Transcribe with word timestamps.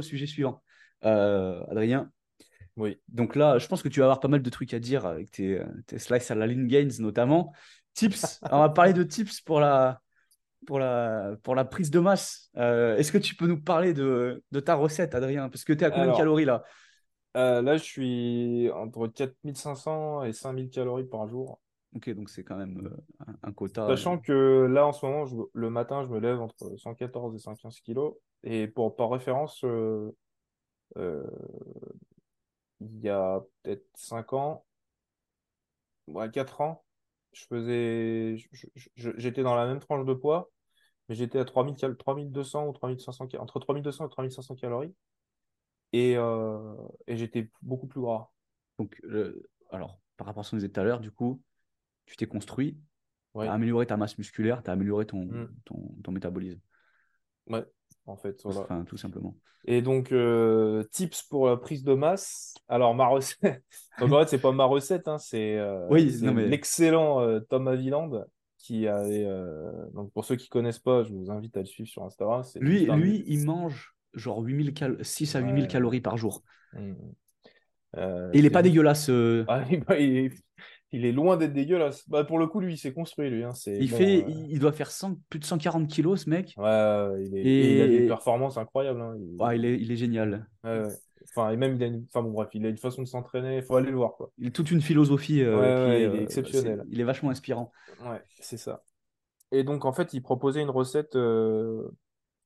au 0.00 0.02
sujet 0.02 0.26
suivant. 0.26 0.62
Euh, 1.04 1.62
Adrien. 1.70 2.10
Oui. 2.76 3.00
Donc 3.08 3.36
là, 3.36 3.58
je 3.58 3.66
pense 3.66 3.82
que 3.82 3.88
tu 3.88 4.00
vas 4.00 4.06
avoir 4.06 4.20
pas 4.20 4.28
mal 4.28 4.42
de 4.42 4.50
trucs 4.50 4.74
à 4.74 4.78
dire 4.78 5.06
avec 5.06 5.30
tes, 5.30 5.60
tes 5.86 5.98
slices 5.98 6.30
à 6.30 6.34
la 6.34 6.46
lean 6.46 6.66
gains 6.66 6.88
notamment. 6.98 7.52
Tips, 7.94 8.40
on 8.50 8.58
va 8.58 8.68
parler 8.68 8.92
de 8.92 9.02
tips 9.02 9.40
pour 9.40 9.60
la, 9.60 10.00
pour 10.66 10.78
la, 10.78 11.32
pour 11.42 11.54
la 11.54 11.64
prise 11.64 11.90
de 11.90 11.98
masse. 12.00 12.50
Euh, 12.56 12.96
est-ce 12.96 13.12
que 13.12 13.18
tu 13.18 13.34
peux 13.34 13.46
nous 13.46 13.60
parler 13.60 13.92
de, 13.94 14.42
de 14.50 14.60
ta 14.60 14.74
recette, 14.74 15.14
Adrien? 15.14 15.48
Parce 15.48 15.64
que 15.64 15.72
tu 15.72 15.82
es 15.82 15.86
à 15.86 15.90
combien 15.90 16.10
de 16.10 16.16
calories 16.16 16.44
là? 16.44 16.62
euh, 17.36 17.62
Là, 17.62 17.76
je 17.76 17.82
suis 17.82 18.70
entre 18.72 19.08
4500 19.08 20.24
et 20.24 20.32
5000 20.32 20.70
calories 20.70 21.04
par 21.04 21.26
jour. 21.28 21.60
Ok, 21.96 22.08
donc 22.10 22.30
c'est 22.30 22.44
quand 22.44 22.56
même 22.56 22.86
euh, 22.86 23.26
un, 23.42 23.52
quota. 23.52 23.86
Sachant 23.88 24.18
que 24.18 24.68
là, 24.70 24.86
en 24.86 24.92
ce 24.92 25.04
moment, 25.04 25.24
le 25.52 25.70
matin, 25.70 26.04
je 26.04 26.08
me 26.08 26.20
lève 26.20 26.40
entre 26.40 26.76
114 26.76 27.34
et 27.34 27.38
115 27.38 27.80
kilos. 27.80 28.14
Et 28.44 28.68
pour, 28.68 28.94
par 28.94 29.10
référence, 29.10 29.64
il 30.94 31.00
y 32.80 33.08
a 33.08 33.40
peut-être 33.62 33.84
5 33.94 34.32
ans, 34.32 34.64
ouais, 36.06 36.30
4 36.30 36.60
ans, 36.60 36.84
je 37.32 37.44
faisais, 37.44 38.36
j'étais 38.96 39.42
dans 39.42 39.54
la 39.54 39.66
même 39.66 39.80
tranche 39.80 40.04
de 40.04 40.14
poids, 40.14 40.50
mais 41.08 41.14
j'étais 41.14 41.38
à 41.38 41.44
3000, 41.44 41.96
3200 41.96 42.68
ou 42.68 42.72
3500, 42.72 43.28
entre 43.38 43.60
3200 43.60 44.06
et 44.06 44.10
3500 44.10 44.54
calories. 44.56 44.94
Et, 45.92 46.16
euh, 46.16 46.74
et 47.06 47.16
j'étais 47.16 47.50
beaucoup 47.62 47.86
plus 47.86 48.00
gras. 48.00 48.30
Donc, 48.78 49.00
alors, 49.70 49.98
par 50.16 50.26
rapport 50.26 50.40
à 50.40 50.44
ce 50.44 50.50
qu'on 50.50 50.56
disait 50.56 50.68
tout 50.68 50.80
à 50.80 50.84
l'heure, 50.84 51.00
du 51.00 51.10
coup, 51.10 51.42
tu 52.10 52.16
t'es 52.16 52.26
construit, 52.26 52.76
tu 53.34 53.46
as 53.46 53.52
amélioré 53.52 53.86
ta 53.86 53.96
masse 53.96 54.18
musculaire, 54.18 54.62
tu 54.64 54.70
as 54.70 54.72
amélioré 54.72 55.06
ton, 55.06 55.24
mmh. 55.24 55.48
ton, 55.64 55.94
ton, 56.02 56.12
métabolisme. 56.12 56.60
Ouais, 57.46 57.64
en 58.06 58.16
fait. 58.16 58.40
Voilà. 58.42 58.62
Enfin, 58.62 58.84
tout 58.84 58.96
simplement. 58.96 59.36
Et 59.64 59.80
donc, 59.80 60.10
euh, 60.10 60.82
tips 60.90 61.22
pour 61.22 61.46
la 61.46 61.56
prise 61.56 61.84
de 61.84 61.94
masse. 61.94 62.54
Alors, 62.68 62.94
ma 62.94 63.06
recette, 63.06 63.62
donc 64.00 64.12
en 64.12 64.20
fait, 64.20 64.28
c'est 64.28 64.40
pas 64.40 64.50
ma 64.50 64.64
recette, 64.64 65.06
hein, 65.06 65.18
c'est 65.18 65.56
euh, 65.56 65.86
oui, 65.88 66.10
l'excellent 66.48 67.20
euh, 67.20 67.40
Tom 67.40 67.68
Aviland 67.68 68.10
qui 68.58 68.88
avait. 68.88 69.26
donc, 69.94 70.12
pour 70.12 70.24
ceux 70.24 70.36
qui 70.36 70.48
connaissent 70.48 70.80
pas, 70.80 71.04
je 71.04 71.12
vous 71.12 71.30
invite 71.30 71.56
à 71.56 71.60
le 71.60 71.66
suivre 71.66 71.88
sur 71.88 72.02
Instagram. 72.02 72.42
Lui, 72.56 72.86
lui 72.86 73.24
il 73.26 73.46
mange 73.46 73.94
genre 74.14 74.40
8000 74.40 74.74
cal 74.74 75.04
6 75.04 75.36
à 75.36 75.40
8000 75.40 75.68
calories 75.68 76.00
par 76.00 76.16
jour. 76.16 76.42
Mmh. 76.72 76.94
Et 77.96 78.38
il 78.38 78.46
est, 78.46 78.50
pas 78.50 78.62
dégueulasse. 78.62 79.10
Ah, 79.48 79.64
il, 79.70 80.32
il 80.92 81.04
est 81.04 81.12
loin 81.12 81.36
d'être 81.36 81.52
dégueulasse. 81.52 82.08
Bah, 82.08 82.24
pour 82.24 82.38
le 82.38 82.46
coup, 82.46 82.60
lui, 82.60 82.74
il 82.74 82.78
s'est 82.78 82.92
construit, 82.92 83.30
lui. 83.30 83.44
Hein. 83.44 83.52
Il, 83.66 83.88
fait, 83.88 84.24
euh, 84.24 84.30
il 84.48 84.58
doit 84.58 84.72
faire 84.72 84.90
plus 85.28 85.38
de 85.38 85.44
140 85.44 85.88
kilos, 85.88 86.24
ce 86.24 86.30
mec. 86.30 86.54
Ouais, 86.56 87.24
il, 87.24 87.36
est... 87.36 87.42
et... 87.42 87.76
il 87.76 87.82
a 87.82 87.86
des 87.86 88.06
performances 88.06 88.56
incroyables. 88.56 89.00
Hein. 89.00 89.16
Il... 89.18 89.40
Ouais, 89.40 89.56
il, 89.56 89.64
est, 89.64 89.78
il 89.78 89.90
est 89.92 89.96
génial. 89.96 90.46
Ouais, 90.64 90.82
Enfin, 91.32 91.50
et 91.50 91.56
même, 91.56 91.76
il 91.76 91.82
a 91.82 91.86
une... 91.86 92.06
enfin, 92.08 92.22
bon, 92.22 92.32
bref, 92.32 92.48
il 92.54 92.66
a 92.66 92.70
une 92.70 92.78
façon 92.78 93.02
de 93.02 93.06
s'entraîner. 93.06 93.58
Il 93.58 93.62
faut 93.62 93.76
aller 93.76 93.90
le 93.90 93.96
voir. 93.96 94.14
Quoi. 94.16 94.32
Il 94.38 94.48
a 94.48 94.50
toute 94.50 94.70
une 94.72 94.80
philosophie. 94.80 95.42
Euh, 95.42 95.86
qui 95.86 95.96
il 95.96 96.02
est 96.02 96.06
euh, 96.06 96.22
exceptionnel. 96.22 96.84
il 96.90 97.00
est 97.00 97.04
vachement 97.04 97.30
inspirant. 97.30 97.70
Ouais, 98.04 98.20
c'est 98.40 98.56
ça. 98.56 98.82
Et 99.52 99.62
donc, 99.62 99.84
en 99.84 99.92
fait, 99.92 100.12
il 100.12 100.22
proposait 100.22 100.62
une 100.62 100.70
recette 100.70 101.16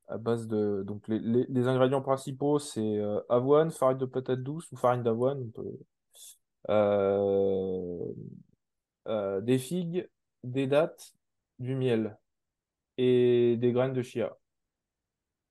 à 0.09 0.19
base 0.19 0.47
de. 0.49 0.83
Donc, 0.87 1.09
les, 1.09 1.47
les, 1.49 1.67
ingrédients 1.67 2.03
principaux, 2.03 2.59
c'est 2.59 3.01
avoine, 3.31 3.71
farine 3.71 3.97
de 3.97 4.05
patate 4.05 4.43
douce 4.43 4.71
ou 4.73 4.77
farine 4.77 5.03
d'avoine. 5.03 5.51
Euh, 5.59 5.63
euh, 5.63 5.79
des 9.43 9.59
figues, 9.59 10.09
des 10.43 10.67
dattes, 10.67 11.15
du 11.59 11.75
miel 11.75 12.19
et 12.97 13.57
des 13.59 13.73
graines 13.73 13.93
de 13.93 14.03
chia. 14.03 14.37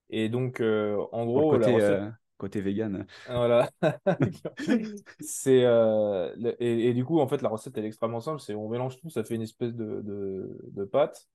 Et 0.09 0.30
donc, 0.30 0.61
euh, 0.61 1.03
en 1.11 1.25
gros, 1.25 1.52
côté, 1.52 1.78
la 1.78 2.17
côté 2.38 2.61
vegan. 2.61 3.05
Voilà. 3.28 3.70
c'est 5.20 5.64
et, 6.59 6.94
du 6.94 7.05
coup, 7.05 7.20
en 7.20 7.27
fait, 7.27 7.42
la 7.42 7.50
recette 7.50 7.77
elle 7.77 7.86
est 7.86 7.88
extrêmement 7.88 8.22
simple. 8.22 8.39
C'est 8.39 8.53
on 8.53 8.70
mélange 8.70 8.98
tout, 8.98 9.09
ça 9.09 9.23
fait 9.23 9.36
une 9.36 9.42
espèce 9.42 9.73
de, 9.73 10.02
de, 10.04 10.86
pâte. 10.86 11.27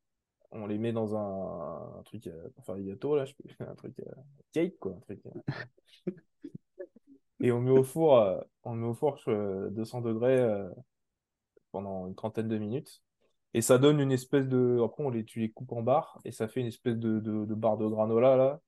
On 0.51 0.67
les 0.67 0.79
met 0.79 0.93
dans 0.93 1.17
un, 1.17 2.03
truc 2.05 2.29
pour 2.55 2.65
faire 2.65 2.77
des 2.77 2.85
gâteaux 2.85 3.17
là, 3.17 3.25
je 3.25 3.35
peux 3.35 3.49
un 3.69 3.75
truc 3.75 3.97
cake 4.53 4.79
quoi, 4.79 4.93
un 4.93 5.01
truc. 5.01 5.21
et 7.41 7.53
on 7.53 7.61
met 7.61 7.71
au 7.71 7.85
four, 7.85 8.45
on 8.65 8.75
met 8.75 8.87
au 8.87 8.95
four 8.95 9.19
200 9.27 10.01
degrés 10.01 10.69
pendant 11.73 12.07
une 12.07 12.15
trentaine 12.15 12.49
de 12.49 12.59
minutes. 12.59 13.03
Et 13.55 13.63
ça 13.63 13.79
donne 13.79 14.01
une 14.01 14.13
espèce 14.13 14.47
de. 14.47 14.81
Après, 14.85 15.03
on 15.03 15.11
les, 15.11 15.25
tu 15.25 15.41
les 15.41 15.51
coupes 15.51 15.73
en 15.73 15.83
barres 15.83 16.19
et 16.25 16.33
ça 16.33 16.49
fait 16.49 16.61
une 16.61 16.67
espèce 16.67 16.97
de, 16.97 17.19
de, 17.21 17.45
de 17.47 17.55
barre 17.55 17.79
de 17.79 17.87
granola 17.87 18.37
là. 18.37 18.61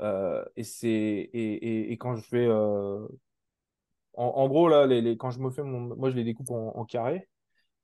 Euh, 0.00 0.44
et 0.56 0.64
c'est 0.64 0.88
et, 0.88 1.92
et, 1.92 1.98
quand 1.98 2.16
je 2.16 2.22
fais 2.22 2.46
euh, 2.46 3.06
en, 4.14 4.48
gros 4.48 4.68
là 4.68 4.86
les, 4.86 5.00
les, 5.00 5.16
quand 5.16 5.30
je 5.30 5.38
me 5.40 5.50
fais 5.50 5.62
mon 5.62 5.80
moi 5.96 6.10
je 6.10 6.16
les 6.16 6.24
découpe 6.24 6.50
en, 6.50 6.76
en 6.76 6.84
carré 6.84 7.28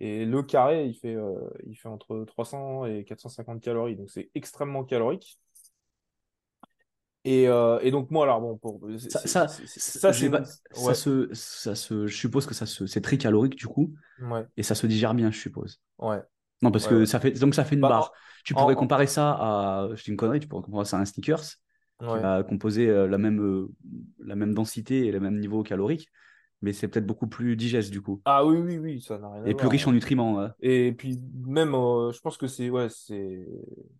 et 0.00 0.24
le 0.24 0.42
carré 0.42 0.86
il 0.86 0.94
fait 0.94 1.14
euh, 1.14 1.50
il 1.66 1.76
fait 1.76 1.88
entre 1.88 2.24
300 2.24 2.86
et 2.86 3.04
450 3.04 3.60
calories 3.60 3.96
donc 3.96 4.10
c'est 4.10 4.30
extrêmement 4.34 4.84
calorique 4.84 5.38
et, 7.24 7.48
euh, 7.48 7.78
et, 7.82 7.90
donc 7.90 8.10
moi 8.10 8.24
alors 8.24 8.40
bon 8.40 8.56
pour 8.56 8.80
ça 8.98 9.20
ça, 9.20 9.48
ça, 9.48 9.48
ça, 9.48 10.12
se 10.12 11.28
ça 11.32 11.74
se 11.74 12.06
je 12.06 12.16
suppose 12.16 12.46
que 12.46 12.54
ça 12.54 12.64
se 12.64 12.86
c'est 12.86 13.02
très 13.02 13.18
calorique 13.18 13.56
du 13.56 13.66
coup. 13.66 13.94
Ouais. 14.22 14.46
et 14.56 14.62
ça 14.62 14.74
se 14.74 14.86
digère 14.86 15.14
bien 15.14 15.30
je 15.30 15.38
suppose. 15.38 15.80
Ouais. 15.98 16.20
Non 16.62 16.70
parce 16.70 16.86
que 16.86 17.04
ça 17.04 17.20
fait 17.20 17.32
donc 17.32 17.54
ça 17.54 17.64
fait 17.64 17.74
une 17.74 17.80
bah, 17.82 17.88
barre. 17.88 18.12
tu 18.44 18.54
pourrais 18.54 18.74
comparer 18.74 19.06
ça 19.06 19.30
à 19.32 19.88
je 19.94 20.02
dis 20.02 20.10
une 20.10 20.16
connerie 20.16 20.40
tu 20.40 20.48
pourrais 20.48 20.62
comparer 20.62 20.84
ça 20.84 20.96
à 20.96 21.00
un 21.00 21.04
sneakers 21.04 21.44
qui 21.98 22.06
va 22.06 22.42
composer 22.42 22.88
euh, 22.88 23.06
la 23.06 23.18
même 23.18 23.40
euh, 23.40 23.68
la 24.24 24.34
même 24.34 24.54
densité 24.54 25.06
et 25.06 25.12
le 25.12 25.20
même 25.20 25.38
niveau 25.38 25.62
calorique 25.62 26.08
mais 26.62 26.72
c'est 26.72 26.88
peut-être 26.88 27.06
beaucoup 27.06 27.26
plus 27.26 27.56
digeste 27.56 27.90
du 27.90 28.02
coup. 28.02 28.20
Ah 28.24 28.44
oui, 28.44 28.58
oui, 28.58 28.78
oui, 28.78 29.00
ça 29.00 29.18
n'a 29.18 29.30
rien 29.30 29.44
à 29.44 29.48
Et 29.48 29.54
plus 29.54 29.68
riche 29.68 29.86
en 29.86 29.92
nutriments. 29.92 30.48
Et 30.60 30.92
puis 30.92 31.18
même, 31.46 31.74
euh, 31.74 32.12
je 32.12 32.20
pense 32.20 32.36
que 32.36 32.46
c'est, 32.46 32.68
ouais, 32.70 32.88
c'est, 32.90 33.46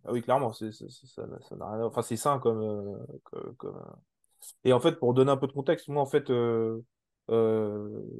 ah 0.05 0.11
oui, 0.11 0.21
clairement, 0.21 0.53
c'est, 0.53 0.71
ça, 0.71 0.87
ça 0.89 1.55
n'a 1.55 1.71
rien, 1.71 1.85
enfin, 1.85 2.01
c'est 2.01 2.17
sain 2.17 2.39
comme, 2.39 2.61
euh, 2.61 3.53
comme, 3.57 3.79
Et 4.63 4.73
en 4.73 4.79
fait, 4.79 4.99
pour 4.99 5.13
donner 5.13 5.31
un 5.31 5.37
peu 5.37 5.47
de 5.47 5.53
contexte, 5.53 5.87
moi, 5.87 6.01
en 6.01 6.05
fait, 6.05 6.29
euh, 6.29 6.81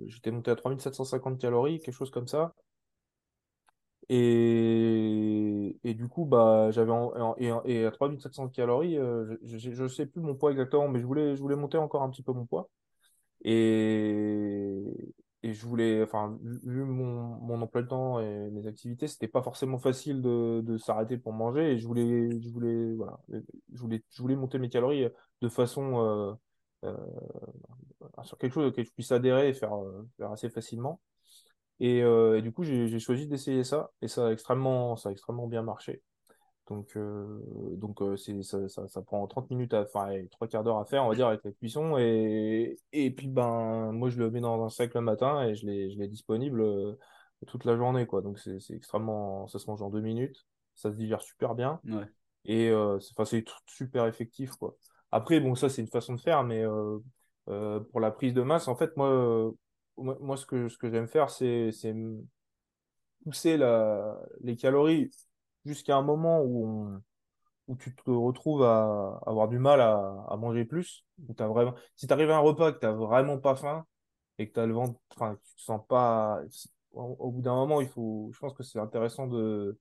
j'étais 0.07 0.31
monté 0.31 0.50
à 0.52 0.56
3750 0.56 1.40
calories, 1.40 1.79
quelque 1.79 1.94
chose 1.94 2.12
comme 2.12 2.28
ça. 2.28 2.53
Et, 4.09 5.78
et 5.84 5.94
du 5.94 6.08
coup, 6.09 6.25
bah, 6.25 6.69
j'avais 6.72 6.91
et, 7.38 7.52
et, 7.66 7.85
à 7.85 7.91
3700 7.91 8.50
calories, 8.50 8.96
je, 8.96 9.84
ne 9.84 9.88
sais 9.88 10.06
plus 10.06 10.22
mon 10.22 10.35
poids 10.35 10.52
exactement, 10.52 10.90
mais 10.90 11.00
je 11.00 11.06
voulais, 11.06 11.35
je 11.35 11.41
voulais 11.41 11.56
monter 11.56 11.78
encore 11.78 12.02
un 12.02 12.09
petit 12.09 12.23
peu 12.23 12.34
mon 12.34 12.46
poids. 12.46 12.69
Et, 13.44 15.13
et 15.44 15.53
je 15.53 15.66
voulais, 15.66 16.03
enfin, 16.03 16.38
vu 16.63 16.84
mon, 16.84 17.38
mon 17.41 17.62
emploi 17.62 17.81
de 17.81 17.88
temps 17.88 18.19
et 18.19 18.50
mes 18.52 18.68
activités, 18.68 19.07
c'était 19.07 19.28
pas 19.28 19.41
forcément 19.41 19.79
facile 19.79 20.22
de, 20.22 20.62
de 20.63 20.78
s'arrêter 20.78 21.18
pour 21.18 21.34
manger. 21.34 21.72
Et 21.74 21.79
je 21.79 21.88
voulais, 21.88 22.29
je 22.41 22.50
voulais, 22.50 22.94
voilà, 22.96 23.19
je 23.74 23.81
voulais, 23.81 24.03
je 24.09 24.22
voulais 24.22 24.35
monter 24.35 24.59
mes 24.59 24.69
calories 24.69 25.07
de 25.41 25.50
façon 25.50 26.00
euh, 26.06 26.34
euh, 26.85 26.97
sur 28.24 28.38
quelque 28.38 28.53
chose 28.53 28.68
auquel 28.68 28.85
je 28.85 28.91
puisse 28.91 29.12
adhérer 29.12 29.50
et 29.50 29.53
faire, 29.53 29.73
euh, 29.75 30.08
faire 30.18 30.31
assez 30.31 30.50
facilement. 30.50 31.02
Et, 31.79 32.03
euh, 32.03 32.38
et 32.40 32.41
du 32.44 32.52
coup, 32.53 32.63
j'ai 32.63 33.00
choisi 33.00 33.28
d'essayer 33.28 33.63
ça, 33.63 33.91
et 34.02 34.08
ça 34.08 34.28
a 34.28 34.31
extrêmement, 34.34 34.96
ça 34.97 35.09
a 35.09 35.12
extrêmement 35.13 35.47
bien 35.47 35.63
marché. 35.63 36.02
Donc, 36.72 36.96
euh, 36.96 37.40
donc 37.76 38.02
euh, 38.02 38.16
c'est, 38.16 38.42
ça, 38.44 38.66
ça, 38.70 39.02
prend 39.02 39.28
30 39.28 39.50
minutes, 39.50 39.74
à, 39.74 39.82
enfin, 39.82 40.09
trois 40.32 40.48
quarts 40.48 40.64
d'heure 40.64 40.78
à 40.78 40.86
faire, 40.86 41.04
on 41.04 41.09
va 41.09 41.16
dire, 41.16 41.28
avec 41.28 41.44
la 41.44 41.52
cuisson. 41.52 41.98
Et, 41.98 42.78
et 42.94 43.12
puis, 43.12 43.28
ben, 43.28 43.92
moi, 43.92 44.09
je 44.09 44.18
le 44.18 44.32
mets 44.32 44.40
dans 44.40 44.64
un 44.64 44.70
sac 44.70 44.94
le 44.94 45.02
matin 45.02 45.44
et 45.44 45.54
je 45.54 45.66
l'ai, 45.66 45.92
je 45.92 46.00
l'ai 46.00 46.08
disponible 46.08 46.62
euh, 46.62 46.94
toute 47.46 47.66
la 47.66 47.76
journée, 47.76 48.06
quoi. 48.06 48.22
Donc, 48.22 48.40
c'est, 48.40 48.62
c'est 48.62 48.74
extrêmement, 48.74 49.50
ça 49.50 49.59
se 49.59 49.70
mange 49.70 49.82
en 49.82 49.90
deux 49.90 50.00
minutes, 50.00 50.46
ça 50.74 50.92
se 50.92 50.96
digère 50.96 51.22
super 51.22 51.56
bien. 51.56 51.82
Ouais. 51.84 52.06
Et 52.46 52.70
c'est, 53.02 53.12
enfin, 53.18 53.26
c'est 53.26 53.44
super 53.66 54.06
effectif, 54.06 54.52
quoi. 54.52 54.78
Après, 55.12 55.42
bon, 55.42 55.56
ça, 55.56 55.68
c'est 55.68 55.82
une 55.82 55.90
façon 55.90 56.14
de 56.16 56.22
faire, 56.22 56.46
mais 56.46 56.64
pour 57.46 58.00
la 58.00 58.12
prise 58.12 58.34
de 58.34 58.44
masse, 58.44 58.70
en 58.70 58.78
fait, 58.78 58.96
moi, 58.96 59.52
moi, 59.97 60.38
ce 60.38 60.46
que, 60.46 60.70
ce 60.70 60.78
que 60.78 60.90
j'aime 60.90 61.08
faire, 61.08 61.29
c'est, 61.29 61.72
c'est 61.73 61.94
pousser 63.23 63.58
la, 63.58 64.18
les 64.40 64.56
calories 64.56 65.12
jusqu'à 65.66 65.96
un 65.96 66.02
moment 66.02 66.41
où, 66.43 66.90
où 67.67 67.75
tu 67.75 67.96
te 67.96 68.09
retrouves 68.09 68.63
à, 68.63 69.19
avoir 69.25 69.47
du 69.47 69.59
mal 69.59 69.81
à, 69.81 70.35
manger 70.37 70.66
plus. 70.66 71.05
As 71.40 71.47
vraiment... 71.47 71.73
Si 71.96 72.08
tu 72.08 72.13
arrives 72.13 72.29
à 72.31 72.37
un 72.37 72.40
repas 72.40 72.73
que 72.73 72.79
tu 72.79 72.85
n'as 72.85 72.91
vraiment 72.91 73.37
pas 73.37 73.55
faim 73.55 73.85
et 74.37 74.47
que 74.47 74.53
tu 74.53 74.59
as 74.59 74.66
le 74.66 74.73
ventre, 74.73 74.99
tu 75.09 75.17
te 75.17 75.61
sens 75.61 75.81
pas. 75.87 76.41
Au, 76.91 77.31
bout 77.31 77.41
d'un 77.41 77.55
moment, 77.55 77.79
il 77.81 77.87
faut, 77.87 78.29
je 78.34 78.40
pense 78.40 78.53
que 78.53 78.63
c'est 78.63 78.79
intéressant 78.79 79.28
de 79.28 79.78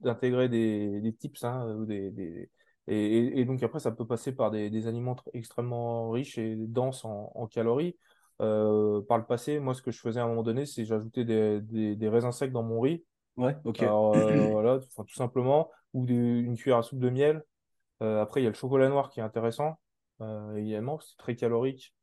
d'intégrer 0.00 0.48
des, 0.48 1.14
tips 1.18 1.44
hein, 1.44 1.84
des. 1.86 2.50
Et, 2.86 3.44
donc 3.44 3.62
après 3.62 3.80
ça 3.80 3.92
peut 3.92 4.06
passer 4.06 4.32
par 4.32 4.50
des, 4.50 4.86
aliments 4.86 5.16
extrêmement 5.32 6.10
riches 6.10 6.38
et 6.38 6.56
denses 6.56 7.04
en, 7.04 7.46
calories 7.46 7.96
euh, 8.40 9.02
par 9.02 9.18
le 9.18 9.24
passé 9.24 9.58
moi 9.58 9.74
ce 9.74 9.82
que 9.82 9.90
je 9.90 9.98
faisais 9.98 10.20
à 10.20 10.24
un 10.24 10.28
moment 10.28 10.42
donné 10.42 10.66
c'est 10.66 10.84
j'ajoutais 10.84 11.24
des, 11.24 11.60
des 11.60 12.08
raisins 12.08 12.32
secs 12.32 12.52
dans 12.52 12.62
mon 12.62 12.80
riz 12.80 13.04
Ouais, 13.36 13.56
ok. 13.64 13.82
Alors, 13.82 14.16
euh, 14.16 14.50
voilà, 14.52 14.78
tout 14.78 15.14
simplement, 15.14 15.70
ou 15.92 16.06
une 16.06 16.56
cuillère 16.56 16.78
à 16.78 16.82
soupe 16.82 17.00
de 17.00 17.10
miel. 17.10 17.42
Euh, 18.02 18.20
après, 18.20 18.40
il 18.40 18.44
y 18.44 18.46
a 18.46 18.50
le 18.50 18.56
chocolat 18.56 18.88
noir 18.88 19.10
qui 19.10 19.20
est 19.20 19.22
intéressant. 19.22 19.78
euh, 20.20 20.56
également, 20.56 20.98
c'est 21.00 21.16
très 21.16 21.36
calorique 21.36 21.94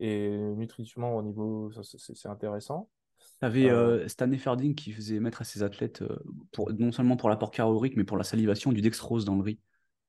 et 0.00 0.30
nutritivement 0.30 1.16
au 1.16 1.22
niveau, 1.22 1.70
ça, 1.72 1.82
c'est 1.84 2.28
intéressant. 2.28 2.88
Tu 3.40 3.46
avais 3.46 3.68
Euh, 3.68 4.04
euh, 4.04 4.08
Stanley 4.08 4.38
Ferdinand 4.38 4.74
qui 4.74 4.92
faisait 4.92 5.20
mettre 5.20 5.42
à 5.42 5.44
ses 5.44 5.62
athlètes, 5.62 6.02
euh, 6.02 6.16
pour, 6.52 6.72
non 6.72 6.92
seulement 6.92 7.16
pour 7.16 7.28
l'apport 7.28 7.50
calorique, 7.50 7.96
mais 7.96 8.04
pour 8.04 8.16
la 8.16 8.24
salivation, 8.24 8.72
du 8.72 8.80
dextrose 8.80 9.24
dans 9.24 9.36
le 9.36 9.42
riz. 9.42 9.58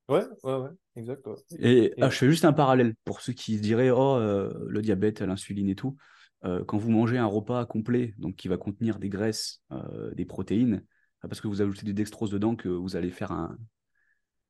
ouais, 0.08 0.24
ouais, 0.44 0.54
ouais, 0.56 0.70
exact. 0.96 1.26
ouais. 1.26 1.34
Et 1.60 1.92
ah, 2.00 2.08
Et, 2.08 2.10
je 2.10 2.16
fais 2.16 2.28
juste 2.28 2.44
un 2.44 2.52
parallèle 2.52 2.94
pour 3.04 3.20
ceux 3.20 3.32
qui 3.32 3.56
se 3.56 3.62
diraient, 3.62 3.90
oh, 3.90 4.16
euh, 4.16 4.52
le 4.68 4.82
diabète, 4.82 5.20
l'insuline 5.20 5.68
et 5.68 5.74
tout. 5.74 5.96
Euh, 6.44 6.64
quand 6.64 6.78
vous 6.78 6.90
mangez 6.90 7.18
un 7.18 7.26
repas 7.26 7.64
complet, 7.66 8.14
donc 8.18 8.36
qui 8.36 8.48
va 8.48 8.56
contenir 8.56 8.98
des 8.98 9.08
graisses, 9.08 9.62
euh, 9.70 10.12
des 10.14 10.24
protéines, 10.24 10.84
ah, 11.22 11.28
parce 11.28 11.40
que 11.40 11.48
vous 11.48 11.62
ajoutez 11.62 11.84
du 11.84 11.94
dextrose 11.94 12.30
dedans, 12.30 12.56
que 12.56 12.68
vous 12.68 12.96
allez 12.96 13.10
faire 13.10 13.30
un, 13.30 13.56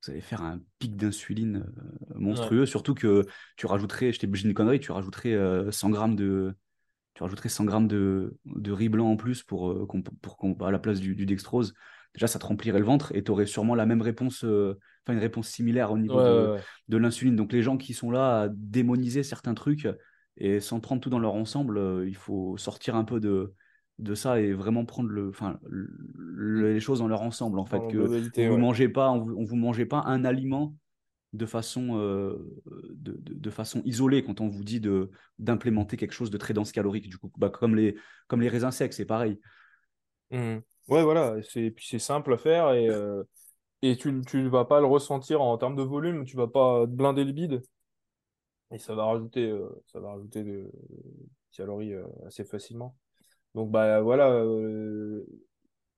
vous 0.05 0.11
allez 0.11 0.23
faire 0.23 0.43
un 0.43 0.61
pic 0.79 0.97
d'insuline 0.97 1.57
euh, 1.57 2.15
ouais. 2.15 2.21
monstrueux. 2.21 2.67
Surtout 2.67 2.95
que 2.95 3.27
tu 3.57 3.67
rajouterais, 3.67 4.13
je 4.13 4.19
t'ai 4.19 4.27
une 4.27 4.55
connerie, 4.55 4.81
tu 4.81 4.93
rajouterais 4.93 5.35
euh, 5.35 5.71
100 5.71 5.91
grammes 5.91 6.17
de, 6.17 6.55
tu 7.15 7.23
rajouterais 7.23 7.51
100 7.51 7.65
grammes 7.65 7.89
de, 7.89 8.37
de 8.47 8.73
riz 8.73 8.89
blanc 8.89 9.11
en 9.11 9.17
plus 9.17 9.43
pour, 9.43 9.87
pour 10.23 10.37
qu'on- 10.39 10.55
à 10.55 10.71
la 10.71 10.79
place 10.79 10.99
du, 10.99 11.15
du 11.15 11.27
dextrose. 11.27 11.75
Déjà, 12.15 12.27
ça 12.27 12.39
te 12.39 12.47
remplirait 12.47 12.79
le 12.79 12.85
ventre 12.85 13.15
et 13.15 13.23
tu 13.23 13.31
aurais 13.31 13.47
sûrement 13.47 13.75
la 13.75 13.87
même 13.87 14.03
réponse, 14.03 14.45
euh, 14.45 14.79
enfin 15.05 15.15
une 15.15 15.23
réponse 15.23 15.49
similaire 15.49 15.93
au 15.93 15.99
niveau 15.99 16.19
ouais, 16.19 16.25
de, 16.25 16.53
ouais. 16.53 16.61
de 16.89 16.97
l'insuline. 16.97 17.37
Donc 17.37 17.53
les 17.53 17.63
gens 17.63 17.77
qui 17.77 17.95
sont 17.95 18.11
là 18.11 18.43
à 18.43 18.49
démoniser 18.49 19.23
certains 19.23 19.55
trucs 19.55 19.87
et 20.37 20.61
sans 20.61 20.81
prendre 20.81 21.01
tout 21.01 21.11
dans 21.11 21.19
leur 21.19 21.35
ensemble, 21.35 21.79
euh, 21.79 22.09
il 22.09 22.17
faut 22.17 22.57
sortir 22.57 22.97
un 22.97 23.05
peu 23.05 23.21
de, 23.21 23.55
de 23.99 24.15
ça 24.15 24.41
et 24.41 24.53
vraiment 24.53 24.85
prendre 24.85 25.11
le, 25.11 25.29
enfin, 25.29 25.59
le- 25.69 26.73
les 26.73 26.81
choses 26.81 27.01
dans 27.01 27.09
leur 27.09 27.23
ensemble. 27.23 27.59
En 27.59 27.67
fait, 27.67 27.87
que 27.87 27.99
vous 27.99 28.09
globalité, 28.09 28.49
vous 28.49 28.57
ouais. 28.57 28.59
mangez 28.59 28.89
pas, 28.89 29.11
on 29.11 29.21
vous, 29.21 29.35
on 29.37 29.45
vous 29.45 29.57
mangez 29.57 29.87
pas 29.87 30.03
un 30.07 30.25
aliment 30.25 30.77
de 31.35 31.47
façon, 31.47 31.99
euh, 31.99 32.39
de, 32.95 33.13
de- 33.21 33.35
de 33.35 33.51
façon 33.51 33.83
isolée 33.85 34.25
quand 34.25 34.41
on 34.41 34.49
vous 34.49 34.65
dit 34.65 34.81
de, 34.81 35.11
d'implémenter 35.39 35.97
quelque 35.97 36.13
chose 36.15 36.31
de 36.31 36.39
très 36.39 36.55
dense 36.55 36.73
calorique. 36.73 37.09
Du 37.09 37.19
coup, 37.19 37.31
bah, 37.39 37.51
comme, 37.51 37.77
les, 37.77 37.97
comme 38.29 38.41
les 38.43 38.49
raisins 38.51 38.71
secs, 38.71 38.93
c'est 38.95 39.07
pareil. 39.07 39.41
Mhm. 40.31 40.63
Ouais, 40.89 41.03
voilà, 41.03 41.37
c'est, 41.43 41.71
puis 41.71 41.87
c'est 41.89 41.99
simple 41.99 42.33
à 42.35 42.39
faire 42.39 42.73
et, 42.73 42.89
euh, 42.89 43.23
et 43.83 43.97
tu 43.97 44.23
tu 44.27 44.49
vas 44.49 44.65
pas 44.67 44.81
le 44.81 44.87
ressentir 44.87 45.43
en 45.43 45.59
termes 45.59 45.77
de 45.77 45.83
volume, 45.83 46.25
tu 46.25 46.37
vas 46.37 46.49
pas 46.49 46.87
te 46.87 46.93
blinder 46.93 47.25
le 47.25 47.33
bide 47.33 47.63
et 48.73 48.79
ça 48.79 48.95
va 48.95 49.05
rajouter, 49.05 49.51
euh, 49.51 49.69
ça 49.87 50.01
va 50.01 50.13
rajouter 50.13 50.43
de, 50.43 50.51
de 50.63 51.03
calories 51.53 51.95
euh, 51.95 52.07
assez 52.27 52.45
facilement. 52.45 52.97
Donc, 53.55 53.71
bah 53.71 54.01
voilà, 54.01 54.31
euh, 54.33 55.27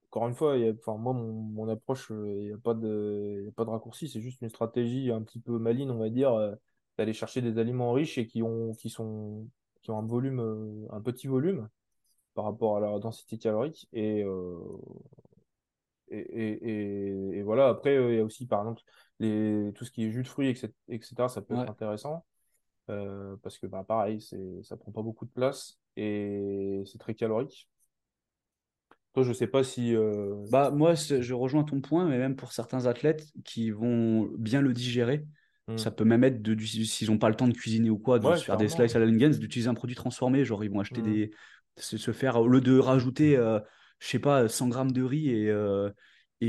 encore 0.08 0.28
une 0.28 0.34
fois, 0.34 0.56
y 0.58 0.68
a, 0.68 0.72
moi, 0.96 1.12
mon, 1.12 1.32
mon 1.32 1.68
approche, 1.68 2.10
il 2.10 2.46
n'y 2.46 2.52
a 2.52 2.58
pas 2.58 2.74
de, 2.74 3.42
y 3.44 3.48
a 3.48 3.52
pas 3.52 3.64
de 3.64 3.70
raccourci, 3.70 4.08
c'est 4.08 4.20
juste 4.20 4.40
une 4.42 4.48
stratégie 4.48 5.10
un 5.12 5.22
petit 5.22 5.40
peu 5.40 5.58
maligne, 5.58 5.90
on 5.90 5.98
va 5.98 6.10
dire, 6.10 6.34
d'aller 6.98 7.12
chercher 7.12 7.42
des 7.42 7.58
aliments 7.58 7.92
riches 7.92 8.18
et 8.18 8.26
qui 8.26 8.42
ont, 8.42 8.72
qui 8.74 8.90
sont, 8.90 9.48
qui 9.82 9.90
ont 9.90 9.98
un 9.98 10.06
volume, 10.06 10.86
un 10.90 11.00
petit 11.00 11.28
volume 11.28 11.68
par 12.34 12.44
rapport 12.44 12.76
à 12.76 12.80
leur 12.80 12.98
densité 12.98 13.38
calorique. 13.38 13.88
Et, 13.92 14.24
et, 16.08 17.38
et, 17.38 17.42
voilà, 17.42 17.68
après, 17.68 17.94
il 17.94 18.16
y 18.16 18.18
a 18.18 18.24
aussi, 18.24 18.46
par 18.46 18.60
exemple, 18.60 18.82
les, 19.20 19.72
tout 19.74 19.84
ce 19.84 19.90
qui 19.90 20.04
est 20.04 20.10
jus 20.10 20.22
de 20.22 20.28
fruits, 20.28 20.48
etc., 20.48 20.72
etc., 20.88 21.28
ça 21.28 21.40
peut 21.42 21.54
être 21.54 21.70
intéressant. 21.70 22.24
Euh, 22.90 23.36
parce 23.42 23.58
que, 23.58 23.66
bah, 23.66 23.84
pareil, 23.86 24.20
c'est, 24.20 24.62
ça 24.62 24.76
prend 24.76 24.92
pas 24.92 25.02
beaucoup 25.02 25.24
de 25.26 25.30
place 25.30 25.78
et 25.96 26.82
c'est 26.86 26.98
très 26.98 27.14
calorique. 27.14 27.68
Toi, 29.12 29.22
je 29.24 29.32
sais 29.32 29.46
pas 29.46 29.62
si, 29.64 29.94
euh, 29.94 30.34
Bah, 30.50 30.70
moi, 30.70 30.94
je 30.94 31.32
rejoins 31.32 31.64
ton 31.64 31.80
point, 31.80 32.06
mais 32.08 32.18
même 32.18 32.36
pour 32.36 32.52
certains 32.52 32.86
athlètes 32.86 33.26
qui 33.44 33.70
vont 33.70 34.30
bien 34.38 34.60
le 34.60 34.72
digérer, 34.72 35.26
hmm. 35.66 35.76
ça 35.76 35.90
peut 35.90 36.04
même 36.04 36.22
être, 36.22 36.42
de, 36.42 36.54
du- 36.54 36.66
s'ils 36.86 37.10
n'ont 37.10 37.18
pas 37.18 37.28
le 37.30 37.34
temps 37.34 37.48
de 37.48 37.54
cuisiner 37.54 37.90
ou 37.90 37.98
quoi, 37.98 38.18
de 38.18 38.32
ouais, 38.32 38.34
se 38.34 38.44
faire 38.44 38.56
des 38.56 38.68
slices 38.68 38.94
à 38.94 38.98
la 39.00 39.06
Lingens, 39.06 39.38
d'utiliser 39.38 39.68
un 39.68 39.74
produit 39.74 39.96
transformé. 39.96 40.44
Genre, 40.44 40.62
ils 40.62 40.70
vont 40.70 40.80
acheter 40.80 41.00
Hmm. 41.00 41.02
des. 41.02 41.30
Se, 41.76 41.96
se 41.96 42.12
faire, 42.12 42.36
au 42.36 42.46
lieu 42.46 42.60
de 42.60 42.78
rajouter, 42.78 43.36
euh, 43.36 43.58
je 43.98 44.06
sais 44.08 44.18
pas, 44.20 44.48
100 44.48 44.68
grammes 44.68 44.92
de 44.92 45.02
riz 45.02 45.30
et, 45.30 45.50
euh, 45.50 45.90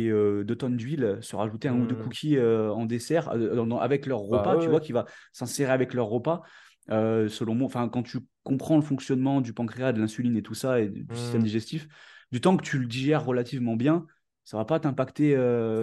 et 0.03 0.09
euh, 0.09 0.43
2 0.43 0.55
tonnes 0.55 0.77
d'huile, 0.77 1.17
se 1.21 1.35
rajouter 1.35 1.67
un 1.67 1.75
ou 1.79 1.85
deux 1.85 1.95
Hmm. 1.95 1.95
cookies 1.95 2.37
euh, 2.37 2.71
en 2.73 2.85
dessert 2.85 3.29
euh, 3.33 3.69
avec 3.79 4.05
leur 4.05 4.19
Bah 4.29 4.43
repas, 4.43 4.57
ouais, 4.57 4.57
tu 4.57 4.69
vois, 4.69 4.79
qui 4.79 4.91
va 4.91 5.05
s'insérer 5.33 5.71
avec 5.71 5.93
leur 5.93 6.07
repas. 6.07 6.41
Selon 6.89 7.55
moi, 7.55 7.65
enfin, 7.65 7.89
quand 7.89 8.03
tu 8.03 8.19
comprends 8.43 8.75
le 8.75 8.81
fonctionnement 8.83 9.41
du 9.41 9.53
pancréas, 9.53 9.91
de 9.93 9.99
l'insuline 9.99 10.37
et 10.37 10.43
tout 10.43 10.53
ça, 10.53 10.79
et 10.81 10.89
du 10.89 11.15
système 11.15 11.41
Hmm. 11.41 11.45
digestif, 11.45 11.87
du 12.31 12.41
temps 12.41 12.55
que 12.57 12.63
tu 12.63 12.77
le 12.77 12.85
digères 12.85 13.25
relativement 13.25 13.75
bien, 13.75 14.05
ça 14.43 14.57
va 14.57 14.65
pas 14.65 14.79
t'impacter 14.79 15.35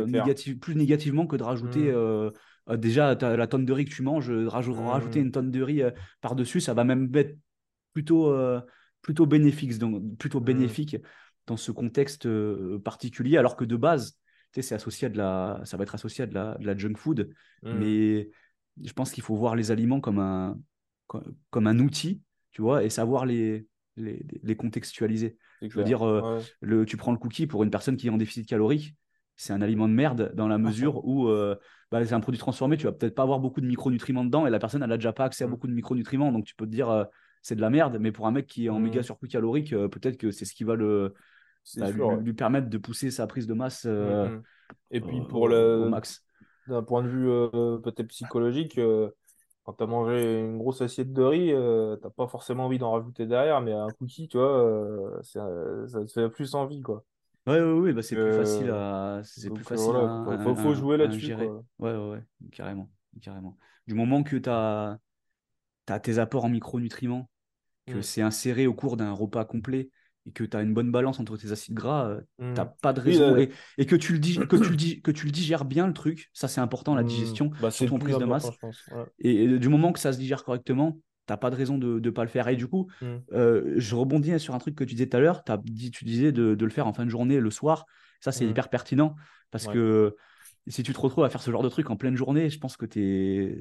négative, 0.07 0.59
plus 0.59 0.77
négativement 0.77 1.27
que 1.27 1.37
de 1.37 1.43
rajouter 1.43 1.91
euh, 1.91 2.31
déjà 2.77 3.15
la 3.15 3.47
tonne 3.47 3.65
de 3.65 3.73
riz 3.73 3.85
que 3.85 3.95
tu 3.95 4.03
manges, 4.03 4.31
raj- 4.31 4.71
rajouter 4.71 5.19
Hmm. 5.19 5.23
une 5.23 5.33
tonne 5.33 5.51
de 5.51 5.63
riz 5.63 5.83
par-dessus, 6.21 6.61
ça 6.61 6.75
va 6.75 6.85
même 6.85 7.11
être 7.17 7.37
plutôt, 7.93 8.35
plutôt 9.03 9.27
bénéfique, 9.27 9.79
donc, 9.79 10.17
plutôt 10.19 10.41
bénéfique 10.41 10.97
dans 11.47 11.57
ce 11.57 11.73
contexte 11.73 12.27
euh, 12.27 12.79
particulier, 12.79 13.37
alors 13.39 13.57
que 13.57 13.65
de 13.65 13.77
base, 13.77 14.13
tu 14.53 14.61
sais, 14.61 14.63
c'est 14.63 14.75
associé 14.75 15.07
à 15.07 15.11
de 15.11 15.19
la, 15.19 15.61
ça 15.65 15.77
va 15.77 15.83
être 15.85 15.95
associé 15.95 16.25
à 16.25 16.27
de 16.27 16.35
la, 16.35 16.57
de 16.59 16.67
la 16.67 16.77
junk 16.77 16.97
food, 16.97 17.31
Hmm. 17.63 17.73
mais 17.73 18.31
je 18.83 18.93
pense 18.93 19.11
qu'il 19.13 19.23
faut 19.23 19.35
voir 19.37 19.57
les 19.57 19.71
aliments 19.71 20.01
comme 20.01 20.19
un, 20.19 20.59
co- 21.07 21.23
comme 21.51 21.67
un 21.67 21.79
outil, 21.79 22.23
tu 22.53 22.63
vois, 22.63 22.85
et 22.85 22.91
savoir 22.91 23.27
les, 23.27 23.67
les, 23.97 24.25
les 24.43 24.57
contextualiser. 24.57 25.37
Je 25.69 25.79
veux 25.79 25.85
dire, 25.85 26.07
euh, 26.07 26.23
Ouais. 26.23 26.47
le, 26.61 26.85
tu 26.87 26.97
prends 26.97 27.13
le 27.13 27.19
cookie 27.19 27.47
pour 27.47 27.63
une 27.63 27.71
personne 27.71 27.97
qui 27.97 28.07
est 28.07 28.11
en 28.11 28.19
déficit 28.19 28.47
calorique, 28.49 28.95
c'est 29.37 29.53
un 29.53 29.63
aliment 29.63 29.89
de 29.89 29.95
merde 29.95 30.33
dans 30.35 30.47
la 30.49 30.59
mesure 30.59 31.05
où 31.05 31.29
euh, 31.29 31.57
bah, 31.91 32.05
c'est 32.05 32.13
un 32.15 32.21
produit 32.21 32.39
transformé, 32.39 32.77
tu 32.77 32.85
vas 32.85 32.93
peut-être 32.93 33.15
pas 33.15 33.23
avoir 33.23 33.41
beaucoup 33.41 33.61
de 33.61 33.67
micronutriments 33.67 34.25
dedans 34.25 34.47
et 34.47 34.51
la 34.51 34.59
personne, 34.59 34.83
elle 34.83 34.91
n'a 34.91 34.97
déjà 34.97 35.13
pas 35.13 35.25
accès 35.25 35.45
à 35.45 35.47
Hmm. 35.47 35.49
beaucoup 35.49 35.67
de 35.67 35.73
micronutriments. 35.73 36.31
Donc 36.33 36.45
tu 36.45 36.55
peux 36.55 36.67
te 36.67 36.71
dire, 36.71 36.89
euh, 36.91 37.05
c'est 37.41 37.57
de 37.57 37.61
la 37.61 37.71
merde, 37.71 37.99
mais 38.01 38.13
pour 38.13 38.27
un 38.27 38.31
mec 38.31 38.47
qui 38.47 38.67
est 38.67 38.69
en 38.69 38.79
méga 38.81 39.03
Hmm. 39.03 39.03
surplus 39.03 39.29
calorique, 39.29 39.71
peut-être 39.71 40.17
que 40.17 40.31
c'est 40.31 40.45
ce 40.45 40.55
qui 40.55 40.65
va 40.65 40.75
le, 40.77 41.15
bah, 41.75 41.87
sûr, 41.87 41.91
lui, 41.91 42.09
ouais. 42.09 42.23
lui 42.23 42.35
permettre 42.35 42.69
de 42.69 42.79
pousser 42.79 43.11
sa 43.11 43.27
prise 43.27 43.47
de 43.47 43.55
masse 43.55 43.85
Hmm, 43.99 44.07
euh, 44.07 44.29
hmm. 44.39 44.45
Et 44.91 45.01
puis 45.01 45.23
pour 45.23 45.49
au- 45.49 45.71
au 45.77 45.85
le, 45.85 45.87
max. 45.87 46.25
d'un 46.67 46.83
point 46.83 47.03
de 47.03 47.09
vue 47.09 47.29
euh, 47.31 47.79
peut-être 47.79 48.09
psychologique, 48.09 48.79
euh, 48.79 49.11
quand 49.65 49.75
t'as 49.75 49.87
mangé 49.87 50.41
une 50.41 50.59
grosse 50.59 50.83
assiette 50.83 51.13
de 51.13 51.23
riz, 51.23 51.53
euh, 51.53 51.97
t'as 51.99 52.11
pas 52.11 52.29
forcément 52.29 52.67
envie 52.67 52.79
d'en 52.79 52.93
rajouter 52.93 53.27
derrière, 53.27 53.61
mais 53.63 53.73
un 53.73 53.93
cookie, 53.93 54.29
tu 54.29 54.39
vois, 54.39 54.49
euh, 54.65 55.23
ça, 55.23 55.49
ça 55.89 56.05
te 56.07 56.13
fait 56.13 56.31
plus 56.31 56.55
envie, 56.55 56.83
quoi. 56.83 57.05
Ouais, 57.47 57.61
ouais, 57.61 57.73
ouais, 57.81 57.93
bah, 57.93 58.03
c'est 58.03 58.17
plus 58.17 58.31
facile 58.33 58.71
Euh, 58.71 58.71
à, 58.71 59.21
c'est 59.25 59.51
plus 59.51 59.65
euh, 59.73 59.77
facile 59.77 59.97
voilà, 59.97 60.09
faut, 60.25 60.39
faut, 60.39 60.55
à- 60.57 60.57
faut 60.57 60.75
à- 60.75 60.75
jouer 60.75 60.97
là-dessus. 60.97 61.33
Ouais, 61.35 61.53
ouais, 61.81 61.97
ouais, 62.11 62.25
carrément, 62.53 62.89
carrément. 63.21 63.59
Du 63.89 63.95
moment 63.95 64.23
que 64.23 64.37
tu 64.37 64.49
as, 64.49 64.99
tes 66.03 66.19
apports 66.19 66.45
en 66.45 66.49
micronutriments, 66.49 67.31
que 67.87 68.01
Hmm. 68.01 68.03
c'est 68.03 68.23
inséré 68.23 68.67
au 68.69 68.75
cours 68.75 68.97
d'un 68.97 69.13
repas 69.13 69.45
complet 69.47 69.91
et 70.27 70.33
que 70.33 70.45
tu 70.45 70.57
as 70.57 70.63
une 70.63 70.75
bonne 70.75 70.91
balance 70.93 71.19
entre 71.21 71.37
tes 71.37 71.53
acides 71.53 71.75
gras, 71.75 72.09
euh, 72.09 72.21
Hmm. 72.39 72.55
t'as 72.55 72.65
pas 72.67 72.93
de 72.93 73.01
Oui, 73.01 73.13
raison. 73.15 73.35
là, 73.35 73.43
Et, 73.43 73.51
et 73.79 73.87
que, 73.87 73.97
tu 73.97 74.13
le 74.13 74.19
dig- 74.19 74.47
que, 74.47 74.57
tu 74.57 74.71
le 74.71 74.77
dig- 74.77 75.03
que 75.03 75.11
tu 75.11 75.27
le 75.27 75.33
digères 75.33 75.65
bien, 75.65 75.87
le 75.87 75.93
truc, 75.93 76.31
ça 76.33 76.49
c'est 76.49 76.61
important, 76.61 76.95
la 76.95 77.03
hmm, 77.03 77.07
digestion, 77.09 77.51
bah, 77.51 77.71
c'est 77.71 77.85
le 77.85 77.91
surtout 77.91 77.95
en 77.95 77.99
prise 77.99 78.19
de 78.19 78.25
masse. 78.25 78.45
Ouais. 78.91 79.05
Et, 79.19 79.45
et 79.45 79.59
du 79.59 79.69
moment 79.69 79.93
que 79.93 79.99
ça 80.01 80.13
se 80.13 80.19
digère 80.19 80.45
correctement, 80.45 80.99
t'as 81.27 81.37
pas 81.37 81.51
de 81.51 81.57
raison 81.57 81.79
de 81.79 82.01
ne 82.01 82.11
pas 82.11 82.23
le 82.25 82.31
faire. 82.31 82.49
Et 82.49 82.57
du 82.57 82.67
coup, 82.67 82.91
Hmm. 83.01 83.19
euh, 83.33 83.75
je 83.77 83.95
rebondis 83.95 84.39
sur 84.41 84.55
un 84.55 84.59
truc 84.59 84.75
que 84.75 84.85
tu 84.85 84.95
disais 84.95 85.09
tout 85.09 85.17
à 85.17 85.21
l'heure. 85.21 85.45
T'as 85.45 85.57
dit, 85.59 85.91
tu 85.91 86.05
disais 86.05 86.33
de, 86.33 86.55
de 86.55 86.65
le 86.65 86.71
faire 86.71 86.87
en 86.87 86.93
fin 86.93 87.05
de 87.05 87.11
journée, 87.11 87.41
le 87.41 87.51
soir. 87.51 87.87
Ça, 88.21 88.33
c'est 88.33 88.45
Hmm. 88.45 88.51
hyper 88.51 88.69
pertinent 88.69 89.15
parce 89.51 89.67
Ouais. 89.67 89.75
que 89.75 90.17
si 90.69 90.83
tu 90.83 90.93
te 90.93 91.01
retrouves 91.01 91.25
à 91.25 91.29
faire 91.31 91.43
ce 91.43 91.51
genre 91.51 91.63
de 91.63 91.69
truc 91.69 91.91
en 91.91 91.97
pleine 91.97 92.17
journée, 92.17 92.51
je 92.51 92.59
pense 92.59 92.77
que 92.77 92.87
t'es 92.87 93.59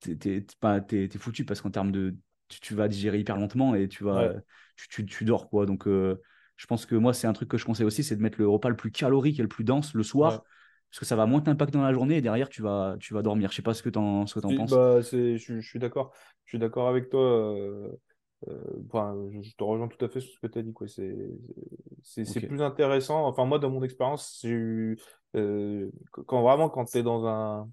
t'es, 0.00 0.16
t'es, 0.16 0.44
t'es- 0.86 1.08
t'es 1.08 1.18
foutu 1.18 1.44
parce 1.44 1.60
qu'en 1.60 1.70
termes 1.70 1.92
de. 1.92 2.16
Tu, 2.48 2.60
tu 2.60 2.74
vas 2.74 2.88
digérer 2.88 3.18
hyper 3.18 3.36
lentement 3.36 3.74
et 3.74 3.88
tu 3.88 4.04
vas 4.04 4.32
Ouais. 4.34 4.42
tu, 4.76 4.88
tu, 4.88 5.06
tu 5.06 5.24
dors 5.24 5.48
quoi. 5.48 5.66
Donc, 5.66 5.86
euh, 5.86 6.20
je 6.56 6.66
pense 6.66 6.86
que 6.86 6.94
moi, 6.94 7.14
c'est 7.14 7.26
un 7.26 7.32
truc 7.32 7.48
que 7.48 7.58
je 7.58 7.64
conseille 7.64 7.86
aussi, 7.86 8.04
c'est 8.04 8.16
de 8.16 8.22
mettre 8.22 8.38
le 8.38 8.48
repas 8.48 8.68
le 8.68 8.76
plus 8.76 8.90
calorique 8.90 9.38
et 9.38 9.42
le 9.42 9.48
plus 9.48 9.64
dense 9.64 9.94
le 9.94 10.02
Ouais. 10.02 10.10
soir 10.10 10.44
parce 10.90 11.00
que 11.00 11.06
ça 11.06 11.16
va 11.16 11.26
moins 11.26 11.40
t'impacter 11.40 11.76
dans 11.76 11.82
la 11.82 11.92
journée 11.92 12.18
et 12.18 12.20
derrière, 12.20 12.48
tu 12.48 12.62
vas, 12.62 12.96
tu 13.00 13.14
vas 13.14 13.22
dormir. 13.22 13.50
Je 13.50 13.56
sais 13.56 13.62
pas 13.62 13.74
ce 13.74 13.82
que 13.82 13.90
tu 13.90 13.98
en, 13.98 14.26
ce 14.28 14.38
que 14.38 14.54
penses. 14.54 14.70
Bah, 14.70 15.02
c'est, 15.02 15.38
je, 15.38 15.58
je 15.60 15.68
suis 15.68 15.80
d'accord. 15.80 16.12
Je 16.44 16.50
suis 16.50 16.58
d'accord 16.60 16.88
avec 16.88 17.10
toi. 17.10 17.20
euh, 17.20 17.88
euh, 18.46 18.62
enfin, 18.86 19.16
je, 19.32 19.42
je 19.42 19.56
te 19.56 19.64
rejoins 19.64 19.88
tout 19.88 20.04
à 20.04 20.08
fait 20.08 20.20
sur 20.20 20.32
ce 20.32 20.38
que 20.38 20.46
tu 20.46 20.58
as 20.58 20.62
dit, 20.62 20.72
quoi. 20.72 20.86
C'est, 20.86 21.16
c'est, 22.04 22.46
plus 22.46 22.62
intéressant. 22.62 23.26
Enfin, 23.26 23.44
moi, 23.44 23.58
dans 23.58 23.70
mon 23.70 23.82
expérience, 23.82 24.38
j'ai 24.42 24.50
eu, 24.50 24.98
quand 25.32 26.42
vraiment, 26.42 26.68
quand 26.68 26.84
tu 26.84 26.98
es 26.98 27.02
dans 27.02 27.26
un, 27.26 27.68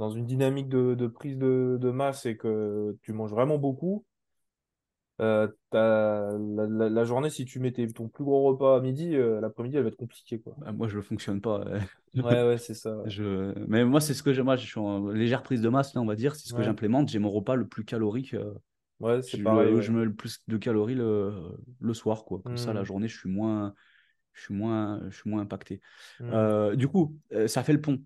dans 0.00 0.10
une 0.10 0.26
dynamique 0.26 0.68
de, 0.70 0.94
de 0.96 1.08
prise 1.08 1.38
de, 1.38 1.78
de 1.80 1.90
masse 1.92 2.26
et 2.26 2.36
que 2.38 2.98
tu 3.02 3.12
manges 3.14 3.32
vraiment 3.32 3.58
beaucoup, 3.58 4.04
euh, 5.20 5.48
la, 5.72 6.30
la, 6.68 6.88
la 6.88 7.04
journée, 7.04 7.30
si 7.30 7.44
tu 7.44 7.60
mettais 7.60 7.86
ton 7.88 8.08
plus 8.08 8.24
gros 8.24 8.42
repas 8.48 8.76
à 8.76 8.80
midi, 8.80 9.14
euh, 9.16 9.40
l'après-midi, 9.40 9.76
elle 9.76 9.82
va 9.82 9.88
être 9.88 9.96
compliquée, 9.96 10.40
quoi. 10.40 10.56
Bah, 10.56 10.72
moi, 10.72 10.88
je 10.88 10.96
ne 10.96 11.02
fonctionne 11.02 11.40
pas. 11.40 11.60
euh. 11.66 11.80
Ouais, 12.22 12.42
ouais, 12.44 12.58
c'est 12.58 12.74
ça. 12.74 12.94
Ouais, 12.96 13.06
Je... 13.06 13.54
Mais 13.68 13.84
moi, 13.84 14.00
c'est 14.00 14.14
ce 14.14 14.22
que 14.22 14.32
j'ai. 14.34 14.42
Moi, 14.42 14.56
je 14.56 14.66
suis 14.66 14.80
en 14.80 15.08
légère 15.10 15.42
prise 15.42 15.62
de 15.62 15.68
masse, 15.68 15.94
là, 15.94 16.00
on 16.02 16.06
va 16.06 16.16
dire. 16.16 16.34
C'est 16.36 16.48
ce 16.48 16.54
que 16.54 16.62
j'implémente. 16.62 17.08
J'ai 17.10 17.18
mon 17.18 17.30
repas 17.30 17.54
le 17.56 17.66
plus 17.68 17.84
calorique. 17.84 18.34
euh, 18.34 18.54
Ouais, 19.00 19.22
c'est 19.22 19.38
pareil, 19.38 19.80
le- 19.80 19.80
je 19.82 19.92
mets 19.92 20.04
le 20.04 20.14
plus 20.14 20.42
de 20.48 20.56
calories 20.58 20.94
le, 20.96 21.58
le 21.80 21.94
soir, 21.94 22.24
quoi. 22.24 22.42
Comme 22.44 22.56
ça, 22.58 22.72
la 22.74 22.82
Hmm, 22.82 22.86
journée, 22.86 23.08
je 23.08 23.18
suis 23.18 23.30
moins, 23.30 23.74
je 24.34 24.42
suis 24.44 24.54
moins, 24.54 25.00
je 25.10 25.16
suis 25.18 25.30
moins 25.30 25.42
impacté. 25.42 25.80
Euh, 26.30 26.76
du 26.76 26.88
coup, 26.88 27.18
ça 27.48 27.64
fait 27.64 27.72
le 27.74 27.80
pont. 27.82 28.02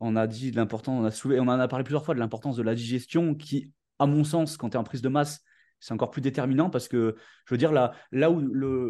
On 0.00 0.16
a 0.16 0.26
dit 0.26 0.50
l'important, 0.50 0.98
on 0.98 1.04
a 1.04 1.10
soulevé, 1.10 1.40
on 1.40 1.44
en 1.44 1.60
a 1.60 1.68
parlé 1.68 1.84
plusieurs 1.84 2.04
fois 2.04 2.14
de 2.14 2.20
l'importance 2.20 2.56
de 2.56 2.62
la 2.62 2.74
digestion 2.74 3.34
qui, 3.34 3.72
à 3.98 4.06
mon 4.06 4.24
sens, 4.24 4.56
quand 4.56 4.70
tu 4.70 4.76
es 4.76 4.78
en 4.78 4.84
prise 4.84 5.02
de 5.02 5.08
masse, 5.08 5.42
c'est 5.80 5.92
encore 5.92 6.10
plus 6.10 6.22
déterminant 6.22 6.70
parce 6.70 6.88
que, 6.88 7.16
je 7.46 7.54
veux 7.54 7.58
dire, 7.58 7.72
là, 7.72 7.92
là 8.12 8.30
où 8.30 8.40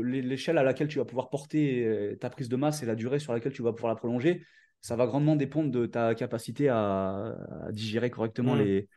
l'échelle 0.03 0.59
à 0.59 0.63
laquelle 0.63 0.89
tu 0.89 0.99
vas 0.99 1.05
pouvoir 1.05 1.31
porter 1.31 1.85
euh, 1.85 2.17
ta 2.17 2.31
prise 2.31 2.49
de 2.49 2.57
masse 2.57 2.83
et 2.83 2.87
la 2.87 2.95
durée 2.95 3.19
sur 3.19 3.33
laquelle 3.33 3.53
tu 3.53 3.63
vas 3.63 3.73
pouvoir 3.73 3.93
la 3.93 3.97
prolonger, 3.97 4.45
ça 4.81 4.97
va 4.97 5.07
grandement 5.07 5.37
dépendre 5.37 5.71
de 5.71 5.87
ta 5.87 6.15
capacité 6.15 6.69
à, 6.69 7.35
digérer 7.71 8.11
correctement 8.11 8.55
mmh. 8.55 8.61
les, 8.61 8.89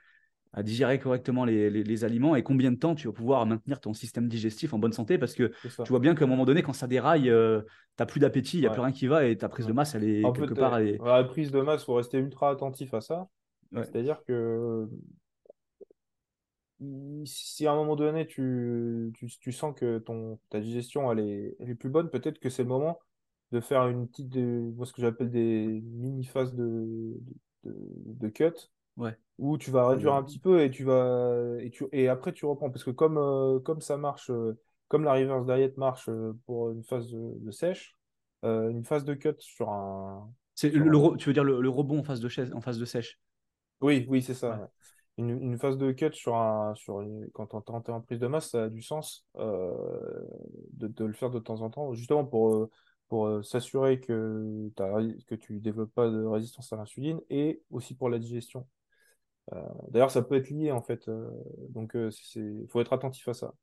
à 0.54 0.64
digérer 0.64 1.00
correctement 1.00 1.46
les, 1.46 1.70
les, 1.70 2.04
aliments 2.04 2.36
et 2.36 2.42
combien 2.42 2.72
de 2.72 2.78
temps 2.78 2.96
tu 2.96 3.08
vas 3.08 3.14
pouvoir 3.14 3.46
maintenir 3.46 3.80
ton 3.80 3.94
système 3.94 4.28
digestif 4.28 4.74
en 4.74 4.80
bonne 4.80 4.94
santé 4.94 5.20
parce 5.20 5.36
que 5.36 5.52
tu 5.62 5.90
vois 5.90 6.00
bien 6.00 6.16
qu'à 6.16 6.26
un 6.26 6.28
moment 6.28 6.46
donné, 6.46 6.64
quand 6.64 6.74
ça 6.74 6.88
déraille, 6.88 7.30
euh, 7.30 7.62
tu 7.62 7.68
n'as 8.00 8.06
plus 8.08 8.20
d'appétit, 8.20 8.58
il 8.58 8.62
n'y 8.62 8.68
a 8.68 8.72
plus 8.72 8.82
rien 8.82 8.92
qui 8.92 9.08
va 9.08 9.26
et 9.26 9.38
ta 9.38 9.48
prise 9.48 9.68
de 9.68 9.74
masse, 9.74 9.94
elle 9.94 10.06
est 10.06 10.24
quelque 10.34 10.56
part. 10.56 10.78
Elle 10.80 10.88
est... 10.88 10.98
La 11.04 11.24
prise 11.24 11.52
de 11.52 11.62
masse, 11.62 11.84
il 11.84 11.86
faut 11.86 11.96
rester 11.96 12.18
ultra 12.18 12.50
attentif 12.50 12.94
à 12.94 13.02
ça. 13.02 13.28
C'est-à-dire 13.72 14.24
que 14.26 14.88
si 17.26 17.68
à 17.68 17.74
un 17.74 17.76
moment 17.76 17.96
donné, 17.96 18.26
tu, 18.26 19.12
tu, 19.16 19.28
tu, 19.28 19.52
sens 19.52 19.76
que 19.76 20.00
ton, 20.00 20.40
ta 20.50 20.60
digestion 20.60 21.12
elle 21.12 21.20
est, 21.20 21.56
elle 21.60 21.70
est 21.70 21.76
plus 21.76 21.90
bonne, 21.90 22.10
peut-être 22.10 22.40
que 22.40 22.50
c'est 22.50 22.64
le 22.64 22.70
moment 22.70 23.00
de 23.52 23.60
faire 23.60 23.88
une 23.88 24.08
petite, 24.08 24.30
de, 24.30 24.74
ce 24.84 24.94
que 24.94 25.02
j'appelle 25.02 25.30
des 25.30 25.84
mini-phases 25.84 26.56
de, 26.56 27.20
de, 27.66 27.76
de 28.06 28.30
cut 28.30 28.54
Ouais. 29.00 29.18
Où 29.38 29.58
tu 29.58 29.72
vas 29.72 29.88
réduire 29.88 30.14
un 30.14 30.24
petit 30.24 30.40
peu 30.40 30.62
et 30.62 30.70
tu 30.70 30.84
vas 30.84 31.56
et, 31.62 31.70
tu, 31.72 31.86
et 31.94 32.10
après 32.10 32.34
tu 32.34 32.46
reprends. 32.46 32.70
Parce 32.70 32.84
que 32.84 32.92
comme, 32.92 33.18
euh, 33.18 33.60
comme 33.60 33.80
ça 33.80 33.98
marche, 33.98 34.30
euh, 34.30 34.60
comme 34.90 35.06
la 35.06 35.14
reverse 35.14 35.46
diet 35.46 35.78
marche 35.78 36.10
euh, 36.10 36.34
pour 36.46 36.72
une 36.72 36.84
phase 36.84 37.10
de, 37.10 37.52
sèche, 37.52 37.98
une 38.44 38.84
phase 38.84 39.06
de 39.06 39.14
cut 39.14 39.36
sur 39.40 39.70
un. 39.70 40.30
C'est 40.54 40.72
le, 40.72 41.16
tu 41.16 41.30
veux 41.30 41.34
dire 41.34 41.46
le, 41.46 41.70
rebond 41.70 42.00
en 42.00 42.04
phase 42.04 42.20
de, 42.20 42.28
chaise, 42.28 42.54
en 42.54 42.60
phase 42.60 42.78
de 42.78 42.86
sèche? 42.86 43.18
Oui, 43.80 44.06
oui, 44.10 44.22
c'est 44.22 44.34
ça. 44.34 44.70
Une, 45.18 45.30
une, 45.30 45.58
phase 45.58 45.78
de 45.78 45.94
cut 45.94 46.12
sur 46.12 46.36
un, 46.36 46.76
sur 46.76 47.02
quand 47.34 47.54
on 47.54 47.82
es 47.82 47.90
en 47.90 48.02
prise 48.02 48.20
de 48.20 48.28
masse, 48.28 48.50
ça 48.50 48.66
a 48.66 48.70
du 48.70 48.82
sens 48.82 49.26
de, 49.38 50.88
de, 50.88 51.06
le 51.06 51.14
faire 51.14 51.30
de 51.30 51.40
temps 51.40 51.62
en 51.62 51.70
temps, 51.70 51.94
justement 51.94 52.26
pour, 52.26 52.68
pour 53.08 53.44
s'assurer 53.46 54.02
que, 54.02 54.70
que 54.76 55.36
tu 55.36 55.54
ne 55.54 55.60
développes 55.60 55.94
pas 55.94 56.10
de 56.10 56.26
résistance 56.26 56.74
à 56.74 56.76
l'insuline 56.76 57.22
et 57.30 57.62
aussi 57.72 57.96
pour 57.96 58.10
la 58.10 58.20
digestion. 58.20 58.68
Euh, 59.54 59.62
d'ailleurs, 59.90 60.12
ça 60.12 60.22
peut 60.22 60.36
être 60.36 60.50
lié 60.50 60.72
en 60.72 60.82
fait. 60.82 61.08
Euh, 61.08 61.30
donc, 61.70 61.92
il 61.96 62.10
euh, 62.38 62.68
faut 62.68 62.82
être 62.82 62.94
attentif 62.94 63.28
à 63.28 63.34
ça. 63.34 63.54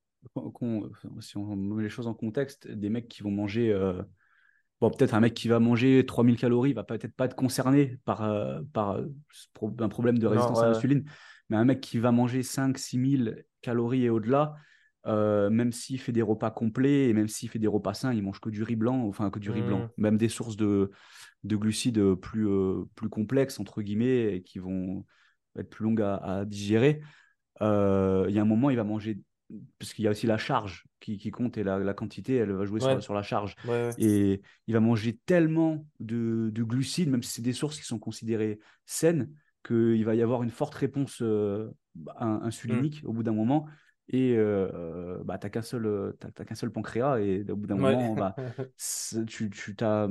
si 1.21 1.37
on 1.37 1.57
met 1.57 1.83
les 1.83 1.89
choses 1.89 2.07
en 2.07 2.15
contexte, 2.15 2.69
des 2.69 2.91
mecs 2.91 3.09
qui 3.09 3.23
vont 3.23 3.31
manger 3.31 3.75
bon, 4.81 4.91
peut-être 4.91 5.15
un 5.15 5.21
mec 5.21 5.35
qui 5.35 5.49
va 5.49 5.61
manger 5.61 6.05
3000 6.05 6.37
calories 6.37 6.73
va 6.73 6.85
peut-être 6.85 7.15
pas 7.15 7.27
être 7.27 7.37
concerné 7.37 7.99
par, 8.05 8.19
par 8.73 8.99
un 8.99 9.89
problème 9.89 10.19
de 10.19 10.27
résistance 10.27 10.61
à 10.61 10.69
l'insuline, 10.69 11.05
mais 11.49 11.57
un 11.57 11.65
mec 11.65 11.81
qui 11.81 11.99
va 11.99 12.13
manger 12.13 12.43
5 12.43 12.77
6000 12.77 13.45
calories 13.63 14.05
et 14.05 14.11
au-delà, 14.11 14.55
même 15.07 15.71
s'il 15.71 16.01
fait 16.01 16.13
des 16.13 16.23
repas 16.23 16.51
complets 16.51 17.09
et 17.09 17.13
même 17.13 17.29
s'il 17.29 17.49
fait 17.49 17.61
des 17.61 17.69
repas 17.69 17.95
sains, 17.95 18.13
il 18.13 18.23
mange 18.23 18.41
que 18.41 18.51
du 18.51 18.65
riz 18.65 18.77
blanc, 18.77 19.07
enfin 19.07 19.31
que 19.31 19.39
du 19.39 19.51
riz 19.51 19.63
blanc, 19.63 19.85
mmh. 19.85 19.91
même 19.99 20.17
des 20.17 20.29
sources 20.29 20.57
de, 20.57 20.91
de 21.45 21.57
glucides 21.57 22.15
plus, 22.15 22.49
plus 22.97 23.09
complexes, 23.09 23.61
entre 23.61 23.81
guillemets, 23.81 24.35
et 24.35 24.43
qui 24.43 24.59
vont 24.59 25.05
être 25.59 25.71
plus 25.71 25.85
longue 25.85 26.03
à, 26.03 26.45
digérer. 26.47 27.01
Euh, 27.63 28.27
il 28.29 28.35
y 28.35 28.39
a 28.39 28.43
un 28.43 28.47
moment, 28.47 28.71
il 28.71 28.77
va 28.77 28.85
manger, 28.85 29.19
parce 29.79 29.93
qu'il 29.93 30.05
y 30.05 30.09
a 30.09 30.11
aussi 30.11 30.27
la 30.27 30.39
charge 30.39 30.85
qui, 31.01 31.31
compte 31.31 31.57
et 31.57 31.65
la, 31.65 31.95
quantité, 31.95 32.37
elle 32.37 32.53
va 32.53 32.65
jouer 32.65 32.81
sur, 33.01 33.15
la 33.15 33.23
charge. 33.23 33.55
et 33.99 34.43
il 34.67 34.75
va 34.75 34.81
manger 34.81 35.19
tellement 35.27 35.87
de, 36.01 36.51
glucides, 36.55 37.11
même 37.11 37.23
si 37.23 37.33
c'est 37.33 37.43
des 37.43 37.53
sources 37.53 37.79
qui 37.79 37.87
sont 37.87 37.99
considérées 37.99 38.59
saines, 38.87 39.31
qu'il 39.65 40.05
va 40.05 40.15
y 40.15 40.23
avoir 40.23 40.43
une 40.43 40.51
forte 40.51 40.75
réponse 40.75 41.19
euh, 41.23 41.71
insulinique 42.19 43.03
mm. 43.03 43.07
au 43.07 43.13
bout 43.13 43.23
d'un 43.23 43.33
moment. 43.33 43.67
Et 44.09 44.35
euh, 44.37 45.19
bah, 45.25 45.37
tu 45.37 45.47
n'as 45.47 45.51
qu'un 45.51 45.63
seul, 45.63 46.15
seul 46.55 46.71
pancréas, 46.71 47.19
et 47.19 47.45
au 47.49 47.57
bout 47.57 47.67
d'un 47.67 47.77
moment, 47.77 48.15
bah, 48.15 48.37
tu, 49.27 49.51
tu 49.51 49.77
as, 49.81 50.09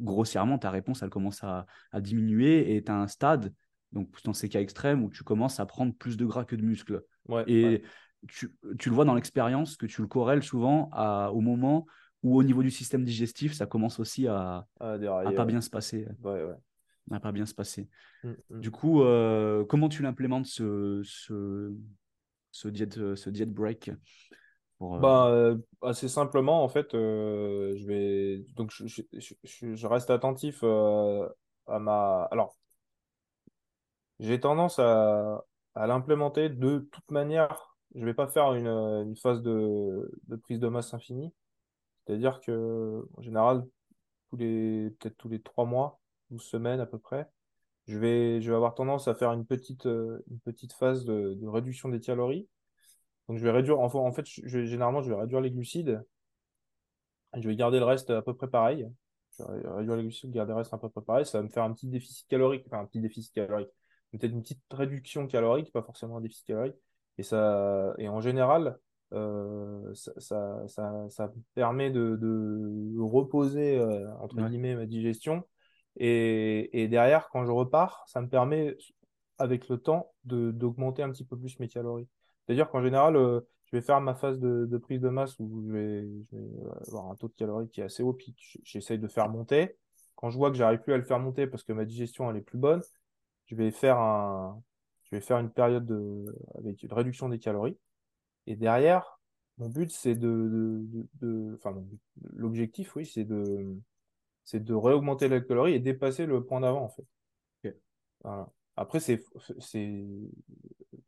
grossièrement, 0.00 0.58
ta 0.58 0.70
réponse, 0.70 1.02
elle 1.02 1.08
commence 1.08 1.42
à, 1.42 1.66
à 1.92 2.00
diminuer, 2.00 2.76
et 2.76 2.84
tu 2.84 2.92
as 2.92 2.96
un 2.96 3.08
stade 3.08 3.54
donc 3.92 4.08
dans 4.24 4.32
ces 4.32 4.48
cas 4.48 4.60
extrêmes 4.60 5.04
où 5.04 5.10
tu 5.10 5.24
commences 5.24 5.60
à 5.60 5.66
prendre 5.66 5.94
plus 5.94 6.16
de 6.16 6.26
gras 6.26 6.44
que 6.44 6.56
de 6.56 6.62
muscles. 6.62 7.02
et 7.46 7.82
Tu, 8.26 8.52
tu, 8.78 8.88
le 8.88 8.94
vois 8.94 9.04
dans 9.04 9.14
l'expérience 9.14 9.76
que 9.76 9.86
tu 9.86 10.02
le 10.02 10.08
corrèles 10.08 10.42
souvent 10.42 10.90
à, 10.92 11.30
au 11.32 11.40
moment 11.40 11.86
où 12.22 12.36
au 12.36 12.42
niveau 12.42 12.62
du 12.62 12.70
système 12.70 13.04
digestif, 13.04 13.52
ça 13.52 13.66
commence 13.66 14.00
aussi 14.00 14.26
à, 14.26 14.66
à, 14.80 14.98
pas 15.34 15.44
bien 15.44 15.60
se 15.60 15.70
passer. 15.70 16.06
À 17.10 17.20
pas 17.20 17.32
bien 17.32 17.46
se 17.46 17.54
passer. 17.54 17.88
Du 18.50 18.70
coup, 18.70 19.02
euh, 19.02 19.64
comment 19.64 19.88
tu 19.88 20.02
l'implémentes 20.02 20.46
ce, 20.46 21.00
ce, 21.04 21.72
ce, 22.50 22.68
diet, 22.68 23.14
ce 23.14 23.30
diet 23.30 23.46
break 23.46 23.92
pour, 24.78 24.96
euh, 24.96 24.98
bah, 24.98 25.28
euh, 25.28 25.56
assez 25.80 26.08
simplement, 26.08 26.62
en 26.62 26.68
fait, 26.68 26.88
je 26.92 27.86
vais 27.86 28.44
donc 28.56 28.72
je, 28.72 28.86
je, 28.86 29.74
je 29.74 29.86
reste 29.86 30.10
attentif 30.10 30.62
à 30.64 31.78
ma. 31.78 32.28
Alors, 32.30 32.57
j'ai 34.20 34.40
tendance 34.40 34.78
à, 34.78 35.44
l'implémenter 35.74 36.48
de 36.48 36.88
toute 36.92 37.10
manière. 37.10 37.76
Je 37.94 38.00
ne 38.00 38.04
vais 38.04 38.14
pas 38.14 38.26
faire 38.26 38.54
une, 38.54 39.16
phase 39.16 39.42
de, 39.42 40.10
prise 40.42 40.60
de 40.60 40.68
masse 40.68 40.92
infinie. 40.94 41.32
C'est-à-dire 42.06 42.40
que, 42.40 43.06
en 43.16 43.22
général, 43.22 43.64
tous 44.30 44.36
les, 44.36 44.90
peut-être 44.98 45.16
tous 45.16 45.28
les 45.28 45.40
trois 45.40 45.64
mois, 45.64 46.00
12 46.30 46.42
semaines 46.42 46.80
à 46.80 46.86
peu 46.86 46.98
près, 46.98 47.28
je 47.86 47.98
vais, 47.98 48.40
je 48.42 48.50
vais 48.50 48.56
avoir 48.56 48.74
tendance 48.74 49.08
à 49.08 49.14
faire 49.14 49.32
une 49.32 49.46
petite, 49.46 49.84
une 49.84 50.40
petite 50.44 50.72
phase 50.74 51.04
de, 51.04 51.46
réduction 51.46 51.88
des 51.88 52.00
calories. 52.00 52.48
Donc, 53.28 53.38
je 53.38 53.44
vais 53.44 53.50
réduire, 53.50 53.78
en, 53.80 53.94
en 53.94 54.12
fait, 54.12 54.26
je, 54.26 54.64
généralement, 54.64 55.02
je 55.02 55.10
vais 55.10 55.20
réduire 55.20 55.40
les 55.40 55.50
glucides. 55.50 56.02
Je 57.36 57.46
vais 57.48 57.56
garder 57.56 57.78
le 57.78 57.84
reste 57.84 58.10
à 58.10 58.22
peu 58.22 58.34
près 58.34 58.48
pareil. 58.48 58.88
Je 59.38 59.44
vais 59.44 59.70
réduire 59.70 59.96
les 59.96 60.02
glucides, 60.02 60.32
garder 60.32 60.52
le 60.52 60.58
reste 60.58 60.74
à 60.74 60.78
peu 60.78 60.88
près 60.88 61.02
pareil. 61.02 61.26
Ça 61.26 61.38
va 61.38 61.44
me 61.44 61.50
faire 61.50 61.62
un 61.62 61.72
petit 61.72 61.86
déficit 61.86 62.26
calorique, 62.28 62.64
enfin, 62.66 62.80
un 62.80 62.86
petit 62.86 63.00
déficit 63.00 63.32
calorique 63.34 63.70
peut-être 64.16 64.32
une 64.32 64.42
petite 64.42 64.62
réduction 64.70 65.26
calorique, 65.26 65.72
pas 65.72 65.82
forcément 65.82 66.16
un 66.16 66.20
déficit 66.20 66.46
calorique. 66.46 66.76
Et, 67.18 67.22
ça, 67.22 67.94
et 67.98 68.08
en 68.08 68.20
général, 68.20 68.78
euh, 69.12 69.94
ça, 69.94 70.12
ça, 70.66 71.08
ça, 71.08 71.32
permet 71.54 71.90
de, 71.90 72.16
de 72.16 73.00
reposer, 73.00 73.78
euh, 73.78 74.10
entre 74.20 74.36
guillemets, 74.36 74.74
ma 74.76 74.86
digestion. 74.86 75.44
Et, 75.96 76.82
et, 76.82 76.88
derrière, 76.88 77.28
quand 77.30 77.44
je 77.44 77.50
repars, 77.50 78.04
ça 78.06 78.20
me 78.20 78.28
permet, 78.28 78.76
avec 79.38 79.68
le 79.68 79.78
temps, 79.78 80.12
d'augmenter 80.24 81.02
un 81.02 81.10
petit 81.10 81.24
peu 81.24 81.36
plus 81.36 81.58
mes 81.58 81.68
calories. 81.68 82.08
C'est-à-dire 82.46 82.70
qu'en 82.70 82.82
général, 82.82 83.16
euh, 83.16 83.40
je 83.66 83.76
vais 83.76 83.82
faire 83.82 84.00
ma 84.00 84.14
phase 84.14 84.38
de, 84.38 84.66
de, 84.66 84.78
prise 84.78 85.00
de 85.00 85.08
masse 85.08 85.38
où 85.38 85.62
je 85.66 85.72
vais, 85.72 86.08
je 86.30 86.36
vais, 86.36 86.48
avoir 86.88 87.10
un 87.10 87.16
taux 87.16 87.28
de 87.28 87.34
calories 87.34 87.68
qui 87.68 87.80
est 87.80 87.84
assez 87.84 88.02
haut, 88.02 88.14
puis 88.14 88.34
j'essaye 88.62 88.98
de 88.98 89.08
faire 89.08 89.28
monter. 89.28 89.76
Quand 90.16 90.30
je 90.30 90.36
vois 90.36 90.50
que 90.50 90.56
j'arrive 90.56 90.80
plus 90.80 90.94
à 90.94 90.96
le 90.96 91.04
faire 91.04 91.18
monter 91.18 91.46
parce 91.46 91.62
que 91.62 91.72
ma 91.72 91.84
digestion 91.84 92.30
elle 92.30 92.38
est 92.38 92.42
plus 92.42 92.58
bonne, 92.58 92.80
je 93.48 93.56
vais 93.56 93.70
faire 93.70 93.98
un, 93.98 94.62
je 95.04 95.16
vais 95.16 95.20
faire 95.20 95.38
une 95.38 95.50
période 95.50 95.86
de, 95.86 96.24
avec 96.54 96.82
une 96.82 96.92
réduction 96.92 97.28
des 97.28 97.38
calories. 97.38 97.78
Et 98.46 98.56
derrière, 98.56 99.18
mon 99.58 99.68
but, 99.68 99.90
c'est 99.90 100.14
de, 100.14 100.80
de, 101.20 101.54
enfin, 101.56 101.76
l'objectif, 102.34 102.94
oui, 102.96 103.04
c'est 103.06 103.24
de, 103.24 103.76
c'est 104.44 104.62
de 104.62 104.74
réaugmenter 104.74 105.28
la 105.28 105.40
calorie 105.40 105.74
et 105.74 105.80
dépasser 105.80 106.26
le 106.26 106.44
point 106.44 106.60
d'avant, 106.60 106.84
en 106.84 106.88
fait. 106.88 107.04
Après, 108.76 109.00
c'est, 109.00 109.24
c'est, 109.58 110.06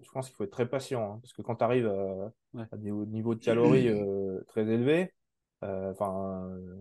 je 0.00 0.10
pense 0.10 0.26
qu'il 0.26 0.34
faut 0.34 0.42
être 0.42 0.50
très 0.50 0.68
patient, 0.68 1.12
hein, 1.12 1.18
parce 1.22 1.32
que 1.32 1.42
quand 1.42 1.56
tu 1.56 1.64
arrives 1.64 1.86
à, 1.86 2.76
des 2.76 2.90
niveaux 2.90 3.36
de 3.36 3.40
calories 3.40 3.88
euh, 3.88 4.42
très 4.48 4.66
élevés, 4.66 5.14
euh, 5.62 5.92
enfin, 5.92 6.48
euh, 6.50 6.76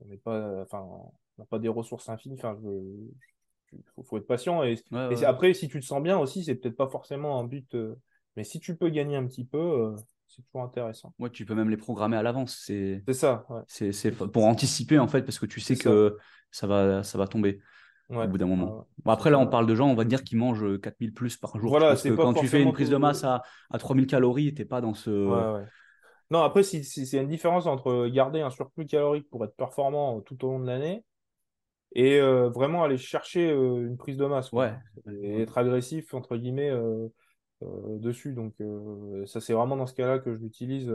on 0.00 0.06
n'est 0.06 0.16
pas, 0.16 0.62
enfin, 0.62 0.80
on 0.80 1.12
n'a 1.38 1.44
pas 1.44 1.58
des 1.58 1.68
ressources 1.68 2.08
infinies. 2.08 2.36
Enfin, 2.36 2.56
je, 2.62 2.68
il 3.72 4.04
faut, 4.04 4.16
être 4.16 4.26
patient. 4.26 4.62
Et, 4.62 4.78
après, 5.24 5.54
si 5.54 5.68
tu 5.68 5.80
te 5.80 5.84
sens 5.84 6.02
bien 6.02 6.18
aussi, 6.18 6.44
c'est 6.44 6.54
peut-être 6.54 6.76
pas 6.76 6.88
forcément 6.88 7.38
un 7.38 7.44
but. 7.44 7.74
Euh, 7.74 7.94
mais 8.36 8.44
si 8.44 8.60
tu 8.60 8.76
peux 8.76 8.88
gagner 8.88 9.16
un 9.16 9.26
petit 9.26 9.44
peu, 9.44 9.58
euh, 9.58 9.96
c'est 10.26 10.42
toujours 10.42 10.62
intéressant. 10.62 11.14
Ouais, 11.18 11.30
tu 11.30 11.44
peux 11.44 11.54
même 11.54 11.70
les 11.70 11.76
programmer 11.76 12.16
à 12.16 12.22
l'avance. 12.22 12.62
C'est 12.64 13.02
ça. 13.12 13.46
C'est 13.66 14.12
pour 14.12 14.44
anticiper, 14.46 14.98
en 14.98 15.08
fait, 15.08 15.22
parce 15.22 15.38
que 15.38 15.46
tu 15.46 15.60
sais 15.60 15.76
que 15.76 16.16
ça. 16.50 16.66
va, 16.66 17.02
ça 17.02 17.18
va 17.18 17.26
tomber. 17.26 17.60
Au 18.12 18.26
bout 18.26 18.38
d'un 18.38 18.46
moment. 18.46 18.88
après, 19.06 19.30
là, 19.30 19.38
on 19.38 19.46
parle 19.46 19.66
de 19.66 19.74
gens, 19.76 19.88
on 19.88 19.94
va 19.94 20.04
dire, 20.04 20.24
qui 20.24 20.34
mangent 20.34 20.80
4000 20.80 21.14
plus 21.14 21.36
par 21.36 21.56
jour. 21.60 21.70
Voilà, 21.70 21.90
parce 21.90 22.02
que 22.02 22.08
quand 22.08 22.34
tu 22.34 22.48
fais 22.48 22.60
une 22.60 22.72
prise 22.72 22.90
de 22.90 22.96
masse 22.96 23.22
à, 23.22 23.42
à 23.70 23.78
3000 23.78 24.06
calories, 24.06 24.52
tu 24.52 24.62
n'es 24.62 24.66
pas 24.66 24.80
dans 24.80 24.94
ce. 24.94 25.10
non, 26.30 26.42
après, 26.42 26.64
c'est 26.64 27.12
une 27.12 27.28
différence 27.28 27.66
entre 27.66 28.08
garder 28.08 28.40
un 28.40 28.50
surplus 28.50 28.86
calorique 28.86 29.28
pour 29.30 29.44
être 29.44 29.54
performant 29.54 30.20
tout 30.22 30.44
au 30.44 30.48
long 30.48 30.58
de 30.58 30.66
l'année 30.66 31.04
et 31.92 32.20
euh, 32.20 32.48
vraiment 32.48 32.84
aller 32.84 32.98
chercher 32.98 33.50
euh, 33.50 33.86
une 33.86 33.96
prise 33.96 34.16
de 34.16 34.26
masse 34.26 34.52
Ouais. 34.52 34.74
et 35.22 35.40
être 35.42 35.58
agressif 35.58 36.14
entre 36.14 36.36
guillemets 36.36 36.70
euh, 36.70 37.08
dessus. 37.98 38.32
Donc 38.32 38.54
ça 39.26 39.40
c'est 39.40 39.52
vraiment 39.52 39.76
dans 39.76 39.86
ce 39.86 39.94
cas-là 39.94 40.18
que 40.18 40.34
je 40.34 40.38
l'utilise 40.40 40.92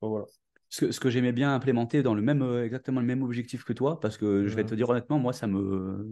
voilà. 0.00 0.26
Ce 0.72 0.84
que, 0.84 0.92
ce 0.92 1.00
que 1.00 1.10
j'aimais 1.10 1.32
bien 1.32 1.52
implémenter 1.52 2.02
dans 2.02 2.14
le 2.14 2.22
même, 2.22 2.42
exactement 2.64 3.00
le 3.00 3.06
même 3.06 3.22
objectif 3.22 3.64
que 3.64 3.72
toi, 3.72 3.98
parce 3.98 4.16
que 4.16 4.46
je 4.46 4.54
vais 4.54 4.64
te 4.64 4.74
dire 4.74 4.88
honnêtement, 4.88 5.18
moi, 5.18 5.32
ça 5.32 5.48
me, 5.48 6.08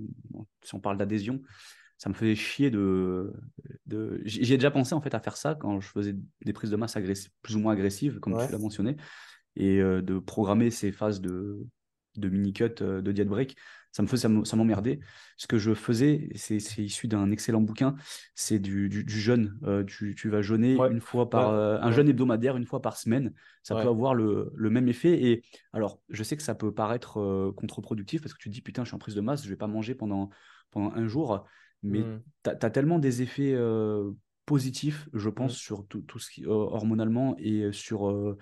si 0.63 0.75
on 0.75 0.81
parle 0.81 0.99
d'adhésion, 0.99 1.41
ça 1.97 2.09
me 2.09 2.15
faisait 2.15 2.35
chier 2.35 2.71
de, 2.71 3.33
de... 3.87 4.21
J'y 4.25 4.53
ai 4.53 4.57
déjà 4.57 4.73
pensé 4.73 4.95
en 4.95 5.01
fait 5.01 5.15
à 5.15 5.21
faire 5.21 5.37
ça 5.37 5.55
quand 5.55 5.81
je 5.81 5.89
faisais 5.89 6.17
des 6.45 6.53
prises 6.53 6.71
de 6.71 6.77
masse 6.77 6.97
agressi- 6.97 7.31
plus 7.41 7.55
ou 7.55 7.61
moins 7.61 7.73
agressives, 7.73 8.19
comme 8.19 8.37
tu 8.37 8.51
l'as 8.51 8.59
mentionné, 8.59 8.97
et 9.55 9.79
de 9.79 10.19
programmer 10.19 10.71
ces 10.71 10.91
phases 10.91 11.21
de, 11.21 11.65
de 12.19 12.29
mini-cut, 12.29 12.83
euh, 12.83 13.01
de 13.01 13.13
diet 13.13 13.25
break. 13.27 13.57
Ça 13.91 14.03
me 14.03 14.07
faisait, 14.07 14.23
ça 14.23 14.29
me- 14.29 14.45
ça 14.45 14.55
m'emmerdait. 14.57 15.01
Ce 15.39 15.47
que 15.47 15.57
je 15.59 15.73
faisais, 15.73 16.29
c'est 16.35 16.59
issu 16.79 17.09
d'un 17.09 17.31
excellent 17.31 17.63
bouquin, 17.63 17.97
c'est 18.35 18.59
du, 18.59 18.89
du, 18.89 19.03
du 19.03 19.21
jeûne. 19.21 19.59
Euh, 19.65 19.83
tu, 19.83 20.15
tu 20.15 20.29
vas 20.29 20.43
jeûner 20.43 20.77
Ouais. 20.77 20.91
une 20.91 21.01
fois 21.01 21.31
par, 21.31 21.51
Bah, 21.51 21.57
euh, 21.57 21.81
un 21.81 21.87
ouais. 21.87 21.93
jeûne 21.93 22.09
hebdomadaire, 22.09 22.57
une 22.57 22.67
fois 22.67 22.83
par 22.83 22.97
semaine. 22.99 23.33
Ça 23.63 23.75
peut 23.75 23.81
Ouais. 23.83 23.89
avoir 23.89 24.15
le, 24.15 24.53
le 24.55 24.71
même 24.71 24.89
effet. 24.89 25.23
Et 25.25 25.43
alors, 25.73 26.01
je 26.11 26.23
sais 26.23 26.37
que 26.37 26.43
ça 26.43 26.55
peut 26.55 26.73
paraître 26.73 27.19
euh, 27.19 27.53
contre-productif 27.57 28.21
parce 28.21 28.35
que 28.35 28.39
tu 28.39 28.51
te 28.51 28.55
dis, 28.55 28.61
putain, 28.61 28.85
je 28.85 28.89
suis 28.89 28.95
en 28.95 28.99
prise 28.99 29.15
de 29.15 29.23
masse, 29.23 29.43
je 29.43 29.49
vais 29.49 29.57
pas 29.57 29.67
manger 29.67 29.95
pendant, 29.95 30.29
pendant 30.71 30.93
un 30.93 31.07
jour. 31.07 31.47
Mais 31.83 32.01
Mhm. 32.01 32.23
tu 32.45 32.51
as, 32.51 32.71
tellement 32.71 32.99
des 32.99 33.23
effets 33.23 33.57
positifs, 34.45 35.09
je 35.13 35.29
pense, 35.31 35.53
Mhm. 35.53 35.59
sur 35.59 35.87
tout, 35.87 36.01
tout 36.03 36.19
ce 36.19 36.31
qui 36.31 36.45
hormonalement 36.47 37.37
et 37.39 37.73
sur, 37.73 38.37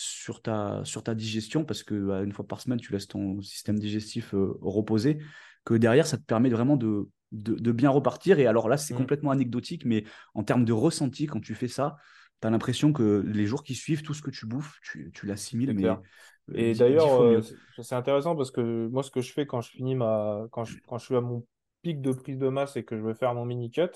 sur, 0.00 0.42
ta, 0.42 0.80
sur 0.84 1.02
ta 1.02 1.14
digestion, 1.14 1.64
parce 1.64 1.82
que 1.82 1.94
bah, 1.94 2.22
une 2.22 2.32
fois 2.32 2.46
par 2.46 2.60
semaine, 2.60 2.78
tu 2.80 2.92
laisses 2.92 3.08
ton 3.08 3.40
système 3.42 3.78
digestif 3.78 4.34
euh, 4.34 4.56
reposer, 4.60 5.18
que 5.64 5.74
derrière, 5.74 6.06
ça 6.06 6.16
te 6.18 6.22
permet 6.22 6.50
vraiment 6.50 6.76
de, 6.76 7.08
de, 7.32 7.54
de 7.54 7.72
bien 7.72 7.90
repartir. 7.90 8.38
Et 8.38 8.46
alors 8.46 8.68
là, 8.68 8.76
c'est 8.76 8.94
Mhm. 8.94 8.94
complètement 8.94 9.30
anecdotique, 9.32 9.84
mais 9.84 10.04
en 10.34 10.44
termes 10.44 10.64
de 10.64 10.72
ressenti, 10.72 11.26
quand 11.26 11.40
tu 11.40 11.54
fais 11.54 11.68
ça, 11.68 11.96
tu 12.40 12.46
as 12.46 12.50
l'impression 12.50 12.92
que 12.92 13.22
les 13.26 13.46
jours 13.46 13.64
qui 13.64 13.74
suivent, 13.74 14.02
tout 14.02 14.14
ce 14.14 14.22
que 14.22 14.30
tu 14.30 14.46
bouffes, 14.46 14.78
tu, 14.82 15.10
tu 15.14 15.26
l'assimiles, 15.26 15.72
mais 15.74 15.88
euh, 15.88 15.96
Et 16.54 16.74
d'ailleurs, 16.74 17.14
euh, 17.22 17.40
c'est 17.78 17.94
intéressant 17.94 18.34
parce 18.36 18.50
que 18.50 18.88
moi, 18.88 19.02
ce 19.02 19.10
que 19.10 19.20
je 19.20 19.32
fais 19.32 19.46
quand 19.46 19.60
je 19.60 19.70
finis 19.70 19.94
ma, 19.94 20.46
quand 20.50 20.64
je, 20.64 20.78
quand 20.86 20.98
je 20.98 21.04
suis 21.06 21.16
à 21.16 21.20
mon 21.20 21.46
pic 21.82 22.00
de 22.00 22.12
prise 22.12 22.38
de 22.38 22.48
masse 22.48 22.76
et 22.76 22.84
que 22.84 22.96
je 22.96 23.02
vais 23.02 23.14
faire 23.14 23.34
mon 23.34 23.44
mini 23.44 23.70
cut, 23.70 23.90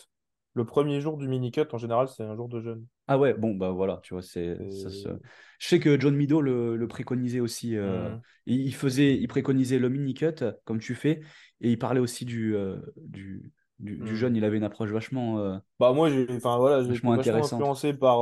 le 0.55 0.65
premier 0.65 1.01
jour 1.01 1.17
du 1.17 1.29
mini 1.29 1.51
cut, 1.51 1.63
en 1.73 1.79
général, 1.79 2.09
c'est 2.09 2.23
un 2.23 2.37
jour 2.37 2.49
de 2.49 2.61
jeûne. 2.61 2.87
Ah 3.09 3.19
ouais, 3.19 3.35
bon, 3.35 3.55
bah 3.55 3.71
voilà, 3.71 4.01
tu 4.03 4.15
vois, 4.15 4.23
c'est 4.23 4.57
se... 4.71 5.09
Je 5.59 5.69
sais 5.69 5.81
que 5.81 5.99
John 6.01 6.15
Mido 6.15 6.41
le, 6.41 6.77
le 6.77 6.89
préconisait 6.89 7.41
aussi. 7.41 7.77
euh, 7.77 8.09
Mhm. 8.11 8.21
il, 8.47 8.75
faisait, 8.75 9.17
il 9.17 9.29
préconisait 9.29 9.79
le 9.79 9.89
mini-cut, 9.89 10.45
comme 10.65 10.79
tu 10.79 10.95
fais, 10.95 11.21
et 11.61 11.71
il 11.71 11.79
parlait 11.79 12.01
aussi 12.01 12.25
du, 12.25 12.55
euh, 12.55 12.77
du, 12.97 13.53
du, 13.81 13.97
du 13.97 14.17
jeûne. 14.17 14.37
Il 14.37 14.45
avait 14.45 14.57
une 14.57 14.65
approche 14.65 14.91
vachement, 14.91 15.39
euh, 15.41 15.57
Bah 15.79 15.93
moi, 15.93 16.11
j'ai, 16.11 16.27
enfin 16.37 16.59
voilà, 16.59 16.79
vachement 16.79 16.91
vachement 16.91 17.13
intéressante. 17.13 17.61
influencé 17.61 17.93
par 17.95 18.21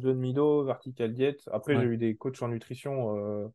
John 0.00 0.18
Mido, 0.18 0.64
Vertical 0.64 1.12
Diet. 1.12 1.36
Après, 1.52 1.74
Ouais. 1.74 1.82
j'ai 1.82 1.86
eu 1.88 1.96
des 1.96 2.16
coachs 2.16 2.40
en 2.42 2.48
nutrition, 2.48 3.50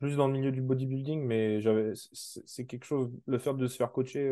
plus 0.00 0.16
dans 0.16 0.26
le 0.28 0.32
milieu 0.32 0.52
du 0.52 0.62
bodybuilding, 0.62 1.22
mais 1.24 1.60
j'avais, 1.60 1.92
c'est 1.94 2.66
quelque 2.66 2.84
chose, 2.84 3.10
le 3.26 3.38
fait 3.38 3.54
de 3.54 3.66
se 3.66 3.76
faire 3.76 3.92
coacher 3.92 4.30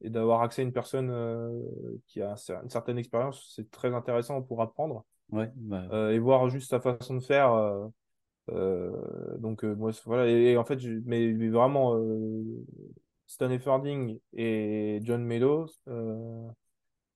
et 0.00 0.10
d'avoir 0.10 0.42
accès 0.42 0.62
à 0.62 0.64
une 0.64 0.72
personne 0.72 1.10
euh, 1.10 1.50
qui 2.06 2.22
a 2.22 2.34
une 2.62 2.70
certaine 2.70 2.98
expérience, 2.98 3.52
c'est 3.54 3.70
très 3.70 3.94
intéressant 3.94 4.42
pour 4.42 4.62
apprendre 4.62 5.04
Ouais, 5.30 5.50
bah, 5.56 5.84
euh, 5.92 6.10
et 6.12 6.18
voir 6.18 6.48
juste 6.48 6.70
sa 6.70 6.80
façon 6.80 7.16
de 7.16 7.20
faire. 7.20 7.52
euh, 8.50 9.36
donc 9.38 9.62
moi, 9.64 9.90
voilà, 10.06 10.26
et, 10.28 10.52
et 10.52 10.56
en 10.56 10.64
fait, 10.64 10.78
mais, 11.04 11.32
vraiment, 11.48 11.96
euh, 11.96 12.42
Stan 13.26 13.50
Efferding 13.50 14.18
et 14.34 15.00
John 15.02 15.22
Meadows. 15.22 15.66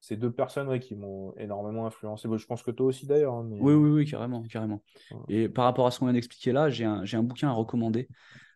c'est 0.00 0.16
deux 0.16 0.32
personnes 0.32 0.68
ouais, 0.68 0.80
qui 0.80 0.94
m'ont 0.94 1.32
énormément 1.38 1.86
influencé. 1.86 2.28
Bon, 2.28 2.36
je 2.36 2.46
pense 2.46 2.62
que 2.62 2.70
toi 2.70 2.86
aussi 2.86 3.06
d'ailleurs. 3.06 3.34
hein, 3.34 3.46
mais... 3.48 3.60
oui, 3.60 3.72
oui, 3.74 3.90
oui, 3.90 4.04
carrément, 4.04 4.42
carrément. 4.42 4.82
Et 5.28 5.48
par 5.48 5.64
rapport 5.64 5.86
à 5.86 5.90
ce 5.90 5.98
qu'on 6.00 6.06
vient 6.06 6.14
d'expliquer 6.14 6.52
là, 6.52 6.68
j'ai 6.68 6.84
un, 6.84 7.04
j'ai 7.04 7.16
un 7.16 7.22
bouquin 7.22 7.48
à 7.48 7.52
recommander 7.52 8.08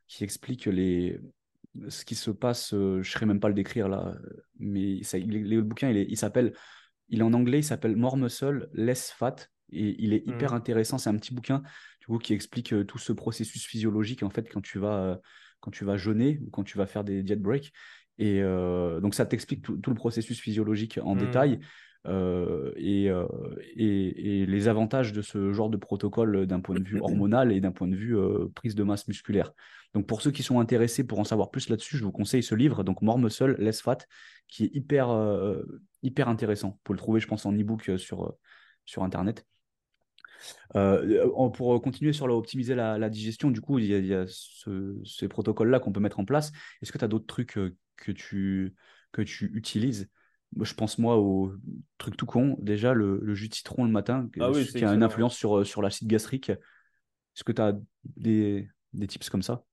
qui 0.09 0.25
explique 0.25 0.67
les, 0.67 1.19
ce 1.89 2.05
qui 2.05 2.15
se 2.15 2.31
passe. 2.31 2.75
euh, 2.75 3.03
je 3.03 3.09
ne 3.09 3.13
saurais 3.13 3.27
même 3.27 3.41
pas 3.41 3.49
le 3.49 3.55
décrire 3.55 3.89
là, 3.89 4.15
mais 4.59 5.03
ça, 5.03 5.19
il, 5.19 5.49
le 5.49 5.63
bouquin, 5.63 5.91
il 5.91 6.17
s'appelle 6.17 6.53
Il 7.09 7.21
est 7.21 7.25
en 7.25 7.35
anglais, 7.35 7.61
il 7.61 7.65
s'appelle 7.65 7.97
More 7.97 8.17
Muscle, 8.17 8.69
Less 8.75 9.13
Fat. 9.13 9.37
Et 9.73 9.97
il 10.03 10.13
est 10.15 10.25
hyper 10.27 10.53
Mhm. 10.53 10.55
intéressant. 10.55 10.99
C'est 10.99 11.11
un 11.11 11.17
petit 11.17 11.35
bouquin 11.35 11.63
du 12.01 12.07
coup, 12.07 12.19
qui 12.19 12.35
explique 12.35 12.73
euh, 12.73 12.85
tout 12.85 12.99
ce 12.99 13.13
processus 13.13 13.67
physiologique 13.67 14.23
en 14.23 14.31
fait 14.31 14.49
quand 14.51 14.63
tu 14.63 14.79
vas, 14.79 14.99
euh, 15.03 15.17
quand 15.61 15.71
tu 15.73 15.85
vas 15.85 15.97
jeûner 15.97 16.41
ou 16.47 16.51
quand 16.51 16.65
tu 16.65 16.79
vas 16.79 16.87
faire 16.87 17.05
des 17.05 17.23
diet 17.23 17.37
breaks. 17.41 17.73
Et 18.19 18.43
euh, 18.43 19.01
donc 19.01 19.15
ça 19.15 19.27
t'explique 19.27 19.63
tout, 19.63 19.77
tout 19.79 19.91
le 19.91 19.97
processus 19.97 20.41
physiologique 20.41 20.99
en 21.03 21.15
Mhm. 21.15 21.17
détail 21.17 21.61
euh, 22.07 22.73
et, 22.77 23.11
euh, 23.11 23.27
et, 23.77 24.47
les 24.47 24.69
avantages 24.69 25.13
de 25.13 25.23
ce 25.23 25.53
genre 25.53 25.71
de 25.71 25.77
protocole 25.77 26.47
d'un 26.47 26.61
point 26.61 26.77
de 26.77 26.85
vue 26.85 27.01
hormonal 27.01 27.53
et 27.53 27.61
d'un 27.61 27.73
point 27.73 27.89
de 27.89 27.97
vue 27.97 28.17
euh, 28.17 28.49
prise 28.55 28.75
de 28.75 28.83
masse 28.83 29.09
musculaire. 29.09 29.53
Donc 29.95 30.07
pour 30.07 30.23
ceux 30.23 30.31
qui 30.31 30.43
sont 30.43 30.61
intéressés 30.61 31.07
pour 31.07 31.19
en 31.19 31.25
savoir 31.25 31.51
plus 31.51 31.69
là-dessus, 31.69 31.97
je 31.97 32.05
vous 32.05 32.13
conseille 32.13 32.43
ce 32.43 32.55
livre, 32.55 32.85
donc 32.85 33.03
More 33.03 33.19
Muscle, 33.19 33.57
Less 33.59 33.81
Fat, 33.81 33.99
qui 34.49 34.65
est 34.65 34.75
hyper, 34.75 35.11
euh, 35.11 35.63
hyper 36.03 36.29
intéressant. 36.29 36.71
Vous 36.71 36.81
pouvez 36.85 36.97
le 36.97 37.03
trouver, 37.03 37.21
je 37.21 37.27
pense, 37.27 37.47
en 37.47 37.53
e-book 37.53 37.89
euh, 37.89 37.99
sur, 37.99 38.25
euh, 38.25 38.39
sur 38.85 39.03
Internet. 39.03 39.47
Euh, 40.75 41.29
pour 41.51 41.81
continuer 41.81 42.13
sur 42.13 42.27
optimiser 42.27 42.75
la, 42.75 43.09
digestion, 43.09 43.51
du 43.51 43.61
coup, 43.61 43.79
il 43.79 44.07
y 44.07 44.15
a, 44.15 44.27
ces 45.05 45.29
protocoles-là 45.29 45.81
qu'on 45.81 45.93
peut 45.93 46.01
mettre 46.01 46.21
en 46.21 46.25
place. 46.25 46.53
Est-ce 46.83 46.93
que 46.93 46.99
tu 46.99 47.05
as 47.05 47.09
d'autres 47.09 47.27
trucs 47.27 47.59
euh, 47.59 47.77
que 47.97 48.13
tu, 48.13 48.75
que 49.13 49.23
tu 49.23 49.51
utilises? 49.55 50.09
Je 50.61 50.75
pense, 50.75 50.99
moi, 50.99 51.17
au 51.19 51.53
truc 51.99 52.17
tout 52.17 52.27
con. 52.27 52.57
Déjà, 52.61 52.95
le, 52.95 53.19
le 53.23 53.35
jus 53.35 53.49
de 53.49 53.55
citron 53.55 53.85
le 53.85 53.91
matin, 53.91 54.29
Ah 54.39 54.51
oui, 54.51 54.67
qui 54.67 54.85
a 54.85 54.95
une 54.95 55.03
influence 55.03 55.37
sur, 55.37 55.67
sur 55.67 55.83
l'acide 55.83 56.09
gastrique. 56.09 56.51
Est-ce 56.51 57.45
que 57.45 57.53
tu 57.53 57.63
as 57.63 57.75
des, 58.05 58.69
des 58.95 59.07
tips 59.09 59.31
comme 59.31 59.43
ça? 59.43 59.65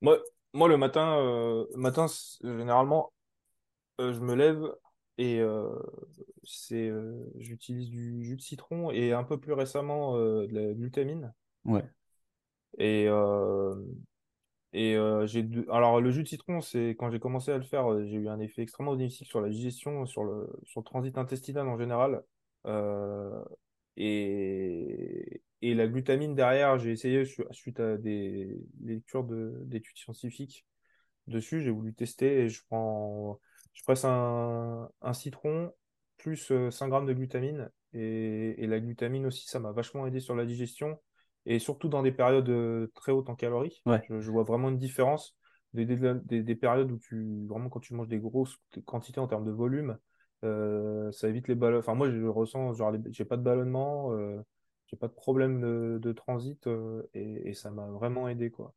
Moi, 0.00 0.18
moi, 0.52 0.68
le 0.68 0.76
matin, 0.76 1.18
euh, 1.18 1.66
matin 1.76 2.06
généralement, 2.42 3.12
euh, 4.00 4.12
je 4.14 4.20
me 4.20 4.34
lève 4.34 4.62
et 5.18 5.40
euh, 5.40 5.70
c'est, 6.44 6.92
j'utilise 7.38 7.90
du 7.90 8.24
jus 8.24 8.36
de 8.36 8.42
citron 8.42 8.90
et 8.92 9.12
un 9.12 9.24
peu 9.24 9.40
plus 9.40 9.52
récemment 9.54 10.16
de 10.18 10.48
la 10.52 10.74
glutamine. 10.74 11.32
Ouais, 11.64 11.84
Et, 12.78 13.06
euh, 13.08 13.74
et 14.74 14.96
euh, 14.96 15.26
j'ai 15.26 15.42
deux- 15.44 15.66
alors 15.70 16.00
le 16.00 16.10
jus 16.12 16.24
de 16.24 16.28
citron, 16.28 16.60
c'est 16.62 16.90
quand 16.98 17.10
j'ai 17.10 17.20
commencé 17.20 17.52
à 17.52 17.58
le 17.58 17.64
faire, 17.64 17.92
euh, 17.92 18.04
j'ai 18.06 18.16
eu 18.16 18.28
un 18.28 18.40
effet 18.40 18.62
extrêmement 18.62 18.96
bénéfique 18.96 19.28
sur 19.28 19.40
la 19.40 19.48
digestion, 19.50 20.06
sur 20.06 20.24
le, 20.24 20.48
sur 20.64 20.84
transit 20.84 21.18
intestinal 21.18 21.68
en 21.68 21.78
général. 21.78 22.22
Euh, 22.66 23.44
et, 23.96 25.42
et 25.62 25.74
la 25.74 25.86
glutamine 25.88 26.34
derrière, 26.34 26.78
j'ai 26.78 26.90
essayé 26.92 27.24
su- 27.24 27.44
suite 27.52 27.80
à 27.80 27.96
des 27.96 28.48
lectures 28.82 29.24
de, 29.24 29.54
d'études 29.66 29.96
scientifiques 29.98 30.66
dessus, 31.26 31.62
j'ai 31.62 31.70
voulu 31.70 31.94
tester 31.94 32.40
et 32.42 32.48
je 32.48 32.62
prends, 32.68 33.40
je 33.74 33.82
presse 33.82 34.04
un, 34.04 34.90
un 35.02 35.12
citron 35.14 35.72
plus 36.18 36.50
euh, 36.52 36.70
5 36.70 36.88
grammes 36.88 37.06
de 37.06 37.12
glutamine 37.14 37.70
et, 37.92 38.62
et 38.62 38.66
la 38.66 38.80
glutamine 38.80 39.26
aussi, 39.26 39.46
ça 39.48 39.58
m'a 39.60 39.72
vachement 39.72 40.06
aidé 40.06 40.20
sur 40.20 40.34
la 40.36 40.44
digestion 40.46 40.98
et 41.46 41.58
surtout 41.58 41.88
dans 41.88 42.02
des 42.02 42.12
périodes 42.12 42.48
euh, 42.48 42.90
très 42.94 43.12
hautes 43.12 43.28
en 43.30 43.34
calories. 43.36 43.84
ouais. 43.86 44.10
Je, 44.10 44.20
je 44.20 44.30
vois 44.30 44.42
vraiment 44.44 44.68
une 44.70 44.78
différence 44.78 45.36
des, 45.72 45.84
des, 45.86 45.96
des- 46.24 46.42
des 46.42 46.54
périodes 46.54 46.90
où 46.92 46.98
tu, 46.98 47.46
vraiment 47.48 47.68
quand 47.70 47.80
tu 47.80 47.94
manges 47.94 48.08
des 48.08 48.18
grosses 48.20 48.56
quantités 48.86 49.20
en 49.20 49.26
termes 49.28 49.44
de 49.44 49.50
volume, 49.50 49.98
euh, 50.44 51.10
ça 51.12 51.28
évite 51.28 51.48
les 51.48 51.54
ballonnements. 51.54 51.80
Enfin, 51.80 51.94
moi, 51.94 52.10
je 52.10 52.24
ressens, 52.26 52.74
genre, 52.74 52.90
les- 52.92 53.00
j'ai 53.12 53.24
pas 53.24 53.36
de 53.36 53.42
ballonnement, 53.42 54.12
euh, 54.12 54.40
j'ai 54.86 54.96
pas 54.96 55.08
de 55.08 55.12
problème 55.14 55.60
de, 55.60 55.98
de 56.02 56.12
transit 56.12 56.66
euh, 56.66 57.02
et, 57.14 57.48
et 57.50 57.54
ça 57.54 57.70
m'a 57.70 57.86
vraiment 57.88 58.28
aidé, 58.28 58.50
quoi. 58.50 58.74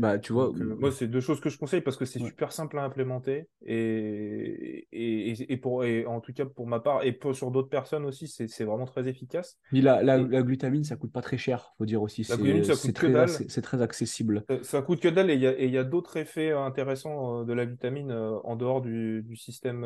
Bah, 0.00 0.18
tu 0.18 0.32
vois, 0.32 0.46
Donc, 0.46 0.60
euh, 0.60 0.76
moi, 0.78 0.90
c'est 0.92 1.08
deux 1.08 1.20
choses 1.20 1.40
que 1.40 1.50
je 1.50 1.58
conseille 1.58 1.80
parce 1.82 1.96
que 1.96 2.04
c'est 2.04 2.18
ouais. 2.20 2.28
super 2.28 2.52
simple 2.52 2.78
à 2.78 2.84
implémenter 2.84 3.48
et, 3.66 4.88
et, 4.92 5.52
et, 5.52 5.56
pour, 5.58 5.84
et 5.84 6.06
en 6.06 6.20
tout 6.20 6.32
cas 6.32 6.46
pour 6.46 6.66
ma 6.66 6.80
part 6.80 7.04
et 7.04 7.12
pour, 7.12 7.34
sur 7.36 7.50
d'autres 7.50 7.68
personnes 7.68 8.04
aussi, 8.06 8.26
c'est 8.28 8.64
vraiment 8.64 8.86
très 8.86 9.06
efficace. 9.08 9.58
Puis 9.70 9.80
la, 9.82 10.02
la, 10.02 10.16
la 10.18 10.42
glutamine, 10.42 10.84
ça 10.84 10.96
coûte 10.96 11.12
pas 11.12 11.22
très 11.22 11.38
cher, 11.38 11.74
faut 11.78 11.86
dire 11.86 12.02
aussi. 12.02 12.24
glutamine, 12.24 12.64
C'est 12.64 12.92
très, 12.92 13.26
c'est 13.48 13.62
très 13.62 13.82
accessible. 13.82 14.44
Ça, 14.48 14.62
ça 14.64 14.82
coûte 14.82 15.00
que 15.00 15.08
dalle 15.08 15.30
et 15.30 15.34
il 15.34 15.40
y 15.70 15.76
a, 15.78 15.80
a 15.80 15.84
d'autres 15.84 16.16
effets 16.16 16.50
intéressants 16.52 17.42
euh, 17.42 17.44
de 17.44 17.52
la 17.52 17.64
vitamine 17.64 18.10
euh, 18.10 18.38
en 18.44 18.56
dehors 18.56 18.80
du, 18.80 19.22
du 19.22 19.36
système 19.36 19.84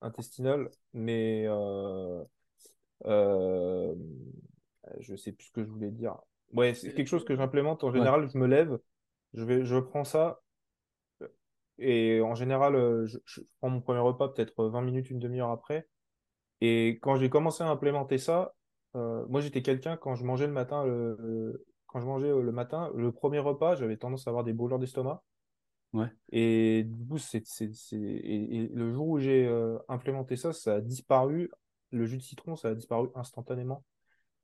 intestinal. 0.00 0.68
Mais 0.94 1.44
euh, 1.46 2.22
euh, 3.06 3.94
je 5.00 5.16
sais 5.16 5.32
plus 5.32 5.46
ce 5.46 5.52
que 5.52 5.62
je 5.64 5.68
voulais 5.68 5.90
dire. 5.90 6.16
Ouais, 6.52 6.74
c'est 6.74 6.92
quelque 6.94 7.06
chose 7.08 7.24
que 7.24 7.34
j'implémente 7.36 7.84
en 7.84 7.88
Ouais. 7.88 7.98
général. 7.98 8.28
Je 8.28 8.38
me 8.38 8.46
lève, 8.46 8.78
je 9.34 9.44
vais, 9.44 9.64
je 9.64 9.76
prends 9.76 10.04
ça. 10.04 10.40
Et 11.78 12.20
en 12.20 12.34
général, 12.34 12.74
euh, 12.76 13.06
je, 13.06 13.18
je 13.24 13.40
prends 13.60 13.70
mon 13.70 13.80
premier 13.80 14.00
repas 14.00 14.28
peut-être 14.28 14.66
20 14.66 14.82
minutes, 14.82 15.10
une 15.10 15.18
demi-heure 15.18 15.50
après. 15.50 15.88
Et 16.62 16.98
quand 17.02 17.16
j'ai 17.16 17.30
commencé 17.30 17.64
à 17.64 17.68
implémenter 17.70 18.18
ça, 18.18 18.54
euh, 18.96 19.26
moi 19.28 19.40
j'étais 19.42 19.62
quelqu'un, 19.62 19.96
quand 19.98 20.14
je 20.16 20.24
mangeais 20.24 20.46
le 20.48 20.52
matin, 20.54 20.84
le, 20.86 21.16
le- 21.20 21.66
quand 21.86 22.00
je 22.00 22.06
mangeais 22.06 22.28
euh, 22.30 22.42
le 22.42 22.52
matin, 22.52 22.90
le 22.96 23.12
premier 23.12 23.38
repas, 23.40 23.76
j'avais 23.76 23.96
tendance 23.98 24.26
à 24.28 24.30
avoir 24.30 24.44
des 24.44 24.52
brûlures 24.54 24.78
d'estomac. 24.80 25.22
Ouais. 25.92 26.12
Et 26.30 26.84
du 26.86 27.06
coup, 27.06 27.18
c'est, 27.18 27.46
c'est, 27.46 27.72
c'est... 27.74 27.96
Et, 27.98 28.56
et 28.64 28.68
le 28.68 28.90
jour 28.92 29.08
où 29.08 29.18
j'ai 29.18 29.46
euh, 29.46 29.78
implémenté 29.88 30.36
ça, 30.36 30.52
ça 30.52 30.76
a 30.76 30.80
disparu. 30.80 31.50
Le 31.90 32.06
jus 32.06 32.16
de 32.18 32.22
citron, 32.22 32.56
ça 32.56 32.68
a 32.68 32.74
disparu 32.74 33.08
instantanément. 33.14 33.84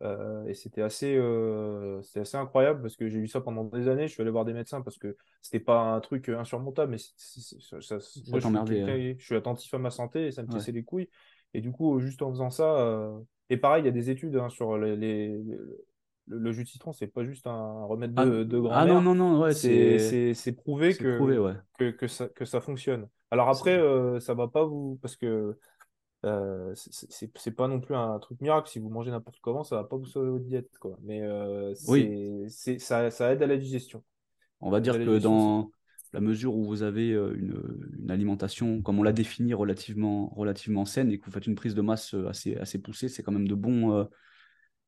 Euh, 0.02 0.46
et 0.46 0.54
c'était 0.54 0.82
assez, 0.82 1.16
euh, 1.16 2.00
c'était 2.02 2.20
assez 2.20 2.36
incroyable 2.36 2.82
parce 2.82 2.96
que 2.96 3.08
j'ai 3.08 3.18
eu 3.18 3.26
ça 3.26 3.40
pendant 3.40 3.64
des 3.64 3.88
années. 3.88 4.06
Je 4.06 4.12
suis 4.12 4.22
allé 4.22 4.30
voir 4.30 4.44
des 4.44 4.52
médecins 4.52 4.80
parce 4.80 4.96
que 4.96 5.16
c'était 5.42 5.60
pas 5.60 5.80
un 5.80 6.00
truc 6.00 6.28
insurmontable, 6.28 6.92
mais 6.92 6.98
ça, 6.98 7.80
ça, 7.80 7.98
moi, 8.28 8.38
je, 8.38 8.64
suis 8.64 9.16
je 9.18 9.24
suis 9.24 9.36
attentif 9.36 9.72
à 9.74 9.78
ma 9.78 9.90
santé 9.90 10.26
et 10.26 10.30
ça 10.30 10.42
me 10.42 10.52
cassait 10.52 10.72
les 10.72 10.84
couilles. 10.84 11.08
Et 11.54 11.60
du 11.60 11.72
coup, 11.72 11.98
juste 11.98 12.22
en 12.22 12.30
faisant 12.30 12.50
ça, 12.50 12.78
euh, 12.78 13.18
et 13.50 13.56
pareil, 13.56 13.82
il 13.82 13.86
y 13.86 13.88
a 13.88 13.92
des 13.92 14.10
études 14.10 14.36
hein, 14.36 14.50
sur 14.50 14.76
les, 14.76 14.94
les, 14.96 15.40
le, 16.26 16.52
jus 16.52 16.64
de 16.64 16.68
citron, 16.68 16.92
c'est 16.92 17.06
pas 17.06 17.24
juste 17.24 17.46
un 17.46 17.84
remède 17.86 18.12
de, 18.12 18.20
ah, 18.20 18.26
de 18.26 18.58
grand-mère. 18.58 18.78
Ah 18.78 18.86
non, 18.86 19.00
non, 19.00 19.14
non, 19.14 19.40
ouais, 19.40 19.54
c'est 19.54 20.52
prouvé, 20.52 20.94
que, 20.94 21.16
prouvé 21.16 21.38
ouais. 21.38 21.54
que, 21.78 21.90
que, 21.90 22.06
ça, 22.06 22.28
que 22.28 22.44
ça 22.44 22.60
fonctionne. 22.60 23.08
Alors 23.30 23.48
après, 23.48 23.80
ça 24.20 24.34
va 24.34 24.46
pas 24.46 24.64
vous. 24.64 24.98
Parce 25.02 25.16
que 25.16 25.58
euh, 26.24 26.74
c'est 26.74 27.54
pas 27.54 27.68
non 27.68 27.80
plus 27.80 27.94
un 27.94 28.18
truc 28.18 28.40
miracle. 28.40 28.68
Si 28.68 28.78
vous 28.78 28.88
mangez 28.88 29.10
n'importe 29.10 29.38
comment, 29.40 29.62
ça 29.62 29.76
va 29.76 29.84
pas 29.84 29.96
vous 29.96 30.06
sauver 30.06 30.30
votre 30.30 30.44
diète. 30.44 30.70
Quoi. 30.80 30.98
Mais 31.02 31.22
euh, 31.22 31.74
c'est 32.48 32.78
ça, 32.78 33.10
ça, 33.10 33.32
aide 33.32 33.42
à 33.42 33.46
la 33.46 33.56
digestion. 33.56 34.02
On 34.60 34.70
va 34.70 34.80
dire 34.80 34.94
que 34.94 35.18
dans 35.18 35.70
la 36.12 36.20
mesure 36.20 36.56
où 36.56 36.64
vous 36.64 36.82
avez 36.82 37.12
euh, 37.12 37.34
une, 37.36 37.62
une 38.00 38.10
alimentation, 38.10 38.82
comme 38.82 38.98
on 38.98 39.02
l'a 39.02 39.12
défini, 39.12 39.54
relativement, 39.54 40.28
relativement 40.34 40.84
saine 40.84 41.12
et 41.12 41.18
que 41.18 41.26
vous 41.26 41.30
faites 41.30 41.46
une 41.46 41.54
prise 41.54 41.74
de 41.74 41.82
masse 41.82 42.14
assez, 42.28 42.56
assez 42.56 42.80
poussée, 42.80 43.08
c'est 43.08 43.22
quand 43.22 43.32
même 43.32 43.48
de 43.48 43.54
bons, 43.54 44.08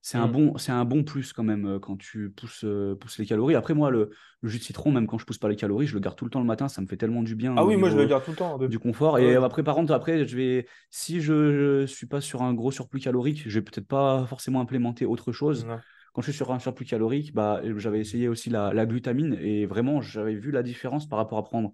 c'est 0.03 0.17
un, 0.17 0.27
mm. 0.27 0.33
bon, 0.33 0.59
c'est 0.59 0.73
un 0.73 0.85
bon 0.85 1.05
plus 1.05 1.33
quand 1.33 1.43
même 1.43 1.67
euh, 1.67 1.79
quand 1.79 1.97
tu 1.97 2.31
pousses, 2.31 2.65
euh, 2.65 2.95
pousses 2.95 3.19
les 3.19 3.27
calories. 3.27 3.55
Après, 3.55 3.75
moi, 3.75 3.91
le, 3.91 4.11
jus 4.43 4.59
de 4.59 4.63
citron, 4.63 4.93
même 4.93 5.07
quand 5.07 5.19
je 5.19 5.27
pousse 5.27 5.37
pas 5.37 5.49
les 5.49 5.57
calories, 5.57 5.87
je 5.87 5.95
le 5.95 6.01
garde 6.01 6.17
tout 6.17 6.25
le 6.25 6.31
temps 6.31 6.41
le 6.41 6.47
matin. 6.47 6.69
Ça 6.69 6.81
me 6.81 6.87
fait 6.87 6.97
tellement 6.97 7.23
du 7.23 7.35
bien. 7.35 7.55
Ah 7.59 7.65
oui, 7.65 7.77
moi, 7.77 7.91
je 7.91 7.97
le 7.97 8.07
garde 8.07 8.25
tout 8.25 8.31
le 8.31 8.37
temps. 8.37 8.59
Du 8.59 8.79
confort. 8.79 9.19
Et 9.19 9.37
après, 9.37 9.63
par 9.63 9.75
contre, 9.75 9.93
après, 9.93 10.27
je 10.27 10.37
vais, 10.37 10.67
si 10.89 11.21
je, 11.21 11.81
ne 11.83 11.87
suis 11.87 12.07
pas 12.07 12.21
sur 12.21 12.43
un 12.43 12.55
gros 12.55 12.71
surplus 12.71 13.01
calorique, 13.01 13.43
je 13.47 13.59
vais 13.59 13.63
peut-être 13.63 13.87
pas 13.87 14.25
forcément 14.27 14.61
implémenter 14.61 15.05
autre 15.05 15.33
chose. 15.33 15.67
Quand 16.13 16.23
je 16.23 16.31
suis 16.31 16.37
sur 16.37 16.51
un 16.51 16.59
surplus 16.59 16.87
calorique, 16.87 17.33
bah, 17.35 17.61
j'avais 17.77 18.01
essayé 18.01 18.27
aussi 18.27 18.51
la, 18.51 18.73
la 18.73 18.85
glutamine 18.85 19.37
et 19.41 19.67
vraiment, 19.67 20.01
j'avais 20.01 20.35
vu 20.35 20.51
la 20.51 20.65
différence 20.65 21.09
par 21.09 21.19
rapport 21.19 21.39
à 21.39 21.45
prendre 21.45 21.73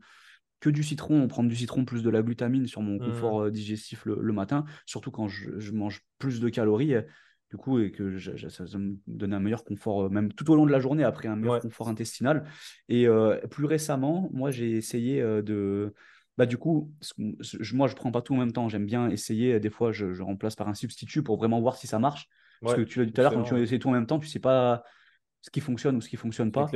que 0.61 0.69
du 0.69 0.83
citron, 0.83 1.27
prendre 1.27 1.49
du 1.49 1.57
citron 1.57 1.85
plus 1.85 2.03
de 2.03 2.11
la 2.11 2.23
glutamine 2.23 2.67
sur 2.67 2.83
mon 2.83 2.99
confort 2.99 3.41
mmh. 3.41 3.45
euh, 3.45 3.51
digestif 3.51 4.05
le, 4.05 4.19
le, 4.21 4.33
matin, 4.33 4.65
surtout 4.85 5.11
quand 5.11 5.29
je, 5.29 5.59
je 5.59 5.73
mange 5.73 6.03
plus 6.19 6.41
de 6.41 6.49
calories 6.49 6.95
du 7.51 7.57
coup, 7.57 7.79
et 7.79 7.93
que 7.93 8.19
ça, 8.19 8.65
me 8.79 8.97
donnait 9.07 9.37
un 9.37 9.41
meilleur 9.41 9.65
confort, 9.65 10.05
euh, 10.05 10.09
même 10.09 10.33
tout 10.33 10.51
au 10.51 10.57
long 10.57 10.67
de 10.67 10.73
la 10.73 10.81
journée, 10.81 11.05
après 11.05 11.29
un 11.29 11.37
meilleur 11.37 11.61
confort 11.61 11.89
intestinal. 11.89 12.45
Et 12.89 13.07
euh, 13.07 13.37
plus 13.51 13.67
récemment, 13.67 14.29
moi, 14.33 14.51
j'ai 14.51 14.73
essayé 14.73 15.21
euh, 15.21 15.43
de. 15.43 15.95
Bah, 16.39 16.47
du 16.47 16.59
coup, 16.59 16.93
moi, 17.73 17.87
je 17.87 17.95
prends 17.95 18.11
pas 18.11 18.21
tout 18.21 18.35
en 18.35 18.39
même 18.39 18.53
temps. 18.53 18.69
J'aime 18.69 18.85
bien 18.85 19.09
essayer. 19.09 19.59
Des 19.61 19.71
fois, 19.71 19.93
je, 19.93 20.21
remplace 20.23 20.57
par 20.57 20.69
un 20.69 20.75
substitut 20.75 21.23
pour 21.23 21.39
vraiment 21.39 21.61
voir 21.61 21.77
si 21.77 21.87
ça 21.87 21.99
marche. 21.99 22.29
Parce 22.61 22.75
que 22.75 22.83
tu 22.83 22.99
l'as 22.99 23.05
dit 23.05 23.13
tout 23.13 23.21
à 23.21 23.25
l'heure, 23.25 23.35
quand 23.35 23.43
tu 23.43 23.59
essaies 23.61 23.79
tout 23.79 23.89
en 23.89 23.93
même 23.93 24.07
temps, 24.07 24.19
tu 24.19 24.27
sais 24.27 24.41
pas 24.41 24.83
ce 25.43 25.51
qui 25.51 25.61
fonctionne 25.61 25.97
ou 25.97 26.01
ce 26.01 26.09
qui 26.09 26.17
fonctionne 26.17 26.51
pas. 26.51 26.69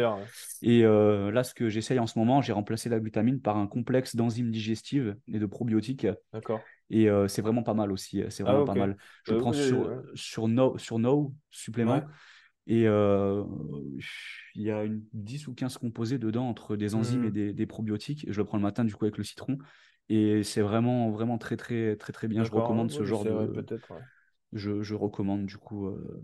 Et 0.62 0.82
là, 0.82 1.42
ce 1.42 1.52
que 1.52 1.68
j'essaye 1.68 1.98
en 1.98 2.06
ce 2.06 2.18
moment, 2.18 2.40
j'ai 2.40 2.52
remplacé 2.52 2.88
la 2.88 3.00
glutamine 3.00 3.40
par 3.40 3.58
un 3.58 3.66
complexe 3.66 4.14
d'enzymes 4.14 4.52
digestives 4.52 5.16
et 5.26 5.40
de 5.40 5.46
probiotiques. 5.46 6.06
D'accord. 6.32 6.60
Et 6.90 7.08
euh, 7.08 7.28
c'est 7.28 7.40
vraiment 7.40 7.62
pas 7.62 7.74
mal 7.74 7.92
aussi. 7.92 8.22
C'est 8.28 8.42
vraiment 8.42 8.62
ah, 8.62 8.66
pas 8.66 8.74
mal. 8.74 8.96
Je 9.24 9.32
le 9.32 9.38
bah 9.38 9.42
prends 9.42 9.52
sur, 9.52 10.02
sur, 10.14 10.48
no, 10.48 10.76
sur 10.76 10.98
No 10.98 11.32
supplément. 11.50 12.02
Et 12.66 12.86
euh, 12.86 13.42
il 14.54 14.62
y 14.62 14.70
a 14.70 14.84
une 14.84 15.02
10 15.12 15.48
ou 15.48 15.54
15 15.54 15.78
composés 15.78 16.18
dedans 16.18 16.48
entre 16.48 16.76
des 16.76 16.94
enzymes 16.94 17.24
et 17.24 17.28
mmh. 17.28 17.32
des, 17.32 17.52
des, 17.52 17.66
probiotiques. 17.66 18.26
je 18.28 18.38
le 18.38 18.44
prends 18.44 18.58
le 18.58 18.62
matin 18.62 18.84
du 18.84 18.94
coup 18.94 19.04
avec 19.04 19.18
le 19.18 19.24
citron. 19.24 19.58
Et 20.08 20.42
c'est 20.42 20.60
vraiment, 20.60 21.10
vraiment 21.10 21.38
très, 21.38 21.56
très, 21.56 21.96
très, 21.96 22.12
très 22.12 22.26
bien. 22.26 22.42
Je 22.42 22.50
recommande 22.50 22.90
ce 22.90 23.04
genre 23.04 23.24
de. 23.24 23.64
Je, 24.52 24.82
je, 24.82 24.94
recommande 24.96 25.46
du 25.46 25.58
coup. 25.58 25.86
Euh... 25.86 26.22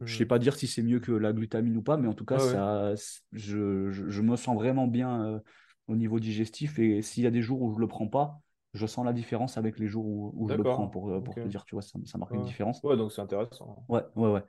Je 0.00 0.16
sais 0.16 0.24
mmh. 0.24 0.28
pas 0.28 0.38
dire 0.38 0.56
si 0.56 0.66
c'est 0.66 0.82
mieux 0.82 1.00
que 1.00 1.12
la 1.12 1.34
glutamine 1.34 1.76
ou 1.76 1.82
pas, 1.82 1.98
mais 1.98 2.08
en 2.08 2.14
tout 2.14 2.24
cas, 2.24 2.38
ça, 2.38 2.94
je, 3.32 3.90
je, 3.90 4.08
je, 4.08 4.22
me 4.22 4.36
sens 4.36 4.56
vraiment 4.56 4.86
bien 4.86 5.42
au 5.86 5.96
niveau 5.96 6.18
digestif. 6.18 6.78
Et 6.78 7.02
s'il 7.02 7.24
y 7.24 7.26
a 7.26 7.30
des 7.30 7.42
jours 7.42 7.60
où 7.60 7.74
je 7.74 7.78
le 7.78 7.86
prends 7.86 8.08
pas, 8.08 8.40
je 8.78 8.86
sens 8.86 9.04
la 9.04 9.12
différence 9.12 9.58
avec 9.58 9.78
les 9.78 9.86
jours 9.86 10.06
où, 10.06 10.48
je 10.48 10.54
le 10.54 10.62
prends 10.62 10.88
pour, 10.88 11.10
euh, 11.10 11.20
te 11.20 11.48
dire, 11.48 11.64
tu 11.64 11.74
vois, 11.74 11.82
ça, 11.82 11.98
ça 12.04 12.18
marque 12.18 12.32
une 12.32 12.44
différence. 12.44 12.80
Ouais, 12.82 12.96
donc 12.96 13.12
c'est 13.12 13.20
intéressant. 13.20 13.84
Ouais, 13.88 14.02
ouais, 14.16 14.30
ouais. 14.30 14.42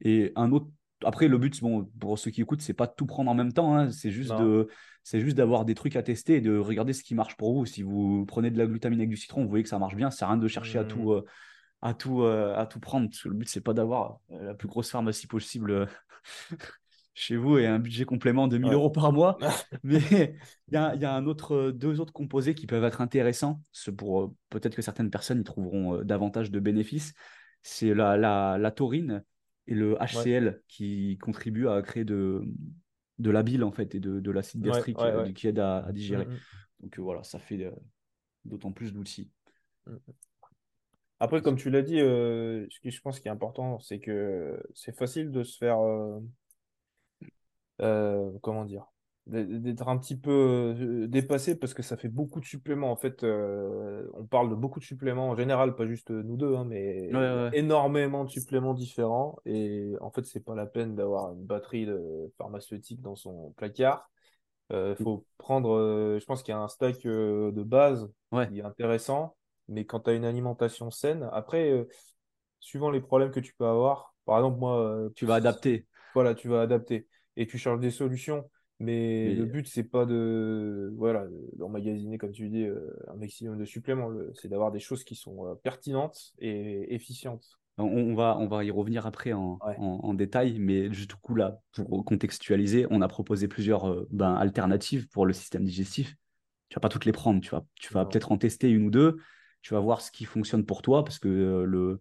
Et 0.00 0.32
un 0.36 0.50
autre. 0.52 0.66
Après, 1.04 1.28
le 1.28 1.36
but, 1.36 1.60
bon, 1.60 1.84
pour 2.00 2.18
ceux 2.18 2.30
qui 2.30 2.40
écoutent, 2.40 2.62
c'est 2.62 2.72
pas 2.72 2.86
de 2.86 2.92
tout 2.96 3.04
prendre 3.04 3.30
en 3.30 3.34
même 3.34 3.52
temps. 3.52 3.76
Hein. 3.76 3.90
C'est 3.90 4.10
juste 4.10 4.34
de, 4.36 4.68
c'est 5.02 5.20
juste 5.20 5.36
d'avoir 5.36 5.64
des 5.64 5.74
trucs 5.74 5.96
à 5.96 6.02
tester 6.02 6.36
et 6.36 6.40
de 6.40 6.56
regarder 6.56 6.92
ce 6.92 7.02
qui 7.02 7.14
marche 7.14 7.36
pour 7.36 7.52
vous. 7.52 7.66
Si 7.66 7.82
vous 7.82 8.24
prenez 8.26 8.50
de 8.50 8.56
la 8.56 8.66
glutamine 8.66 9.00
avec 9.00 9.10
du 9.10 9.16
citron, 9.16 9.42
vous 9.42 9.48
voyez 9.48 9.64
que 9.64 9.68
ça 9.68 9.78
marche 9.78 9.96
bien. 9.96 10.08
À 10.08 10.26
rien 10.26 10.38
de 10.38 10.48
chercher 10.48 10.78
à 10.78 10.84
tout, 10.84 11.10
mmh. 11.10 11.16
euh, 11.16 11.22
à 11.82 11.94
tout, 11.94 12.22
euh, 12.22 12.56
à 12.56 12.64
tout 12.64 12.80
prendre. 12.80 13.08
Parce 13.10 13.22
que 13.22 13.28
le 13.28 13.34
but, 13.34 13.48
c'est 13.48 13.60
pas 13.60 13.74
d'avoir 13.74 14.20
la 14.30 14.54
plus 14.54 14.68
grosse 14.68 14.90
pharmacie 14.90 15.26
possible 15.26 15.88
chez 17.14 17.36
vous 17.36 17.58
et 17.58 17.66
un 17.66 17.78
budget 17.78 18.04
complément 18.04 18.48
de 18.48 18.58
1000 18.58 18.72
euros 18.72 18.90
par 18.90 19.12
mois. 19.12 19.38
Mais 19.84 20.36
il 20.68 20.74
y 20.74 20.76
a, 20.76 20.94
y 20.96 21.04
a, 21.04 21.14
un 21.14 21.26
autre, 21.26 21.70
deux 21.70 22.00
autres 22.00 22.12
composés 22.12 22.54
qui 22.54 22.66
peuvent 22.66 22.84
être 22.84 23.00
intéressants. 23.00 23.62
Pour, 23.96 24.22
euh, 24.22 24.34
peut-être 24.50 24.74
que 24.74 24.82
certaines 24.82 25.10
personnes 25.10 25.40
y 25.40 25.44
trouveront 25.44 25.94
euh, 25.94 26.04
davantage 26.04 26.50
de 26.50 26.58
bénéfices. 26.58 27.14
C'est 27.62 27.94
la, 27.94 28.16
la, 28.16 28.58
la, 28.58 28.70
taurine 28.72 29.24
et 29.66 29.74
le 29.74 29.96
HCl 29.96 30.60
qui 30.68 31.16
contribuent 31.18 31.68
à 31.68 31.80
créer 31.80 32.04
de, 32.04 32.42
de 33.18 33.30
la 33.30 33.42
bile 33.42 33.64
en 33.64 33.72
fait 33.72 33.94
et 33.94 34.00
de, 34.00 34.20
de 34.20 34.30
l'acide 34.30 34.60
gastrique 34.60 34.98
euh, 35.00 35.32
qui 35.32 35.46
aide 35.46 35.60
à, 35.60 35.88
digérer. 35.92 36.26
Mm, 36.26 36.32
mm. 36.32 36.38
Donc 36.80 36.98
voilà, 36.98 37.22
ça 37.22 37.38
fait 37.38 37.72
d'autant 38.44 38.72
plus 38.72 38.92
d'outils. 38.92 39.30
Mm, 39.86 39.96
Après, 41.20 41.40
comme 41.40 41.56
tu 41.56 41.70
l'as 41.70 41.80
dit, 41.80 42.00
ce 42.00 42.80
qui 42.80 42.90
je 42.90 43.00
pense 43.00 43.20
qui 43.20 43.28
est 43.28 43.30
important, 43.30 43.78
c'est 43.78 44.00
que 44.00 44.60
c'est 44.74 44.94
facile 44.94 45.30
de 45.30 45.42
se 45.42 45.56
faire 45.56 45.78
euh, 45.78 46.20
comment 47.78 48.64
dire, 48.64 48.86
d'être 49.26 49.88
un 49.88 49.96
petit 49.96 50.18
peu 50.18 50.74
euh, 50.78 51.06
dépassé 51.06 51.58
parce 51.58 51.72
que 51.72 51.82
ça 51.82 51.96
fait 51.96 52.08
beaucoup 52.08 52.40
de 52.40 52.44
suppléments. 52.44 52.90
En 52.92 52.96
fait, 52.96 53.24
euh, 53.24 54.06
on 54.14 54.26
parle 54.26 54.50
de 54.50 54.54
beaucoup 54.54 54.80
de 54.80 54.84
suppléments 54.84 55.30
en 55.30 55.36
général, 55.36 55.74
pas 55.74 55.86
juste 55.86 56.10
nous 56.10 56.36
deux, 56.36 56.54
hein, 56.54 56.66
mais 56.68 57.10
énormément 57.54 58.24
de 58.24 58.30
suppléments 58.30 58.74
différents. 58.74 59.38
Et 59.46 59.94
en 60.00 60.10
fait, 60.10 60.26
c'est 60.26 60.44
pas 60.44 60.54
la 60.54 60.66
peine 60.66 60.94
d'avoir 60.94 61.32
une 61.32 61.44
batterie 61.44 61.86
de 61.86 62.30
pharmaceutique 62.36 63.00
dans 63.00 63.16
son 63.16 63.52
placard. 63.56 64.10
Il 64.70 64.96
faut 65.02 65.24
prendre, 65.38 66.18
je 66.18 66.24
pense 66.24 66.42
qu'il 66.42 66.52
y 66.52 66.56
a 66.56 66.60
un 66.60 66.68
stack 66.68 67.02
de 67.04 67.62
base 67.62 68.10
qui 68.48 68.58
est 68.58 68.62
intéressant, 68.62 69.36
mais 69.68 69.84
quand 69.84 70.00
tu 70.00 70.10
as 70.10 70.14
une 70.14 70.24
alimentation 70.24 70.90
saine, 70.90 71.28
après, 71.32 71.86
suivant 72.60 72.90
les 72.90 73.00
problèmes 73.00 73.30
que 73.30 73.40
tu 73.40 73.54
peux 73.54 73.66
avoir, 73.66 74.14
par 74.26 74.38
exemple, 74.38 74.58
moi. 74.58 75.08
tu 75.14 75.26
vas 75.26 75.34
adapter. 75.34 75.86
Voilà, 76.14 76.34
tu 76.34 76.48
vas 76.48 76.62
adapter 76.62 77.06
et 77.36 77.46
tu 77.46 77.58
cherches 77.58 77.80
des 77.80 77.90
solutions. 77.90 78.44
Mais, 78.80 79.34
le 79.34 79.44
but, 79.44 79.68
c'est 79.68 79.84
pas 79.84 80.04
de 80.04 80.92
voilà, 80.96 81.26
d'emmagasiner, 81.56 82.18
comme 82.18 82.32
tu 82.32 82.48
dis, 82.48 82.64
euh, 82.64 82.90
un 83.08 83.14
maximum 83.14 83.56
de 83.58 83.64
suppléments. 83.64 84.10
C'est 84.34 84.48
d'avoir 84.48 84.72
des 84.72 84.80
choses 84.80 85.04
qui 85.04 85.14
sont 85.14 85.46
euh, 85.46 85.54
pertinentes 85.54 86.32
et 86.38 86.92
efficientes. 86.94 87.58
On, 87.78 88.14
va, 88.14 88.36
on 88.38 88.46
va 88.46 88.62
y 88.62 88.70
revenir 88.70 89.04
après 89.04 89.32
en, 89.32 89.58
en, 89.60 90.14
détail, 90.14 90.58
mais 90.60 90.88
du 90.88 91.06
coup, 91.20 91.34
là, 91.34 91.58
pour 91.72 92.04
contextualiser, 92.04 92.86
on 92.90 93.00
a 93.00 93.08
proposé 93.08 93.48
plusieurs 93.48 93.90
euh, 93.90 94.06
ben, 94.10 94.34
alternatives 94.34 95.08
pour 95.08 95.26
le 95.26 95.32
système 95.32 95.64
digestif. 95.64 96.14
Tu 96.68 96.76
vas 96.76 96.80
pas 96.80 96.88
toutes 96.88 97.04
les 97.04 97.12
prendre, 97.12 97.40
tu 97.40 97.50
vas, 97.50 97.64
tu 97.74 97.92
vas 97.92 98.04
peut-être 98.04 98.30
en 98.30 98.38
tester 98.38 98.70
une 98.70 98.86
ou 98.86 98.90
deux, 98.90 99.16
tu 99.62 99.74
vas 99.74 99.80
voir 99.80 100.00
ce 100.00 100.12
qui 100.12 100.24
fonctionne 100.24 100.64
pour 100.64 100.82
toi, 100.82 101.04
parce 101.04 101.18
que 101.18 101.28
le, 101.66 102.00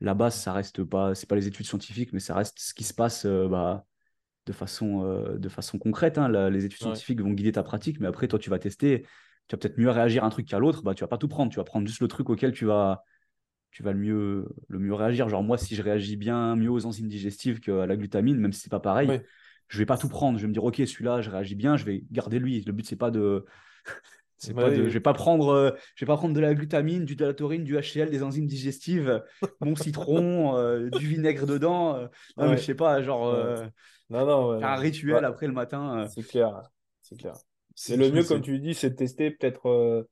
la 0.00 0.14
base, 0.14 0.34
ça 0.34 0.52
reste 0.52 0.82
pas, 0.82 1.14
c'est 1.14 1.28
pas 1.28 1.36
les 1.36 1.46
études 1.46 1.66
scientifiques, 1.66 2.12
mais 2.12 2.20
ça 2.20 2.34
reste 2.34 2.58
ce 2.58 2.74
qui 2.74 2.84
se 2.84 2.94
passe 2.94 3.24
bah, 3.24 3.86
de 4.46 4.52
façon, 4.52 5.04
euh, 5.04 5.38
de 5.38 5.48
façon 5.48 5.78
concrète. 5.78 6.18
Hein. 6.18 6.28
les 6.50 6.64
études 6.64 6.80
scientifiques 6.80 7.20
vont 7.20 7.32
guider 7.32 7.52
ta 7.52 7.62
pratique, 7.62 8.00
mais 8.00 8.06
après, 8.06 8.28
toi, 8.28 8.38
tu 8.38 8.50
vas 8.50 8.58
tester. 8.58 9.06
Tu 9.48 9.56
vas 9.56 9.58
peut-être 9.58 9.78
mieux 9.78 9.90
réagir 9.90 10.24
à 10.24 10.26
un 10.26 10.30
truc 10.30 10.46
qu'à 10.46 10.58
l'autre. 10.58 10.82
Bah, 10.82 10.94
tu 10.94 11.02
vas 11.02 11.08
pas 11.08 11.18
tout 11.18 11.28
prendre. 11.28 11.50
Tu 11.50 11.58
vas 11.58 11.64
prendre 11.64 11.86
juste 11.86 12.00
le 12.00 12.08
truc 12.08 12.30
auquel 12.30 12.52
tu 12.52 12.64
vas, 12.64 13.02
tu 13.70 13.82
vas 13.82 13.92
le, 13.92 13.98
mieux, 13.98 14.48
le 14.68 14.78
mieux 14.78 14.94
réagir. 14.94 15.28
Genre, 15.28 15.42
moi, 15.42 15.58
si 15.58 15.74
je 15.74 15.82
réagis 15.82 16.16
bien 16.16 16.56
mieux 16.56 16.70
aux 16.70 16.86
enzymes 16.86 17.08
digestives 17.08 17.60
qu'à 17.60 17.86
la 17.86 17.96
glutamine, 17.96 18.38
même 18.38 18.52
si 18.52 18.60
c'est 18.60 18.70
pas 18.70 18.80
pareil, 18.80 19.08
je 19.08 19.18
je 19.68 19.78
vais 19.78 19.86
pas 19.86 19.96
tout 19.96 20.08
prendre. 20.08 20.38
Je 20.38 20.42
vais 20.42 20.48
me 20.48 20.52
dire, 20.52 20.64
OK, 20.64 20.76
celui-là, 20.76 21.22
je 21.22 21.30
réagis 21.30 21.54
bien, 21.54 21.76
je 21.76 21.84
vais 21.84 22.04
garder 22.10 22.38
lui. 22.38 22.62
Le 22.62 22.72
but, 22.72 22.86
c'est 22.86 22.96
pas 22.96 23.10
de. 23.10 23.44
C'est 24.42 24.54
pas 24.54 24.70
de, 24.70 24.88
je 24.88 24.92
vais 24.92 25.00
pas 25.00 25.12
prendre, 25.12 25.50
euh, 25.50 25.70
je 25.94 26.04
vais 26.04 26.08
pas 26.08 26.16
prendre 26.16 26.34
de 26.34 26.40
la 26.40 26.52
glutamine, 26.52 27.04
du 27.04 27.14
de 27.14 27.24
la 27.24 27.32
taurine, 27.32 27.62
du 27.62 27.76
HCl, 27.78 28.10
des 28.10 28.24
enzymes 28.24 28.48
digestives, 28.48 29.22
mon 29.60 29.76
citron, 29.76 30.56
euh, 30.56 30.90
du 30.90 31.06
vinaigre 31.06 31.46
dedans. 31.46 32.08
non, 32.36 32.50
mais 32.50 32.56
je 32.56 32.62
sais 32.62 32.74
pas, 32.74 33.02
genre, 33.02 33.32
non, 34.12 34.26
non, 34.26 34.62
un 34.62 34.76
rituel 34.76 35.24
après 35.24 35.46
le 35.46 35.54
matin. 35.54 36.00
Euh. 36.00 36.06
C'est 36.06 36.22
clair, 36.22 36.62
c'est 37.00 37.16
clair. 37.16 37.34
C'est 37.74 37.96
le 37.96 38.10
mieux, 38.10 38.24
comme 38.24 38.42
tu 38.42 38.58
dis, 38.58 38.74
c'est 38.74 38.90
de 38.90 38.94
tester 38.94 39.30
peut-être 39.30 39.70
euh, 39.70 40.02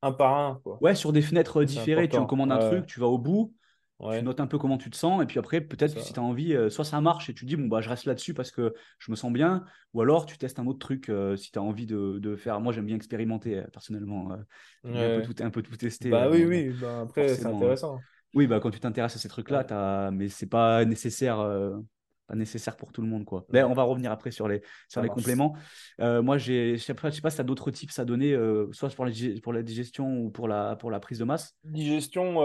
un 0.00 0.12
par 0.12 0.34
un. 0.34 0.60
Quoi. 0.64 0.78
Ouais, 0.80 0.94
sur 0.94 1.12
des 1.12 1.20
fenêtres 1.20 1.62
différées, 1.64 2.08
tu 2.08 2.24
commandes 2.26 2.52
un 2.52 2.70
truc, 2.70 2.86
tu 2.86 3.00
vas 3.00 3.06
au 3.06 3.18
bout, 3.18 3.52
tu 4.00 4.22
notes 4.22 4.40
un 4.40 4.46
peu 4.46 4.58
comment 4.58 4.78
tu 4.78 4.90
te 4.90 4.96
sens, 4.96 5.22
et 5.22 5.26
puis 5.26 5.38
après, 5.38 5.60
peut-être 5.60 5.94
que 5.94 6.00
si 6.00 6.12
tu 6.12 6.20
as 6.20 6.22
envie, 6.22 6.54
euh, 6.54 6.70
soit 6.70 6.84
ça 6.84 7.00
marche 7.00 7.30
et 7.30 7.34
tu 7.34 7.44
dis, 7.44 7.56
bon, 7.56 7.66
bah, 7.66 7.80
je 7.80 7.88
reste 7.88 8.04
là-dessus 8.04 8.34
parce 8.34 8.50
que 8.50 8.74
je 8.98 9.10
me 9.10 9.16
sens 9.16 9.32
bien, 9.32 9.64
ou 9.94 10.02
alors 10.02 10.26
tu 10.26 10.36
testes 10.38 10.58
un 10.58 10.66
autre 10.66 10.78
truc 10.78 11.10
si 11.36 11.50
tu 11.50 11.58
as 11.58 11.62
envie 11.62 11.86
de, 11.86 12.18
de 12.18 12.36
faire. 12.36 12.60
Moi, 12.60 12.72
j'aime 12.72 12.86
bien 12.86 12.96
expérimenter 12.96 13.62
personnellement, 13.72 14.36
un, 14.84 14.90
peu 14.92 15.22
tout, 15.22 15.42
un 15.42 15.50
peu 15.50 15.62
tout 15.62 15.76
tester. 15.76 16.10
Bah 16.10 16.28
oui, 16.30 16.44
oui, 16.44 16.70
bah, 16.80 17.00
après, 17.02 17.28
c'est 17.28 17.46
intéressant 17.46 18.00
Oui, 18.34 18.46
bah, 18.46 18.60
quand 18.60 18.70
tu 18.70 18.80
t'intéresses 18.80 19.16
à 19.16 19.18
ces 19.18 19.28
trucs-là, 19.28 20.10
mais 20.12 20.28
c'est 20.28 20.48
pas 20.48 20.84
nécessaire. 20.84 21.38
Euh, 22.26 22.32
pas 22.32 22.34
nécessaire 22.34 22.76
pour 22.76 22.92
tout 22.92 23.02
le 23.02 23.08
monde. 23.08 23.24
Quoi. 23.24 23.44
Mais 23.52 23.62
on 23.62 23.72
va 23.72 23.82
revenir 23.82 24.10
après 24.10 24.30
sur 24.30 24.48
les, 24.48 24.62
sur 24.88 25.02
les 25.02 25.08
compléments. 25.08 25.54
Euh, 26.00 26.22
moi, 26.22 26.38
je 26.38 26.76
sais 26.76 26.94
pas, 26.94 27.10
sais 27.10 27.20
pas 27.20 27.30
si 27.30 27.36
tu 27.36 27.40
as 27.40 27.44
d'autres 27.44 27.70
tips 27.70 27.98
à 27.98 28.04
donner, 28.04 28.32
euh, 28.32 28.68
soit 28.72 28.88
pour 28.94 29.04
la, 29.04 29.12
pour 29.42 29.52
la 29.52 29.62
digestion 29.62 30.18
ou 30.18 30.30
pour 30.30 30.48
la, 30.48 30.76
pour 30.76 30.90
la 30.90 31.00
prise 31.00 31.18
de 31.18 31.24
masse. 31.24 31.56
Digestion, 31.64 32.40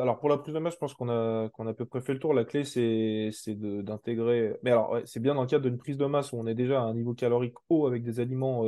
alors 0.00 0.18
pour 0.18 0.28
la 0.28 0.38
prise 0.38 0.54
de 0.54 0.58
masse, 0.58 0.74
je 0.74 0.78
pense 0.78 0.94
qu'on 0.94 1.08
a, 1.08 1.48
qu'on 1.50 1.66
a 1.66 1.70
à 1.70 1.74
peu 1.74 1.84
près 1.86 2.00
fait 2.00 2.14
le 2.14 2.18
tour. 2.18 2.34
La 2.34 2.44
clé, 2.44 2.64
c'est 2.64 3.30
d'intégrer. 3.56 4.56
Mais 4.62 4.70
alors, 4.70 4.98
c'est 5.04 5.20
bien 5.20 5.34
dans 5.34 5.42
le 5.42 5.48
cadre 5.48 5.68
d'une 5.68 5.78
prise 5.78 5.96
de 5.96 6.06
masse 6.06 6.32
où 6.32 6.36
on 6.36 6.46
est 6.46 6.54
déjà 6.54 6.80
à 6.80 6.84
un 6.84 6.94
niveau 6.94 7.14
calorique 7.14 7.54
haut 7.68 7.86
avec 7.86 8.02
des 8.02 8.20
aliments, 8.20 8.64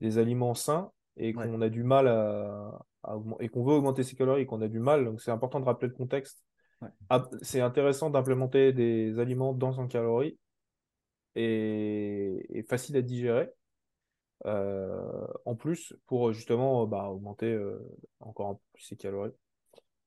des 0.00 0.18
aliments 0.18 0.54
sains 0.54 0.90
et 1.16 1.32
qu'on 1.32 1.60
a 1.60 1.68
du 1.68 1.84
mal 1.84 2.08
à, 2.08 2.78
et 3.40 3.48
qu'on 3.48 3.64
veut 3.64 3.74
augmenter 3.74 4.02
ses 4.02 4.16
calories 4.16 4.42
et 4.42 4.46
qu'on 4.46 4.62
a 4.62 4.68
du 4.68 4.78
mal. 4.78 5.04
Donc, 5.04 5.20
c'est 5.20 5.30
important 5.30 5.60
de 5.60 5.66
rappeler 5.66 5.88
le 5.88 5.94
contexte. 5.94 6.42
C'est 7.42 7.60
intéressant 7.60 8.10
d'implémenter 8.10 8.72
des 8.72 9.18
aliments 9.18 9.52
dans 9.52 9.78
en 9.78 9.86
calories 9.86 10.38
et, 11.34 12.46
et 12.50 12.62
facile 12.62 12.96
à 12.96 13.02
digérer. 13.02 13.50
Euh, 14.46 15.26
en 15.44 15.54
plus, 15.54 15.94
pour 16.06 16.32
justement 16.32 16.86
bah, 16.86 17.08
augmenter 17.08 17.52
euh, 17.52 17.78
encore 18.20 18.60
plus 18.72 18.84
ses 18.84 18.96
calories. 18.96 19.32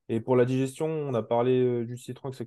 Et 0.08 0.20
pour 0.20 0.36
la 0.36 0.46
digestion, 0.46 0.88
on 0.88 1.14
a 1.16 1.24
parlé 1.24 1.60
euh, 1.60 1.86
du 1.86 1.98
citron, 1.98 2.30
etc. 2.30 2.46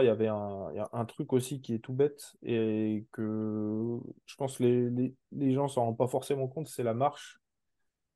Il 0.00 0.06
y 0.06 0.08
avait 0.08 0.28
un, 0.28 0.70
il 0.72 0.76
y 0.76 0.80
a 0.80 0.88
un 0.92 1.04
truc 1.04 1.32
aussi 1.32 1.60
qui 1.60 1.74
est 1.74 1.80
tout 1.80 1.92
bête 1.92 2.32
et 2.42 3.04
que 3.12 3.98
je 4.24 4.34
pense 4.36 4.56
que 4.56 4.62
les, 4.62 4.90
les, 4.90 5.14
les 5.32 5.52
gens 5.52 5.68
s'en 5.68 5.86
rendent 5.86 5.98
pas 5.98 6.06
forcément 6.06 6.48
compte, 6.48 6.68
c'est 6.68 6.82
la 6.82 6.94
marche. 6.94 7.42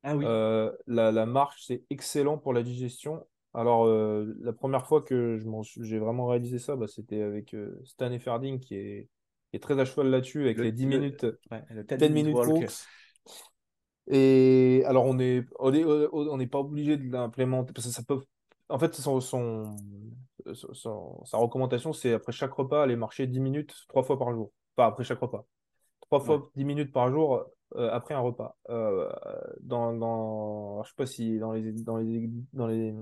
Ah 0.03 0.15
oui. 0.15 0.25
Euh, 0.25 0.71
la, 0.87 1.25
marche, 1.25 1.63
c'est 1.65 1.83
excellent 1.89 2.37
pour 2.37 2.53
la 2.53 2.63
digestion. 2.63 3.25
Alors, 3.57 3.87
euh, 3.87 4.37
la 4.39 4.53
première 4.53 4.85
fois 4.85 5.01
que 5.01 5.39
j'ai 5.81 5.97
vraiment 5.97 6.27
réalisé 6.27 6.59
ça, 6.59 6.75
bah, 6.75 6.85
c'était 6.87 7.23
avec 7.23 7.55
euh, 7.55 7.81
Stan 7.85 8.11
Efferding 8.11 8.59
qui 8.59 8.75
est, 8.75 9.09
est, 9.51 9.63
très 9.63 9.79
à 9.79 9.83
cheval 9.83 10.11
là-dessus, 10.11 10.43
avec 10.43 10.59
les 10.59 10.71
10 10.71 10.85
minutes, 10.85 11.25
ouais, 11.49 11.97
10 11.97 12.09
minutes 12.11 12.37
Et 14.05 14.83
alors, 14.85 15.05
on 15.05 15.15
n'est 15.15 15.43
on 15.57 16.39
est, 16.39 16.47
pas 16.47 16.59
obligé 16.59 16.97
de 16.97 17.11
l'implémenter 17.11 17.73
parce 17.73 17.87
que 17.87 17.93
ça 17.93 18.03
peut. 18.03 18.21
En 18.69 18.77
fait, 18.77 18.93
son, 18.93 19.19
son, 19.21 19.75
sa 21.25 21.37
recommandation, 21.37 21.93
c'est 21.93 22.13
après 22.13 22.33
chaque 22.33 22.53
repas, 22.53 22.83
aller 22.83 22.95
marcher 22.95 23.25
10 23.25 23.39
minutes 23.39 23.73
trois 23.87 24.03
fois 24.03 24.19
par 24.19 24.31
jour. 24.33 24.51
Enfin, 24.75 24.87
après 24.87 25.03
chaque 25.03 25.19
repas. 25.19 25.47
Trois 26.01 26.19
fois 26.19 26.51
10 26.55 26.63
minutes 26.63 26.91
par 26.91 27.09
jour, 27.09 27.43
euh, 27.75 27.89
après 27.91 28.13
un 28.13 28.19
repas. 28.19 28.57
Euh, 28.69 29.09
dans, 29.61 29.93
dans, 29.93 30.83
je 30.83 30.89
sais 30.89 30.95
pas 30.95 31.05
si 31.05 31.37
dans 31.37 31.51
les, 31.51 31.73
dans 31.73 31.97
les, 31.97 32.29
dans 32.53 32.67
les, 32.67 32.93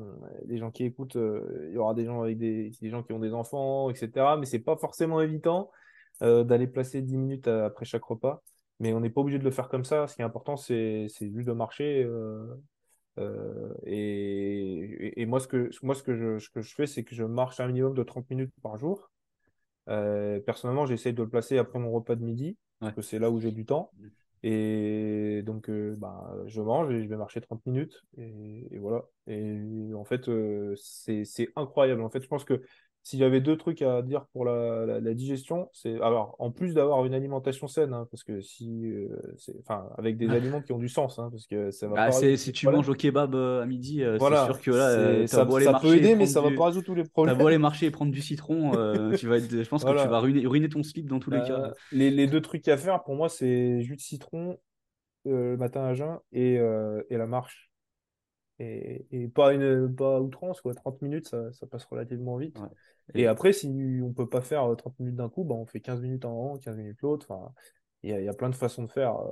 les 0.46 0.58
gens 0.58 0.72
qui 0.72 0.84
écoutent, 0.86 1.18
euh, 1.18 1.68
il 1.70 1.76
y 1.76 1.78
aura 1.78 1.94
des 1.94 2.06
gens 2.06 2.24
avec 2.24 2.38
des, 2.40 2.72
des, 2.82 2.90
gens 2.90 3.04
qui 3.04 3.14
ont 3.14 3.20
des 3.20 3.34
enfants, 3.34 3.90
etc. 3.92 4.38
Mais 4.40 4.46
c'est 4.46 4.60
pas 4.60 4.76
forcément 4.78 5.22
évident 5.22 5.72
d'aller 6.22 6.68
placer 6.68 7.02
10 7.02 7.18
minutes 7.18 7.48
après 7.48 7.86
chaque 7.86 8.04
repas. 8.06 8.42
Mais 8.80 8.94
on 8.94 9.02
n'est 9.02 9.10
pas 9.10 9.22
obligé 9.22 9.38
de 9.38 9.44
le 9.44 9.52
faire 9.52 9.70
comme 9.70 9.84
ça. 9.84 10.08
Ce 10.08 10.16
qui 10.16 10.22
est 10.22 10.26
important, 10.26 10.56
c'est 10.58 11.08
juste 11.20 11.48
de 11.48 11.54
marcher. 11.54 12.08
et, 13.86 15.22
et, 15.22 15.26
moi, 15.26 15.40
ce 15.40 15.48
que, 15.48 15.70
moi, 15.84 15.94
ce 15.94 16.04
que 16.04 16.16
je, 16.16 16.40
ce 16.40 16.50
que 16.50 16.62
je 16.62 16.74
fais, 16.74 16.88
c'est 16.88 17.04
que 17.04 17.16
je 17.16 17.24
marche 17.24 17.60
un 17.60 17.68
minimum 17.68 17.94
de 17.94 18.04
30 18.04 18.30
minutes 18.30 18.54
par 18.64 18.78
jour. 18.78 19.12
personnellement, 19.86 20.86
j'essaye 20.86 21.14
de 21.14 21.22
le 21.24 21.30
placer 21.30 21.58
après 21.58 21.80
mon 21.80 21.92
repas 21.92 22.16
de 22.16 22.24
midi, 22.24 22.58
parce 22.80 22.94
que 22.94 23.02
c'est 23.02 23.20
là 23.20 23.30
où 23.30 23.40
j'ai 23.40 23.52
du 23.52 23.66
temps. 23.66 23.92
Et 24.44 25.42
donc, 25.44 25.70
euh, 25.70 25.96
bah, 25.98 26.32
je 26.48 26.62
mange 26.62 26.94
et 26.94 27.04
je 27.04 27.08
vais 27.08 27.18
marcher 27.18 27.42
30 27.42 27.66
minutes. 27.66 28.04
Et, 28.18 28.78
voilà. 28.78 29.06
Et 29.28 29.94
en 29.96 30.04
fait, 30.06 30.30
euh, 30.30 30.76
c'est 30.78 31.26
incroyable. 31.56 32.02
En 32.02 32.10
fait, 32.10 32.22
je 32.22 32.28
pense 32.28 32.44
que 32.46 32.62
s'il 33.06 33.20
y 33.20 33.24
avait 33.24 33.40
deux 33.40 33.56
trucs 33.56 33.84
à 33.84 34.02
dire 34.02 34.26
pour 34.34 34.46
la, 34.46 35.00
la, 35.00 35.14
digestion, 35.14 35.70
c'est 35.74 36.02
alors 36.02 36.36
en 36.40 36.50
plus 36.50 36.74
d'avoir 36.74 37.06
une 37.06 37.14
alimentation 37.14 37.68
saine, 37.68 37.94
hein, 37.94 38.08
parce 38.10 38.24
que 38.24 38.42
si, 38.42 38.84
euh, 38.84 39.10
enfin, 39.60 39.88
avec 40.00 40.18
des 40.18 40.28
aliments 40.32 40.60
qui 40.60 40.74
ont 40.74 40.80
du 40.80 40.90
sens, 40.90 41.20
hein, 41.20 41.30
parce 41.32 41.46
que 41.46 41.70
ça 41.70 41.88
va. 41.88 41.94
Bah, 41.94 42.06
pas 42.08 42.36
si 42.36 42.52
tu 42.52 42.68
manges 42.68 42.90
au 42.90 42.96
kebab 42.96 43.36
euh, 43.36 43.62
à 43.62 43.68
midi, 43.68 44.02
euh, 44.02 44.18
c'est 44.18 44.46
sûr 44.46 44.60
que 44.60 44.72
là, 44.72 45.28
ça, 45.28 45.46
peut 45.46 45.96
aider, 45.96 46.16
mais 46.16 46.26
ça 46.26 46.42
va 46.42 46.50
pas 46.50 46.66
résoudre 46.66 46.88
tous 46.88 46.96
les 46.96 47.04
problèmes. 47.04 47.38
T'as 47.38 47.40
beau 47.44 47.48
aller 47.48 47.60
marcher 47.60 47.86
et 47.86 47.92
prendre 47.92 48.12
du 48.12 48.22
citron, 48.22 48.72
tu 49.20 49.28
vas 49.28 49.38
être, 49.38 49.52
je 49.52 49.70
pense 49.70 49.86
que 49.86 50.02
tu 50.02 50.10
vas 50.10 50.20
ruiner, 50.20 50.48
ruiner, 50.48 50.68
ton 50.68 50.82
slip 50.82 51.08
dans 51.08 51.20
tous 51.20 51.30
les 51.30 51.44
cas. 51.44 51.74
Les, 51.92 52.10
les, 52.10 52.26
deux 52.26 52.42
trucs 52.42 52.68
à 52.68 52.76
faire, 52.76 53.04
pour 53.04 53.14
moi, 53.14 53.30
c'est 53.30 53.82
jus 53.82 53.98
de 53.98 54.02
citron 54.02 54.58
le 55.26 55.58
matin 55.58 55.84
à 55.84 55.94
jeun 55.94 56.18
et, 56.32 56.56
et 56.56 57.18
la 57.18 57.28
marche. 57.28 57.70
Et, 58.60 59.06
et, 59.12 59.28
pas 59.28 59.54
une 59.54 59.94
pas 59.94 60.22
outrance 60.22 60.62
quoi 60.62 60.74
30 60.74 61.02
minutes 61.02 61.28
ça, 61.28 61.52
ça 61.52 61.68
passe 61.68 61.84
relativement 61.84 62.38
vite 62.38 62.58
et, 63.14 63.28
après, 63.28 63.54
si 63.54 64.00
on 64.04 64.14
peut 64.14 64.28
pas 64.28 64.42
faire 64.42 64.76
30 64.76 64.88
euh, 64.88 65.04
minutes 65.04 65.16
d'un 65.16 65.30
coup, 65.30 65.44
bah, 65.44 65.56
on 65.56 65.66
fait 65.66 65.80
15 65.80 66.02
minutes 66.02 66.26
en 66.26 66.34
haut, 66.34 66.58
15 66.58 66.78
minutes 66.78 67.02
l'autre. 67.02 67.28
Enfin, 67.30 67.54
il 68.04 68.10
y, 68.10 68.28
a 68.28 68.34
plein 68.34 68.50
de 68.50 68.56
façons 68.56 68.84
de 68.84 68.92
faire. 68.92 69.16
Euh. 69.18 69.32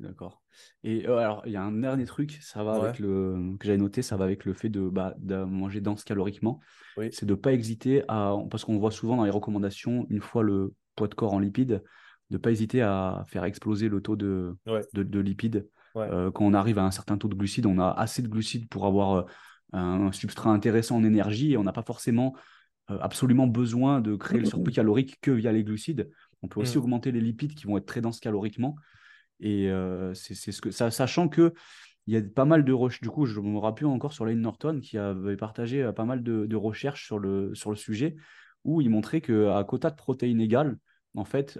D'accord. 0.00 0.42
Et 0.84 1.08
euh, 1.08 1.16
alors, 1.16 1.42
il 1.46 1.52
y 1.52 1.56
a 1.56 1.62
un 1.62 1.72
dernier 1.72 2.04
truc, 2.04 2.38
ça 2.42 2.62
va 2.62 2.74
avec 2.74 2.98
le 2.98 3.56
que 3.58 3.66
j'avais 3.66 3.78
noté, 3.78 4.02
ça 4.02 4.16
va 4.16 4.24
avec 4.24 4.44
le 4.44 4.52
fait 4.52 4.68
de, 4.68 4.88
bah, 4.88 5.14
de 5.18 5.36
manger 5.36 5.80
dense 5.80 6.04
caloriquement. 6.04 6.60
C'est 7.10 7.24
de 7.24 7.32
ne 7.32 7.36
pas 7.36 7.52
hésiter 7.52 8.02
à, 8.08 8.36
parce 8.50 8.64
qu'on 8.64 8.78
voit 8.78 8.90
souvent 8.90 9.16
dans 9.16 9.24
les 9.24 9.30
recommandations, 9.30 10.06
une 10.10 10.20
fois 10.20 10.42
le 10.42 10.74
poids 10.94 11.08
de 11.08 11.14
corps 11.14 11.32
en 11.32 11.38
lipides, 11.38 11.82
de 12.30 12.36
ne 12.36 12.38
pas 12.38 12.50
hésiter 12.50 12.82
à 12.82 13.24
faire 13.28 13.44
exploser 13.44 13.88
le 13.88 14.02
taux 14.02 14.16
de, 14.16 14.56
de, 14.92 15.20
lipides. 15.20 15.66
Quand 15.96 16.44
on 16.44 16.54
arrive 16.54 16.78
à 16.78 16.84
un 16.84 16.90
certain 16.90 17.16
taux 17.18 17.28
de 17.28 17.34
glucides, 17.34 17.66
on 17.66 17.78
a 17.78 17.88
assez 17.90 18.22
de 18.22 18.28
glucides 18.28 18.68
pour 18.68 18.86
avoir 18.86 19.26
un 19.72 20.12
substrat 20.12 20.50
intéressant 20.50 20.96
en 20.96 21.04
énergie 21.04 21.52
et 21.52 21.56
on 21.56 21.64
n'a 21.64 21.72
pas 21.72 21.82
forcément 21.82 22.34
euh, 22.90 22.98
absolument 23.00 23.48
besoin 23.48 24.00
de 24.00 24.14
créer 24.14 24.38
le 24.38 24.46
surplus 24.46 24.72
calorique 24.72 25.18
que 25.20 25.32
via 25.32 25.50
les 25.50 25.64
glucides. 25.64 26.08
On 26.42 26.48
peut 26.48 26.60
aussi 26.60 26.78
mm. 26.78 26.80
augmenter 26.80 27.10
les 27.10 27.20
lipides 27.20 27.54
qui 27.54 27.66
vont 27.66 27.76
être 27.78 27.86
très 27.86 28.00
denses 28.00 28.20
caloriquement. 28.20 28.76
Et 29.40 29.68
euh, 29.70 30.14
c'est 30.14 30.34
ce 30.34 30.60
que 30.60 30.70
ça, 30.70 30.90
sachant 30.92 31.28
que 31.28 31.52
il 32.06 32.14
y 32.14 32.16
a 32.16 32.22
pas 32.22 32.44
mal 32.44 32.64
de 32.64 32.72
recherches. 32.72 33.00
Du 33.00 33.10
coup, 33.10 33.26
je 33.26 33.40
me 33.40 33.58
rappelle 33.58 33.86
encore 33.86 34.12
sur 34.12 34.24
Lane 34.24 34.40
Norton 34.40 34.78
qui 34.80 34.98
avait 34.98 35.36
partagé 35.36 35.82
euh, 35.82 35.92
pas 35.92 36.04
mal 36.04 36.22
de, 36.22 36.54
recherches 36.54 37.04
sur 37.04 37.18
le, 37.18 37.52
sur 37.56 37.70
le 37.70 37.76
sujet 37.76 38.14
où 38.62 38.80
il 38.80 38.88
montrait 38.88 39.20
qu'à 39.20 39.64
quota 39.64 39.90
de 39.90 39.96
protéines 39.96 40.40
égales, 40.40 40.78
en 41.16 41.24
fait, 41.24 41.58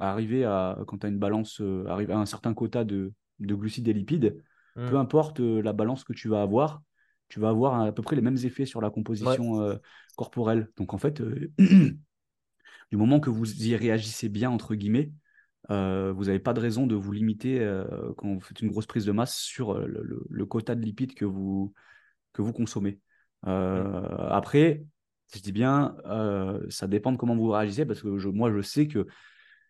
arriver 0.00 0.44
à, 0.44 0.78
quand 0.86 0.98
tu 0.98 1.06
as 1.06 1.08
une 1.08 1.18
balance, 1.18 1.62
arriver 1.86 2.12
à 2.12 2.18
un 2.18 2.26
certain 2.26 2.52
quota 2.54 2.84
de, 2.84 3.12
de 3.40 3.54
glucides 3.54 3.88
et 3.88 3.92
lipides, 3.92 4.36
peu 4.74 4.92
mm. 4.92 4.96
importe 4.96 5.40
euh, 5.40 5.62
la 5.62 5.72
balance 5.72 6.04
que 6.04 6.12
tu 6.12 6.28
vas 6.28 6.42
avoir, 6.42 6.82
tu 7.28 7.40
vas 7.40 7.48
avoir 7.48 7.80
à 7.80 7.92
peu 7.92 8.02
près 8.02 8.16
les 8.16 8.22
mêmes 8.22 8.38
effets 8.42 8.66
sur 8.66 8.80
la 8.80 8.90
composition 8.90 9.60
euh, 9.60 9.76
corporelle. 10.16 10.68
Donc 10.76 10.94
en 10.94 10.98
fait, 10.98 11.20
euh, 11.20 11.52
du 11.58 12.96
moment 12.96 13.20
que 13.20 13.30
vous 13.30 13.64
y 13.64 13.76
réagissez 13.76 14.28
bien, 14.28 14.50
entre 14.50 14.74
guillemets, 14.74 15.12
vous 15.68 16.24
n'avez 16.24 16.40
pas 16.40 16.52
de 16.52 16.60
raison 16.60 16.86
de 16.86 16.94
vous 16.94 17.10
limiter 17.10 17.58
quand 18.18 18.34
vous 18.34 18.40
faites 18.40 18.60
une 18.60 18.68
grosse 18.68 18.84
prise 18.84 19.06
de 19.06 19.12
masse 19.12 19.34
sur 19.34 19.72
le, 19.78 20.44
quota 20.44 20.74
de 20.74 20.82
lipides 20.82 21.14
que 21.14 21.24
vous, 21.24 21.72
que 22.34 22.42
vous 22.42 22.52
consommez. 22.52 23.00
Mm. 23.44 23.48
Après, 24.28 24.84
je 25.32 25.40
dis 25.40 25.52
bien, 25.52 25.96
ça 26.68 26.86
dépend 26.86 27.12
de 27.12 27.16
comment 27.16 27.36
vous 27.36 27.50
réagissez, 27.50 27.86
parce 27.86 28.02
que 28.02 28.18
je, 28.18 28.28
moi, 28.28 28.52
je 28.52 28.60
sais 28.60 28.86
que 28.86 29.06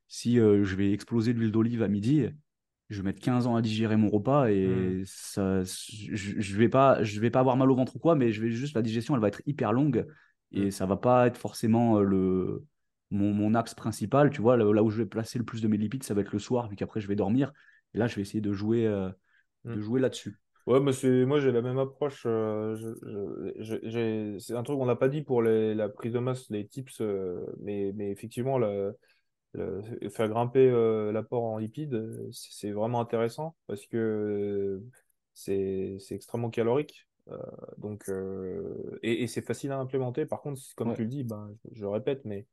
si 0.09 0.37
je 0.37 0.75
vais 0.75 0.93
exploser 0.93 1.33
l'huile 1.33 1.53
d'olive 1.53 1.83
à 1.83 1.89
midi, 1.89 2.29
je 2.91 3.01
vais 3.01 3.07
mettre 3.07 3.21
15 3.21 3.47
ans 3.47 3.57
à 3.57 3.63
digérer 3.63 3.97
mon 3.97 4.11
repas 4.11 4.49
et 4.49 4.67
mmh. 4.67 5.05
ça, 5.07 5.63
je, 5.63 6.15
je, 6.15 6.57
vais 6.57 6.69
pas, 6.69 7.03
je 7.03 7.21
vais 7.21 7.31
pas 7.31 7.41
avoir 7.41 7.57
mal 7.57 7.71
au 7.71 7.75
ventre 7.75 7.97
ou 7.97 7.99
quoi, 7.99 8.15
mais 8.15 8.33
je 8.33 8.43
vais 8.43 8.51
juste 8.51 8.75
la 8.75 8.83
digestion, 8.83 9.15
elle 9.15 9.21
va 9.21 9.29
être 9.29 9.43
hyper 9.47 9.73
longue 9.73 10.07
et 10.53 10.67
mmh. 10.67 10.71
ça 10.71 10.87
va 10.87 10.97
pas 10.97 11.27
être 11.27 11.39
forcément 11.39 11.99
euh, 11.99 12.03
le 12.03 12.65
mon, 13.11 13.33
mon, 13.33 13.55
axe 13.55 13.75
principal. 13.75 14.31
Tu 14.31 14.43
vois, 14.43 14.57
là, 14.57 14.83
où 14.83 14.91
je 14.91 14.99
vais 14.99 15.07
placer 15.07 15.39
le 15.39 15.45
plus 15.45 15.63
de 15.63 15.69
mes 15.69 15.77
lipides, 15.77 16.03
ça 16.03 16.15
va 16.15 16.21
être 16.21 16.33
le 16.33 16.39
soir, 16.39 16.69
vu 16.69 16.77
qu'après 16.77 17.01
je 17.01 17.09
vais 17.09 17.17
dormir. 17.17 17.53
Et 17.95 17.99
là, 17.99 18.07
je 18.07 18.17
vais 18.17 18.23
essayer 18.23 18.41
de 18.41 18.53
jouer, 18.53 18.87
euh, 18.87 19.09
de 19.65 19.77
mmh. 19.77 19.81
jouer 19.81 20.01
là-dessus. 20.01 20.39
Ouais, 20.67 20.81
moi 20.81 20.93
j'ai 20.93 21.53
la 21.53 21.63
même 21.63 21.79
approche. 21.79 22.23
Euh, 22.27 22.75
c'est 24.39 24.55
un 24.55 24.63
truc 24.63 24.79
qu'on 24.79 24.87
n'a 24.87 24.97
pas 24.97 25.09
dit 25.09 25.23
pour 25.23 25.43
les, 25.43 25.75
la 25.75 25.89
prise 25.89 26.13
de 26.13 26.19
masse, 26.19 26.49
les 26.51 26.67
tips, 26.67 27.03
mais, 27.61 27.93
mais 27.95 28.11
effectivement, 28.11 28.59
faire 30.11 30.29
grimper 30.29 30.69
euh, 30.69 31.13
l'apport 31.13 31.45
en 31.45 31.59
lipides, 31.59 32.31
c'est 32.33 32.73
vraiment 32.73 33.01
intéressant 33.01 33.55
parce 33.67 33.87
que 33.87 34.83
c'est 35.35 35.99
extrêmement 36.11 36.51
calorique. 36.51 37.07
Euh, 37.29 37.39
donc, 37.79 38.09
euh, 38.09 38.99
et, 39.03 39.27
c'est 39.27 39.43
facile 39.43 39.73
à 39.73 39.79
implémenter. 39.79 40.27
Par 40.27 40.43
contre, 40.43 40.61
comme 40.77 40.95
tu 40.95 41.03
le 41.03 41.09
dis, 41.09 41.25
ben, 41.25 41.55
je, 41.73 41.85
répète, 41.87 42.25
mais 42.25 42.47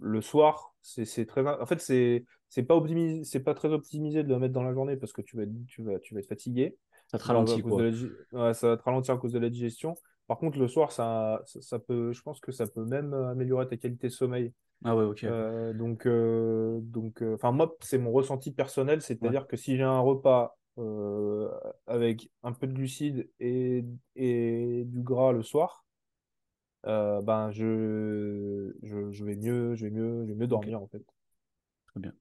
le 0.00 0.20
soir, 0.20 0.74
c'est 0.82 1.26
très. 1.26 1.46
En 1.46 1.66
fait, 1.66 1.80
c'est 1.80 2.62
pas 2.62 2.76
optimisé, 2.76 3.24
c'est 3.24 3.40
pas 3.40 3.54
très 3.54 3.68
optimisé 3.68 4.22
de 4.22 4.28
le 4.28 4.38
mettre 4.38 4.54
dans 4.54 4.62
la 4.62 4.72
journée 4.72 4.96
parce 4.96 5.12
que 5.12 5.22
tu 5.22 5.36
vas 5.36 5.42
être, 5.42 5.52
tu 5.66 5.82
vas, 5.82 5.98
tu 5.98 6.14
vas 6.14 6.20
être 6.20 6.28
fatigué. 6.28 6.76
Ça 7.08 7.18
te 7.18 7.24
ralentit 7.24 7.62
ça 8.54 8.68
va 8.68 8.76
te 8.76 8.82
ralentir 8.82 9.14
à 9.14 9.18
cause 9.18 9.32
de 9.32 9.38
la 9.38 9.50
digestion. 9.50 9.94
Par 10.26 10.38
contre, 10.38 10.58
le 10.58 10.68
soir, 10.68 10.92
ça, 10.92 11.42
ça, 11.46 11.78
peut, 11.78 12.12
je 12.12 12.22
pense 12.22 12.40
que 12.40 12.52
ça 12.52 12.66
peut 12.66 12.84
même 12.84 13.14
améliorer 13.14 13.66
ta 13.66 13.76
qualité 13.76 14.08
de 14.08 14.12
sommeil. 14.12 14.52
Ah 14.84 14.94
ouais, 14.94 15.04
ok. 15.04 15.24
Euh, 15.24 15.72
donc, 15.72 16.06
euh, 16.06 16.78
donc, 16.82 17.22
euh, 17.22 17.34
enfin 17.34 17.50
moi, 17.50 17.76
c'est 17.80 17.98
mon 17.98 18.12
ressenti 18.12 18.52
personnel, 18.52 19.02
c'est-à-dire 19.02 19.46
que 19.46 19.56
si 19.56 19.76
j'ai 19.76 19.82
un 19.82 20.00
repas 20.00 20.56
euh, 20.78 21.50
avec 21.86 22.30
un 22.42 22.52
peu 22.52 22.66
de 22.66 22.72
glucides 22.74 23.28
et, 23.40 23.84
et 24.14 24.84
du 24.86 25.02
gras 25.02 25.32
le 25.32 25.42
soir, 25.42 25.84
euh, 26.86 27.20
ben 27.22 27.50
je, 27.50 28.72
je, 28.82 29.10
je 29.10 29.24
vais 29.24 29.36
mieux, 29.36 29.74
je 29.74 29.84
vais 29.86 29.90
mieux, 29.90 30.24
je 30.26 30.32
vais 30.32 30.38
mieux 30.38 30.46
dormir 30.46 30.80
en 30.80 30.86
fait. 30.86 31.02
Très 31.86 32.00
bien. 32.00 32.14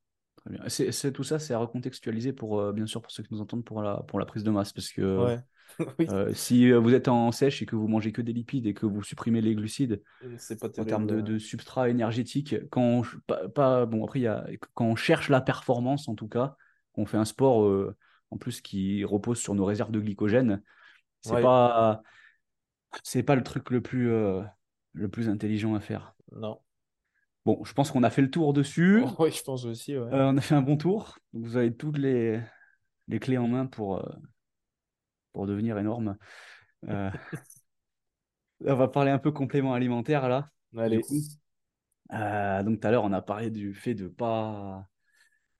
Très 0.48 0.86
bien. 0.90 1.12
Tout 1.12 1.24
ça, 1.24 1.40
c'est 1.40 1.54
à 1.54 1.58
recontextualiser 1.60 2.34
pour, 2.34 2.60
euh, 2.60 2.72
bien 2.74 2.86
sûr, 2.86 3.02
pour 3.02 3.12
ceux 3.12 3.24
qui 3.24 3.34
nous 3.34 3.42
entendent 3.42 3.66
pour 3.66 3.82
la, 3.82 3.98
pour 4.08 4.20
la 4.20 4.26
prise 4.26 4.44
de 4.44 4.52
masse. 4.52 4.74
Parce 4.74 4.92
que 4.92 5.02
Ouais. 5.02 5.40
Oui, 6.00 6.08
euh, 6.10 6.34
si 6.34 6.72
euh, 6.72 6.80
vous 6.80 6.94
êtes 6.94 7.08
en 7.08 7.32
sèche 7.32 7.62
et 7.62 7.66
que 7.66 7.76
vous 7.76 7.88
mangez 7.88 8.12
que 8.12 8.22
des 8.22 8.34
lipides 8.34 8.66
et 8.66 8.74
que 8.74 8.86
vous 8.86 9.04
supprimez 9.04 9.42
les 9.42 9.56
glucides, 9.56 10.02
en 10.64 10.86
termes 10.86 11.08
de, 11.08 11.38
substrat 11.38 11.90
énergétique, 11.90 12.56
quand 12.70 12.82
on, 12.82 13.02
pas, 13.28 13.50
pas- 13.50 13.86
bon, 13.86 14.04
après, 14.06 14.22
y 14.22 14.28
a, 14.28 14.48
quand 14.74 14.86
on 14.86 14.96
cherche 14.96 15.30
la 15.30 15.42
performance, 15.42 16.08
en 16.08 16.16
tout 16.16 16.28
cas, 16.28 16.56
on 16.96 17.06
fait 17.06 17.18
un 17.18 17.26
sport 17.26 17.66
euh, 17.66 17.96
en 18.32 18.38
plus 18.38 18.62
qui 18.62 19.04
repose 19.04 19.40
sur 19.40 19.54
nos 19.56 19.66
réserves 19.66 19.92
de 19.92 20.00
glycogène, 20.00 20.62
c'est 21.22 21.34
Ouais, 21.34 21.42
pas, 21.42 22.02
c'est 23.04 23.24
pas 23.24 23.36
le 23.36 23.44
truc 23.44 23.70
le 23.70 23.82
plus, 23.82 24.12
euh, 24.12 24.42
le 24.94 25.10
plus 25.10 25.30
intelligent 25.30 25.76
à 25.76 25.80
faire. 25.80 26.16
non. 26.32 26.62
Bon, 27.48 27.64
je 27.64 27.72
pense 27.72 27.92
qu'on 27.92 28.04
a 28.04 28.10
fait 28.10 28.22
le 28.22 28.30
tour 28.30 28.52
dessus. 28.52 29.06
Oui, 29.20 29.32
je 29.32 29.42
pense 29.42 29.64
aussi, 29.64 29.98
ouais. 29.98 30.04
Euh, 30.14 30.32
on 30.32 30.36
a 30.36 30.42
fait 30.42 30.54
un 30.54 30.62
bon 30.62 30.76
tour. 30.76 31.18
Donc, 31.32 31.46
Vous 31.46 31.56
avez 31.56 31.74
toutes 31.74 31.98
les, 31.98 32.42
les 33.08 33.20
clés 33.20 33.38
en 33.38 33.48
main 33.48 33.66
pour, 33.66 34.00
euh, 34.00 34.10
pour 35.32 35.48
devenir 35.48 35.78
énorme. 35.78 36.18
Euh, 36.90 37.10
on 38.66 38.76
va 38.76 38.90
parler 38.90 39.12
un 39.12 39.18
peu 39.18 39.32
complément 39.32 39.74
alimentaire 39.74 40.28
là, 40.28 40.50
Allez, 40.78 41.02
donc 42.10 42.82
tout 42.82 42.88
à 42.88 42.92
l'heure, 42.92 43.06
on 43.06 43.14
a 43.14 43.22
parlé 43.22 43.50
du 43.50 43.74
fait 43.74 43.94
de 43.94 44.10
pas 44.10 44.86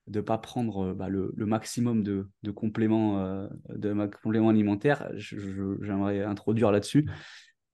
de 0.08 0.22
pas 0.22 0.38
prendre 0.38 0.94
bah, 0.94 1.10
le, 1.10 1.34
le 1.36 1.46
maximum 1.46 2.02
de, 2.04 2.30
de 2.44 2.52
compléments 2.52 3.48
de 3.70 4.10
compléments 4.24 4.50
alimentaires. 4.50 5.10
J'aimerais 5.16 6.24
introduire 6.24 6.72
là-dessus. 6.72 7.10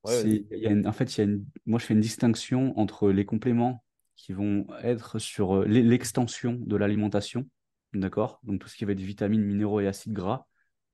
ouais, 0.03 0.11
C'est, 0.21 0.27
vas-y. 0.27 0.45
il 0.51 0.59
y 0.59 0.67
a 0.67 0.71
une- 0.71 0.87
en 0.87 0.91
fait, 0.91 1.15
y 1.17 1.21
a 1.21 1.23
une, 1.25 1.45
moi, 1.65 1.79
je 1.79 1.85
fais 1.85 1.93
une 1.93 1.99
distinction 1.99 2.77
entre 2.77 3.09
les 3.11 3.25
compléments 3.25 3.83
qui 4.15 4.33
vont 4.33 4.67
être 4.81 5.19
sur 5.19 5.57
euh, 5.57 5.65
l'e- 5.65 5.81
l'extension 5.81 6.57
de 6.59 6.75
l'alimentation, 6.75 7.47
d'accord? 7.93 8.39
Donc 8.43 8.61
tout 8.61 8.67
ce 8.67 8.75
qui 8.75 8.85
va 8.85 8.91
être 8.93 8.99
vitamines, 8.99 9.43
minéraux 9.43 9.79
et 9.79 9.87
acides 9.87 10.13
gras. 10.13 10.45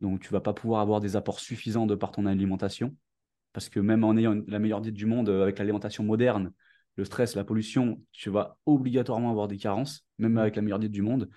Donc 0.01 0.21
tu 0.21 0.29
vas 0.29 0.41
pas 0.41 0.53
pouvoir 0.53 0.81
avoir 0.81 0.99
des 0.99 1.15
apports 1.15 1.39
suffisants 1.39 1.85
de 1.85 1.95
par 1.95 2.11
ton 2.11 2.25
alimentation, 2.25 2.95
parce 3.53 3.69
que 3.69 3.79
même 3.79 4.03
en 4.03 4.15
ayant 4.15 4.41
la 4.47 4.59
meilleure 4.59 4.81
diète 4.81 4.93
du 4.93 5.05
monde 5.05 5.29
euh, 5.29 5.43
avec 5.43 5.59
l'alimentation 5.59 6.03
moderne, 6.03 6.51
le 6.95 7.05
stress, 7.05 7.35
la 7.35 7.43
pollution, 7.43 8.01
tu 8.11 8.29
vas 8.29 8.57
obligatoirement 8.65 9.31
avoir 9.31 9.47
des 9.47 9.57
carences, 9.57 10.05
même 10.17 10.33
Mm. 10.33 10.37
avec 10.37 10.55
la 10.55 10.61
meilleure 10.61 10.79
diète 10.79 10.91
du 10.91 11.01
monde. 11.01 11.29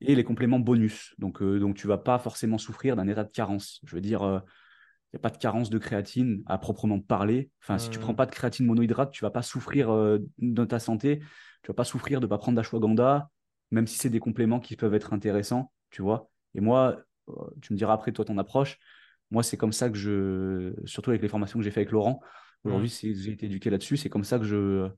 Et 0.00 0.16
les 0.16 0.24
compléments 0.24 0.58
bonus. 0.58 1.14
Donc, 1.18 1.40
euh, 1.42 1.60
donc 1.60 1.76
tu 1.76 1.86
vas 1.86 1.98
pas 1.98 2.18
forcément 2.18 2.58
souffrir 2.58 2.96
d'un 2.96 3.06
état 3.06 3.22
de 3.22 3.30
carence. 3.30 3.80
Je 3.84 3.94
veux 3.94 4.00
dire, 4.00 4.22
euh, 4.22 4.40
n'y 5.14 5.18
a 5.18 5.20
pas 5.20 5.30
de 5.30 5.38
carence 5.38 5.70
de 5.70 5.78
créatine 5.78 6.42
à 6.46 6.58
proprement 6.58 7.00
parler. 7.00 7.50
Enfin, 7.62 7.78
si 7.78 7.90
tu 7.90 7.98
prends 7.98 8.12
Mm. 8.12 8.16
pas 8.16 8.26
de 8.26 8.30
créatine 8.32 8.66
monohydrate, 8.66 9.12
tu 9.12 9.22
vas 9.24 9.30
pas 9.30 9.42
souffrir 9.42 9.90
euh, 9.90 10.18
de 10.38 10.64
ta 10.64 10.78
santé. 10.78 11.20
Tu 11.62 11.68
vas 11.68 11.74
pas 11.74 11.84
souffrir 11.84 12.20
de 12.20 12.26
pas 12.26 12.38
prendre 12.38 12.56
d'ashwagandha, 12.56 13.28
même 13.70 13.86
si 13.86 13.98
c'est 13.98 14.10
des 14.10 14.20
compléments 14.20 14.60
qui 14.60 14.76
peuvent 14.76 14.94
être 14.94 15.12
intéressants, 15.12 15.72
tu 15.90 16.02
vois. 16.02 16.30
Et 16.54 16.60
moi, 16.60 16.98
euh, 17.28 17.32
tu 17.60 17.72
me 17.72 17.78
diras 17.78 17.92
après 17.94 18.12
toi 18.12 18.24
ton 18.24 18.38
approche. 18.38 18.78
Moi, 19.30 19.42
c'est 19.42 19.56
comme 19.56 19.72
ça 19.72 19.88
que 19.90 19.96
je, 19.96 20.74
surtout 20.84 21.10
avec 21.10 21.22
les 21.22 21.28
formations 21.28 21.58
que 21.58 21.64
j'ai 21.64 21.70
fait 21.70 21.80
avec 21.80 21.92
Laurent. 21.92 22.20
Aujourd'hui, 22.64 22.88
Mm. 22.88 22.90
c'est- 22.90 23.14
j'ai 23.14 23.32
été 23.32 23.46
éduqué 23.46 23.70
là-dessus. 23.70 23.96
C'est 23.96 24.08
comme 24.10 24.24
ça 24.24 24.38
que 24.38 24.44
je, 24.44 24.88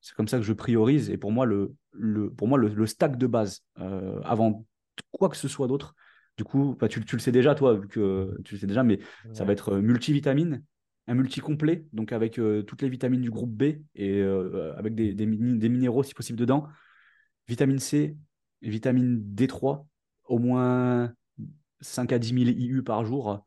c'est 0.00 0.14
comme 0.14 0.28
ça 0.28 0.38
que 0.38 0.42
je 0.44 0.52
priorise. 0.52 1.10
Et 1.10 1.16
pour 1.18 1.32
moi, 1.32 1.44
le, 1.46 1.74
le, 1.92 2.30
pour 2.30 2.48
moi, 2.48 2.58
le, 2.58 2.68
le 2.68 2.86
stack 2.86 3.16
de 3.18 3.26
base, 3.26 3.62
euh, 3.78 4.20
avant 4.24 4.64
quoi 5.12 5.28
que 5.28 5.36
ce 5.36 5.48
soit 5.48 5.66
d'autre, 5.68 5.94
du 6.40 6.44
coup, 6.44 6.74
bah, 6.80 6.88
tu, 6.88 7.04
tu 7.04 7.16
le 7.16 7.20
sais 7.20 7.32
déjà, 7.32 7.54
toi, 7.54 7.74
vu 7.74 7.86
que 7.86 8.34
tu 8.46 8.54
le 8.54 8.60
sais 8.60 8.66
déjà, 8.66 8.82
mais 8.82 8.98
ça 9.34 9.44
va 9.44 9.52
être 9.52 9.74
euh, 9.74 9.82
multivitamine, 9.82 10.64
un 11.06 11.12
multi-complet, 11.14 11.84
donc 11.92 12.12
avec 12.12 12.38
euh, 12.38 12.62
toutes 12.62 12.80
les 12.80 12.88
vitamines 12.88 13.20
du 13.20 13.30
groupe 13.30 13.50
B 13.52 13.62
et 13.94 14.22
euh, 14.22 14.72
avec 14.78 14.94
des, 14.94 15.12
des, 15.12 15.26
mini- 15.26 15.58
des 15.58 15.68
minéraux 15.68 16.02
si 16.02 16.14
possible 16.14 16.38
dedans. 16.38 16.66
Vitamine 17.46 17.78
C, 17.78 18.16
vitamine 18.62 19.20
D3, 19.22 19.86
au 20.24 20.38
moins 20.38 21.12
5 21.82 22.10
à 22.12 22.18
10 22.18 22.32
000 22.32 22.58
IU 22.58 22.82
par 22.82 23.04
jour. 23.04 23.44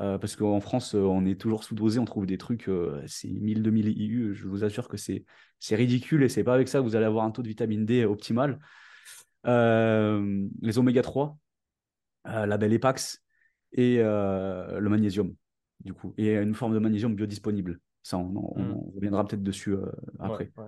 Euh, 0.00 0.16
parce 0.16 0.34
qu'en 0.36 0.60
France, 0.60 0.94
on 0.94 1.26
est 1.26 1.38
toujours 1.38 1.64
sous-dosé, 1.64 1.98
on 1.98 2.06
trouve 2.06 2.24
des 2.24 2.38
trucs, 2.38 2.70
c'est 3.06 3.28
1000, 3.28 3.62
2000 3.62 3.88
IU. 3.88 4.34
Je 4.34 4.48
vous 4.48 4.64
assure 4.64 4.88
que 4.88 4.96
c'est 4.96 5.26
ridicule 5.70 6.22
et 6.22 6.30
c'est 6.30 6.44
pas 6.44 6.54
avec 6.54 6.68
ça 6.68 6.78
que 6.78 6.84
vous 6.84 6.96
allez 6.96 7.04
avoir 7.04 7.26
un 7.26 7.30
taux 7.30 7.42
de 7.42 7.48
vitamine 7.48 7.84
D 7.84 8.06
optimal. 8.06 8.58
Les 9.44 10.78
oméga 10.78 11.02
3, 11.02 11.26
euh, 11.26 11.41
la 12.24 12.58
belle 12.58 12.72
Epax 12.72 13.22
et 13.72 13.98
euh, 14.00 14.80
le 14.80 14.88
magnésium, 14.90 15.34
du 15.80 15.94
coup, 15.94 16.14
et 16.18 16.34
une 16.36 16.54
forme 16.54 16.74
de 16.74 16.78
magnésium 16.78 17.14
biodisponible. 17.14 17.80
Ça, 18.02 18.18
on, 18.18 18.32
on- 18.36 18.60
Mm. 18.62 18.72
on 18.74 18.92
reviendra 18.96 19.26
peut-être 19.26 19.42
dessus 19.42 19.72
euh, 19.72 19.86
Ouais, 20.26 20.28
après. 20.28 20.52
ouais. 20.56 20.66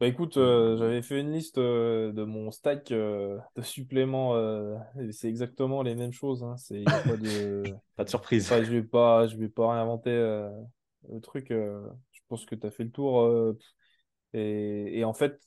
Bah 0.00 0.06
écoute, 0.06 0.36
euh, 0.38 0.76
j'avais 0.78 1.02
fait 1.02 1.20
une 1.20 1.32
liste 1.32 1.58
euh, 1.58 2.12
de 2.12 2.24
mon 2.24 2.50
stack 2.50 2.90
euh, 2.92 3.38
de 3.56 3.62
suppléments. 3.62 4.34
euh, 4.36 4.76
c'est 5.12 5.28
exactement 5.28 5.82
les 5.82 5.94
mêmes 5.94 6.12
choses. 6.12 6.42
Hein. 6.42 6.56
C'est, 6.56 6.84
pas 7.06 7.16
de... 7.16 7.74
Pas 7.96 8.04
de 8.04 8.08
surprise. 8.10 8.44
Enfin, 8.46 8.62
je 8.64 8.70
vais 8.72 8.82
pas, 8.82 9.26
je 9.28 9.36
vais 9.36 9.48
pas 9.50 9.72
réinventer 9.72 10.10
euh, 10.10 10.50
le 11.10 11.20
truc. 11.20 11.50
euh, 11.50 11.86
je 12.12 12.20
pense 12.28 12.46
que 12.46 12.54
tu 12.54 12.66
as 12.66 12.70
fait 12.70 12.84
le 12.84 12.90
tour. 12.90 13.20
euh, 13.22 13.58
et, 14.34 15.00
et 15.00 15.04
en 15.04 15.12
fait, 15.14 15.40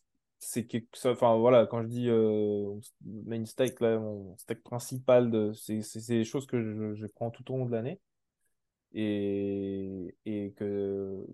c'est. 0.44 0.68
Enfin 1.06 1.38
voilà, 1.38 1.66
quand 1.66 1.82
je 1.84 1.88
dis 1.88 2.10
euh, 2.10 2.74
main 3.06 3.46
stack 3.46 3.80
là, 3.80 4.00
mon 4.00 4.38
stack 4.38 4.62
principal, 4.62 5.30
de, 5.32 5.54
c'est, 5.54 5.82
des 6.08 6.24
choses 6.24 6.46
que 6.46 6.62
je, 6.62 6.94
je 6.96 7.08
prends 7.08 7.32
tout 7.32 7.52
au 7.54 7.58
long 7.58 7.66
de 7.66 7.72
l'année 7.72 8.00
et, 8.94 10.16
et 10.26 10.52
que 10.54 11.26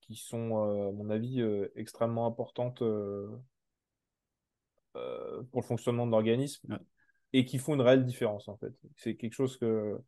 qui 0.00 0.16
sont, 0.16 0.66
euh, 0.66 0.88
à 0.88 0.92
mon 0.92 1.08
avis, 1.10 1.40
euh, 1.40 1.68
extrêmement 1.76 2.26
importantes 2.26 2.82
pour 4.92 5.60
le 5.60 5.66
fonctionnement 5.66 6.06
de 6.06 6.10
l'organisme 6.10 6.72
Ouais. 6.72 6.78
et 7.32 7.44
qui 7.44 7.58
font 7.58 7.74
une 7.74 7.80
réelle 7.80 8.04
différence 8.04 8.48
en 8.48 8.56
fait. 8.56 8.72
C'est 8.96 9.14
quelque 9.14 9.34
chose 9.34 9.56
que 9.56 9.98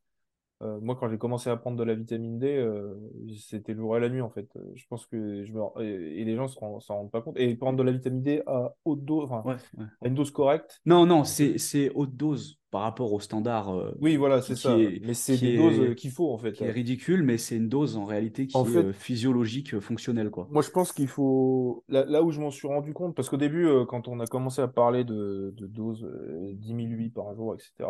euh, 0.62 0.78
moi, 0.80 0.96
quand 0.96 1.08
j'ai 1.08 1.18
commencé 1.18 1.50
à 1.50 1.56
prendre 1.56 1.76
de 1.76 1.82
la 1.84 1.94
vitamine 1.94 2.38
D, 2.38 2.46
euh, 2.56 2.94
c'était 3.36 3.72
le 3.72 3.80
jour 3.80 3.96
et 3.96 4.00
la 4.00 4.08
nuit 4.08 4.20
en 4.20 4.30
fait. 4.30 4.48
Euh, 4.56 4.60
Je 4.74 4.84
pense 4.88 5.06
que 5.06 5.44
je 5.44 5.52
me... 5.52 5.60
et 5.82 6.24
les 6.24 6.36
gens 6.36 6.48
s'en 6.48 6.80
s'en 6.80 6.96
rendent 6.98 7.10
pas 7.10 7.20
compte. 7.22 7.38
Et 7.38 7.54
prendre 7.56 7.78
de 7.78 7.82
la 7.82 7.92
vitamine 7.92 8.22
D 8.22 8.42
à 8.46 8.74
haute 8.84 9.04
dose, 9.04 9.24
enfin, 9.30 9.42
Ouais, 9.48 9.56
ouais. 9.78 9.84
à 10.02 10.08
une 10.08 10.14
dose 10.14 10.30
correcte, 10.30 10.80
Non, 10.86 11.06
non, 11.06 11.24
c'est 11.24 11.58
c'est 11.58 11.90
haute 11.94 12.16
dose 12.16 12.58
par 12.70 12.82
rapport 12.82 13.12
au 13.12 13.20
standard 13.20 13.68
euh, 13.68 13.92
oui, 14.00 14.16
voilà, 14.16 14.40
c'est 14.40 14.56
ça. 14.56 14.78
est, 14.78 15.00
Mais 15.04 15.12
c'est 15.12 15.36
des 15.36 15.58
doses 15.58 15.94
qu'il 15.94 16.10
faut 16.10 16.32
en 16.32 16.38
fait. 16.38 16.52
qui 16.52 16.64
est 16.64 16.70
ridicule, 16.70 17.22
mais 17.22 17.36
c'est 17.36 17.56
une 17.56 17.68
dose 17.68 17.98
en 17.98 18.06
réalité 18.06 18.48
En 18.54 18.64
qui 18.64 18.70
est 18.70 18.82
fait, 18.82 18.92
physiologique, 18.94 19.78
fonctionnelle, 19.80 20.30
quoi. 20.30 20.48
Moi, 20.50 20.62
je 20.62 20.70
pense 20.70 20.92
qu'il 20.92 21.08
faut. 21.08 21.84
Là, 21.88 22.06
là 22.06 22.22
où 22.22 22.30
je 22.30 22.40
m'en 22.40 22.50
suis 22.50 22.68
rendu 22.68 22.94
compte, 22.94 23.14
parce 23.14 23.28
qu'au 23.28 23.36
début, 23.36 23.68
quand 23.88 24.08
on 24.08 24.20
a 24.20 24.26
commencé 24.26 24.62
à 24.62 24.68
parler 24.68 25.04
de, 25.04 25.52
de 25.56 25.66
doses 25.66 26.04
euh, 26.04 26.52
10 26.54 26.68
000 26.68 26.78
UI 26.80 27.10
par 27.10 27.34
jour, 27.34 27.54
etc., 27.54 27.88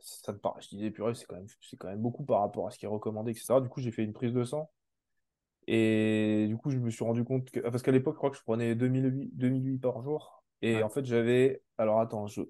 ça 0.00 0.32
me 0.32 0.38
paraît. 0.38 0.60
Je 0.62 0.68
disais, 0.70 0.90
purée, 0.90 1.14
c'est 1.14 1.26
quand 1.26 1.36
même, 1.36 1.46
c'est 1.60 1.76
quand 1.76 1.88
même 1.88 2.00
beaucoup 2.00 2.24
par 2.24 2.40
rapport 2.40 2.66
à 2.66 2.70
ce 2.70 2.78
qui 2.78 2.84
est 2.86 2.88
recommandé, 2.88 3.32
etc. 3.32 3.60
Du 3.60 3.68
coup, 3.68 3.80
j'ai 3.80 3.90
fait 3.92 4.04
une 4.04 4.12
prise 4.12 4.32
de 4.32 4.44
sang. 4.44 4.70
Et 5.66 6.46
du 6.48 6.56
coup, 6.56 6.70
je 6.70 6.78
me 6.78 6.90
suis 6.90 7.04
rendu 7.04 7.24
compte 7.24 7.50
que. 7.50 7.60
Parce 7.60 7.82
qu'à 7.82 7.92
l'époque, 7.92 8.14
je 8.14 8.18
crois 8.18 8.30
que 8.30 8.36
je 8.36 8.42
prenais 8.42 8.74
2000 8.74 9.06
UI, 9.06 9.30
2000 9.34 9.66
UI 9.68 9.78
par 9.78 10.02
jour. 10.02 10.42
Et 10.62 10.76
Ouais. 10.76 10.82
en 10.82 10.88
fait, 10.88 11.04
j'avais. 11.04 11.62
Alors, 11.76 12.00
attends, 12.00 12.26
je... 12.26 12.42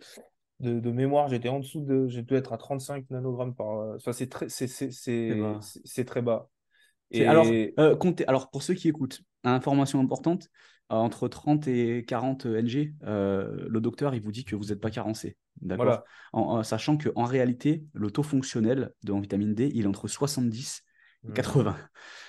de, 0.61 0.79
de 0.81 0.91
mémoire, 0.91 1.29
j'étais 1.29 1.49
en 1.49 1.59
dessous 1.61 1.81
de. 1.83 2.07
J'ai 2.09 2.23
dû 2.23 2.35
être 2.35 2.53
à 2.53 2.59
35 2.59 3.11
nanogrammes 3.11 3.55
par. 3.55 3.97
Enfin, 3.97 4.13
c'est 4.13 4.29
très, 4.29 4.49
c'est, 4.49 4.69
c'est, 4.69 4.91
c'est, 4.93 5.37
c'est- 5.63 5.81
c'est 5.85 6.05
très 6.05 6.23
bas. 6.23 6.49
c'est- 7.13 7.27
alors, 7.27 7.47
Et. 7.47 7.75
euh, 7.79 7.97
comptez- 7.97 8.27
alors, 8.29 8.51
pour 8.51 8.63
ceux 8.63 8.75
qui 8.75 8.89
écoutent, 8.89 9.21
information 9.45 10.01
importante, 10.01 10.49
entre 10.89 11.29
30 11.29 11.69
et 11.69 12.05
40 12.07 12.47
NG, 12.47 12.95
euh, 13.05 13.67
le 13.69 13.81
docteur, 13.81 14.15
il 14.15 14.21
vous 14.23 14.33
dit 14.33 14.45
que 14.45 14.57
vous 14.57 14.67
n'êtes 14.67 14.81
pas 14.81 14.91
carencé. 14.91 15.37
D'accord? 15.61 15.85
Voilà. 15.85 16.05
En, 16.33 16.41
en 16.59 16.63
sachant 16.63 16.97
qu'en 16.97 17.25
réalité, 17.25 17.85
le 17.93 18.11
taux 18.11 18.23
fonctionnel 18.23 18.93
de 19.03 19.13
en 19.13 19.21
vitamine 19.21 19.55
D, 19.55 19.71
il 19.75 19.85
est 19.85 19.87
entre 19.89 20.09
70 20.09 20.83
et 21.27 21.31
Hmm. 21.31 21.33
80. 21.33 21.77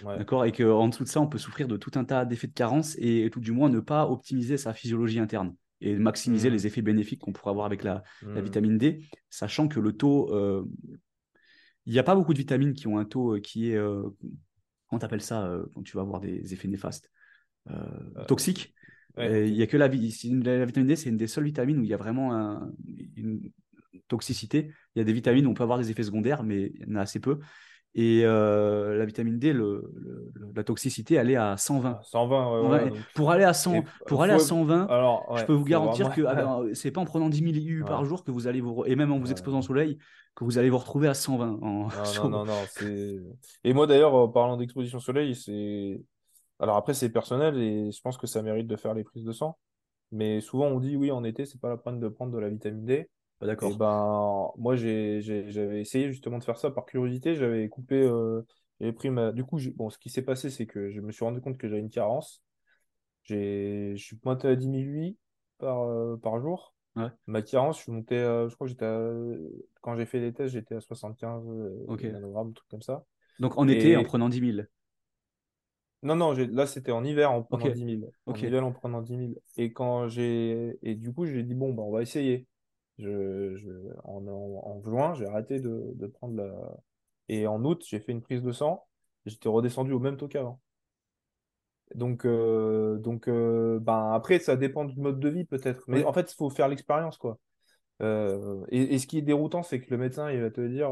Ouais. 0.03 0.17
D'accord? 0.17 0.45
Et 0.45 0.51
qu'en 0.51 0.87
dessous 0.89 1.03
de 1.03 1.09
ça, 1.09 1.21
on 1.21 1.27
peut 1.27 1.37
souffrir 1.37 1.67
de 1.67 1.77
tout 1.77 1.91
un 1.93 2.03
tas 2.05 2.25
d'effets 2.25 2.47
de 2.47 2.53
carence 2.53 2.95
et 2.97 3.29
tout 3.31 3.39
du 3.39 3.51
moins 3.51 3.69
ne 3.69 3.79
pas 3.79 4.07
optimiser 4.09 4.57
sa 4.57 4.73
physiologie 4.73 5.19
interne 5.19 5.55
et 5.79 5.95
maximiser 5.95 6.49
Hmm. 6.49 6.53
les 6.53 6.67
effets 6.67 6.81
bénéfiques 6.81 7.21
qu'on 7.21 7.31
pourrait 7.31 7.51
avoir 7.51 7.67
avec 7.67 7.83
la, 7.83 8.03
la 8.33 8.41
Hmm. 8.41 8.45
vitamine 8.45 8.77
D, 8.79 9.03
sachant 9.29 9.67
que 9.67 9.79
le 9.79 9.93
taux, 9.93 10.33
euh, 10.33 10.65
il 11.85 11.93
n'y 11.93 11.99
a 11.99 12.03
pas 12.03 12.15
beaucoup 12.15 12.33
de 12.33 12.39
vitamines 12.39 12.73
qui 12.73 12.87
ont 12.87 12.97
un 12.97 13.05
taux 13.05 13.35
euh, 13.35 13.39
qui 13.39 13.71
est, 13.71 13.75
euh, 13.75 14.03
comment 14.87 14.99
t'appelles 14.99 15.21
ça, 15.21 15.45
euh, 15.45 15.65
quand 15.73 15.83
tu 15.83 15.95
vas 15.95 16.01
avoir 16.01 16.19
des 16.19 16.53
effets 16.53 16.67
néfastes, 16.67 17.11
euh, 17.69 17.73
Euh, 19.17 19.21
ouais, 19.21 19.43
ok. 19.43 19.47
Il 19.47 19.55
y 19.55 19.61
a 19.63 19.67
que 19.67 19.77
la, 19.77 19.87
vitamine 19.89 20.87
D, 20.87 20.95
c'est 20.95 21.09
une 21.09 21.17
des 21.17 21.27
seules 21.27 21.43
vitamines 21.45 21.79
où 21.79 21.83
il 21.83 21.89
y 21.89 21.93
a 21.93 21.97
vraiment 21.97 22.33
un- 22.33 22.71
une 23.17 23.41
toxicité. 24.07 24.71
Il 24.95 24.99
y 24.99 25.01
a 25.01 25.03
des 25.03 25.13
vitamines 25.13 25.45
où 25.45 25.51
on 25.51 25.53
peut 25.53 25.63
avoir 25.63 25.77
des 25.79 25.91
effets 25.91 26.03
secondaires, 26.03 26.43
mais 26.43 26.71
il 26.75 26.87
y 26.87 26.91
en 26.91 26.95
a 26.95 27.01
assez 27.01 27.19
peu. 27.19 27.39
Et 27.95 28.21
euh, 28.23 28.97
la 28.97 29.05
vitamine 29.05 29.39
D, 29.39 29.51
le, 29.51 29.91
le- 29.95 30.31
le- 30.35 30.51
la 30.55 30.63
toxicité, 30.63 31.15
elle 31.15 31.31
est 31.31 31.35
à 31.35 31.57
120. 31.57 31.99
120, 32.03 32.51
ouais, 32.53 32.59
Ouais, 32.61 32.67
voilà, 32.67 32.85
et 32.85 32.89
donc- 32.91 32.99
pour 33.15 33.31
aller 33.31 33.43
à 33.43 33.53
100, 33.53 33.73
et 33.75 33.83
pour 34.05 34.21
aller 34.21 34.33
à 34.33 34.37
faut- 34.37 34.43
120, 34.45 34.85
alors, 34.87 35.35
je 35.37 35.45
peux 35.45 35.53
vous 35.53 35.65
garantir 35.65 36.13
que 36.13 36.21
ah 36.21 36.35
ben, 36.35 36.63
c'est 36.73 36.91
pas 36.91 37.01
en 37.01 37.05
prenant 37.05 37.29
10 37.29 37.39
000 37.39 37.51
IU 37.55 37.83
par 37.83 38.05
jour 38.05 38.23
que 38.23 38.29
vous 38.31 38.45
allez 38.47 38.61
vous, 38.61 38.83
et 38.85 38.95
même 38.95 39.11
en 39.11 39.17
vous 39.17 39.31
exposant 39.31 39.59
au 39.59 39.63
soleil, 39.63 39.97
que 40.35 40.43
vous 40.43 40.59
allez 40.59 40.69
vous 40.69 40.77
retrouver 40.77 41.07
à 41.07 41.15
120. 41.15 41.59
en- 41.61 41.87
Non, 41.87 41.89
non, 42.23 42.29
non, 42.29 42.45
non, 42.45 42.53
c'est... 42.69 43.17
Et 43.63 43.73
moi, 43.73 43.87
d'ailleurs, 43.87 44.13
en 44.13 44.27
parlant 44.29 44.55
d'exposition 44.55 44.99
soleil, 44.99 45.33
c'est... 45.35 45.99
Alors 46.59 46.75
après, 46.77 46.93
c'est 46.93 47.09
personnel 47.09 47.57
et 47.61 47.91
je 47.91 48.01
pense 48.01 48.17
que 48.17 48.27
ça 48.27 48.41
mérite 48.41 48.67
de 48.67 48.75
faire 48.75 48.93
les 48.93 49.03
prises 49.03 49.23
de 49.23 49.31
sang. 49.31 49.57
Mais 50.11 50.41
souvent, 50.41 50.67
on 50.67 50.79
dit, 50.79 50.95
oui, 50.95 51.11
en 51.11 51.23
été, 51.23 51.45
c'est 51.45 51.59
pas 51.61 51.69
la 51.69 51.77
peine 51.77 51.99
de 51.99 52.09
prendre 52.09 52.33
de 52.33 52.39
la 52.39 52.49
vitamine 52.49 52.85
D. 52.85 53.09
Et 53.61 53.73
d'accord. 53.73 53.73
ben, 53.73 54.49
moi, 54.57 54.75
j'avais 54.75 55.81
essayé 55.81 56.11
justement 56.11 56.37
de 56.39 56.43
faire 56.43 56.57
ça 56.57 56.71
par 56.71 56.85
curiosité. 56.85 57.35
J'avais 57.35 57.69
coupé, 57.69 57.95
euh, 58.01 58.41
j'avais 58.79 58.93
pris 58.93 59.09
ma... 59.09 59.31
Du 59.33 59.43
coup, 59.45 59.59
bon, 59.75 59.89
ce 59.89 59.97
qui 59.99 60.09
s'est 60.09 60.21
passé, 60.23 60.49
c'est 60.49 60.67
que 60.67 60.89
je 60.91 61.01
me 61.01 61.11
suis 61.11 61.25
rendu 61.25 61.41
compte 61.41 61.57
que 61.57 61.67
j'avais 61.69 61.81
une 61.81 61.89
carence. 61.89 62.43
Je 63.23 63.95
suis 63.97 64.19
monté 64.23 64.47
à 64.47 64.55
10 64.55 64.67
000 64.67 64.87
UI 64.87 65.17
par, 65.59 65.81
euh, 65.83 66.17
par 66.17 66.39
jour. 66.39 66.73
Ouais. 66.95 67.09
Ma 67.27 67.41
carence, 67.41 67.77
je 67.77 67.83
suis 67.83 67.91
monté, 67.91 68.17
à- 68.19 68.47
je 68.47 68.55
crois 68.55 68.65
que 68.67 68.71
j'étais 68.71 68.85
à- 68.85 69.13
quand 69.81 69.95
j'ai 69.97 70.05
fait 70.05 70.19
les 70.19 70.33
tests, 70.33 70.53
j'étais 70.53 70.75
à 70.75 70.81
75 70.81 71.43
euh, 71.47 71.85
nanogrammes, 72.03 72.49
un 72.49 72.53
truc 72.53 72.67
comme 72.69 72.81
ça. 72.81 73.05
Donc 73.39 73.57
en 73.57 73.67
été, 73.67 73.97
en 73.97 74.03
prenant 74.03 74.29
10 74.29 74.39
000. 74.39 74.67
Non, 76.01 76.15
non, 76.15 76.31
là, 76.33 76.65
c'était 76.65 76.91
en 76.91 77.03
hiver 77.03 77.31
en 77.31 77.43
prenant 77.43 77.65
Ok. 77.65 77.75
10 77.75 77.83
000. 77.83 78.13
En 78.27 78.33
Ok. 78.33 78.43
hiver 78.43 78.65
en 78.65 78.71
prenant 78.71 79.01
10 79.01 79.17
000. 79.17 79.41
Et 79.57 79.73
quand 79.73 80.07
j'ai, 80.07 80.79
et 80.81 80.95
du 80.95 81.13
coup, 81.13 81.25
j'ai 81.25 81.43
dit, 81.43 81.53
bon, 81.55 81.73
bah, 81.73 81.83
on 81.83 81.91
va 81.91 82.01
essayer. 82.01 82.47
Je, 82.97 83.55
je... 83.57 83.69
En, 84.05 84.25
en, 84.27 84.61
en 84.65 84.81
juin, 84.83 85.13
j'ai 85.15 85.25
arrêté 85.25 85.59
de, 85.59 85.91
de 85.95 86.07
prendre 86.07 86.35
la. 86.37 86.77
Et 87.27 87.47
en 87.47 87.63
août, 87.65 87.83
j'ai 87.87 87.99
fait 87.99 88.11
une 88.13 88.21
prise 88.21 88.41
de 88.43 88.51
sang. 88.51 88.87
J'étais 89.25 89.49
redescendu 89.49 89.91
au 89.91 89.99
même 89.99 90.17
taux 90.17 90.27
qu'avant. 90.27 90.61
Donc, 91.95 92.25
euh, 92.25 92.97
donc 92.99 93.27
euh, 93.27 93.79
ben, 93.81 94.11
après, 94.13 94.39
ça 94.39 94.55
dépend 94.55 94.85
du 94.85 94.99
mode 94.99 95.19
de 95.19 95.29
vie, 95.29 95.45
peut-être. 95.45 95.83
Mais 95.87 96.03
en 96.03 96.13
fait, 96.13 96.31
il 96.31 96.35
faut 96.35 96.49
faire 96.49 96.67
l'expérience, 96.67 97.17
quoi. 97.17 97.39
Euh, 98.01 98.65
et, 98.69 98.95
et 98.95 98.99
ce 98.99 99.07
qui 99.07 99.17
est 99.17 99.21
déroutant, 99.21 99.63
c'est 99.63 99.81
que 99.81 99.89
le 99.91 99.97
médecin, 99.97 100.31
il 100.31 100.41
va 100.41 100.51
te 100.51 100.61
dire, 100.61 100.91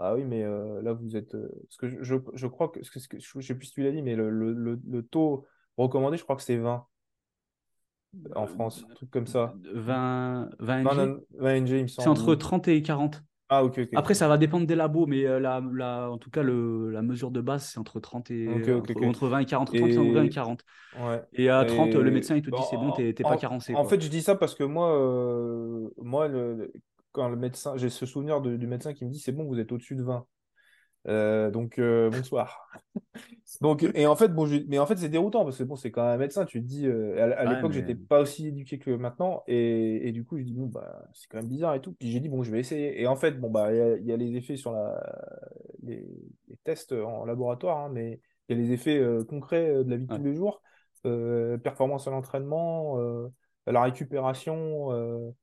euh, 0.00 0.04
ah 0.04 0.14
oui, 0.14 0.24
mais 0.24 0.42
euh, 0.42 0.80
là, 0.82 0.92
vous 0.92 1.16
êtes. 1.16 1.34
euh, 1.34 1.48
Parce 1.64 1.76
que 1.76 1.88
je, 2.02 2.14
je, 2.34 2.46
crois 2.46 2.68
que, 2.68 2.80
que- 2.80 3.08
que- 3.08 3.18
je 3.18 3.46
sais 3.46 3.54
plus 3.54 3.66
si 3.66 3.72
tu 3.72 3.82
l'as 3.82 3.92
dit, 3.92 4.02
mais 4.02 4.16
le, 4.16 4.30
le, 4.30 4.52
le, 4.52 4.80
le 4.88 5.02
taux 5.02 5.46
recommandé, 5.76 6.16
je 6.16 6.22
crois 6.24 6.36
que 6.36 6.42
c'est 6.42 6.56
20 6.56 6.86
en 8.34 8.46
France, 8.46 8.84
un 8.90 8.94
truc 8.94 9.10
comme 9.10 9.26
ça. 9.26 9.54
20, 9.72 10.50
20 10.58 10.82
20, 10.82 10.92
NG. 10.92 10.96
nan- 10.96 11.20
20 11.38 11.54
NG, 11.54 11.70
il 11.70 11.82
me 11.82 11.86
C'est 11.88 12.02
semble. 12.02 12.08
entre 12.10 12.32
ou- 12.32 12.36
30 12.36 12.68
et 12.68 12.82
40. 12.82 13.22
Ah, 13.52 13.64
ok, 13.64 13.78
ok. 13.82 13.88
Après, 13.94 14.14
ça 14.14 14.28
va 14.28 14.38
dépendre 14.38 14.66
des 14.66 14.76
labos, 14.76 15.06
mais 15.06 15.26
euh, 15.26 15.40
la, 15.40 15.60
la- 15.72 16.08
en 16.10 16.18
tout 16.18 16.30
cas, 16.30 16.42
le, 16.42 16.90
la 16.90 17.02
mesure 17.02 17.30
de 17.32 17.40
base, 17.40 17.66
c'est 17.66 17.78
entre 17.78 17.98
30 17.98 18.30
et 18.30 18.48
entre, 18.48 18.72
ok. 18.94 19.02
entre 19.04 19.28
20 19.28 19.40
et 19.40 19.44
40. 19.44 19.68
30, 19.74 19.82
entre 19.82 20.12
20 20.12 20.22
et 20.22 20.26
Et- 20.26 20.30
40. 20.30 20.64
Ouais. 21.00 21.22
Et 21.32 21.48
à 21.50 21.64
30, 21.64 21.94
le 21.94 22.10
médecin, 22.10 22.36
il 22.36 22.42
te 22.42 22.50
dit, 22.50 22.62
c'est 22.70 22.76
bon, 22.76 22.92
t'es 22.92 23.12
pas 23.12 23.30
en- 23.30 23.36
carencé. 23.36 23.74
En 23.74 23.82
quoi. 23.82 23.90
fait, 23.90 24.00
je 24.00 24.08
dis 24.08 24.22
ça 24.22 24.34
parce 24.36 24.54
que 24.54 24.64
moi, 24.64 24.92
euh, 24.96 25.88
moi 25.98 26.28
le- 26.28 26.72
quand 27.12 27.28
le 27.28 27.36
médecin, 27.36 27.76
j'ai 27.76 27.90
ce 27.90 28.06
souvenir 28.06 28.40
de- 28.40 28.56
du 28.56 28.66
médecin 28.66 28.94
qui 28.94 29.04
me 29.04 29.10
dit, 29.10 29.18
c'est 29.20 29.32
bon, 29.32 29.44
vous 29.44 29.58
êtes 29.60 29.72
au-dessus 29.72 29.96
de 29.96 30.02
20. 30.02 30.26
Euh, 31.08 31.50
donc, 31.50 31.78
euh, 31.78 32.10
bonsoir. 32.10 32.68
Donc, 33.60 33.82
et 33.94 34.06
en 34.06 34.16
fait, 34.16 34.28
bon, 34.28 34.46
mais 34.68 34.78
en 34.78 34.86
fait, 34.86 34.96
c'est 34.96 35.08
déroutant 35.08 35.44
parce 35.44 35.58
que 35.58 35.64
bon, 35.64 35.76
c'est 35.76 35.90
quand 35.90 36.02
même 36.04 36.12
un 36.14 36.16
médecin. 36.18 36.44
Tu 36.46 36.60
te 36.62 36.66
dis, 36.66 36.86
euh, 36.86 37.32
à, 37.36 37.40
à 37.40 37.44
Ouais, 37.44 37.46
l'époque, 37.46 37.72
mais- 37.72 37.72
j'étais 37.72 37.94
pas 37.94 38.20
aussi 38.20 38.46
éduqué 38.48 38.78
que 38.78 38.90
maintenant, 38.90 39.42
et, 39.46 40.08
et 40.08 40.12
du 40.12 40.24
coup, 40.24 40.38
je 40.38 40.44
dis 40.44 40.54
bon, 40.54 40.66
bah, 40.66 41.04
c'est 41.14 41.26
quand 41.28 41.38
même 41.38 41.48
bizarre 41.48 41.74
et 41.74 41.80
tout. 41.82 41.92
Puis 41.92 42.10
j'ai 42.10 42.20
dit 42.20 42.28
bon, 42.28 42.42
je 42.42 42.50
vais 42.50 42.60
essayer. 42.60 43.00
Et 43.00 43.06
en 43.06 43.16
fait, 43.16 43.32
bon, 43.38 43.50
bah, 43.50 43.72
il 43.72 43.76
y, 43.78 43.80
a- 43.80 43.96
il 43.96 44.06
y 44.06 44.12
a 44.12 44.16
les 44.16 44.36
effets 44.36 44.56
sur 44.56 44.72
la, 44.72 45.00
les, 45.82 46.06
les 46.48 46.56
tests 46.64 46.92
en 46.92 47.24
laboratoire, 47.24 47.78
hein, 47.78 47.90
mais 47.92 48.20
il 48.48 48.56
y 48.56 48.60
a 48.60 48.62
les 48.62 48.72
effets 48.72 49.02
concrets 49.28 49.84
de 49.84 49.90
la 49.90 49.96
vie 49.96 50.06
de 50.06 50.10
Ouais. 50.10 50.20
tous 50.20 50.22
les 50.22 50.34
jours, 50.34 50.62
performance 51.62 52.06
à 52.08 52.10
l'entraînement, 52.10 52.96
la 53.66 53.82
récupération. 53.82 55.34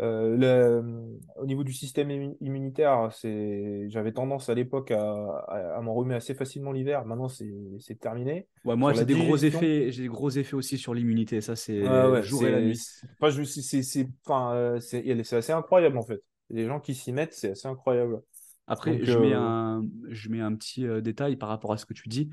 Euh, 0.00 0.36
le- 0.36 1.18
au 1.36 1.46
niveau 1.46 1.64
du 1.64 1.72
système 1.72 2.10
immu- 2.10 2.36
immunitaire, 2.40 3.10
c'est, 3.12 3.88
j'avais 3.88 4.12
tendance 4.12 4.48
à 4.48 4.54
l'époque 4.54 4.90
à, 4.90 5.00
à, 5.00 5.76
à 5.78 5.80
m'en 5.80 5.94
remettre 5.94 6.18
assez 6.18 6.34
facilement 6.34 6.72
l'hiver. 6.72 7.04
Maintenant, 7.06 7.28
c'est, 7.28 7.50
terminé. 7.98 8.46
Ouais, 8.64 8.76
moi, 8.76 8.92
j'ai 8.92 9.04
des 9.04 9.14
gros 9.14 9.36
effets, 9.36 9.90
j'ai 9.90 10.02
des 10.02 10.08
gros 10.08 10.30
effets 10.30 10.54
aussi 10.54 10.76
sur 10.76 10.92
l'immunité. 10.92 11.40
Ça, 11.40 11.56
c'est 11.56 11.82
ouais, 11.82 12.16
le 12.16 12.22
jour 12.22 12.46
et 12.46 12.52
la 12.52 12.60
nuit. 12.60 12.76
c'est, 12.76 13.82
c'est, 13.82 14.08
enfin, 14.26 14.54
euh, 14.54 14.80
c'est, 14.80 15.08
assez 15.34 15.52
incroyable 15.52 15.96
en 15.98 16.02
fait. 16.02 16.22
Les 16.50 16.66
gens 16.66 16.78
qui 16.78 16.94
s'y 16.94 17.12
mettent, 17.12 17.34
c'est 17.34 17.50
assez 17.52 17.66
incroyable. 17.66 18.20
Après, 18.68 18.96
Donc, 18.96 19.04
je, 19.04 19.18
mets 19.18 19.32
euh, 19.32 19.38
un, 19.38 19.86
je 20.10 20.28
mets 20.28 20.40
un 20.40 20.54
petit 20.54 20.86
euh, 20.86 21.00
détail 21.00 21.36
par 21.36 21.48
rapport 21.48 21.72
à 21.72 21.78
ce 21.78 21.86
que 21.86 21.94
tu 21.94 22.08
dis. 22.08 22.30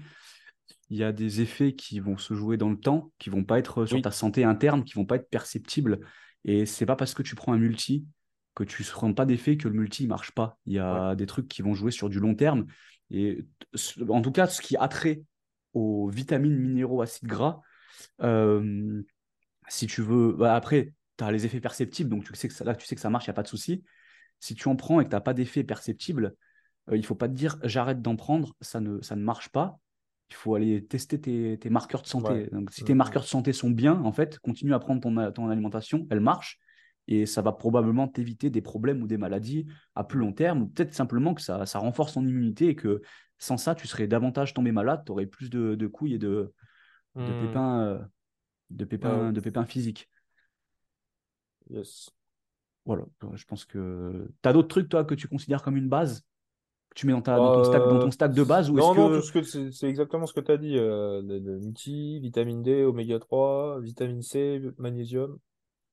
Il 0.90 0.98
y 0.98 1.04
a 1.04 1.12
des 1.12 1.42
effets 1.42 1.74
qui 1.74 2.00
vont 2.00 2.18
se 2.18 2.34
jouer 2.34 2.58
dans 2.58 2.70
le 2.70 2.78
temps, 2.78 3.12
qui 3.20 3.30
vont 3.30 3.44
pas 3.44 3.58
être 3.58 3.86
sur 3.86 3.96
Oui. 3.98 4.02
ta 4.02 4.12
santé 4.12 4.44
interne, 4.44 4.84
qui 4.84 4.94
vont 4.94 5.06
pas 5.06 5.16
être 5.16 5.30
perceptibles. 5.30 6.00
Et 6.46 6.66
c'est 6.66 6.86
pas 6.86 6.96
parce 6.96 7.14
que 7.14 7.24
tu 7.24 7.36
prends 7.36 7.54
un 7.54 7.58
multi 7.58 8.06
que 8.56 8.64
tu 8.64 8.84
ne 8.84 8.88
rends 8.94 9.14
pas 9.14 9.26
d'effet 9.26 9.58
que 9.58 9.68
le 9.68 9.74
multi 9.74 10.04
ne 10.04 10.10
marche 10.10 10.32
pas. 10.32 10.60
Il 10.66 10.74
y 10.74 10.80
a 10.80 11.16
des 11.16 11.26
trucs 11.26 11.48
qui 11.48 11.62
vont 11.62 11.74
jouer 11.74 11.92
sur 11.92 12.10
du 12.10 12.20
long 12.20 12.36
terme. 12.36 12.66
Et 13.10 13.46
en 14.10 14.22
tout 14.22 14.32
cas, 14.32 14.48
ce 14.48 14.62
qui 14.62 14.78
a 14.78 14.88
trait 14.88 15.24
aux 15.74 16.10
vitamines, 16.10 16.56
minéraux, 16.56 17.02
acides 17.02 17.28
gras, 17.28 17.62
euh, 18.22 19.02
si 19.68 19.88
tu 19.88 20.02
veux, 20.02 20.34
bah, 20.34 20.56
après, 20.56 20.94
tu 21.18 21.24
as 21.24 21.32
les 21.32 21.46
effets 21.46 21.60
perceptibles, 21.60 22.10
donc 22.10 22.26
tu 22.26 22.36
sais 22.36 22.48
que 22.48 22.54
ça, 22.54 22.64
là, 22.64 22.76
tu 22.76 22.86
sais 22.86 22.96
que 22.96 23.02
ça 23.02 23.10
marche, 23.10 23.26
il 23.26 23.30
n'y 23.30 23.34
a 23.34 23.36
pas 23.36 23.44
de 23.44 23.48
souci. 23.48 23.84
Si 24.40 24.56
tu 24.56 24.68
en 24.68 24.76
prends 24.76 25.00
et 25.00 25.06
que 25.06 25.10
tu 25.10 25.16
n'as 25.16 25.22
pas 25.22 25.34
d'effet 25.34 25.64
perceptible, 25.64 26.36
euh, 26.90 26.98
il 26.98 27.02
ne 27.02 27.06
faut 27.06 27.16
pas 27.16 27.28
te 27.28 27.34
dire 27.34 27.58
j'arrête 27.64 28.02
d'en 28.02 28.16
prendre, 28.16 28.56
ça 28.62 28.80
ne, 28.80 29.02
ça 29.02 29.16
ne 29.16 29.24
marche 29.24 29.50
pas. 29.50 29.80
Il 30.30 30.36
faut 30.36 30.56
aller 30.56 30.84
tester 30.86 31.20
tes, 31.20 31.58
tes 31.60 31.70
marqueurs 31.70 32.02
de 32.02 32.08
santé. 32.08 32.30
Ouais. 32.34 32.50
Donc, 32.52 32.72
si 32.72 32.84
tes 32.84 32.94
marqueurs 32.94 33.24
de 33.24 33.28
santé 33.28 33.54
sont 33.54 33.70
bien, 33.70 34.02
en 34.02 34.12
fait, 34.12 34.40
continue 34.40 34.74
à 34.74 34.80
prendre 34.80 35.02
ton, 35.32 35.50
alimentation, 35.50 36.08
elle 36.10 36.22
marche, 36.22 36.60
et 37.08 37.26
ça 37.26 37.42
va 37.42 37.52
probablement 37.52 38.08
t'éviter 38.08 38.50
des 38.50 38.62
problèmes 38.62 39.04
ou 39.04 39.08
des 39.08 39.18
maladies 39.18 39.68
à 39.96 40.04
plus 40.04 40.20
long 40.20 40.32
terme, 40.32 40.64
ou 40.64 40.68
peut-être 40.68 40.94
simplement 40.94 41.34
que 41.34 41.42
ça, 41.42 41.66
ça 41.66 41.80
renforce 41.80 42.14
ton 42.14 42.26
immunité 42.26 42.70
et 42.70 42.76
que 42.76 43.02
sans 43.38 43.58
ça, 43.58 43.76
tu 43.76 43.88
serais 43.88 44.08
davantage 44.08 44.54
tombé 44.54 44.72
malade, 44.72 45.04
tu 45.06 45.12
aurais 45.12 45.26
plus 45.26 45.50
de, 45.50 45.76
de 45.76 45.88
couilles 45.88 46.16
et 46.16 46.20
de, 46.20 46.54
de 47.16 47.22
hmm, 47.22 47.48
pépins, 47.48 47.82
euh, 47.82 48.00
de 48.70 48.86
pépins, 48.86 49.28
Ouais. 49.28 49.34
de 49.34 49.40
pépins 49.40 49.66
physiques. 49.66 50.10
yes. 51.70 52.10
Voilà, 52.86 53.06
je 53.36 53.46
pense 53.46 53.66
que 53.66 54.30
tu 54.42 54.50
as 54.50 54.54
d'autres 54.54 54.68
trucs, 54.68 54.90
toi, 54.90 55.06
que 55.06 55.16
tu 55.16 55.28
considères 55.28 55.62
comme 55.62 55.78
une 55.78 55.88
base, 55.88 56.26
que 56.94 57.00
tu 57.00 57.08
mets 57.08 57.14
dans, 57.14 57.22
ta, 57.22 57.36
dans, 57.38 57.54
ton, 57.56 57.64
stack, 57.64 57.82
dans 57.84 58.00
ton 58.00 58.08
Euh, 58.08 58.12
stack 58.12 58.34
de 58.34 58.44
base, 58.44 58.70
ou 58.70 58.76
Non, 58.76 58.94
non, 58.94 59.10
que... 59.10 59.16
tout 59.18 59.22
ce 59.22 59.32
que 59.32 59.72
c'est 59.72 59.88
exactement 59.90 60.26
ce 60.26 60.34
que 60.34 60.40
tu 60.42 60.52
as 60.52 60.58
dit. 60.58 60.78
Euh, 60.78 61.22
le, 61.24 61.60
multi, 61.60 62.20
vitamine 62.20 62.62
D, 62.62 62.84
oméga 62.84 63.20
3, 63.20 63.80
vitamine 63.82 64.22
C, 64.22 64.62
magnésium. 64.78 65.38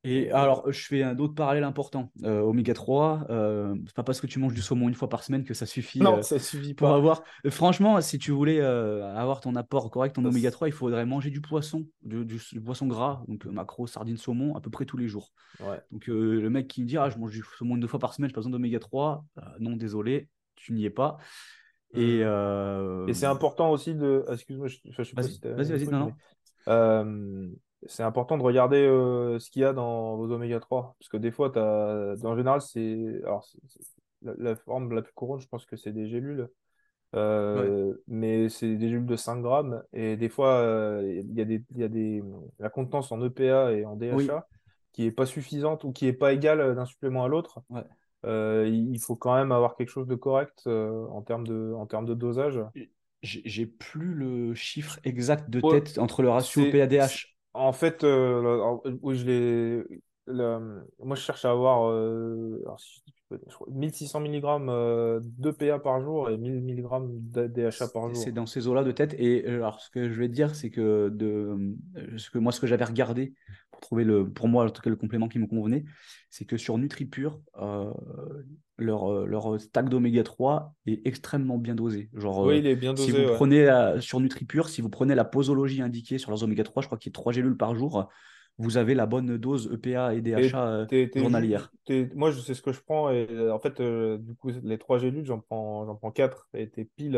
Et 0.03 0.31
alors, 0.31 0.65
je 0.73 0.87
fais 0.87 1.03
un 1.03 1.19
autre 1.19 1.35
parallèle 1.35 1.63
important. 1.63 2.11
Euh, 2.25 2.41
oméga 2.41 2.73
3, 2.73 3.27
euh, 3.29 3.75
c'est 3.85 3.95
pas 3.95 4.03
parce 4.03 4.19
que 4.19 4.27
tu 4.27 4.39
manges 4.39 4.55
du 4.55 4.63
saumon 4.63 4.89
une 4.89 4.95
fois 4.95 5.11
par 5.11 5.23
semaine 5.23 5.45
que 5.45 5.53
ça 5.53 5.67
suffit 5.67 6.01
Non, 6.01 6.17
euh, 6.17 6.23
ça 6.23 6.39
suffit 6.39 6.73
pour 6.73 6.89
pas. 6.89 6.97
avoir. 6.97 7.23
Euh, 7.45 7.51
Franchement, 7.51 8.01
si 8.01 8.19
tu 8.19 8.31
voulais 8.31 8.61
euh, 8.63 9.15
avoir 9.15 9.43
ton 9.43 9.55
apport 9.57 9.91
correct 9.91 10.17
en 10.19 10.25
oméga 10.25 10.49
c'est- 10.49 10.53
3, 10.53 10.69
il 10.69 10.73
faudrait 10.73 11.05
manger 11.05 11.29
du 11.29 11.43
poisson, 11.43 11.85
du, 12.01 12.25
du- 12.25 12.41
du 12.51 12.61
poisson 12.63 12.87
gras, 12.87 13.23
donc 13.29 13.45
euh, 13.47 13.51
macro, 13.51 13.87
sardines, 13.87 14.17
saumon, 14.17 14.55
à 14.57 14.63
peu 14.63 14.71
près 14.71 14.87
tous 14.87 14.97
les 14.97 15.07
jours. 15.07 15.33
Ouais. 15.61 15.79
Donc 15.93 16.09
euh, 16.09 16.41
le 16.41 16.49
mec 16.49 16.67
qui 16.67 16.81
me 16.81 16.87
dit 16.87 16.97
ah 16.97 17.11
je 17.11 17.19
mange 17.19 17.33
du 17.33 17.43
saumon 17.59 17.77
deux 17.77 17.87
fois 17.87 18.01
par 18.01 18.15
semaine, 18.15 18.31
j'ai 18.31 18.35
pas 18.35 18.41
besoin 18.41 18.53
d'oméga 18.53 18.79
3, 18.79 19.23
euh, 19.37 19.43
non 19.59 19.77
désolé, 19.77 20.29
tu 20.65 20.73
n'y 20.73 20.85
es 20.85 20.91
pas. 20.91 21.19
Et, 21.95 22.19
Hmm. 22.19 22.27
euh, 22.27 23.07
Et 23.09 23.15
c'est 23.15 23.27
important 23.27 23.71
aussi 23.73 23.95
de. 23.95 24.25
Excuse-moi, 24.31 24.69
je, 24.69 24.79
enfin, 24.89 25.03
je 25.03 25.09
sais 25.09 25.15
pas 25.15 25.23
Vas-y, 25.23 25.33
si 25.33 25.41
vas-y, 25.43 25.85
vas-y, 25.85 25.89
non, 25.89 26.13
euh, 26.69 27.49
c'est 27.87 28.03
important 28.03 28.39
de 28.39 28.43
regarder 28.43 28.77
euh, 28.79 29.39
ce 29.39 29.51
qu'il 29.51 29.63
y 29.63 29.65
a 29.65 29.73
dans 29.73 30.17
vos 30.17 30.31
oméga 30.31 30.61
3. 30.61 30.95
Parce 30.99 31.09
que 31.09 31.17
des 31.17 31.31
fois, 31.31 31.51
t'as... 31.51 32.15
en 32.25 32.37
général, 32.37 32.61
c'est. 32.61 33.21
Alors, 33.25 33.45
la, 34.23 34.35
la 34.39 34.57
forme 34.57 34.93
la 34.93 35.03
plus 35.03 35.13
courante, 35.15 35.41
je 35.41 35.49
pense 35.49 35.67
que 35.67 35.77
c'est 35.77 35.93
des 35.93 36.09
gélules. 36.09 36.49
Euh, 37.17 37.93
mais 38.07 38.49
c'est 38.49 38.77
des 38.77 38.89
gélules 38.89 39.07
de 39.07 39.17
5 39.17 39.41
grammes. 39.43 39.83
Et 39.93 40.17
des 40.17 40.29
fois, 40.29 40.59
euh, 40.59 41.03
il 41.29 41.35
y 41.35 41.41
a 41.41 41.45
des, 41.45 41.65
il 41.75 41.79
y 41.81 41.83
a 41.85 41.89
des, 41.89 42.23
la 42.61 42.71
contenance 42.71 43.11
en 43.11 43.21
EPA 43.21 43.73
et 43.73 43.85
en 43.85 43.97
DHA 43.97 44.15
Oui. 44.15 44.29
qui 44.93 45.07
est 45.07 45.11
pas 45.11 45.27
suffisante 45.27 45.83
ou 45.83 45.93
qui 45.93 46.07
est 46.07 46.13
pas 46.13 46.33
égale 46.33 46.75
d'un 46.77 46.85
supplément 46.85 47.25
à 47.25 47.29
l'autre. 47.29 47.63
Ouais. 47.69 47.83
Euh, 48.27 48.69
il 48.69 48.99
faut 49.01 49.17
quand 49.17 49.35
même 49.35 49.53
avoir 49.53 49.77
quelque 49.77 49.89
chose 49.89 50.07
de 50.07 50.15
correct 50.15 50.63
euh, 50.67 51.07
en 51.09 51.23
termes 51.23 51.47
de, 51.47 51.73
en 51.77 51.87
termes 51.87 52.07
de 52.07 52.15
dosage. 52.15 52.61
j'ai 53.23 53.67
plus 53.67 54.15
le 54.15 54.55
chiffre 54.55 54.99
exact 55.05 55.51
de 55.51 55.61
Ouais, 55.61 55.81
tête 55.81 55.99
entre 55.99 56.23
le 56.23 56.31
ratio 56.31 56.65
PADH. 56.65 57.37
En 57.53 57.73
fait, 57.73 58.05
euh, 58.05 58.77
oui, 59.03 59.17
je 59.17 59.25
l'ai. 59.27 59.85
le- 60.27 60.87
Moi, 61.03 61.17
je 61.17 61.23
cherche 61.23 61.45
à 61.45 61.51
avoir 61.51 61.89
euh, 61.91 62.61
alors, 62.65 62.79
si 62.81 63.01
je 63.01 63.05
dis 63.13 63.13
pas- 63.29 63.37
je 63.49 63.55
crois, 63.55 63.67
1600 63.71 64.21
mg 64.21 64.69
de 64.69 65.51
PA 65.51 65.79
par 65.79 66.01
jour 66.01 66.31
et 66.31 66.37
1000 66.39 66.61
mg 66.63 67.09
de 67.33 67.47
DHA 67.47 67.89
par 67.89 68.09
jour. 68.11 68.25
C'est 68.25 68.33
dans 68.33 68.47
ces 68.47 68.67
eaux-là 68.69 68.85
de 68.85 68.93
tête. 68.93 69.15
Et 69.19 69.47
alors, 69.47 69.81
ce 69.81 69.91
que 69.91 70.09
je 70.09 70.19
vais 70.21 70.29
te 70.29 70.33
dire, 70.33 70.55
c'est 70.55 70.71
que 70.71 71.09
de 71.09 71.75
ce 72.17 72.31
que 72.31 72.39
moi, 72.39 72.53
ce 72.53 72.61
que 72.61 72.67
j'avais 72.67 72.85
regardé 72.85 73.35
trouver 73.81 74.05
le, 74.05 74.29
pour 74.29 74.49
moi, 74.49 74.65
en 74.65 74.71
tout 74.71 74.83
cas, 74.83 74.91
le 74.91 74.97
complément 74.97 75.29
qui 75.29 75.39
me 75.39 75.47
convenait, 75.47 75.85
c'est 76.31 76.45
que 76.45 76.57
sur 76.57 76.79
NutriPure, 76.79 77.41
leur, 78.79 79.27
leur 79.27 79.61
stack 79.61 79.89
d'oméga 79.89 80.23
3 80.23 80.75
est 80.87 81.07
extrêmement 81.07 81.59
bien 81.59 81.75
dosé. 81.75 82.09
Genre, 82.15 82.47
oui, 82.47 82.59
il 82.59 82.67
est 82.67 82.77
bien 82.77 82.95
dosé. 82.95 83.11
Si 83.11 83.17
vous 83.17 83.33
prenez 83.35 83.67
sur 84.01 84.21
NutriPure, 84.21 84.69
si 84.69 84.81
vous 84.81 84.91
prenez 84.91 85.15
la 85.15 85.25
posologie 85.25 85.83
indiquée 85.83 86.19
sur 86.19 86.31
leurs 86.31 86.43
oméga 86.43 86.65
3, 86.65 86.83
je 86.83 86.87
crois 86.89 86.99
qu'il 86.99 87.11
y 87.11 87.13
a 87.13 87.19
3 87.19 87.33
gélules 87.33 87.57
par 87.57 87.75
jour, 87.75 88.09
vous 88.59 88.77
avez 88.77 88.95
la 88.95 89.07
bonne 89.07 89.39
dose 89.39 89.71
EPA 89.73 90.15
et 90.15 90.21
DHA 90.21 90.87
journalière. 91.17 91.73
moi, 92.15 92.31
je 92.31 92.41
sais 92.41 92.55
ce 92.55 92.63
que 92.63 92.73
je 92.73 92.81
prends. 92.81 93.11
Et 93.11 93.27
en 93.51 93.59
fait, 93.59 93.81
du 93.81 94.35
coup, 94.35 94.51
les 94.63 94.79
3 94.79 94.99
gélules, 94.99 95.25
j'en 95.25 95.41
prends, 95.41 95.87
j'en 95.87 95.97
prends 95.97 96.11
4. 96.11 96.49
Et 96.55 96.69
t'es 96.69 96.85
pile 96.85 97.17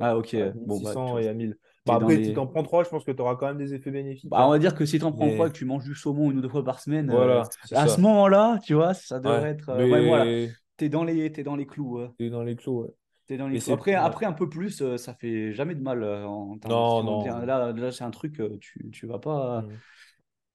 ah, 0.00 0.16
ok. 0.16 0.34
à 0.34 0.52
1600 0.52 1.14
bah, 1.14 1.22
et 1.22 1.28
à 1.28 1.34
1000. 1.34 1.58
Bah, 1.88 1.96
après, 1.96 2.24
si 2.24 2.32
tu 2.32 2.38
en 2.38 2.46
prends 2.46 2.62
3, 2.62 2.84
je 2.84 2.88
pense 2.88 3.04
que 3.04 3.10
tu 3.10 3.20
auras 3.20 3.36
quand 3.36 3.46
même 3.46 3.58
des 3.58 3.74
effets 3.74 3.90
bénéfiques. 3.90 4.30
Bah, 4.30 4.46
on 4.46 4.50
va 4.50 4.58
dire 4.58 4.74
que 4.74 4.86
si 4.86 4.98
tu 4.98 5.04
en 5.04 5.12
prends 5.12 5.30
3 5.30 5.48
et 5.48 5.50
que 5.50 5.56
tu 5.56 5.64
manges 5.64 5.84
du 5.84 5.94
saumon 5.94 6.30
une 6.30 6.38
ou 6.38 6.40
deux 6.40 6.48
fois 6.48 6.64
par 6.64 6.80
semaine, 6.80 7.10
voilà, 7.10 7.42
à 7.72 7.88
ce 7.88 8.00
moment-là, 8.00 8.58
tu 8.64 8.74
vois, 8.74 8.94
ça 8.94 9.18
devrait 9.20 9.50
être. 9.50 9.76
Ouais, 9.76 10.06
voilà. 10.06 10.48
T'es 10.76 10.88
dans 10.88 11.02
les, 11.02 11.24
es 11.24 11.42
dans 11.42 11.56
les 11.56 11.66
clous. 11.66 12.00
T'es 12.18 12.30
dans 12.30 12.44
les 12.44 12.54
clous, 12.54 12.82
ouais. 12.82 12.88
Es 13.28 13.36
dans 13.36 13.48
les 13.48 13.58
clous. 13.58 13.72
Après, 13.72 13.94
après, 13.94 14.26
un 14.26 14.32
peu 14.32 14.48
plus, 14.48 14.96
ça 14.96 15.14
fait 15.14 15.52
jamais 15.52 15.74
de 15.74 15.82
mal 15.82 16.04
en 16.04 16.56
termes 16.58 16.72
non, 16.72 17.02
non. 17.02 17.44
Là, 17.44 17.72
là 17.72 17.92
c'est 17.92 18.04
un 18.04 18.10
truc, 18.10 18.40
tu, 18.60 18.90
tu 18.92 19.06
vas 19.06 19.18
pas. 19.18 19.62
Mm. 19.62 19.68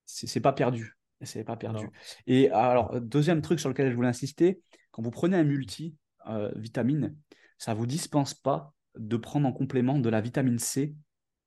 C'est 0.06 0.42
pas 0.42 0.54
perdu. 0.54 0.98
C'est 1.26 1.44
pas 1.44 1.56
perdu. 1.56 1.88
Et 2.28 2.50
alors, 2.52 3.00
deuxième 3.00 3.42
truc 3.42 3.60
sur 3.60 3.70
lequel 3.70 3.90
je 3.90 3.96
voulais 3.96 4.10
insister, 4.10 4.62
quand 4.92 5.02
vous 5.02 5.12
prenez 5.12 5.38
un 5.38 5.44
multi 5.44 5.96
euh, 6.28 6.52
vitamine, 6.56 7.16
ça 7.58 7.74
vous 7.74 7.86
dispense 7.86 8.34
pas 8.34 8.74
de 8.98 9.18
prendre 9.18 9.48
en 9.48 9.52
complément 9.52 9.98
de 9.98 10.10
la 10.10 10.22
vitamine 10.22 10.60
C 10.60 10.96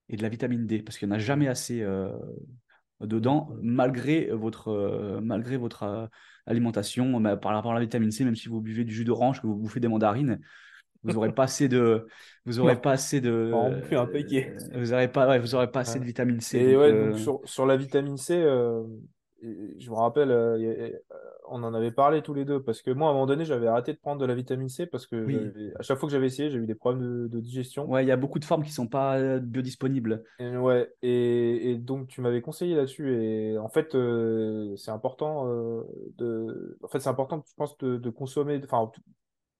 et 0.08 0.16
de 0.16 0.22
la 0.22 0.28
vitamine 0.28 0.66
D, 0.66 0.82
parce 0.82 0.98
qu'il 0.98 1.08
n'y 1.08 1.14
en 1.14 1.16
a 1.16 1.20
jamais 1.20 1.48
assez 1.48 1.82
euh, 1.82 2.10
dedans, 3.00 3.48
malgré 3.62 4.30
votre, 4.30 4.68
euh, 4.68 5.20
malgré 5.20 5.56
votre 5.56 5.82
euh, 5.82 6.06
alimentation. 6.46 7.20
par 7.38 7.52
rapport 7.52 7.72
à 7.72 7.74
la 7.74 7.80
vitamine 7.80 8.10
C, 8.10 8.24
même 8.24 8.36
si 8.36 8.48
vous 8.48 8.60
buvez 8.60 8.84
du 8.84 8.92
jus 8.92 9.04
d'orange, 9.04 9.40
que 9.40 9.46
vous 9.46 9.56
bouffez 9.56 9.80
des 9.80 9.88
mandarines, 9.88 10.40
vous 11.02 11.12
n'aurez 11.12 11.32
pas 11.32 11.44
assez 11.44 11.68
de 11.68 12.06
vous 12.46 12.58
aurez 12.58 12.80
pas 12.80 12.92
assez 12.92 13.20
de 13.20 13.52
un 13.52 13.80
vous 14.74 14.90
n'aurez 14.90 15.08
pas 15.08 15.38
vous 15.38 15.54
aurez 15.54 15.70
pas 15.70 15.80
assez 15.80 16.00
de 16.00 16.04
vitamine 16.04 16.40
C 16.40 16.58
et 16.58 16.76
ouais, 16.76 16.92
donc 16.92 17.18
sur, 17.18 17.40
sur, 17.44 17.64
la 17.64 17.76
vitamine 17.76 18.16
C 18.16 18.34
je 19.42 19.90
me 19.90 19.94
rappelle, 19.94 20.30
on 21.48 21.62
en 21.62 21.74
avait 21.74 21.90
parlé 21.90 22.22
tous 22.22 22.34
les 22.34 22.44
deux, 22.44 22.62
parce 22.62 22.82
que 22.82 22.90
moi, 22.90 23.08
à 23.08 23.10
un 23.10 23.14
moment 23.14 23.26
donné, 23.26 23.44
j'avais 23.44 23.66
arrêté 23.66 23.92
de 23.92 23.98
prendre 23.98 24.20
de 24.20 24.26
la 24.26 24.34
vitamine 24.34 24.68
C, 24.68 24.86
parce 24.86 25.06
que 25.06 25.74
à 25.78 25.82
chaque 25.82 25.98
fois 25.98 26.08
que 26.08 26.12
j'avais 26.12 26.26
essayé, 26.26 26.50
j'ai 26.50 26.58
eu 26.58 26.66
des 26.66 26.74
problèmes 26.74 27.28
de, 27.28 27.40
digestion. 27.40 27.88
Ouais, 27.88 28.04
il 28.04 28.08
y 28.08 28.12
a 28.12 28.16
beaucoup 28.16 28.38
de 28.38 28.44
formes 28.44 28.64
qui 28.64 28.72
sont 28.72 28.88
pas 28.88 29.18
euh, 29.18 29.38
biodisponibles. 29.38 30.24
Et, 30.38 30.56
ouais, 30.56 30.92
et, 31.02 31.76
donc 31.76 32.08
tu 32.08 32.20
m'avais 32.20 32.42
conseillé 32.42 32.74
là-dessus, 32.74 33.14
et 33.14 33.58
en 33.58 33.68
fait, 33.68 33.96
c'est 34.76 34.90
important 34.90 35.46
de... 36.16 36.78
En 36.82 36.88
fait, 36.88 37.00
c'est 37.00 37.10
important, 37.10 37.42
je 37.46 37.54
pense, 37.54 37.76
de, 37.78 38.10
consommer... 38.10 38.60
Enfin, 38.64 38.90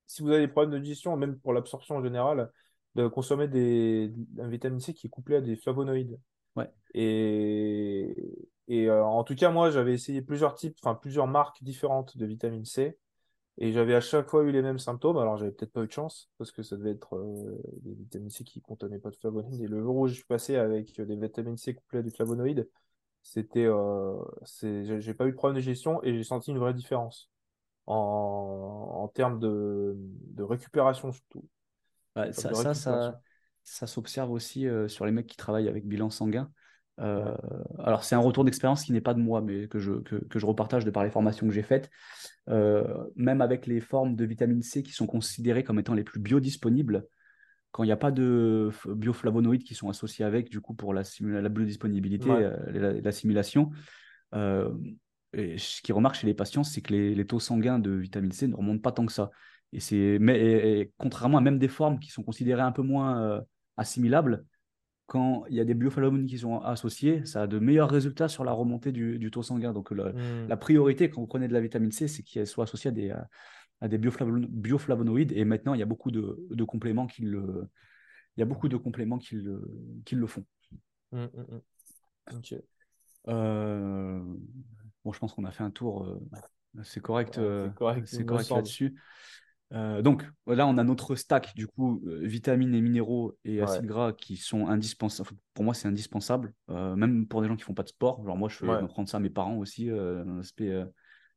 si 0.07 0.23
vous 0.23 0.31
avez 0.31 0.47
des 0.47 0.49
problèmes 0.49 0.73
de 0.73 0.79
digestion, 0.79 1.17
même 1.17 1.39
pour 1.39 1.53
l'absorption 1.53 1.97
en 1.97 2.03
général, 2.03 2.51
de 2.95 3.09
consommer 3.09 3.49
des, 3.49 4.13
un 4.39 4.49
vitamine 4.49 4.81
C 4.81 4.95
qui 4.95 5.07
est 5.07 5.11
couplé 5.11 5.37
à 5.37 5.41
des 5.41 5.57
flavonoïdes. 5.57 6.19
Ouais. 6.57 6.71
Et, 6.95 8.17
et 8.69 8.89
euh, 8.89 9.05
en 9.05 9.25
tout 9.25 9.35
cas, 9.35 9.51
moi, 9.51 9.71
j'avais 9.71 9.95
essayé 9.95 10.23
plusieurs 10.23 10.55
types, 10.55 10.77
enfin 10.83 10.95
plusieurs 10.95 11.27
marques 11.27 11.63
différentes 11.63 12.17
de 12.17 12.27
vitamine 12.27 12.65
C. 12.65 12.99
Et 13.59 13.73
j'avais 13.73 13.95
à 13.95 14.01
chaque 14.03 14.29
fois 14.29 14.43
eu 14.45 14.53
les 14.53 14.63
mêmes 14.63 14.79
symptômes. 14.79 15.17
Alors, 15.19 15.37
j'avais 15.39 15.53
peut-être 15.53 15.73
pas 15.73 15.83
eu 15.83 15.87
de 15.87 15.93
chance 15.93 16.31
parce 16.39 16.53
que 16.53 16.63
ça 16.63 16.77
devait 16.77 16.91
être 16.93 17.17
euh, 17.17 17.59
des 17.83 17.95
vitamines 17.95 18.31
C 18.31 18.45
qui 18.45 18.61
contenaient 18.61 18.99
pas 18.99 19.11
de 19.11 19.17
flavonoïdes. 19.17 19.63
Et 19.63 19.69
le 19.69 19.81
jour 19.83 19.97
où 19.97 20.09
je 20.09 20.15
suis 20.15 20.25
passé 20.25 20.57
avec 20.57 21.01
des 21.01 21.17
vitamines 21.17 21.57
C 21.57 21.75
couplées 21.75 22.01
à 22.01 22.03
du 22.03 22.11
flavonoïde, 22.11 22.69
c'était, 23.23 23.67
euh, 23.67 24.15
j'ai 25.01 25.15
pas 25.15 25.27
eu 25.27 25.33
de 25.33 25.37
problème 25.37 25.57
de 25.57 25.63
gestion 25.63 26.03
et 26.05 26.15
j'ai 26.15 26.25
senti 26.25 26.51
une 26.53 26.59
vraie 26.59 26.75
différence 26.75 27.31
en, 27.87 27.95
en 28.95 29.09
termes 29.09 29.41
de, 29.41 29.95
de 29.97 30.43
récupération 30.43 31.13
surtout. 31.13 31.45
ça, 32.33 32.55
ça, 32.55 32.75
ça, 32.75 33.21
ça 33.65 33.87
s'observe 33.87 34.31
aussi 34.31 34.67
sur 34.89 35.07
les 35.07 35.13
mecs 35.13 35.27
qui 35.27 35.37
travaillent 35.37 35.69
avec 35.69 35.87
bilan 35.87 36.11
sanguin. 36.11 36.51
Euh, 37.01 37.35
alors, 37.79 38.05
c'est 38.05 38.15
un 38.15 38.21
retour 38.21 38.45
d'expérience 38.45 38.85
qui 38.85 38.93
n'est 38.93 39.01
pas 39.01 39.15
de 39.15 39.21
moi, 39.21 39.41
mais 39.43 39.69
que 39.69 39.79
je, 39.79 39.93
que, 39.93 40.17
que 40.17 40.39
je 40.39 40.47
repartage 40.47 40.85
de 40.85 40.91
par 40.91 41.05
les 41.05 41.11
formations 41.11 41.47
que 41.47 41.53
j'ai 41.53 41.63
faites. 41.63 41.91
Euh, 42.49 42.85
même 43.17 43.41
avec 43.41 43.67
les 43.67 43.81
formes 43.81 44.17
de 44.17 44.25
vitamine 44.25 44.63
C 44.63 44.83
qui 44.83 44.93
sont 44.93 45.07
considérées 45.07 45.65
comme 45.65 45.79
étant 45.79 45.95
les 45.95 46.05
plus 46.05 46.21
biodisponibles, 46.21 47.07
quand 47.73 47.83
il 47.83 47.87
n'y 47.87 47.93
a 47.93 47.99
pas 47.99 48.11
de 48.11 48.71
bioflavonoïdes 48.87 49.65
qui 49.65 49.75
sont 49.75 49.91
associés 49.91 50.25
avec, 50.25 50.49
du 50.49 50.61
coup, 50.61 50.75
pour 50.75 50.95
la, 50.95 51.03
la 51.21 51.49
biodisponibilité, 51.49 52.31
euh, 52.31 53.01
l'assimilation, 53.03 53.71
et 55.33 55.59
ce 55.59 55.83
qui 55.83 55.93
remarque 55.93 56.15
chez 56.15 56.27
les 56.27 56.35
patients, 56.35 56.65
c'est 56.65 56.81
que 56.81 56.93
les, 56.93 57.15
les, 57.15 57.27
taux 57.27 57.41
sanguins 57.41 57.79
de 57.79 57.91
vitamine 57.91 58.33
C 58.33 58.49
ne 58.49 58.55
remontent 58.55 58.81
pas 58.81 58.93
tant 58.93 59.05
que 59.05 59.13
ça. 59.13 59.31
Et, 59.73 60.19
mais, 60.19 60.91
contrairement 60.97 61.37
à 61.37 61.41
même 61.43 61.59
des 61.59 61.69
formes 61.69 61.99
qui 61.99 62.11
sont 62.11 62.23
considérées 62.23 62.63
un 62.63 62.73
peu 62.73 62.83
moins 62.83 63.43
assimilables, 63.77 64.47
quand 65.07 65.45
il 65.49 65.57
y 65.57 65.61
a 65.61 65.65
des 65.65 65.75
bioflavonoïdes 65.75 66.29
qui 66.29 66.39
sont 66.39 66.59
associés, 66.59 67.25
ça 67.25 67.43
a 67.43 67.47
de 67.47 67.59
meilleurs 67.59 67.91
résultats 67.91 68.29
sur 68.29 68.45
la 68.45 68.53
remontée 68.53 68.93
du, 68.93 69.31
taux 69.31 69.43
sanguin. 69.43 69.73
Donc, 69.73 69.91
hmm. 69.93 70.49
la 70.49 70.57
priorité 70.57 71.11
quand 71.11 71.21
vous 71.21 71.27
prenez 71.27 71.49
de 71.49 71.53
la 71.53 71.61
vitamine 71.61 71.93
C, 71.93 72.09
c'est 72.09 72.23
qu'elle 72.23 72.47
soit 72.47 72.65
associée 72.65 72.89
à 72.89 72.93
des, 72.93 73.15
à 73.81 73.89
des 73.89 73.99
bioflavonoïdes. 73.99 75.33
Et 75.33 75.45
maintenant, 75.45 75.75
il 75.75 75.81
y 75.81 75.83
a 75.83 75.87
beaucoup 75.87 76.11
de, 76.11 76.65
compléments 76.65 77.07
qui 77.07 77.23
le, 77.23 77.69
il 78.37 78.41
y 78.41 78.43
a 78.43 78.47
beaucoup 78.47 78.69
de 78.69 78.77
compléments 78.77 79.19
qui 79.19 79.37
le, 79.37 79.63
qui 80.05 80.15
le 80.15 80.27
font. 80.27 80.45
Euh, 83.29 84.21
bon, 85.05 85.13
je 85.13 85.19
pense 85.19 85.33
qu'on 85.33 85.45
a 85.45 85.53
fait 85.53 85.65
un 85.65 85.71
tour. 85.71 86.05
Euh, 86.05 86.21
c'est 86.83 87.01
correct, 87.01 87.35
c'est 87.35 87.75
correct, 87.75 88.09
euh, 88.15 88.25
correct 88.25 88.51
là-dessus. 88.51 89.01
Euh, 89.73 90.01
donc 90.01 90.25
là, 90.47 90.67
on 90.67 90.79
a 90.79 90.85
notre 90.85 91.17
stack, 91.17 91.55
du 91.57 91.67
coup, 91.67 92.03
euh, 92.07 92.21
vitamines 92.23 92.75
et 92.75 92.81
minéraux 92.81 93.37
et 93.45 93.61
acides 93.61 93.87
gras 93.87 94.13
qui 94.13 94.37
sont 94.37 94.69
indispensables. 94.69 95.31
Pour 95.55 95.65
moi, 95.65 95.75
c'est 95.75 95.89
indispensable, 95.89 96.53
euh, 96.71 96.95
même 96.95 97.27
pour 97.27 97.43
des 97.43 97.49
gens 97.49 97.57
qui 97.57 97.65
font 97.65 97.75
pas 97.75 97.83
de 97.83 97.89
sport. 97.89 98.25
Genre 98.25 98.37
moi, 98.37 98.49
je 98.49 98.57
fais 98.57 98.67
ouais. 98.67 98.87
prendre 98.87 99.09
ça 99.09 99.17
à 99.17 99.21
mes 99.21 99.31
parents 99.31 99.57
aussi 99.57 99.91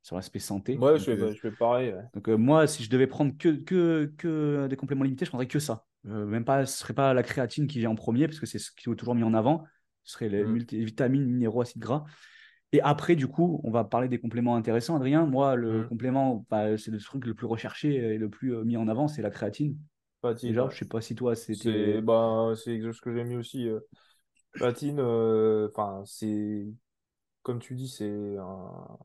sur 0.02 0.16
l'aspect 0.16 0.40
santé. 0.40 0.78
Ouais, 0.78 0.98
je, 1.00 1.04
fais, 1.04 1.34
je, 1.34 1.40
fais, 1.40 1.52
pareil. 1.52 1.94
Donc 2.14 2.28
moi, 2.30 2.68
si 2.68 2.84
je 2.84 2.90
devais 2.90 3.08
prendre 3.08 3.36
que, 3.38 3.50
que, 3.50 4.14
que 4.18 4.68
des 4.68 4.76
compléments 4.76 5.04
limités, 5.04 5.26
je 5.26 5.32
prendrais 5.32 5.48
que 5.48 5.60
ça. 5.60 5.86
même 6.04 6.46
pas, 6.46 6.66
ce 6.66 6.78
serait 6.78 6.94
pas 6.94 7.14
la 7.14 7.24
créatine 7.24 7.68
qui 7.68 7.80
vient 7.80 7.90
en 7.90 7.96
premier, 7.96 8.28
parce 8.28 8.40
que 8.40 8.46
c'est 8.46 8.60
ce 8.60 8.72
qui 8.72 8.90
est 8.90 8.96
toujours 8.96 9.16
mis 9.16 9.24
en 9.24 9.34
avant. 9.34 9.64
Ce 10.04 10.14
serait 10.14 10.30
les 10.30 10.44
mmh. 10.44 10.66
vitamines, 10.72 11.26
minéraux, 11.26 11.62
acides 11.62 11.82
gras. 11.82 12.06
Et 12.72 12.82
après, 12.82 13.16
du 13.16 13.28
coup, 13.28 13.60
on 13.64 13.72
va 13.72 13.84
parler 13.84 14.08
des 14.08 14.20
compléments 14.20 14.56
intéressants. 14.56 14.96
Adrien, 14.96 15.26
moi, 15.26 15.56
le 15.56 15.82
mmh. 15.82 15.88
complément, 15.88 16.46
bah, 16.52 16.78
c'est 16.78 16.92
le 16.92 17.00
truc 17.00 17.26
le 17.26 17.34
plus 17.34 17.48
recherché 17.48 17.96
et 17.96 18.18
le 18.18 18.30
plus 18.30 18.54
euh, 18.56 18.64
mis 18.64 18.78
en 18.78 18.88
avant, 18.88 19.08
c'est 19.08 19.24
la 19.24 19.32
créatine. 19.32 19.76
Patine. 20.22 20.50
Déjà, 20.50 20.70
je 20.70 20.78
sais 20.78 20.88
pas 20.88 21.02
si 21.02 21.16
toi, 21.16 21.36
c'était. 21.36 21.94
C'est 21.96 22.02
bah, 22.02 22.54
ce 22.56 23.02
que 23.02 23.14
j'ai 23.14 23.24
mis 23.24 23.38
aussi. 23.38 23.68
Euh, 23.68 23.80
patine, 24.60 25.00
euh, 25.00 25.70
enfin, 25.74 26.04
c'est. 26.06 26.68
Comme 27.42 27.60
tu 27.60 27.74
dis, 27.74 27.88
c'est 27.88 28.38
un... 28.38 28.98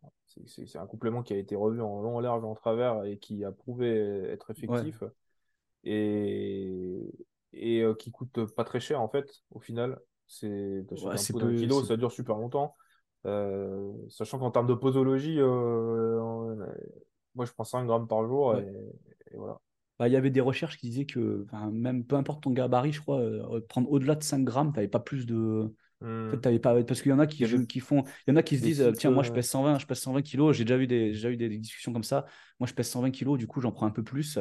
c'est 0.46 0.76
un 0.76 0.86
complément 0.86 1.22
qui 1.22 1.32
a 1.32 1.38
été 1.38 1.56
revu 1.56 1.80
en 1.80 2.02
long, 2.02 2.16
en 2.16 2.20
large, 2.20 2.44
en 2.44 2.54
travers 2.54 3.04
et 3.04 3.16
qui 3.16 3.44
a 3.44 3.52
prouvé 3.52 3.88
être 4.28 4.50
effectif. 4.50 5.02
Et, 5.84 7.10
et 7.52 7.84
qui 7.98 8.10
coûte 8.10 8.44
pas 8.54 8.64
très 8.64 8.80
cher, 8.80 9.00
en 9.00 9.08
fait, 9.08 9.42
au 9.52 9.60
final. 9.60 9.98
C'est 10.26 10.84
ouais, 10.90 11.14
un 11.14 11.32
pot 11.32 11.54
kilo, 11.54 11.84
ça 11.84 11.96
dure 11.96 12.10
super 12.10 12.36
longtemps. 12.36 12.74
Euh, 13.26 13.92
sachant 14.08 14.38
qu'en 14.38 14.50
termes 14.50 14.66
de 14.66 14.74
posologie, 14.74 15.36
euh, 15.38 16.18
moi 17.34 17.46
je 17.46 17.52
prends 17.52 17.64
5 17.64 17.86
grammes 17.86 18.06
par 18.06 18.26
jour 18.26 18.56
et, 18.56 18.66
voilà. 19.34 19.58
Bah, 19.98 20.08
il 20.08 20.12
y 20.12 20.16
avait 20.16 20.30
des 20.30 20.40
recherches 20.40 20.76
qui 20.76 20.88
disaient 20.88 21.06
que 21.06 21.46
même 21.72 22.04
peu 22.04 22.16
importe 22.16 22.42
ton 22.42 22.50
gabarit, 22.50 22.92
je 22.92 23.00
crois, 23.00 23.20
euh, 23.20 23.60
prendre 23.68 23.90
au-delà 23.90 24.16
de 24.16 24.22
5 24.22 24.44
grammes, 24.44 24.72
tu 24.72 24.76
n'avais 24.76 24.88
pas 24.88 25.00
plus 25.00 25.24
de. 25.26 25.72
En 26.02 26.30
fait, 26.30 26.50
hmm. 26.50 26.58
pas... 26.58 26.82
Parce 26.82 27.00
qu'il 27.00 27.10
y 27.10 27.14
en 27.14 27.18
a 27.18 27.26
qui, 27.26 27.66
qui 27.66 27.80
font. 27.80 28.02
Il 28.26 28.30
y 28.30 28.32
en 28.32 28.36
a 28.36 28.42
qui 28.42 28.58
se 28.58 28.62
disent 28.62 28.92
tiens, 28.98 29.10
moi 29.10 29.22
je 29.22 29.32
pèse 29.32 29.46
120, 29.46 29.78
je 29.78 29.86
pèse 29.86 29.98
120 30.00 30.22
kilos. 30.22 30.54
J'ai 30.54 30.64
déjà 30.64 30.78
eu 30.78 30.86
des, 30.86 31.12
déjà 31.12 31.30
eu 31.30 31.36
des 31.36 31.48
discussions 31.56 31.92
comme 31.92 32.02
ça. 32.02 32.26
Moi 32.60 32.66
je 32.66 32.74
pèse 32.74 32.88
120 32.88 33.10
kilos, 33.10 33.38
du 33.38 33.46
coup 33.46 33.60
j'en 33.60 33.72
prends 33.72 33.86
un 33.86 33.90
peu 33.90 34.02
plus. 34.02 34.38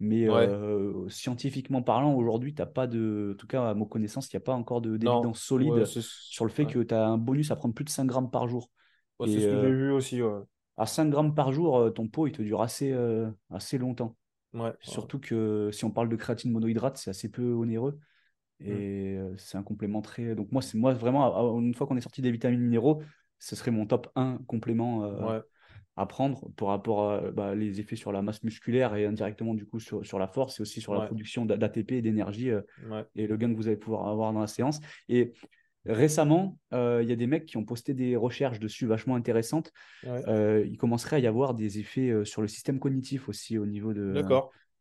Mais 0.00 0.28
euh, 0.28 1.08
scientifiquement 1.08 1.80
parlant, 1.80 2.14
aujourd'hui, 2.14 2.54
tu 2.54 2.60
n'as 2.60 2.66
pas 2.66 2.88
de. 2.88 3.32
En 3.34 3.36
tout 3.36 3.46
cas, 3.46 3.70
à 3.70 3.74
ma 3.74 3.84
connaissance, 3.84 4.32
il 4.32 4.36
n'y 4.36 4.42
a 4.42 4.44
pas 4.44 4.54
encore 4.54 4.80
d'évidence 4.80 5.40
solide 5.40 5.84
sur 5.84 6.44
le 6.44 6.50
fait 6.50 6.66
que 6.66 6.80
tu 6.80 6.92
as 6.92 7.06
un 7.06 7.18
bonus 7.18 7.50
à 7.52 7.56
prendre 7.56 7.72
plus 7.72 7.84
de 7.84 7.90
5 7.90 8.06
grammes 8.06 8.30
par 8.30 8.48
jour. 8.48 8.68
c'est 9.20 9.30
ce 9.30 9.34
que 9.34 9.40
j'ai 9.40 9.48
euh, 9.48 9.70
vu 9.70 9.92
aussi. 9.92 10.20
À 10.76 10.86
5 10.86 11.08
grammes 11.08 11.34
par 11.34 11.52
jour, 11.52 11.78
euh, 11.78 11.90
ton 11.90 12.08
pot, 12.08 12.26
il 12.26 12.32
te 12.32 12.42
dure 12.42 12.62
assez, 12.62 12.92
assez 13.50 13.78
longtemps. 13.78 14.16
Ouais, 14.54 14.72
Surtout 14.80 15.18
que 15.18 15.70
si 15.72 15.84
on 15.84 15.90
parle 15.90 16.08
de 16.08 16.16
créatine 16.16 16.50
monohydrate, 16.50 16.98
c'est 16.98 17.10
assez 17.10 17.30
peu 17.30 17.52
onéreux. 17.52 17.98
Et 18.64 19.16
mmh. 19.16 19.38
c'est 19.38 19.56
un 19.56 19.62
complément 19.62 20.02
très. 20.02 20.34
Donc, 20.34 20.52
moi, 20.52 20.62
c'est 20.62 20.78
moi 20.78 20.94
vraiment, 20.94 21.58
une 21.58 21.74
fois 21.74 21.86
qu'on 21.86 21.96
est 21.96 22.02
sorti 22.02 22.22
des 22.22 22.30
vitamines 22.30 22.60
minéraux, 22.60 23.02
ce 23.38 23.56
serait 23.56 23.70
mon 23.70 23.86
top 23.86 24.08
1 24.16 24.38
complément 24.46 25.04
à 25.96 26.06
prendre 26.06 26.50
par 26.56 26.68
rapport 26.68 27.10
à 27.10 27.30
bah, 27.32 27.54
les 27.54 27.80
effets 27.80 27.96
sur 27.96 28.12
la 28.12 28.22
masse 28.22 28.42
musculaire 28.42 28.94
et 28.94 29.04
indirectement 29.04 29.52
du 29.52 29.66
coup 29.66 29.78
sur, 29.78 30.04
sur 30.06 30.18
la 30.18 30.26
force 30.26 30.58
et 30.58 30.62
aussi 30.62 30.80
sur 30.80 30.94
la 30.94 31.06
production 31.06 31.44
d'ATP 31.44 31.92
et 31.92 32.02
d'énergie 32.02 32.50
euh, 32.50 32.62
et 33.14 33.26
le 33.26 33.36
gain 33.36 33.50
que 33.50 33.56
vous 33.56 33.68
allez 33.68 33.76
pouvoir 33.76 34.08
avoir 34.08 34.32
dans 34.32 34.40
la 34.40 34.46
séance. 34.46 34.80
Et 35.08 35.32
récemment, 35.86 36.58
euh, 36.72 37.00
il 37.02 37.08
y 37.08 37.12
a 37.12 37.16
des 37.16 37.26
mecs 37.26 37.46
qui 37.46 37.56
ont 37.56 37.64
posté 37.64 37.94
des 37.94 38.16
recherches 38.16 38.60
dessus 38.60 38.86
vachement 38.86 39.16
intéressantes. 39.16 39.72
Euh, 40.06 40.64
il 40.66 40.76
commencerait 40.76 41.16
à 41.16 41.18
y 41.18 41.26
avoir 41.26 41.54
des 41.54 41.78
effets 41.78 42.10
euh, 42.10 42.24
sur 42.24 42.42
le 42.42 42.48
système 42.48 42.78
cognitif 42.78 43.28
aussi 43.28 43.58
au 43.58 43.66
niveau 43.66 43.92
de, 43.92 44.22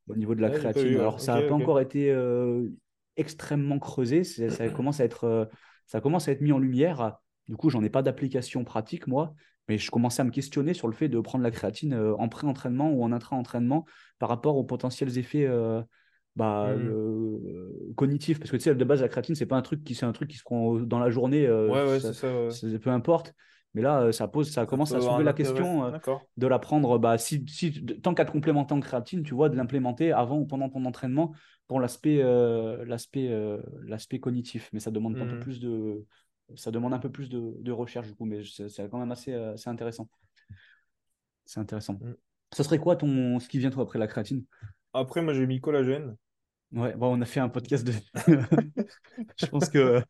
au 0.07 0.15
niveau 0.15 0.35
de 0.35 0.41
la 0.41 0.49
créatine. 0.49 0.97
Alors, 0.97 1.19
ça 1.19 1.35
n'a 1.35 1.47
pas 1.47 1.53
encore 1.53 1.79
été 1.79 2.15
extrêmement 3.17 3.79
creusé. 3.79 4.23
Ça 4.23 4.69
commence, 4.69 4.99
à 4.99 5.05
être, 5.05 5.49
ça 5.87 6.01
commence 6.01 6.27
à 6.27 6.31
être 6.31 6.41
mis 6.41 6.51
en 6.51 6.59
lumière. 6.59 7.17
Du 7.47 7.57
coup, 7.57 7.69
j'en 7.69 7.83
ai 7.83 7.89
pas 7.89 8.01
d'application 8.01 8.63
pratique, 8.63 9.07
moi, 9.07 9.33
mais 9.69 9.77
je 9.77 9.91
commençais 9.91 10.21
à 10.21 10.25
me 10.25 10.31
questionner 10.31 10.73
sur 10.73 10.87
le 10.87 10.93
fait 10.93 11.09
de 11.09 11.19
prendre 11.19 11.43
la 11.43 11.51
créatine 11.51 11.93
en 11.93 12.29
pré-entraînement 12.29 12.91
ou 12.91 13.03
en 13.03 13.11
intra-entraînement 13.11 13.85
par 14.19 14.29
rapport 14.29 14.57
aux 14.57 14.63
potentiels 14.63 15.17
effets 15.17 15.47
bah, 16.35 16.73
mmh. 16.75 16.87
euh, 16.87 17.93
cognitif 17.95 18.39
parce 18.39 18.51
que 18.51 18.55
tu 18.55 18.63
sais 18.63 18.75
de 18.75 18.85
base 18.85 19.01
la 19.01 19.09
créatine 19.09 19.35
c'est 19.35 19.45
pas 19.45 19.57
un 19.57 19.61
truc 19.61 19.83
qui 19.83 19.95
c'est 19.95 20.05
un 20.05 20.13
truc 20.13 20.29
qui 20.29 20.37
se 20.37 20.43
prend 20.43 20.75
dans 20.75 20.99
la 20.99 21.09
journée 21.09 21.45
euh, 21.45 21.67
ouais, 21.67 21.83
ouais, 21.83 21.99
ça, 21.99 22.13
ça, 22.13 22.27
ouais. 22.27 22.79
peu 22.79 22.89
importe 22.89 23.33
mais 23.73 23.81
là 23.81 24.01
euh, 24.01 24.11
ça 24.13 24.29
pose 24.29 24.49
ça, 24.49 24.65
commence 24.65 24.93
à 24.93 25.01
soulever 25.01 25.25
la 25.25 25.33
question 25.33 25.91
de 26.37 26.47
la 26.47 26.59
prendre 26.59 26.97
bah, 26.99 27.17
si, 27.17 27.45
si 27.49 27.85
tant 28.01 28.13
qu'à 28.13 28.23
te 28.23 28.31
complémenter 28.31 28.73
en 28.73 28.79
créatine 28.79 29.23
tu 29.23 29.33
vois 29.33 29.49
de 29.49 29.57
l'implémenter 29.57 30.13
avant 30.13 30.37
ou 30.37 30.45
pendant 30.45 30.69
ton 30.69 30.85
entraînement 30.85 31.33
pour 31.67 31.81
l'aspect 31.81 32.23
l'aspect 32.85 33.29
l'aspect 33.83 34.19
cognitif 34.19 34.69
mais 34.71 34.79
ça 34.79 34.91
demande 34.91 35.17
un 35.17 35.25
peu 35.25 35.35
mmh. 35.35 35.39
plus 35.39 35.59
de 35.59 36.05
ça 36.55 36.71
demande 36.71 36.93
un 36.93 36.99
peu 36.99 37.11
plus 37.11 37.29
de, 37.29 37.55
de 37.59 37.71
recherche 37.71 38.07
du 38.07 38.15
coup 38.15 38.25
mais 38.25 38.41
c'est 38.43 38.89
quand 38.89 38.99
même 38.99 39.11
assez, 39.11 39.33
assez 39.33 39.69
intéressant 39.69 40.09
c'est 41.45 41.59
intéressant 41.59 41.93
mmh. 41.93 42.13
ça 42.53 42.63
serait 42.63 42.79
quoi 42.79 42.95
ton 42.95 43.39
ce 43.39 43.47
qui 43.47 43.59
vient 43.59 43.69
toi 43.69 43.83
après 43.83 43.99
la 43.99 44.07
créatine? 44.07 44.45
Après, 44.93 45.21
moi, 45.21 45.33
j'ai 45.33 45.47
mis 45.47 45.61
collagène. 45.61 46.17
Ouais, 46.73 46.95
bon, 46.95 47.17
on 47.17 47.21
a 47.21 47.25
fait 47.25 47.39
un 47.39 47.49
podcast 47.49 47.85
de. 47.85 47.93
je 49.37 49.45
pense 49.45 49.69
que. 49.69 50.01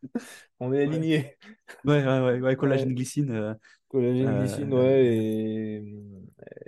on 0.59 0.73
est 0.73 0.83
aligné. 0.83 1.37
Ouais, 1.85 2.05
ouais, 2.05 2.19
ouais, 2.19 2.39
ouais, 2.39 2.55
collagène 2.55 2.93
glycine. 2.93 3.31
Euh, 3.31 3.53
collagène 3.89 4.27
euh, 4.27 4.39
glycine, 4.39 4.73
ouais. 4.73 5.05
Et, 5.05 5.95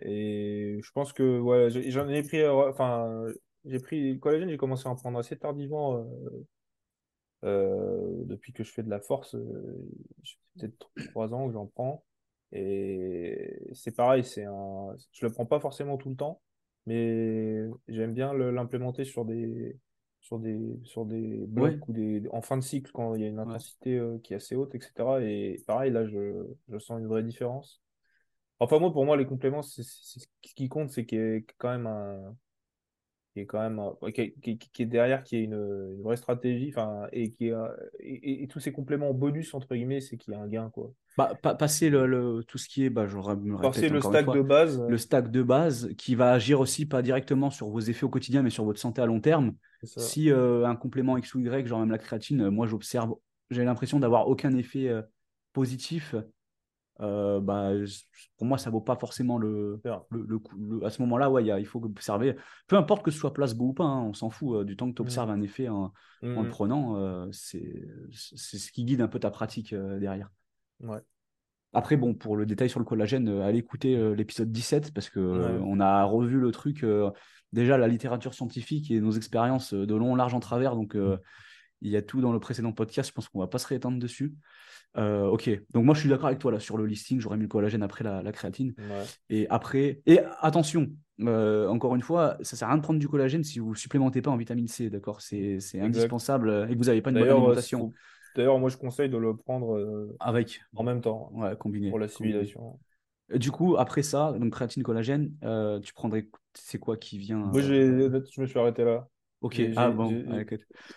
et 0.01 0.79
je 0.81 0.91
pense 0.91 1.13
que 1.13 1.37
voilà, 1.37 1.69
j'en 1.69 2.07
ai 2.07 2.23
pris. 2.23 2.41
Euh, 2.41 2.69
enfin, 2.69 3.25
j'ai 3.65 3.79
pris 3.79 4.19
collagène, 4.19 4.49
j'ai 4.49 4.57
commencé 4.57 4.87
à 4.87 4.91
en 4.91 4.95
prendre 4.95 5.19
assez 5.19 5.37
tardivement. 5.37 6.05
Depuis 7.43 8.53
que 8.53 8.63
je 8.63 8.71
fais 8.71 8.83
de 8.83 8.89
la 8.89 8.99
force, 8.99 9.35
peut-être 10.55 10.89
trois 11.11 11.33
ans 11.33 11.47
que 11.47 11.53
j'en 11.53 11.67
prends. 11.67 12.03
Et 12.51 13.59
c'est 13.73 13.95
pareil, 13.95 14.23
c'est 14.23 14.45
un... 14.45 14.95
je 15.11 15.25
le 15.25 15.31
prends 15.31 15.45
pas 15.45 15.59
forcément 15.59 15.97
tout 15.97 16.09
le 16.09 16.15
temps 16.15 16.41
mais 16.85 17.65
j'aime 17.87 18.13
bien 18.13 18.33
l'implémenter 18.33 19.05
sur 19.05 19.25
des 19.25 19.77
sur 20.21 20.39
des 20.39 20.79
sur 20.83 21.05
des 21.05 21.45
blocs 21.47 21.87
ou 21.87 21.93
des 21.93 22.23
en 22.31 22.41
fin 22.41 22.57
de 22.57 22.63
cycle 22.63 22.91
quand 22.93 23.15
il 23.15 23.21
y 23.21 23.25
a 23.25 23.27
une 23.27 23.39
intensité 23.39 23.97
euh, 23.97 24.17
qui 24.19 24.33
est 24.33 24.37
assez 24.37 24.55
haute 24.55 24.73
etc 24.75 24.91
et 25.21 25.61
pareil 25.67 25.91
là 25.91 26.05
je, 26.05 26.45
je 26.69 26.77
sens 26.77 26.99
une 26.99 27.07
vraie 27.07 27.23
différence. 27.23 27.81
Enfin 28.59 28.79
moi 28.79 28.91
pour 28.91 29.05
moi 29.05 29.17
les 29.17 29.25
compléments 29.25 29.61
c'est 29.61 29.83
ce 29.83 30.25
qui 30.55 30.69
compte 30.69 30.91
c'est 30.91 31.05
qu'il 31.05 31.19
y 31.19 31.21
ait 31.21 31.45
quand 31.57 31.69
même 31.69 31.87
un 31.87 32.35
qui 33.33 33.39
est 33.39 33.45
quand 33.45 33.59
même 33.59 33.81
qui, 34.13 34.57
qui, 34.57 34.83
est 34.83 34.85
derrière 34.85 35.23
qui 35.23 35.37
est 35.37 35.43
une, 35.43 35.53
une 35.95 36.01
vraie 36.01 36.17
stratégie 36.17 36.69
enfin 36.69 37.07
et 37.11 37.31
qui 37.31 37.51
et, 37.99 38.47
tous 38.47 38.59
ces 38.59 38.71
compléments 38.71 39.13
bonus 39.13 39.53
entre 39.53 39.73
guillemets 39.75 40.01
c'est 40.01 40.17
qu'il 40.17 40.33
y 40.33 40.35
a 40.35 40.39
un 40.39 40.47
gain 40.47 40.69
quoi. 40.73 40.91
Bah, 41.15 41.35
passer 41.35 41.91
le, 41.91 42.43
tout 42.47 42.57
ce 42.57 42.67
qui 42.67 42.85
est 42.85 42.89
bah 42.89 43.05
je 43.07 43.15
me 43.17 43.61
passer 43.61 43.89
le 43.89 44.01
stack 44.01 44.31
de 44.33 44.41
base. 44.41 44.83
le 44.87 44.97
stack 44.97 45.29
de 45.29 45.43
base 45.43 45.91
qui 45.95 46.15
va 46.15 46.31
agir 46.31 46.59
aussi 46.59 46.87
pas 46.87 47.03
directement 47.03 47.51
sur 47.51 47.69
vos 47.69 47.79
effets 47.79 48.05
au 48.05 48.09
quotidien 48.09 48.41
mais 48.41 48.49
sur 48.49 48.65
votre 48.65 48.79
santé 48.79 49.01
à 49.01 49.05
long 49.05 49.19
terme. 49.19 49.53
Si 49.83 50.31
euh, 50.31 50.65
un 50.65 50.75
complément 50.75 51.17
X 51.17 51.35
ou 51.35 51.39
Y 51.41 51.67
genre 51.67 51.79
même 51.79 51.91
la 51.91 51.97
créatine 51.97 52.43
euh, 52.43 52.51
moi 52.51 52.65
j'observe 52.67 53.15
j'ai 53.51 53.63
l'impression 53.63 53.99
d'avoir 53.99 54.27
aucun 54.27 54.55
effet 54.55 54.87
euh, 54.87 55.01
positif 55.51 56.15
euh, 56.99 57.39
bah, 57.39 57.71
pour 58.37 58.47
moi, 58.47 58.57
ça 58.57 58.69
vaut 58.69 58.81
pas 58.81 58.95
forcément 58.95 59.37
le, 59.37 59.81
le, 60.11 60.85
à 60.85 60.89
ce 60.89 61.01
moment-là, 61.01 61.29
ouais, 61.29 61.43
il 61.43 61.65
faut 61.65 61.83
observer. 61.83 62.35
Peu 62.67 62.77
importe 62.77 63.03
que 63.03 63.11
ce 63.11 63.17
soit 63.17 63.33
placebo 63.33 63.69
ou 63.69 63.73
pas, 63.73 63.83
hein, 63.83 64.01
on 64.03 64.13
s'en 64.13 64.29
fout. 64.29 64.57
Euh, 64.57 64.63
du 64.63 64.75
temps 64.75 64.89
que 64.89 64.95
tu 64.95 65.01
observes 65.01 65.29
mmh. 65.29 65.33
un 65.33 65.41
effet 65.41 65.69
en, 65.69 65.91
le 66.21 66.43
mmh. 66.43 66.49
prenant, 66.49 66.97
euh, 66.97 67.27
c'est 67.31 67.87
ce 68.11 68.71
qui 68.71 68.85
guide 68.85 69.01
un 69.01 69.07
peu 69.07 69.19
ta 69.19 69.31
pratique 69.31 69.73
derrière. 69.73 70.29
Ouais. 70.81 70.99
Après, 71.75 71.97
bon, 71.97 72.13
pour 72.13 72.37
le 72.37 72.45
détail 72.45 72.69
sur 72.69 72.79
le 72.79 72.85
collagène, 72.85 73.27
allez 73.41 73.57
écouter 73.57 74.13
l'épisode 74.13 74.51
17 74.51 74.93
parce 74.93 75.09
que 75.09 75.19
on 75.19 75.79
a 75.79 76.03
revu 76.03 76.39
le 76.39 76.51
truc. 76.51 76.85
déjà, 77.51 77.79
la 77.79 77.87
littérature 77.87 78.35
scientifique 78.35 78.91
et 78.91 79.01
nos 79.01 79.11
expériences 79.11 79.73
de 79.73 79.95
long, 79.95 80.13
large 80.13 80.35
en 80.35 80.39
travers. 80.39 80.75
Donc, 80.75 80.95
il 81.83 81.91
y 81.91 81.97
a 81.97 82.01
tout 82.01 82.21
dans 82.21 82.31
le 82.31 82.39
précédent 82.39 82.71
podcast. 82.71 83.09
Je 83.09 83.13
pense 83.13 83.29
qu'on 83.29 83.39
va 83.39 83.47
pas 83.47 83.59
se 83.59 83.67
réétendre 83.67 83.99
dessus. 83.99 84.33
Euh, 84.95 85.25
ok, 85.25 85.49
donc 85.71 85.85
moi 85.85 85.95
je 85.95 86.01
suis 86.01 86.09
d'accord 86.09 86.27
avec 86.27 86.37
toi 86.37 86.51
là 86.51 86.59
sur 86.59 86.77
le 86.77 86.85
listing, 86.85 87.19
j'aurais 87.19 87.37
mis 87.37 87.43
le 87.43 87.49
collagène 87.49 87.81
après 87.81 88.03
la, 88.03 88.31
créatine. 88.31 88.73
Et 89.29 89.47
après, 89.49 90.01
et 90.05 90.19
attention, 90.39 90.91
euh, 91.21 91.67
encore 91.67 91.95
une 91.95 92.01
fois, 92.01 92.37
ça 92.41 92.55
sert 92.55 92.67
à 92.67 92.71
rien 92.71 92.77
de 92.77 92.83
prendre 92.83 92.99
du 92.99 93.07
collagène 93.07 93.43
si 93.43 93.59
vous 93.59 93.71
ne 93.71 93.75
supplémentez 93.75 94.21
pas 94.21 94.31
en 94.31 94.37
vitamine 94.37 94.67
C, 94.67 94.89
d'accord? 94.89 95.21
C'est 95.21 95.59
indispensable 95.79 96.49
euh, 96.49 96.67
et 96.67 96.73
que 96.73 96.77
vous 96.77 96.85
n'avez 96.85 97.01
pas 97.01 97.09
une 97.09 97.19
bonne 97.19 97.29
alimentation. 97.29 97.91
D'ailleurs, 98.35 98.57
moi 98.57 98.69
je 98.69 98.77
conseille 98.77 99.09
de 99.09 99.17
le 99.17 99.35
prendre 99.35 100.09
avec 100.19 100.61
en 100.75 100.83
même 100.83 101.01
temps, 101.01 101.31
ouais, 101.33 101.55
combiné 101.57 101.89
pour 101.89 101.99
l'assimilation. 101.99 102.79
Du 103.33 103.51
coup, 103.51 103.77
après 103.77 104.03
ça, 104.03 104.33
donc 104.33 104.53
créatine, 104.53 104.83
collagène, 104.83 105.33
tu 105.83 105.93
prendrais, 105.93 106.29
c'est 106.53 106.77
quoi 106.77 106.97
qui 106.97 107.17
vient 107.17 107.37
Moi, 107.37 107.61
je 107.61 108.41
me 108.41 108.45
suis 108.45 108.59
arrêté 108.59 108.85
là. 108.85 109.07
Ok, 109.43 109.61
ah 109.75 109.89
bon. 109.89 110.09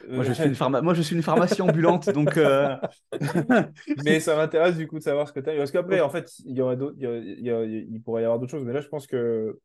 moi, 0.08 0.22
je 0.22 0.32
suis 0.32 0.44
une 0.44 0.54
moi, 0.82 0.94
je 0.94 1.02
suis 1.02 1.16
une 1.16 1.22
pharmacie 1.22 1.60
ambulante, 1.62 2.08
donc. 2.10 2.36
Euh, 2.36 2.76
mais 4.04 4.20
ça 4.20 4.36
m'intéresse 4.36 4.76
du 4.76 4.86
coup 4.86 5.00
de 5.00 5.02
savoir 5.02 5.26
ce 5.26 5.32
que 5.32 5.40
tu 5.40 5.50
as. 5.50 5.56
Parce 5.56 5.72
qu'après, 5.72 6.00
en 6.00 6.08
fait, 6.08 6.32
il, 6.44 6.56
y 6.56 6.60
aurait 6.60 6.78
il, 6.96 7.86
il, 7.90 8.02
pourrait 8.02 8.22
y 8.22 8.24
avoir 8.24 8.38
d'autres 8.38 8.52
choses. 8.52 8.64
Mais 8.64 8.72
là, 8.72 8.80
je 8.80 8.86
pense 8.86 9.08
que 9.08 9.58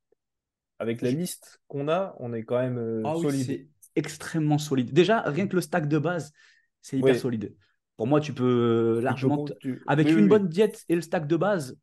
avec 0.79 1.03
la 1.03 1.11
liste 1.11 1.61
qu'on 1.67 1.89
a, 1.89 2.15
on 2.19 2.33
est 2.33 2.41
quand 2.41 2.57
même 2.57 2.79
euh, 2.79 3.03
ah 3.05 3.13
solide. 3.21 3.45
c'est 3.45 3.67
extrêmement 3.95 4.57
solide. 4.57 4.91
Déjà, 4.93 5.21
rien 5.21 5.47
que 5.47 5.55
le 5.55 5.61
stack 5.61 5.87
de 5.87 5.99
base, 5.99 6.31
c'est 6.81 6.97
hyper 6.97 7.15
solide. 7.15 7.53
Pour 7.97 8.07
moi, 8.07 8.19
tu 8.19 8.33
peux 8.33 8.99
largement. 9.03 9.45
Avec 9.85 10.09
une 10.09 10.27
bonne 10.27 10.47
diète 10.47 10.83
et 10.89 10.95
le 10.95 11.01
stack 11.01 11.27
de 11.27 11.37
base, 11.37 11.77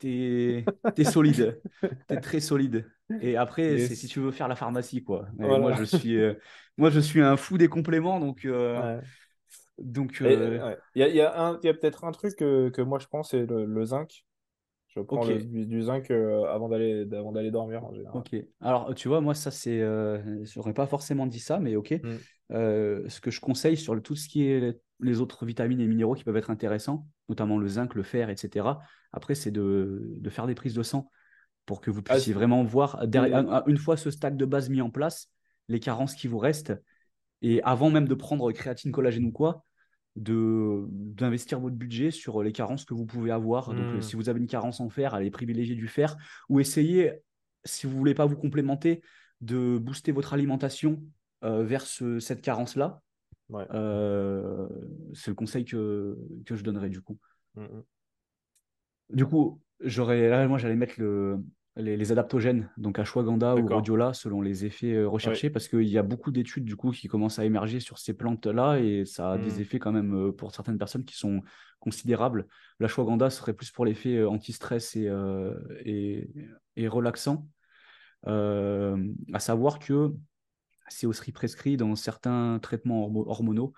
tu 0.00 0.64
es, 0.96 1.04
solide. 1.04 1.60
tu 1.80 2.14
es 2.14 2.20
très 2.20 2.40
solide. 2.40 2.86
Et 3.20 3.36
après, 3.36 3.78
c'est 3.78 3.94
si 3.94 4.08
tu 4.08 4.20
veux 4.20 4.30
faire 4.30 4.48
la 4.48 4.56
pharmacie, 4.56 5.04
quoi. 5.04 5.26
Moi, 5.38 5.74
je 5.74 5.84
suis, 5.84 6.18
euh, 6.18 6.34
moi, 6.76 6.90
je 6.90 7.00
suis 7.00 7.20
un 7.20 7.36
fou 7.36 7.58
des 7.58 7.68
compléments, 7.68 8.18
donc. 8.18 8.44
Euh, 8.44 9.00
donc, 9.78 10.20
euh, 10.20 10.74
il 10.94 11.00
y 11.00 11.04
a, 11.04 11.58
y 11.62 11.68
a 11.68 11.74
peut-être 11.74 12.04
un 12.04 12.12
truc 12.12 12.36
que, 12.36 12.82
moi 12.82 12.98
je 12.98 13.06
pense, 13.06 13.30
c'est 13.30 13.46
le, 13.46 13.84
zinc. 13.84 14.24
Je 14.88 15.00
prends 15.00 15.24
du, 15.24 15.82
zinc 15.82 16.10
avant 16.10 16.68
d'aller 16.68 17.06
avant 17.12 17.32
d'aller 17.32 17.50
dormir 17.50 17.84
en 17.84 17.94
général. 17.94 18.16
Ok. 18.16 18.36
Alors 18.60 18.94
tu 18.94 19.08
vois, 19.08 19.20
moi 19.20 19.34
ça 19.34 19.50
c'est, 19.50 19.82
j'aurais 20.42 20.74
pas 20.74 20.86
forcément 20.86 21.26
dit 21.26 21.40
ça, 21.40 21.58
mais 21.58 21.76
ok. 21.76 21.92
Mm. 21.92 23.08
ce 23.08 23.20
que 23.20 23.30
je 23.30 23.40
conseille 23.40 23.76
sur 23.76 24.00
tout 24.02 24.16
ce 24.16 24.28
qui 24.28 24.44
est 24.48 24.78
les 25.02 25.20
autres 25.20 25.44
vitamines 25.44 25.80
et 25.80 25.86
minéraux 25.86 26.14
qui 26.14 26.24
peuvent 26.24 26.36
être 26.36 26.50
intéressants, 26.50 27.06
notamment 27.28 27.58
le 27.58 27.68
zinc, 27.68 27.94
le 27.94 28.02
fer, 28.02 28.30
etc. 28.30 28.66
Après, 29.12 29.34
c'est 29.34 29.50
de, 29.50 30.20
faire 30.28 30.46
des 30.46 30.54
prises 30.54 30.74
de 30.74 30.82
sang 30.82 31.10
pour 31.66 31.80
que 31.80 31.90
vous 31.90 32.00
ah, 32.08 32.14
puissiez 32.14 32.32
vraiment 32.32 32.64
voir, 32.64 33.04
une 33.66 33.76
fois 33.76 33.96
ce 33.96 34.10
stack 34.10 34.36
de 34.36 34.44
base 34.44 34.68
mis 34.70 34.80
en 34.80 34.90
place, 34.90 35.28
les 35.68 35.80
carences 35.80 36.14
qui 36.14 36.26
vous 36.26 36.38
restent. 36.38 36.74
Et 37.42 37.62
avant 37.62 37.90
même 37.90 38.08
de 38.08 38.14
prendre 38.14 38.50
créatine, 38.52 38.92
collagène 38.92 39.24
ou 39.24 39.32
quoi, 39.32 39.64
d'investir 40.16 41.60
votre 41.60 41.76
budget 41.76 42.10
sur 42.10 42.42
les 42.42 42.52
carences 42.52 42.84
que 42.84 42.94
vous 42.94 43.06
pouvez 43.06 43.30
avoir. 43.30 43.72
Donc, 43.72 43.96
hmm. 43.96 44.02
si 44.02 44.16
vous 44.16 44.28
avez 44.28 44.40
une 44.40 44.46
carence 44.46 44.80
en 44.80 44.88
fer, 44.90 45.14
allez 45.14 45.30
privilégier 45.30 45.74
du 45.74 45.88
fer 45.88 46.16
ou 46.48 46.60
essayez, 46.60 47.12
si 47.64 47.86
vous 47.86 47.96
voulez 47.96 48.14
pas 48.14 48.26
vous 48.26 48.36
complémenter, 48.36 49.02
de 49.40 49.78
booster 49.78 50.12
votre 50.12 50.34
alimentation 50.34 51.02
euh, 51.44 51.64
vers 51.64 51.86
cette 51.86 52.42
carence-là. 52.42 53.00
Euh, 53.54 54.68
c'est 55.14 55.30
le 55.30 55.34
conseil 55.34 55.64
que, 55.64 56.16
que 56.46 56.56
je 56.56 56.62
donnerais 56.62 56.88
du 56.88 57.00
coup. 57.00 57.18
Hmm, 57.54 57.64
hmm. 57.64 57.82
Du 59.10 59.26
coup, 59.26 59.60
j'aurais 59.80 60.28
là, 60.28 60.46
moi, 60.46 60.58
j'allais 60.58 60.76
mettre 60.76 60.94
le, 60.98 61.38
les, 61.76 62.12
adaptogènes, 62.12 62.70
donc 62.76 62.98
ashwagandha 62.98 63.56
ou 63.56 63.66
rhodiola, 63.66 64.12
selon 64.12 64.40
les 64.40 64.64
effets 64.64 64.94
euh, 64.94 65.08
recherchés, 65.08 65.50
parce 65.50 65.66
qu'il 65.66 65.88
y 65.88 65.98
a 65.98 66.02
beaucoup 66.02 66.30
d'études 66.30 66.64
du 66.64 66.76
coup 66.76 66.92
qui 66.92 67.08
commencent 67.08 67.40
à 67.40 67.44
émerger 67.44 67.80
sur 67.80 67.98
ces 67.98 68.14
plantes-là 68.14 68.78
et 68.78 69.04
ça 69.04 69.32
a 69.32 69.38
des 69.38 69.56
mmh. 69.56 69.60
effets 69.60 69.78
quand 69.80 69.92
même 69.92 70.14
euh, 70.14 70.32
pour 70.32 70.54
certaines 70.54 70.78
personnes 70.78 71.04
qui 71.04 71.16
sont 71.16 71.42
considérables. 71.80 72.46
L'ashwagandha 72.78 73.30
serait 73.30 73.54
plus 73.54 73.70
pour 73.72 73.84
l'effet 73.84 74.22
anti-stress 74.24 74.94
et, 74.96 75.10
et, 75.84 76.30
et, 76.76 76.88
relaxant. 76.88 77.48
à 78.26 79.38
savoir 79.38 79.78
que 79.78 80.12
c'est 80.90 81.06
aussi 81.06 81.32
prescrit 81.32 81.76
dans 81.76 81.96
certains 81.96 82.58
traitements 82.60 83.10
hormonaux 83.26 83.72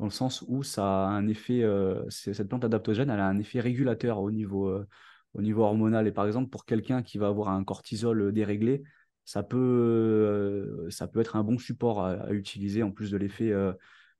dans 0.00 0.06
le 0.06 0.10
sens 0.10 0.42
où 0.48 0.62
ça 0.62 0.82
a 0.82 1.08
un 1.08 1.28
effet, 1.28 1.62
euh, 1.62 2.08
cette 2.08 2.48
plante 2.48 2.64
adaptogène, 2.64 3.10
elle 3.10 3.20
a 3.20 3.28
un 3.28 3.38
effet 3.38 3.60
régulateur 3.60 4.18
au 4.18 4.30
niveau, 4.30 4.66
euh, 4.66 4.86
au 5.34 5.42
niveau 5.42 5.62
hormonal. 5.62 6.06
Et 6.06 6.10
par 6.10 6.26
exemple, 6.26 6.48
pour 6.48 6.64
quelqu'un 6.64 7.02
qui 7.02 7.18
va 7.18 7.26
avoir 7.28 7.50
un 7.50 7.62
cortisol 7.64 8.32
déréglé, 8.32 8.82
ça 9.26 9.42
peut, 9.42 9.58
euh, 9.58 10.88
ça 10.88 11.06
peut 11.06 11.20
être 11.20 11.36
un 11.36 11.44
bon 11.44 11.58
support 11.58 12.02
à, 12.02 12.32
utiliser 12.32 12.82
en 12.82 12.90
plus 12.90 13.10
de 13.10 13.18
l'effet 13.18 13.52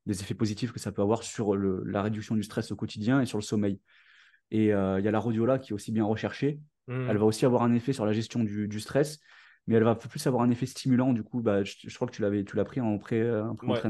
des 0.05 0.20
effets 0.20 0.34
positifs 0.34 0.70
que 0.70 0.78
ça 0.78 0.93
peut 0.93 1.01
avoir 1.01 1.22
sur 1.22 1.57
le, 1.57 1.82
la 1.86 2.03
réduction 2.03 2.34
du 2.34 2.43
stress 2.43 2.70
au 2.72 2.76
quotidien 2.76 3.22
et 3.22 3.26
sur 3.26 3.38
le 3.38 3.43
sommeil. 3.43 3.80
Et 4.51 4.66
il 4.66 4.68
y 4.68 4.72
a 4.72 5.11
la 5.11 5.18
rhodiola 5.18 5.59
qui 5.59 5.72
est 5.72 5.74
aussi 5.74 5.93
bien 5.93 6.05
recherchée. 6.05 6.61
Hmm. 6.88 7.09
Elle 7.09 7.16
va 7.16 7.24
aussi 7.24 7.47
avoir 7.47 7.62
un 7.62 7.72
effet 7.72 7.95
sur 7.95 8.05
la 8.05 8.12
gestion 8.12 8.45
du, 8.45 8.68
du 8.68 8.80
stress, 8.80 9.18
mais 9.71 9.77
elle 9.77 9.85
va 9.85 9.95
plus 9.95 10.27
avoir 10.27 10.43
un 10.43 10.51
effet 10.51 10.66
stimulant. 10.66 11.12
Du 11.12 11.23
coup, 11.23 11.41
bah, 11.41 11.64
je, 11.64 11.75
je 11.87 11.95
crois 11.95 12.09
que 12.09 12.12
tu 12.12 12.21
l'avais, 12.21 12.45
tu 12.45 12.57
l'as 12.57 12.64
pris 12.64 12.81
en 12.81 12.99
pré, 12.99 13.23
un 13.23 13.57
Ouais, 13.64 13.81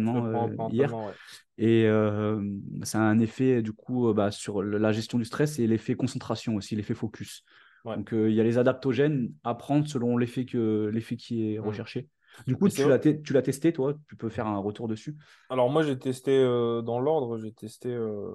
hier. 0.70 0.95
ouais. 0.95 1.12
Et 1.59 1.87
euh, 1.87 2.41
ça 2.85 3.01
a 3.01 3.03
un 3.03 3.18
effet 3.18 3.62
du 3.62 3.72
coup 3.72 4.09
euh, 4.09 4.14
bah, 4.14 4.31
sur 4.31 4.62
la 4.62 4.93
gestion 4.93 5.18
du 5.18 5.24
stress 5.24 5.59
et 5.59 5.66
l'effet 5.66 5.95
concentration 5.95 6.57
aussi, 6.57 6.76
l'effet 6.76 6.95
focus. 6.95 7.45
Ouais. 7.85 7.97
Donc 7.97 8.12
euh, 8.12 8.31
il 8.31 8.37
y 8.37 8.41
a 8.41 8.45
les 8.45 8.59
adaptogènes 8.59 9.33
à 9.43 9.55
prendre 9.55 9.89
selon 9.89 10.18
l'effet 10.18 10.45
que 10.45 10.91
l'effet 10.93 11.16
qui 11.16 11.55
est 11.55 11.59
Mm. 11.59 11.66
recherché. 11.66 12.09
Du 12.47 12.57
coup, 12.57 12.68
tu 12.68 12.89
l'as 12.89 12.99
te- 12.99 13.09
tu 13.09 13.33
l'as 13.33 13.43
testé 13.43 13.72
toi, 13.72 13.95
tu 14.09 14.16
peux 14.16 14.28
faire 14.28 14.47
un 14.47 14.59
retour 14.59 14.87
dessus? 14.87 15.16
Alors 15.49 15.68
moi 15.68 15.83
j'ai 15.83 15.99
testé 15.99 16.39
euh, 16.39 16.81
dans 16.81 17.01
l'ordre, 17.01 17.39
j'ai 17.39 17.53
testé 17.53 17.89
euh, 17.89 18.31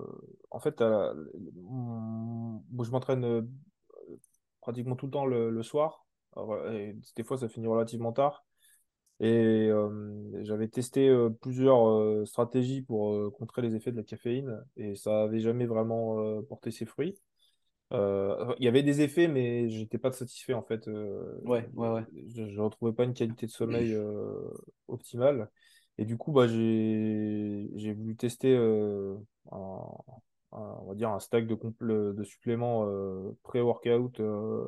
en 0.52 0.60
fait 0.60 0.82
je 0.82 2.92
m'entraîne 2.92 3.24
euh, 3.24 3.42
pratiquement 4.62 4.96
tout 4.96 5.08
le 5.08 5.12
temps 5.12 5.26
le, 5.26 5.50
le 5.50 5.64
soir. 5.64 6.05
Et 6.74 6.96
des 7.16 7.24
fois 7.24 7.38
ça 7.38 7.50
finit 7.50 7.68
relativement 7.68 8.12
tard. 8.14 8.46
Et 9.22 9.70
euh, 9.70 10.44
j'avais 10.44 10.68
testé 10.68 11.08
euh, 11.10 11.30
plusieurs 11.30 11.88
euh, 11.90 12.26
stratégies 12.26 12.82
pour 12.82 13.14
euh, 13.14 13.32
contrer 13.32 13.62
les 13.62 13.76
effets 13.76 13.92
de 13.92 13.98
la 13.98 14.04
caféine 14.04 14.64
et 14.78 14.96
ça 14.96 15.24
avait 15.24 15.40
jamais 15.40 15.66
vraiment 15.68 16.20
euh, 16.20 16.42
porté 16.42 16.72
ses 16.72 16.86
fruits. 16.86 17.18
Euh, 17.94 18.54
il 18.60 18.66
y 18.66 18.68
avait 18.68 18.84
des 18.84 19.02
effets, 19.02 19.28
mais 19.28 19.70
j'étais 19.70 19.98
pas 19.98 20.12
satisfait 20.12 20.54
en 20.54 20.64
fait. 20.64 20.88
Euh, 20.88 21.40
Ouais, 21.44 21.70
ouais, 21.76 21.90
ouais. 21.90 22.06
je, 22.36 22.50
je 22.50 22.60
retrouvais 22.62 22.94
pas 22.94 23.04
une 23.04 23.14
qualité 23.14 23.46
de 23.46 23.52
sommeil 23.52 23.94
euh, 23.96 24.42
optimale. 24.88 25.50
Et 25.98 26.06
du 26.06 26.18
coup, 26.18 26.32
bah, 26.34 26.48
j'ai 26.48 27.94
voulu 27.94 28.16
tester 28.18 28.54
euh, 28.56 29.16
un, 29.52 29.58
un- 30.52 30.78
on 30.82 30.86
va 30.90 30.96
dire 30.96 31.10
un 31.12 31.20
stack 31.20 31.48
de, 31.48 31.56
de 32.14 32.24
suppléments 32.24 32.86
euh, 32.88 33.32
pré-workout 33.44 34.20
euh, 34.20 34.68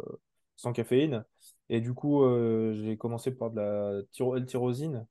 sans 0.57 0.73
caféine. 0.73 1.25
Et 1.69 1.81
du 1.81 1.93
coup, 1.93 2.23
euh, 2.23 2.73
j'ai 2.73 2.97
commencé 2.97 3.31
par 3.31 3.51
de 3.51 3.57
la 3.61 4.01
tyro- 4.11 4.35
L-tyrosine 4.37 5.07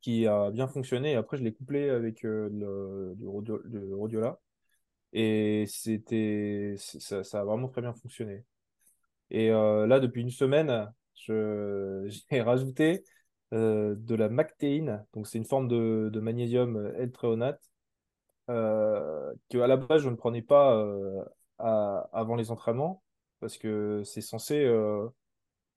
qui 0.00 0.26
a 0.26 0.50
bien 0.50 0.68
fonctionné. 0.68 1.16
Après, 1.16 1.36
je 1.36 1.42
l'ai 1.44 1.52
couplé 1.52 1.90
avec 1.90 2.24
euh, 2.24 2.48
le, 2.52 3.14
du 3.16 3.26
rhodio- 3.26 3.62
du 3.66 3.92
rhodiola. 3.94 4.38
Et 5.14 5.66
c'était, 5.68 6.76
ça, 6.78 7.22
a 7.40 7.44
vraiment 7.44 7.68
très 7.68 7.82
bien 7.82 7.94
fonctionné. 7.94 8.44
Et 9.30 9.50
euh, 9.52 9.86
là, 9.86 10.00
depuis 10.00 10.22
une 10.22 10.30
semaine, 10.30 10.92
j'ai 11.16 12.42
rajouté 12.42 13.04
de 13.52 14.14
la 14.14 14.28
mactéine. 14.28 15.04
Donc, 15.14 15.26
c'est 15.28 15.38
une 15.38 15.44
forme 15.46 15.68
de, 15.68 16.20
magnésium 16.20 16.92
L-thréonate 16.96 17.62
euh, 18.50 19.32
que 19.50 19.58
à 19.58 19.66
la 19.66 19.76
base, 19.76 20.02
je 20.02 20.10
ne 20.10 20.16
prenais 20.16 20.42
pas 20.42 20.84
avant 21.58 22.36
les 22.36 22.50
entraînements 22.50 23.02
parce 23.40 23.58
que 23.58 24.02
c'est 24.04 24.20
censé, 24.20 24.64
euh, 24.64 25.08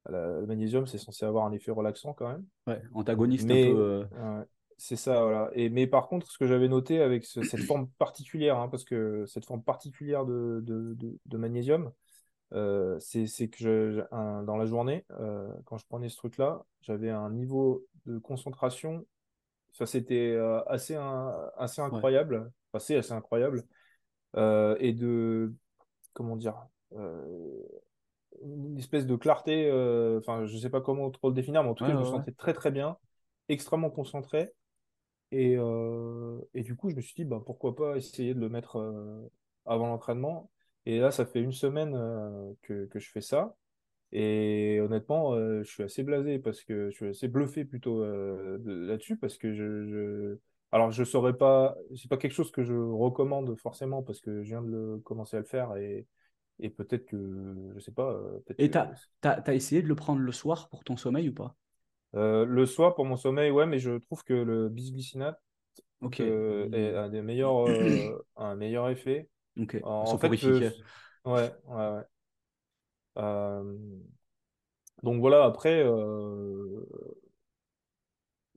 le 0.10 0.46
magnésium, 0.46 0.88
c'est 0.88 0.98
censé 0.98 1.26
avoir 1.26 1.46
un 1.46 1.52
effet 1.52 1.72
relaxant 1.72 2.14
quand 2.14 2.28
même. 2.28 2.46
Ouais, 2.68 2.82
antagoniste 2.94 3.50
un 3.52 3.56
peu. 3.56 3.80
euh, 3.80 4.06
ouais, 4.40 4.46
c'est 4.78 4.96
ça, 4.96 5.22
voilà. 5.22 5.50
Et, 5.54 5.70
mais 5.70 5.88
par 5.88 6.08
contre, 6.08 6.32
ce 6.32 6.38
que 6.38 6.48
j'avais 6.48 6.68
noté 6.68 7.02
avec 7.02 7.26
ce- 7.26 7.44
cette 7.44 7.64
forme 7.64 7.88
particulière, 8.00 8.58
hein, 8.58 8.68
parce 8.68 8.84
que 8.84 9.26
cette 9.28 9.46
forme 9.46 9.64
particulière 9.64 10.26
de, 10.26 10.62
de, 10.64 10.96
de, 10.96 11.20
de 11.26 11.38
magnésium, 11.38 11.92
euh, 12.54 12.98
c'est, 13.00 13.48
que 13.50 13.58
je- 13.60 13.92
je- 13.92 14.02
un- 14.16 14.44
dans 14.44 14.58
la 14.58 14.66
journée, 14.66 15.06
euh, 15.12 15.50
quand 15.66 15.78
je 15.78 15.86
prenais 15.88 16.10
ce 16.10 16.18
truc-là, 16.18 16.66
j'avais 16.82 17.10
un 17.12 17.30
niveau 17.30 17.86
de 18.06 18.18
concentration, 18.18 19.06
ça 19.72 19.86
c'était 19.86 20.32
euh, 20.32 20.64
assez, 20.66 20.96
un- 20.96 21.34
assez 21.58 21.82
ouais. 21.82 21.88
incroyable, 21.88 22.52
enfin, 22.74 22.80
c'est 22.84 22.96
assez 22.98 23.14
incroyable, 23.14 23.64
et 24.36 24.94
de, 24.94 25.54
comment 26.14 26.36
dire, 26.36 26.56
une 28.44 28.78
espèce 28.78 29.06
de 29.06 29.16
clarté, 29.16 29.70
euh, 29.70 30.20
enfin, 30.20 30.46
je 30.46 30.58
sais 30.58 30.70
pas 30.70 30.82
comment 30.82 31.10
trop 31.12 31.30
le 31.30 31.36
définir, 31.36 31.64
mais 31.64 31.70
en 31.70 31.76
tout 31.76 31.84
Ouais, 31.84 31.86
cas, 31.86 31.94
je 31.94 31.98
me 31.98 32.04
sentais 32.04 32.32
très 32.32 32.54
très 32.54 32.72
bien, 32.72 32.98
extrêmement 33.50 33.90
concentré. 33.90 34.52
Et, 35.32 35.56
euh, 35.58 36.40
et 36.54 36.64
du 36.64 36.76
coup, 36.76 36.90
je 36.90 36.96
me 36.96 37.02
suis 37.02 37.16
dit, 37.16 37.26
bah, 37.26 37.42
pourquoi 37.46 37.76
pas 37.76 37.98
essayer 37.98 38.34
de 38.36 38.40
le 38.42 38.50
mettre 38.50 38.78
euh, 38.78 39.30
avant 39.66 39.88
l'entraînement. 39.88 40.52
Et 40.86 41.00
là, 41.00 41.12
ça 41.12 41.26
fait 41.26 41.42
une 41.42 41.54
semaine 41.54 41.96
euh, 41.96 42.54
que, 42.64 42.86
que 42.88 43.00
je 43.00 43.10
fais 43.12 43.22
ça. 43.22 43.56
Et 44.14 44.80
honnêtement, 44.82 45.34
euh, 45.36 45.64
je 45.64 45.72
suis 45.72 45.84
assez 45.84 46.04
blasé 46.04 46.40
parce 46.40 46.64
que 46.64 46.90
je 46.92 46.96
suis 46.96 47.08
assez 47.10 47.28
bluffé 47.30 47.66
plutôt 47.66 48.04
euh, 48.04 48.58
de- 48.60 48.86
là-dessus 48.88 49.18
parce 49.18 49.38
que 49.38 49.54
je, 49.54 49.88
je... 49.88 50.38
Alors, 50.72 50.92
je 50.92 51.04
saurais 51.04 51.38
pas, 51.38 51.76
c'est 51.96 52.10
pas 52.10 52.18
quelque 52.18 52.34
chose 52.34 52.52
que 52.52 52.64
je 52.64 52.74
recommande 52.74 53.56
forcément 53.60 54.04
parce 54.04 54.22
que 54.22 54.44
je 54.44 54.50
viens 54.50 54.62
de 54.64 54.70
le, 54.72 55.00
commencer 55.00 55.38
à 55.38 55.40
le 55.42 55.46
faire 55.46 55.76
et, 55.78 56.08
et 56.62 56.70
peut-être 56.70 57.06
que, 57.08 57.72
je 57.76 57.80
sais 57.80 57.92
pas, 57.92 58.12
euh, 58.14 58.40
Et 58.58 58.72
que 58.72 58.72
t'as, 58.72 58.94
t'as, 59.20 59.42
t'as 59.42 59.54
essayé 59.56 59.82
de 59.82 59.90
le 59.90 59.96
prendre 59.96 60.22
le 60.22 60.32
soir 60.32 60.70
pour 60.70 60.86
ton 60.86 60.96
sommeil 60.96 61.28
ou 61.28 61.34
pas? 61.34 61.58
Euh, 62.16 62.46
le 62.46 62.66
soir 62.66 62.96
pour 62.96 63.06
mon 63.06 63.16
sommeil, 63.18 63.52
ouais, 63.52 63.66
mais 63.66 63.80
je 63.80 63.92
trouve 63.98 64.24
que 64.24 64.34
le 64.34 64.68
bisglycinate 64.70 65.42
Ok. 66.02 66.22
euh, 66.22 66.70
est- 66.74 66.96
a 66.96 67.10
des 67.10 67.22
meilleurs, 67.22 67.60
euh, 67.66 68.26
a 68.38 68.46
un 68.48 68.56
meilleur 68.56 68.90
effet. 68.90 69.30
Ok. 69.58 69.76
En, 69.82 69.90
en 70.14 70.18
fait, 70.18 70.36
je- 70.38 70.64
ouais, 71.26 71.54
ouais, 71.68 72.04
ouais. 73.16 74.02
Donc 75.04 75.20
voilà, 75.20 75.44
après, 75.46 75.84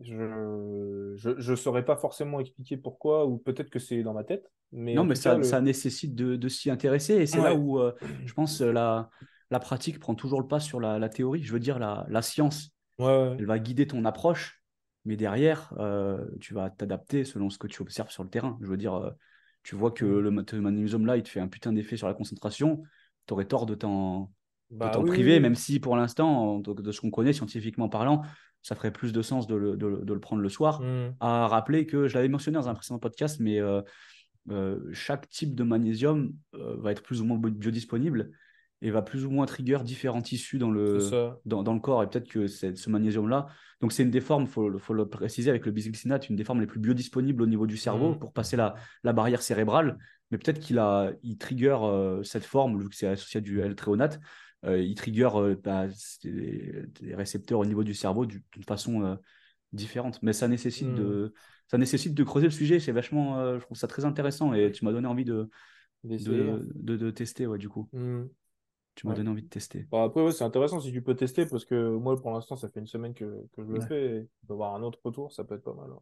je, 0.04 1.14
je, 1.16 1.40
je 1.40 1.54
saurais 1.54 1.84
pas 1.84 1.96
forcément 1.96 2.40
expliquer 2.40 2.76
pourquoi, 2.76 3.26
ou 3.26 3.38
peut-être 3.38 3.70
que 3.70 3.78
c'est 3.78 4.02
dans 4.02 4.14
ma 4.14 4.24
tête, 4.24 4.50
mais 4.72 4.92
Non, 4.92 5.04
mais 5.04 5.14
cas, 5.22 5.34
ça, 5.34 5.42
ça 5.42 5.60
le, 5.60 5.60
nécessite 5.60 6.14
de, 6.14 6.36
de 6.36 6.48
s'y 6.48 6.70
intéresser. 6.70 7.14
Et 7.14 7.26
c'est 7.26 7.40
là 7.40 7.54
où, 7.54 7.80
euh, 7.80 7.92
je 8.26 8.32
pense, 8.32 8.60
euh, 8.60 8.70
la, 8.72 9.10
la 9.50 9.58
pratique 9.58 9.98
prend 9.98 10.14
toujours 10.14 10.40
le 10.40 10.46
pas 10.46 10.60
sur 10.60 10.78
la, 10.78 10.98
la 10.98 11.08
théorie. 11.08 11.42
Je 11.42 11.52
veux 11.52 11.58
dire, 11.58 11.78
la, 11.78 12.06
la 12.08 12.22
science, 12.22 12.70
ouais, 12.98 13.06
ouais. 13.06 13.38
elle 13.38 13.46
va 13.46 13.58
guider 13.58 13.86
ton 13.86 14.04
approche, 14.04 14.62
mais 15.04 15.16
derrière, 15.16 15.74
euh, 15.78 16.24
tu 16.40 16.54
vas 16.54 16.70
t'adapter 16.70 17.24
selon 17.24 17.50
ce 17.50 17.58
que 17.58 17.68
tu 17.68 17.82
observes 17.82 18.10
sur 18.10 18.24
le 18.24 18.30
terrain. 18.30 18.58
Je 18.62 18.68
veux 18.68 18.76
dire, 18.78 18.94
euh, 18.94 19.10
tu 19.64 19.76
vois 19.76 19.92
que 19.92 20.04
Mm. 20.04 20.06
le 20.06 20.30
magnésium 20.32 21.06
là, 21.06 21.16
il 21.16 21.24
te 21.24 21.30
fait 21.30 21.40
un 21.40 21.48
putain 21.48 21.72
d'effet 21.72 21.96
sur 21.96 22.08
la 22.08 22.14
concentration. 22.14 22.82
Tu 23.26 23.34
aurais 23.34 23.46
tort 23.46 23.66
de 23.66 23.74
t'en 23.74 24.32
Bah 24.74 24.90
t'en 24.90 25.02
oui, 25.02 25.10
oui. 25.36 25.40
même 25.40 25.54
si 25.54 25.80
pour 25.80 25.96
l'instant, 25.96 26.58
de, 26.58 26.92
ce 26.92 27.00
qu'on 27.00 27.10
connaît 27.10 27.32
scientifiquement 27.32 27.88
parlant, 27.88 28.22
ça 28.62 28.74
ferait 28.74 28.90
plus 28.92 29.12
de 29.12 29.22
sens 29.22 29.46
de 29.46 29.54
le, 29.54 29.76
de 29.76 29.86
le- 29.86 30.04
de 30.04 30.12
le 30.14 30.20
prendre 30.20 30.42
le 30.42 30.48
soir. 30.48 30.80
Mm. 30.80 31.14
À 31.20 31.46
rappeler 31.48 31.86
que, 31.86 32.08
je 32.08 32.14
l'avais 32.14 32.28
mentionné 32.28 32.56
dans 32.56 32.68
un 32.68 32.74
précédent 32.74 32.98
podcast, 32.98 33.38
mais 33.40 33.60
euh, 33.60 33.82
euh, 34.50 34.80
chaque 34.92 35.28
type 35.28 35.54
de 35.54 35.62
magnésium 35.64 36.32
euh, 36.54 36.76
va 36.78 36.92
être 36.92 37.02
plus 37.02 37.20
ou 37.20 37.24
moins 37.24 37.38
bi- 37.38 37.50
biodisponible 37.50 38.30
et 38.82 38.90
va 38.90 39.00
plus 39.00 39.24
ou 39.24 39.30
moins 39.30 39.46
trigger 39.46 39.78
différents 39.82 40.20
tissus 40.20 40.58
dans 40.58 40.70
le, 40.70 40.98
dans, 41.46 41.62
dans 41.62 41.72
le 41.72 41.80
corps. 41.80 42.02
Et 42.02 42.06
peut-être 42.10 42.28
que 42.28 42.46
ce 42.46 42.90
magnésium-là, 42.90 43.46
donc 43.80 43.92
c'est 43.92 44.02
une 44.02 44.10
des 44.10 44.20
formes, 44.20 44.42
il 44.42 44.48
faut, 44.48 44.78
faut 44.78 44.92
le 44.92 45.08
préciser 45.08 45.48
avec 45.48 45.64
le 45.64 45.72
bisglycinate, 45.72 46.28
une 46.28 46.36
des 46.36 46.44
formes 46.44 46.60
les 46.60 46.66
plus 46.66 46.80
biodisponibles 46.80 47.42
au 47.42 47.46
niveau 47.46 47.66
du 47.66 47.76
cerveau 47.78 48.10
Mm. 48.12 48.18
pour 48.18 48.32
passer 48.32 48.56
la, 48.56 48.74
la 49.02 49.12
barrière 49.14 49.40
cérébrale. 49.40 49.96
Mais 50.30 50.38
peut-être 50.38 50.58
qu'il 50.58 50.78
a, 50.78 51.12
il 51.22 51.38
trigger 51.38 51.76
euh, 51.82 52.22
cette 52.22 52.44
forme, 52.44 52.78
vu 52.78 52.88
que 52.88 52.96
c'est 52.96 53.06
associé 53.06 53.38
à 53.38 53.40
du 53.40 53.60
L-tréonate, 53.60 54.20
il 54.66 54.94
trigger 54.94 55.30
euh, 55.36 55.56
bah, 55.62 55.86
des, 56.22 56.84
des 57.00 57.14
récepteurs 57.14 57.58
au 57.60 57.66
niveau 57.66 57.84
du 57.84 57.94
cerveau 57.94 58.26
du- 58.26 58.44
d'une 58.52 58.64
façon 58.64 59.02
euh, 59.04 59.16
différente. 59.72 60.22
Mais 60.22 60.32
ça 60.32 60.48
nécessite 60.48 60.94
de, 60.94 61.34
ça 61.68 61.78
nécessite 61.78 62.14
de 62.14 62.24
creuser 62.24 62.46
le 62.46 62.52
sujet. 62.52 62.80
C'est 62.80 62.92
vachement, 62.92 63.38
euh, 63.40 63.58
je 63.60 63.64
trouve 63.64 63.76
ça 63.78 63.88
très 63.88 64.04
intéressant 64.04 64.54
et 64.54 64.72
tu 64.72 64.84
m'as 64.84 64.92
donné 64.92 65.08
envie 65.08 65.24
de, 65.24 65.50
D'essayer. 66.04 66.52
de, 66.52 66.68
de, 66.74 66.96
de 66.96 67.10
tester, 67.10 67.46
ouais, 67.46 67.58
du 67.58 67.68
coup. 67.68 67.90
Mm. 67.92 68.24
Tu 68.96 69.06
m'as 69.06 69.12
Ouais. 69.12 69.18
donné 69.18 69.30
envie 69.30 69.42
de 69.42 69.48
tester. 69.48 69.88
Bon, 69.90 70.04
après, 70.04 70.22
ouais, 70.22 70.32
c'est 70.32 70.44
intéressant 70.44 70.80
si 70.80 70.92
tu 70.92 71.02
peux 71.02 71.16
tester 71.16 71.46
parce 71.46 71.64
que 71.64 71.96
moi, 71.96 72.20
pour 72.20 72.32
l'instant, 72.32 72.56
ça 72.56 72.68
fait 72.70 72.80
une 72.80 72.86
semaine 72.88 73.14
que, 73.14 73.46
que 73.54 73.64
je 73.64 73.72
le 73.72 73.80
Ouais. 73.80 73.88
fais 73.88 74.28
d'avoir 74.44 74.74
un 74.76 74.82
autre 74.82 75.00
retour, 75.04 75.32
ça 75.32 75.44
peut 75.44 75.56
être 75.56 75.64
pas 75.64 75.74
mal. 75.74 75.90
ouais. 75.92 75.98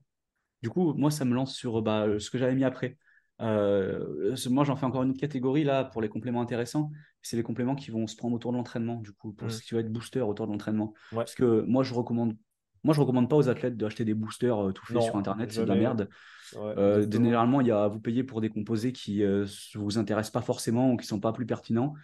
Du 0.62 0.70
coup, 0.70 0.92
moi, 0.94 1.10
ça 1.10 1.24
me 1.24 1.34
lance 1.34 1.54
sur 1.54 1.82
bah, 1.82 2.06
ce 2.18 2.30
que 2.30 2.38
j'avais 2.38 2.54
mis 2.54 2.64
après. 2.64 2.96
Euh, 3.40 4.36
moi, 4.50 4.64
j'en 4.64 4.76
fais 4.76 4.86
encore 4.86 5.02
une 5.02 5.10
autre 5.10 5.20
catégorie 5.20 5.64
là 5.64 5.84
pour 5.84 6.00
les 6.02 6.08
compléments 6.08 6.40
intéressants. 6.40 6.90
C'est 7.22 7.36
les 7.36 7.42
compléments 7.42 7.74
qui 7.74 7.90
vont 7.90 8.06
se 8.06 8.14
prendre 8.16 8.36
autour 8.36 8.52
de 8.52 8.56
l'entraînement, 8.56 8.96
du 8.96 9.12
coup, 9.12 9.32
pour 9.32 9.48
Mm. 9.48 9.50
ce 9.50 9.62
qui 9.62 9.74
va 9.74 9.80
être 9.80 9.92
booster 9.92 10.20
autour 10.20 10.46
de 10.46 10.52
l'entraînement. 10.52 10.92
Ouais. 11.12 11.18
Parce 11.18 11.34
que 11.34 11.62
moi, 11.62 11.82
je 11.82 11.94
recommande, 11.94 12.36
moi, 12.84 12.94
je 12.94 13.00
recommande 13.00 13.28
pas 13.28 13.36
aux 13.36 13.48
athlètes 13.48 13.76
d'acheter 13.76 14.04
des 14.04 14.14
boosters 14.14 14.58
euh, 14.68 14.72
tout 14.72 14.84
faits 14.86 15.02
sur 15.02 15.16
Internet, 15.16 15.50
c'est 15.52 15.62
de 15.62 15.68
la 15.68 15.74
merde. 15.76 16.08
Ouais, 16.54 16.74
Euh, 16.76 17.10
généralement, 17.10 17.60
il 17.60 17.66
y 17.68 17.70
a, 17.70 17.88
vous 17.88 18.00
payez 18.00 18.22
pour 18.24 18.40
des 18.40 18.50
composés 18.50 18.92
qui 18.92 19.20
ne 19.20 19.44
vous 19.78 19.98
intéressent 19.98 20.32
pas 20.32 20.42
forcément 20.42 20.92
ou 20.92 20.96
qui 20.96 21.06
sont 21.06 21.20
pas 21.20 21.32
plus 21.32 21.46
pertinents. 21.46 21.94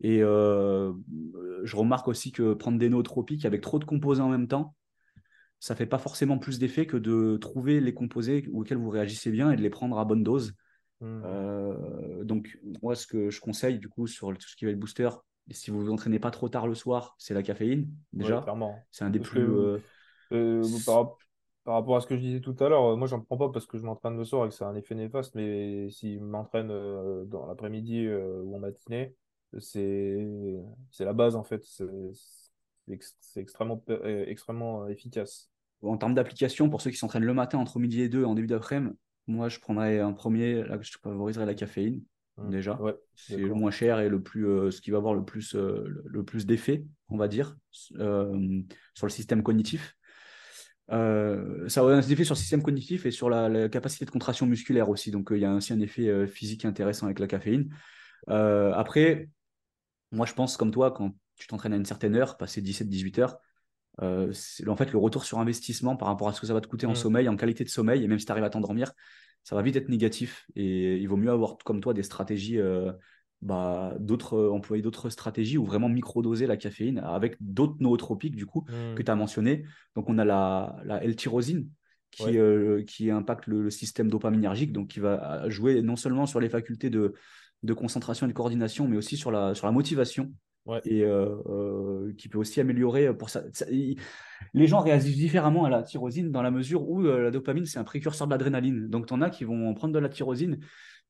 Et 0.00 0.18
je 0.20 1.76
remarque 1.76 2.08
aussi 2.08 2.32
que 2.32 2.52
prendre 2.54 2.78
des 2.78 2.88
nootropiques 2.90 3.44
avec 3.44 3.60
trop 3.62 3.78
de 3.78 3.84
composés 3.84 4.22
en 4.22 4.28
même 4.28 4.48
temps, 4.48 4.74
ça 5.60 5.74
fait 5.74 5.86
pas 5.86 5.98
forcément 5.98 6.38
plus 6.38 6.58
d'effet 6.58 6.86
que 6.86 6.96
de 6.96 7.36
trouver 7.38 7.80
les 7.80 7.94
composés 7.94 8.48
auxquels 8.52 8.78
vous 8.78 8.90
réagissez 8.90 9.30
bien 9.30 9.50
et 9.50 9.56
de 9.56 9.62
les 9.62 9.70
prendre 9.70 9.98
à 9.98 10.04
bonne 10.04 10.22
dose. 10.22 10.54
Mm. 11.00 11.22
Euh, 11.24 12.24
donc, 12.24 12.58
moi, 12.82 12.94
ce 12.94 13.06
que 13.06 13.30
je 13.30 13.40
conseille, 13.40 13.78
du 13.78 13.88
coup, 13.88 14.06
sur 14.06 14.28
tout 14.36 14.48
ce 14.48 14.56
qui 14.56 14.64
va 14.64 14.70
être 14.70 14.78
booster, 14.78 15.08
si 15.50 15.70
vous 15.70 15.80
vous 15.80 15.90
entraînez 15.90 16.18
pas 16.18 16.30
trop 16.30 16.48
tard 16.48 16.66
le 16.66 16.74
soir, 16.74 17.14
c'est 17.18 17.34
la 17.34 17.42
caféine, 17.42 17.88
Ouais, 18.14 18.18
déjà. 18.20 18.40
clairement. 18.42 18.86
C'est 18.90 19.04
un 19.04 19.10
des 19.10 19.18
Parce 19.18 19.30
plus. 19.30 19.40
que 19.40 19.50
euh, 19.50 19.78
euh, 20.32 20.62
par, 20.84 21.16
par 21.64 21.74
rapport 21.74 21.96
à 21.96 22.00
ce 22.00 22.06
que 22.06 22.16
je 22.16 22.20
disais 22.20 22.40
tout 22.40 22.56
à 22.60 22.68
l'heure, 22.68 22.96
moi, 22.96 23.06
j'en 23.06 23.20
prends 23.20 23.36
pas 23.36 23.48
parce 23.50 23.66
que 23.66 23.78
je 23.78 23.84
m'entraîne 23.84 24.16
le 24.16 24.24
soir 24.24 24.46
et 24.46 24.48
que 24.48 24.54
ça 24.54 24.66
a 24.66 24.70
un 24.70 24.74
effet 24.74 24.94
néfaste, 24.94 25.34
mais 25.34 25.88
si 25.90 26.14
je 26.18 26.20
m'entraîne 26.20 26.70
euh, 26.70 27.24
dans 27.24 27.46
l'après-midi 27.46 28.08
ou 28.08 28.54
en 28.56 28.58
matinée, 28.58 29.14
c'est 29.58 30.26
la 31.00 31.12
base, 31.12 31.36
en 31.36 31.44
fait. 31.44 31.64
C'est 33.20 33.40
extrêmement, 33.40 33.82
euh, 33.90 34.24
extrêmement 34.26 34.86
efficace. 34.88 35.50
En 35.82 35.96
termes 35.96 36.14
d'application, 36.14 36.70
pour 36.70 36.80
ceux 36.80 36.90
qui 36.90 36.96
s'entraînent 36.96 37.24
le 37.24 37.34
matin 37.34 37.58
entre 37.58 37.78
midi 37.78 38.00
et 38.00 38.08
deux 38.08 38.24
en 38.24 38.34
début 38.34 38.46
d'après-midi, 38.46 38.94
moi, 39.26 39.48
je 39.48 39.58
prendrais 39.58 39.98
un 39.98 40.12
premier, 40.12 40.62
là, 40.62 40.78
je 40.80 40.92
favoriserais 41.02 41.46
la 41.46 41.54
caféine, 41.54 42.02
Hum, 42.38 42.50
déjà. 42.50 42.80
Ouais, 42.80 42.94
C'est 43.14 43.38
le 43.38 43.54
moins 43.54 43.70
cher 43.70 43.98
et 43.98 44.08
le 44.08 44.22
plus, 44.22 44.46
euh, 44.46 44.70
ce 44.70 44.80
qui 44.80 44.90
va 44.90 44.98
avoir 44.98 45.14
le 45.14 45.24
plus, 45.24 45.54
euh, 45.54 45.84
le, 45.86 46.02
le 46.06 46.24
plus 46.24 46.46
d'effet, 46.46 46.84
on 47.08 47.16
va 47.16 47.28
dire, 47.28 47.56
euh, 47.98 48.60
sur 48.94 49.06
le 49.06 49.10
système 49.10 49.42
cognitif. 49.42 49.96
Euh, 50.92 51.68
ça 51.68 51.80
a 51.80 51.84
un 51.84 52.00
effet 52.00 52.24
sur 52.24 52.34
le 52.34 52.38
système 52.38 52.62
cognitif 52.62 53.06
et 53.06 53.10
sur 53.10 53.28
la, 53.28 53.48
la 53.48 53.68
capacité 53.68 54.04
de 54.04 54.10
contraction 54.10 54.46
musculaire 54.46 54.88
aussi. 54.88 55.10
Donc, 55.10 55.32
euh, 55.32 55.38
il 55.38 55.40
y 55.40 55.44
a 55.44 55.54
aussi 55.54 55.72
un 55.72 55.80
effet 55.80 56.08
euh, 56.08 56.26
physique 56.26 56.64
intéressant 56.64 57.06
avec 57.06 57.18
la 57.18 57.26
caféine. 57.26 57.74
Euh, 58.28 58.72
après, 58.74 59.28
moi, 60.12 60.26
je 60.26 60.34
pense 60.34 60.56
comme 60.56 60.70
toi, 60.70 60.90
quand 60.90 61.14
tu 61.36 61.46
t'entraînes 61.46 61.72
à 61.72 61.76
une 61.76 61.84
certaine 61.84 62.14
heure, 62.16 62.36
passer 62.36 62.60
17-18 62.62 63.18
heures, 63.18 63.38
euh, 64.02 64.32
en 64.66 64.76
fait 64.76 64.92
le 64.92 64.98
retour 64.98 65.24
sur 65.24 65.38
investissement 65.38 65.96
par 65.96 66.08
rapport 66.08 66.28
à 66.28 66.32
ce 66.32 66.40
que 66.40 66.46
ça 66.46 66.54
va 66.54 66.60
te 66.60 66.68
coûter 66.68 66.86
en 66.86 66.94
Hum, 66.94 66.94
sommeil, 66.94 67.28
en 67.28 67.36
qualité 67.36 67.64
de 67.64 67.68
sommeil, 67.70 68.04
et 68.04 68.08
même 68.08 68.18
si 68.18 68.26
tu 68.26 68.32
arrives 68.32 68.44
à 68.44 68.50
t'endormir, 68.50 68.92
ça 69.44 69.54
va 69.56 69.62
vite 69.62 69.76
être 69.76 69.88
négatif. 69.88 70.46
Et 70.56 70.96
il 70.98 71.06
vaut 71.08 71.16
mieux 71.16 71.30
avoir, 71.30 71.56
comme 71.58 71.80
toi, 71.80 71.94
des 71.94 72.02
stratégies, 72.02 72.58
euh, 72.58 72.92
bah, 73.42 73.94
d'autres, 74.00 74.34
euh, 74.36 74.50
employer 74.52 74.82
d'autres 74.82 75.10
stratégies 75.10 75.58
ou 75.58 75.64
vraiment 75.64 75.88
microdoser 75.88 76.46
la 76.46 76.56
caféine 76.56 76.98
avec 76.98 77.36
d'autres 77.40 77.76
nootropiques, 77.80 78.36
du 78.36 78.46
coup, 78.46 78.66
que 78.94 79.02
hum, 79.02 79.04
tu 79.04 79.10
as 79.10 79.14
mentionné. 79.14 79.64
Donc, 79.94 80.08
on 80.08 80.18
a 80.18 80.24
la, 80.24 80.76
la 80.84 81.02
L-tyrosine 81.04 81.68
qui, 82.10 82.36
Ouais, 82.36 82.36
qui 82.86 83.10
impacte 83.10 83.46
le, 83.46 83.62
le 83.62 83.70
système 83.70 84.08
dopaminergique, 84.08 84.72
donc 84.72 84.88
qui 84.88 85.00
va 85.00 85.48
jouer 85.50 85.82
non 85.82 85.96
seulement 85.96 86.26
sur 86.26 86.40
les 86.40 86.48
facultés 86.48 86.88
de, 86.90 87.14
de 87.62 87.72
concentration 87.74 88.26
et 88.26 88.28
de 88.30 88.34
coordination, 88.34 88.88
mais 88.88 88.96
aussi 88.96 89.16
sur 89.16 89.30
la, 89.30 89.54
sur 89.54 89.66
la 89.66 89.72
motivation 89.72 90.32
ouais. 90.66 90.82
et 90.84 91.02
euh, 91.04 91.36
euh, 91.46 92.12
qui 92.16 92.28
peut 92.28 92.38
aussi 92.38 92.60
améliorer 92.60 93.14
pour 93.16 93.30
ça. 93.30 93.42
ça- 93.52 93.66
il- 93.70 93.98
les 94.54 94.66
gens 94.66 94.80
réagissent 94.80 95.16
différemment 95.16 95.64
à 95.64 95.70
la 95.70 95.82
tyrosine 95.82 96.30
dans 96.32 96.42
la 96.42 96.50
mesure 96.50 96.88
où 96.88 97.02
euh, 97.06 97.22
la 97.24 97.30
dopamine, 97.30 97.64
c'est 97.66 97.78
un 97.78 97.84
précurseur 97.84 98.26
de 98.26 98.32
l'adrénaline. 98.32 98.88
Donc, 98.88 99.06
tu 99.06 99.14
en 99.14 99.22
as 99.22 99.30
qui 99.30 99.44
vont 99.44 99.72
prendre 99.74 99.94
de 99.94 99.98
la 99.98 100.08
tyrosine, 100.08 100.58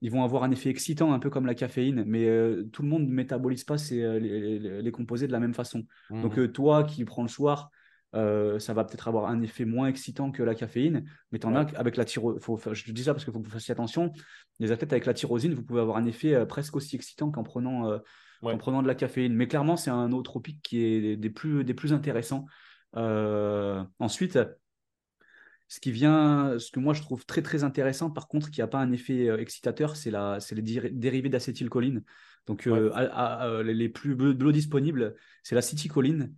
ils 0.01 0.11
vont 0.11 0.23
avoir 0.25 0.43
un 0.45 0.51
effet 0.51 0.71
excitant, 0.71 1.13
un 1.13 1.19
peu 1.19 1.31
comme 1.31 1.47
la 1.47 1.55
caféine, 1.55 2.05
mais 2.07 2.27
euh, 2.29 2.65
tout 2.73 2.83
le 2.83 2.89
monde 2.89 3.07
ne 3.09 3.13
métabolise 3.13 3.65
pas 3.65 3.77
euh, 3.93 4.19
les, 4.19 4.59
les- 4.59 4.83
les 4.83 4.91
composés 4.93 5.27
de 5.27 5.33
la 5.33 5.41
même 5.41 5.55
façon. 5.55 5.85
Donc, 6.21 6.39
Hum, 6.39 6.45
euh, 6.45 6.49
toi 6.49 6.85
qui 6.85 7.05
prends 7.05 7.23
le 7.23 7.29
soir, 7.29 7.71
euh, 8.15 8.59
ça 8.59 8.73
va 8.73 8.85
peut-être 8.85 9.09
avoir 9.09 9.27
un 9.27 9.43
effet 9.43 9.65
moins 9.65 9.89
excitant 9.89 10.31
que 10.31 10.43
la 10.43 10.55
caféine, 10.55 11.05
mais 11.33 11.39
tu 11.39 11.47
en 11.47 11.55
Ouais, 11.55 11.61
as 11.61 11.79
avec 11.79 11.97
la 11.97 12.05
tyrosine. 12.05 12.41
Je 12.73 12.85
te 12.85 12.91
dis 12.93 13.03
ça 13.05 13.13
parce 13.13 13.25
qu'il 13.25 13.33
faut 13.33 13.41
que 13.41 13.47
vous 13.47 13.53
fassiez 13.53 13.73
attention. 13.73 14.13
Les 14.59 14.71
athlètes 14.73 14.93
avec 14.93 15.07
la 15.07 15.15
tyrosine, 15.15 15.55
vous 15.55 15.63
pouvez 15.65 15.81
avoir 15.81 15.97
un 15.97 16.07
effet 16.07 16.35
euh, 16.35 16.47
presque 16.47 16.77
aussi 16.77 16.97
excitant 16.97 17.31
qu'en 17.31 17.43
prenant, 17.43 17.91
ouais, 18.43 18.57
prenant 18.57 18.83
de 18.83 18.89
la 18.89 18.95
caféine. 18.95 19.35
Mais 19.35 19.49
clairement, 19.49 19.77
c'est 19.77 19.91
un 19.91 20.09
nootropique 20.09 20.61
qui 20.63 20.83
est 20.85 21.17
des 21.17 21.31
plus, 21.31 21.65
des 21.65 21.75
plus 21.75 21.93
intéressants. 21.93 22.47
Euh, 22.97 23.83
ensuite, 23.99 24.39
ce 25.69 25.81
qui 25.81 25.91
vient, 25.91 26.59
ce 26.59 26.71
que 26.71 26.79
moi 26.79 26.95
je 26.95 27.03
trouve 27.03 27.27
très 27.27 27.43
très 27.43 27.65
intéressant, 27.65 28.11
par 28.11 28.29
contre, 28.29 28.51
qui 28.51 28.61
n'a 28.61 28.69
pas 28.69 28.79
un 28.79 28.93
effet 28.93 29.29
euh, 29.29 29.39
excitateur, 29.39 29.97
c'est 29.97 30.11
la, 30.11 30.39
c'est 30.41 30.55
les 30.55 30.63
dérivés 30.63 31.29
d'acétylcholine. 31.29 32.03
Donc, 32.47 32.63
ouais. 32.67 32.73
euh, 32.73 32.93
à- 32.95 33.01
à- 33.01 33.57
à- 33.59 33.63
les 33.63 33.89
plus 33.89 34.15
bleu 34.15 34.53
disponibles, 34.53 35.17
c'est 35.43 35.57
l'acétylcholine 35.57 36.33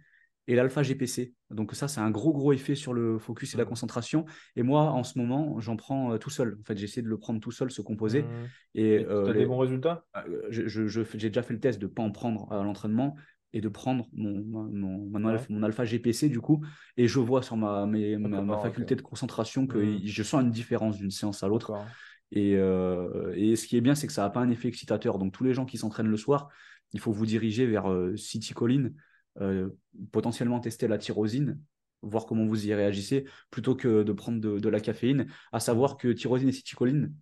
et 0.49 0.57
l'alpha-GPC. 0.57 1.35
Donc, 1.51 1.75
ça, 1.75 1.87
c'est 1.89 2.01
un 2.01 2.11
gros 2.11 2.33
gros 2.33 2.53
effet 2.53 2.75
sur 2.75 2.93
le 2.95 3.19
focus 3.21 3.55
et 3.55 3.59
la 3.59 3.65
concentration. 3.65 4.25
Et 4.57 4.65
moi, 4.65 4.91
en 4.91 5.05
ce 5.05 5.19
moment, 5.19 5.61
j'en 5.61 5.77
prends 5.77 6.13
euh, 6.15 6.19
tout 6.19 6.31
seul. 6.31 6.59
En 6.61 6.65
fait, 6.65 6.77
j'essaie 6.77 7.03
de 7.03 7.09
le 7.09 7.19
prendre 7.19 7.41
tout 7.41 7.53
seul, 7.53 7.71
ce 7.71 7.83
composé. 7.83 8.31
hum. 8.33 8.49
Et 8.75 8.95
Et 8.95 9.05
euh, 9.07 9.23
t'as 9.25 9.33
des 9.35 9.41
les- 9.41 9.47
bons 9.47 9.59
résultats? 9.59 10.05
euh, 10.17 10.43
je- 10.51 10.67
je- 10.69 10.89
je- 10.89 11.03
j'ai 11.15 11.29
déjà 11.31 11.43
fait 11.43 11.55
le 11.55 11.61
test 11.61 11.79
de 11.81 11.87
ne 11.87 11.93
pas 11.93 12.03
en 12.03 12.11
prendre 12.11 12.51
à 12.53 12.63
l'entraînement 12.65 13.17
et 13.55 13.61
de 13.63 13.69
prendre 13.69 14.09
mon, 14.13 14.45
mon, 14.45 15.09
mon, 15.09 15.25
Ouais, 15.25 15.33
alpha, 15.33 15.47
mon 15.51 15.63
alpha 15.63 15.85
GPC 15.85 16.29
du 16.29 16.41
coup. 16.41 16.65
Et 16.97 17.09
je 17.09 17.19
vois 17.21 17.43
sur 17.43 17.57
ma, 17.57 17.87
mes- 17.87 18.17
ma, 18.19 18.57
faculté 18.59 18.95
de 18.97 19.03
concentration 19.03 19.67
que 19.67 19.79
Hum, 19.79 20.01
je 20.05 20.23
sens 20.23 20.43
une 20.43 20.51
différence 20.51 20.97
d'une 20.99 21.11
séance 21.11 21.43
à 21.43 21.49
l'autre. 21.49 21.73
Et, 22.31 22.57
euh, 22.57 23.33
et 23.37 23.57
ce 23.57 23.67
qui 23.67 23.77
est 23.77 23.81
bien, 23.81 23.95
c'est 23.95 24.07
que 24.07 24.13
ça 24.13 24.23
n'a 24.23 24.31
pas 24.31 24.41
un 24.41 24.51
effet 24.51 24.69
excitateur. 24.69 25.19
Donc 25.19 25.33
tous 25.33 25.45
les 25.45 25.55
gens 25.55 25.65
qui 25.65 25.79
s'entraînent 25.79 26.09
le 26.09 26.17
soir, 26.17 26.49
il 26.93 27.01
faut 27.01 27.13
vous 27.13 27.27
diriger 27.27 27.67
vers 27.67 27.91
euh, 27.91 28.17
Citicoline, 28.17 28.95
euh, 29.41 29.71
potentiellement 30.13 30.61
tester 30.61 30.89
la 30.89 30.99
tyrosine, 30.99 31.61
voir 32.03 32.27
comment 32.27 32.47
vous 32.47 32.67
y 32.67 32.75
réagissez, 32.75 33.25
plutôt 33.51 33.75
que 33.75 34.03
de 34.03 34.13
prendre 34.13 34.41
de, 34.41 34.59
de 34.59 34.69
la 34.69 34.81
caféine. 34.81 35.27
À 35.53 35.61
savoir 35.61 35.97
que 35.97 36.09
tyrosine 36.09 36.49
et 36.49 36.53
citicoline, 36.53 37.15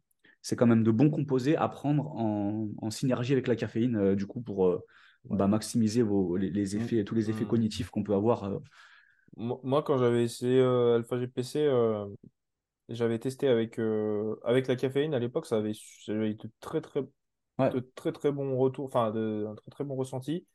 c'est 0.42 0.56
quand 0.56 0.66
même 0.66 0.82
de 0.84 0.90
bons 0.90 1.10
composés 1.10 1.56
à 1.56 1.68
prendre 1.68 2.06
en, 2.16 2.68
en 2.78 2.90
synergie 2.90 3.32
avec 3.32 3.48
la 3.48 3.56
caféine, 3.56 3.96
euh, 3.96 4.14
du 4.16 4.26
coup, 4.26 4.40
pour 4.40 4.66
euh, 4.68 4.84
Ouais. 5.28 5.38
bah, 5.38 5.46
maximiser 5.48 6.02
vos, 6.02 6.36
les, 6.36 6.50
les 6.50 6.76
Hum, 6.76 6.90
effets, 6.90 7.04
tous 7.04 7.14
les 7.14 7.30
effets 7.30 7.46
hum. 7.46 7.46
cognitifs 7.46 7.90
qu'on 7.90 8.02
peut 8.04 8.14
avoir. 8.14 8.60
Moi, 9.36 9.82
quand 9.82 9.98
j'avais 9.98 10.24
essayé 10.24 10.60
Alpha 10.62 11.18
GPC, 11.18 11.68
j'avais 12.88 13.18
testé 13.18 13.48
avec, 13.48 13.78
avec 14.44 14.66
la 14.68 14.76
caféine 14.76 15.14
à 15.14 15.18
l'époque, 15.18 15.46
ça 15.46 15.58
avait, 15.58 15.72
j'avais 16.04 16.30
eu 16.32 16.34
de 16.36 16.50
très 16.60 16.80
très, 16.80 17.02
Ouais, 17.58 17.74
de 17.74 17.80
très 17.96 18.12
très 18.12 18.32
bons 18.32 18.56
retours, 18.58 18.86
enfin 18.86 19.10
de, 19.12 19.46
un 19.48 19.54
très 19.56 19.70
très 19.70 19.84
bon 19.84 19.96
ressenti, 19.96 20.46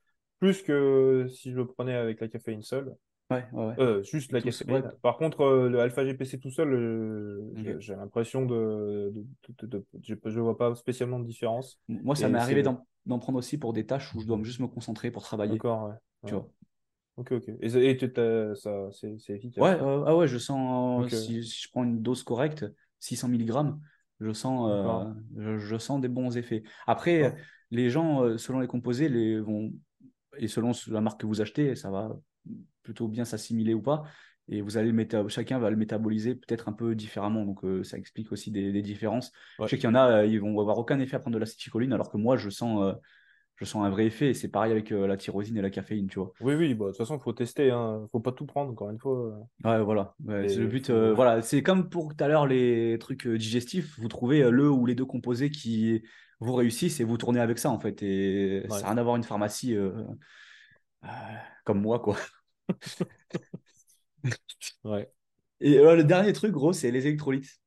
plus 0.42 0.64
que 0.64 1.28
si 1.30 1.52
je 1.54 1.58
le 1.58 1.68
prenais 1.68 1.96
avec 1.96 2.22
la 2.22 2.30
caféine 2.30 2.64
seule. 2.64 2.96
ouais, 3.32 3.48
ouais. 3.54 3.66
ouais. 3.66 3.78
Euh, 3.80 4.04
juste 4.04 4.34
la 4.34 4.42
ouais, 4.42 4.82
caféine. 4.82 4.92
Par 5.02 5.18
contre, 5.18 5.42
euh, 5.42 5.70
le 5.70 5.80
Alpha 5.80 6.06
GPC 6.06 6.40
tout 6.40 6.52
seul, 6.52 6.74
euh, 6.74 7.80
j'ai 7.80 7.96
l'impression 7.96 8.46
de, 8.46 9.12
de, 9.16 9.26
de, 9.50 9.68
de- 9.68 9.78
de- 9.80 9.86
je, 10.04 10.16
je 10.26 10.40
vois 10.42 10.58
pas 10.58 10.76
spécialement 10.76 11.20
de 11.20 11.26
différence. 11.26 11.80
Moi, 11.88 12.16
ça 12.16 12.30
m'est 12.30 12.40
arrivé 12.40 12.64
d'en 12.64 13.20
prendre 13.20 13.38
aussi 13.40 13.58
pour 13.58 13.74
des 13.74 13.86
tâches 13.86 14.14
où 14.16 14.22
je 14.22 14.28
dois 14.28 14.40
juste 14.44 14.60
me 14.60 14.68
concentrer 14.68 15.12
pour 15.12 15.24
travailler, 15.24 15.64
d'accord, 15.64 15.90
ouais. 15.90 15.96
tu 16.26 16.34
Ouais. 16.34 16.36
vois. 16.36 16.50
Ok, 17.18 17.32
ok. 17.34 17.50
Et, 17.62 17.68
et 17.68 18.56
ça, 18.56 18.90
c'est 18.92 19.34
Ouais, 19.58 19.70
efficace. 19.70 19.76
euh, 19.82 20.04
ah 20.08 20.16
ouais, 20.16 20.28
je 20.28 20.38
sens, 20.38 21.12
si, 21.12 21.44
si 21.44 21.62
je 21.64 21.70
prends 21.70 21.84
une 21.84 22.02
dose 22.02 22.24
correcte, 22.24 22.66
600 23.00 23.28
mg, 23.28 23.80
je 24.20 24.32
sens, 24.34 24.70
je, 25.38 25.58
je 25.58 25.78
sens 25.78 26.00
des 26.02 26.08
bons 26.08 26.38
effets. 26.38 26.64
Après, 26.88 27.22
Ouais, 27.22 27.46
les 27.70 27.90
gens, 27.90 28.38
selon 28.38 28.60
les 28.62 28.68
composés, 28.68 29.10
les 29.10 29.40
vont, 29.40 29.72
et 30.38 30.48
selon 30.48 30.72
la 30.88 31.02
marque 31.02 31.22
que 31.22 31.26
vous 31.26 31.42
achetez, 31.42 31.76
ça 31.76 31.90
va 31.92 32.18
plutôt 32.84 33.08
bien 33.08 33.26
s'assimiler 33.26 33.74
ou 33.74 33.82
pas. 33.82 34.04
Et 34.48 34.62
vous 34.62 34.78
allez 34.78 34.92
méta- 34.92 35.28
chacun 35.30 35.60
va 35.60 35.70
le 35.70 35.78
métaboliser 35.78 36.36
peut-être 36.36 36.68
un 36.68 36.74
peu 36.74 36.96
différemment. 36.96 37.46
Donc, 37.46 37.64
euh, 37.64 37.84
ça 37.84 37.98
explique 37.98 38.32
aussi 38.32 38.52
des, 38.52 38.72
des 38.72 38.82
différences. 38.82 39.32
Je 39.62 39.68
sais 39.68 39.78
qu'il 39.78 39.86
y 39.86 39.92
en 39.92 39.96
a, 39.96 40.22
euh, 40.22 40.26
ils 40.26 40.42
vont 40.42 40.60
avoir 40.60 40.78
aucun 40.78 41.00
effet 41.00 41.16
à 41.16 41.20
prendre 41.20 41.36
de 41.36 41.40
l'acétylcholine, 41.40 41.94
alors 41.94 42.10
que 42.12 42.18
moi, 42.18 42.38
je 42.38 42.50
sens, 42.50 42.82
euh, 42.82 42.94
je 43.62 43.66
sens 43.66 43.86
un 43.86 43.90
vrai 43.90 44.08
effet. 44.08 44.32
Et 44.32 44.34
c'est 44.34 44.50
pareil 44.50 44.72
avec 44.72 44.92
euh, 44.92 45.08
la 45.08 45.16
tyrosine 45.16 45.58
et 45.58 45.62
la 45.62 45.70
caféine, 45.70 46.08
tu 46.08 46.20
vois. 46.20 46.34
Oui, 46.42 46.56
oui, 46.56 46.74
bah, 46.74 46.86
de 46.86 46.90
toute 46.90 46.98
façon, 46.98 47.16
il 47.16 47.22
faut 47.22 47.32
tester, 47.32 47.70
hein. 47.70 48.06
Faut 48.12 48.20
pas 48.20 48.32
tout 48.32 48.48
prendre, 48.48 48.72
encore 48.72 48.90
une 48.90 49.00
fois. 49.00 49.38
Ouais, 49.64 49.82
voilà. 49.82 50.16
Ouais, 50.26 50.50
c'est 50.50 50.58
le 50.58 50.68
but. 50.68 50.90
euh, 50.90 51.14
voilà, 51.14 51.42
c'est 51.42 51.62
comme 51.62 51.90
pour 51.90 52.16
tout 52.16 52.24
à 52.24 52.28
l'heure 52.28 52.48
les 52.48 52.98
trucs 53.00 53.28
euh, 53.28 53.38
digestifs. 53.38 53.98
Vous 54.00 54.08
trouvez 54.08 54.44
euh, 54.44 54.50
le 54.50 54.70
ou 54.70 54.86
les 54.86 54.96
deux 54.96 55.06
composés 55.06 55.52
qui 55.52 56.02
vous 56.40 56.54
réussissent 56.54 57.00
et 57.00 57.04
vous 57.04 57.18
tournez 57.18 57.40
avec 57.40 57.60
ça 57.60 57.70
en 57.70 57.80
fait. 57.80 58.02
Et 58.02 58.64
ça 58.70 58.82
n'a 58.82 58.88
rien 58.88 58.98
à 58.98 59.04
voir 59.04 59.16
une 59.16 59.24
pharmacie 59.24 59.76
euh, 59.76 59.92
euh, 61.04 61.08
comme 61.66 61.82
moi 61.82 62.00
quoi. 62.00 62.18
ouais. 64.84 65.12
Et 65.60 65.78
euh, 65.78 65.96
le 65.96 66.04
dernier 66.04 66.34
truc 66.34 66.52
gros, 66.52 66.74
c'est 66.74 66.92
les 66.92 67.08
électrolytes. 67.08 67.60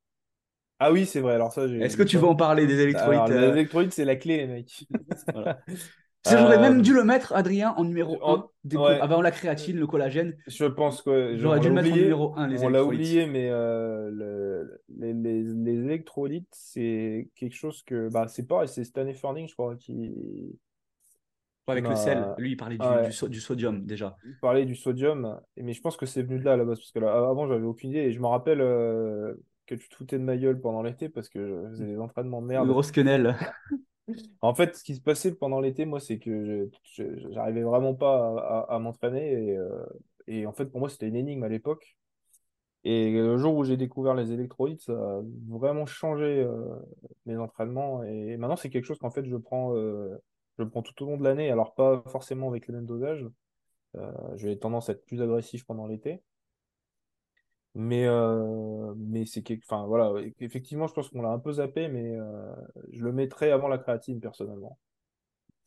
Ah 0.87 0.93
oui, 0.93 1.07
c'est 1.07 1.21
vrai. 1.21 1.35
Alors 1.35 1.53
ça, 1.53 1.67
Est-ce 1.79 1.97
que 1.97 2.03
tu 2.03 2.17
pas... 2.17 2.19
veux 2.19 2.27
en 2.27 2.37
parler 2.37 2.67
des 2.67 2.81
Alors, 2.93 3.29
électrolytes 3.29 3.31
les 3.31 3.37
euh, 3.37 3.57
électrolytes, 3.57 3.93
c'est 3.93 4.05
la 4.05 4.17
clé, 4.17 4.37
les 4.39 4.47
mecs. 4.47 4.87
voilà. 5.33 5.53
J'aurais 6.25 6.59
même 6.59 6.81
Euh, 6.81 6.83
dû 6.83 6.95
le 6.95 7.05
mettre, 7.05 7.35
Adrien, 7.35 7.73
en 7.77 7.85
numéro 7.85 8.21
en- 8.23 8.39
un 8.39 8.51
des 8.65 8.81
co- 8.83 8.97
Ouais, 8.97 9.01
avant 9.01 9.23
la 9.23 9.31
créatine, 9.31 9.79
le 9.79 9.87
collagène. 9.87 10.37
je 10.47 10.65
pense 10.67 11.03
que 11.03 11.37
J'aurais 11.37 11.61
dû 11.61 11.69
le 11.69 11.75
mettre 11.75 11.93
en 11.93 11.97
numéro 11.97 12.37
un, 12.37 12.47
les 12.49 12.65
On 12.65 12.69
l'a 12.69 12.85
électrolytes. 12.85 12.85
oublié, 12.85 13.27
mais 13.27 13.49
euh, 13.51 14.11
le- 14.11 14.83
les, 14.99 15.13
les, 15.15 15.43
les 15.43 15.73
électrolytes, 15.85 16.49
c'est 16.53 17.31
quelque 17.35 17.55
chose 17.57 17.83
que... 17.83 18.09
Bah, 18.09 18.29
c'est 18.29 18.47
pareil, 18.47 18.69
c'est 18.69 18.85
Stanley 18.85 19.15
Furning, 19.15 19.49
je 19.49 19.55
crois, 19.55 19.77
qui, 19.77 20.13
Pas 21.67 21.73
avec 21.73 21.89
le 21.89 21.95
sel. 21.95 22.33
Lui, 22.39 22.53
il 22.53 22.57
parlait 22.57 22.79
du, 22.79 23.01
du, 23.01 23.13
Ouais, 23.13 23.13
so- 23.13 23.29
du 23.29 23.41
sodium 23.41 23.85
déjà. 23.87 24.17
parlé 24.41 24.65
du 24.67 24.75
sodium, 24.77 25.41
mais 25.57 25.73
je 25.73 25.81
pense 25.81 25.97
que 25.97 26.07
c'est 26.07 26.23
venu 26.23 26.39
de 26.39 26.45
là 26.45 26.53
à 26.55 26.57
la 26.57 26.65
base, 26.65 26.79
parce 26.81 26.93
que 26.93 26.99
là, 26.99 27.13
avant, 27.29 27.47
j'avais 27.47 27.65
aucune 27.65 27.91
idée, 27.91 28.01
et 28.01 28.13
je 28.13 28.21
me 28.21 28.27
rappelle 28.27 28.61
euh, 28.61 29.35
que 29.67 29.75
tu 29.75 29.89
te 29.89 29.95
foutais 29.97 30.19
de 30.19 30.25
ma 30.25 30.37
gueule 30.37 30.61
pendant 30.61 30.83
l'été, 30.83 31.09
parce 31.09 31.29
que 31.29 31.47
je 31.47 31.71
faisais 31.71 31.87
des 31.87 31.99
entraînements 31.99 32.43
de 32.43 32.47
merde. 32.47 32.69
grosse 32.69 32.93
quenelle. 32.93 33.37
En 34.43 34.55
fait, 34.55 34.77
ce 34.77 34.85
qui 34.85 34.95
se 34.95 35.01
passait 35.01 35.35
pendant 35.35 35.61
l'été, 35.61 35.87
moi, 35.87 36.01
c'est 36.01 36.19
que 36.19 36.71
j'arrivais 37.31 37.63
vraiment 37.63 37.95
pas 37.95 38.37
à, 38.39 38.67
à- 38.71 38.75
à 38.77 38.79
m'entraîner, 38.79 39.33
et, 39.33 39.57
euh, 39.57 39.85
et 40.27 40.47
en 40.47 40.53
fait, 40.53 40.67
pour 40.67 40.81
moi, 40.81 40.89
c'était 40.89 41.09
une 41.09 41.17
énigme 41.17 41.43
à 41.45 41.49
l'époque. 41.49 41.97
Et 42.85 43.13
le 43.13 43.39
jour 43.39 43.57
où 43.57 43.65
j'ai 43.65 43.77
découvert 43.79 44.15
les 44.15 44.33
électrolytes, 44.33 44.83
ça 44.83 44.93
a 44.93 45.23
vraiment 45.49 45.87
changé 45.87 46.25
euh, 46.43 46.77
mes 47.27 47.37
entraînements, 47.39 48.03
et 48.05 48.37
maintenant, 48.37 48.57
c'est 48.57 48.71
quelque 48.71 48.85
chose 48.85 48.99
qu'en 48.99 49.11
fait, 49.11 49.27
je 49.27 49.37
prends, 49.37 49.75
euh, 49.77 50.17
je 50.59 50.65
prends 50.65 50.83
tout 50.83 51.03
au 51.05 51.07
long 51.09 51.17
de 51.17 51.25
l'année, 51.25 51.51
alors 51.51 51.75
pas 51.75 52.03
forcément 52.09 52.49
avec 52.49 52.69
le 52.69 52.75
même 52.75 52.87
dosage. 52.87 53.27
Euh, 53.97 54.13
j'ai 54.37 54.59
tendance 54.59 54.89
à 54.91 54.93
être 54.93 55.07
plus 55.07 55.23
agressif 55.23 55.65
pendant 55.67 55.87
l'été. 55.87 56.23
Mais, 57.75 58.07
euh, 58.07 58.95
mais 58.97 59.27
c'est 59.27 59.43
quelque... 59.43 59.65
enfin, 59.65 59.87
voilà, 59.87 60.13
effectivement, 60.41 60.87
je 60.87 60.95
pense 60.95 61.09
qu'on 61.09 61.23
l'a 61.23 61.31
un 61.31 61.41
peu 61.41 61.53
zappé, 61.53 61.89
mais 61.89 62.17
euh, 62.17 62.55
je 62.93 63.03
le 63.03 63.13
mettrais 63.13 63.51
avant 63.51 63.69
la 63.69 63.79
créatine, 63.79 64.21
personnellement. 64.21 64.79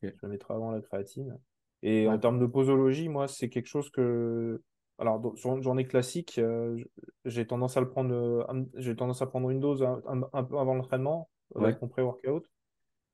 Je 0.01 0.09
le 0.21 0.29
mettrais 0.29 0.53
avant 0.53 0.71
la 0.71 0.81
créatine. 0.81 1.37
Et 1.83 2.07
en 2.07 2.17
termes 2.17 2.39
de 2.39 2.45
posologie, 2.45 3.09
moi, 3.09 3.27
c'est 3.27 3.49
quelque 3.49 3.67
chose 3.67 3.89
que. 3.89 4.61
Alors, 4.99 5.33
sur 5.37 5.55
une 5.55 5.61
journée 5.61 5.85
classique, 5.85 6.39
euh, 6.39 6.83
j'ai 7.25 7.45
tendance 7.45 7.77
à 7.77 7.81
le 7.81 7.89
prendre, 7.89 8.13
euh, 8.15 8.63
j'ai 8.75 8.95
tendance 8.95 9.21
à 9.21 9.27
prendre 9.27 9.49
une 9.51 9.59
dose 9.59 9.83
un, 9.83 10.43
peu 10.43 10.57
avant 10.57 10.73
l'entraînement, 10.73 11.29
ouais, 11.53 11.65
avec 11.65 11.81
mon 11.81 11.87
pré-workout. 11.87 12.49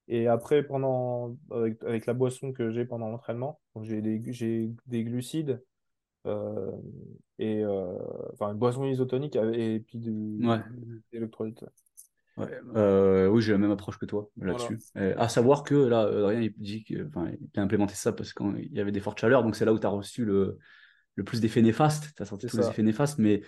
Et 0.08 0.28
après, 0.28 0.64
pendant, 0.64 1.36
avec, 1.52 1.84
avec 1.84 2.06
la 2.06 2.14
boisson 2.14 2.54
que 2.54 2.72
j'ai 2.72 2.86
pendant 2.86 3.10
l'entraînement, 3.10 3.60
j'ai 3.82 4.02
des, 4.02 4.22
j'ai 4.32 4.72
des 4.86 5.04
glucides 5.04 5.62
euh, 6.26 6.72
et 7.40 7.64
euh, 7.64 7.98
enfin 8.34 8.52
une 8.52 8.58
boisson 8.58 8.86
isotonique 8.86 9.36
et 9.36 9.80
puis 9.80 9.98
du, 9.98 10.40
ouais. 10.46 10.60
des 11.12 11.18
électrolytes. 11.18 11.66
Ouais, 12.36 12.50
euh, 12.76 13.28
oui, 13.28 13.42
j'ai 13.42 13.52
la 13.52 13.60
même 13.60 13.72
approche 13.72 14.00
que 14.00 14.06
toi 14.08 14.30
Voilà, 14.38 14.54
là-dessus. 14.54 14.80
Euh, 14.98 15.14
à 15.18 15.30
savoir 15.30 15.64
que 15.64 15.76
là, 15.76 16.02
Adrien, 16.02 16.42
il 16.42 16.54
dit 16.58 16.84
que, 16.84 17.08
enfin, 17.08 17.30
il 17.30 17.60
a 17.60 17.64
implémenté 17.64 17.94
ça 17.94 18.12
parce 18.12 18.34
qu'il 18.34 18.74
y 18.74 18.80
avait 18.80 18.92
des 18.92 19.02
fortes 19.02 19.20
chaleurs, 19.20 19.44
donc 19.44 19.56
c'est 19.56 19.66
là 19.66 19.74
où 19.74 19.80
tu 19.80 19.86
as 19.86 19.92
reçu 19.92 20.26
le, 20.26 20.58
le 21.16 21.24
plus 21.24 21.42
d'effets 21.42 21.62
néfastes. 21.62 22.14
Tu 22.16 22.24
as 22.24 22.26
senti 22.26 22.48
tous 22.48 22.58
les 22.58 22.68
effets 22.68 22.82
néfastes, 22.82 23.20
mais 23.20 23.44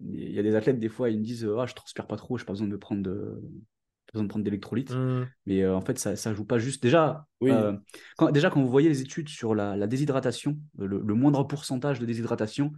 il 0.00 0.30
y 0.30 0.38
a 0.38 0.44
des 0.44 0.54
athlètes, 0.54 0.78
des 0.78 0.88
fois, 0.88 1.10
ils 1.10 1.18
me 1.18 1.24
disent 1.24 1.48
Ah, 1.58 1.66
je 1.66 1.74
transpire 1.74 2.06
pas 2.06 2.16
trop, 2.16 2.38
j'ai 2.38 2.44
pas 2.44 2.52
besoin 2.52 2.68
de 2.68 2.76
prendre 2.76 3.02
de, 3.02 3.42
besoin 4.14 4.24
de 4.24 4.28
prendre 4.28 4.44
d'électrolytes. 4.44 4.92
Hmm, 4.92 5.24
Mais 5.46 5.62
euh, 5.62 5.76
en 5.76 5.80
fait, 5.82 5.98
ça, 5.98 6.16
ça 6.16 6.32
joue 6.32 6.44
pas 6.44 6.58
juste. 6.58 6.82
Déjà, 6.82 7.26
oui, 7.40 7.50
euh, 7.50 7.74
quand, 8.16 8.30
déjà, 8.30 8.50
quand 8.50 8.62
vous 8.62 8.70
voyez 8.70 8.88
les 8.88 9.02
études 9.02 9.28
sur 9.28 9.54
la, 9.54 9.76
la 9.76 9.86
déshydratation, 9.86 10.58
le, 10.78 10.86
le 10.86 11.14
moindre 11.14 11.44
pourcentage 11.44 12.00
de 12.00 12.06
déshydratation, 12.06 12.72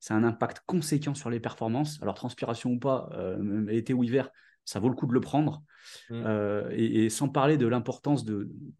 ça 0.00 0.14
a 0.14 0.16
un 0.16 0.24
impact 0.24 0.62
conséquent 0.66 1.14
sur 1.14 1.30
les 1.30 1.40
performances. 1.40 1.98
Alors, 2.02 2.14
transpiration 2.14 2.72
ou 2.72 2.78
pas, 2.78 3.08
euh, 3.14 3.66
été 3.68 3.94
ou 3.94 4.04
hiver, 4.04 4.30
ça 4.64 4.80
vaut 4.80 4.88
le 4.88 4.94
coup 4.94 5.06
de 5.06 5.14
le 5.14 5.20
prendre. 5.20 5.62
Euh, 6.12 6.68
et, 6.72 7.04
et 7.04 7.10
sans 7.10 7.28
parler 7.28 7.56
de 7.56 7.66
l'importance 7.66 8.24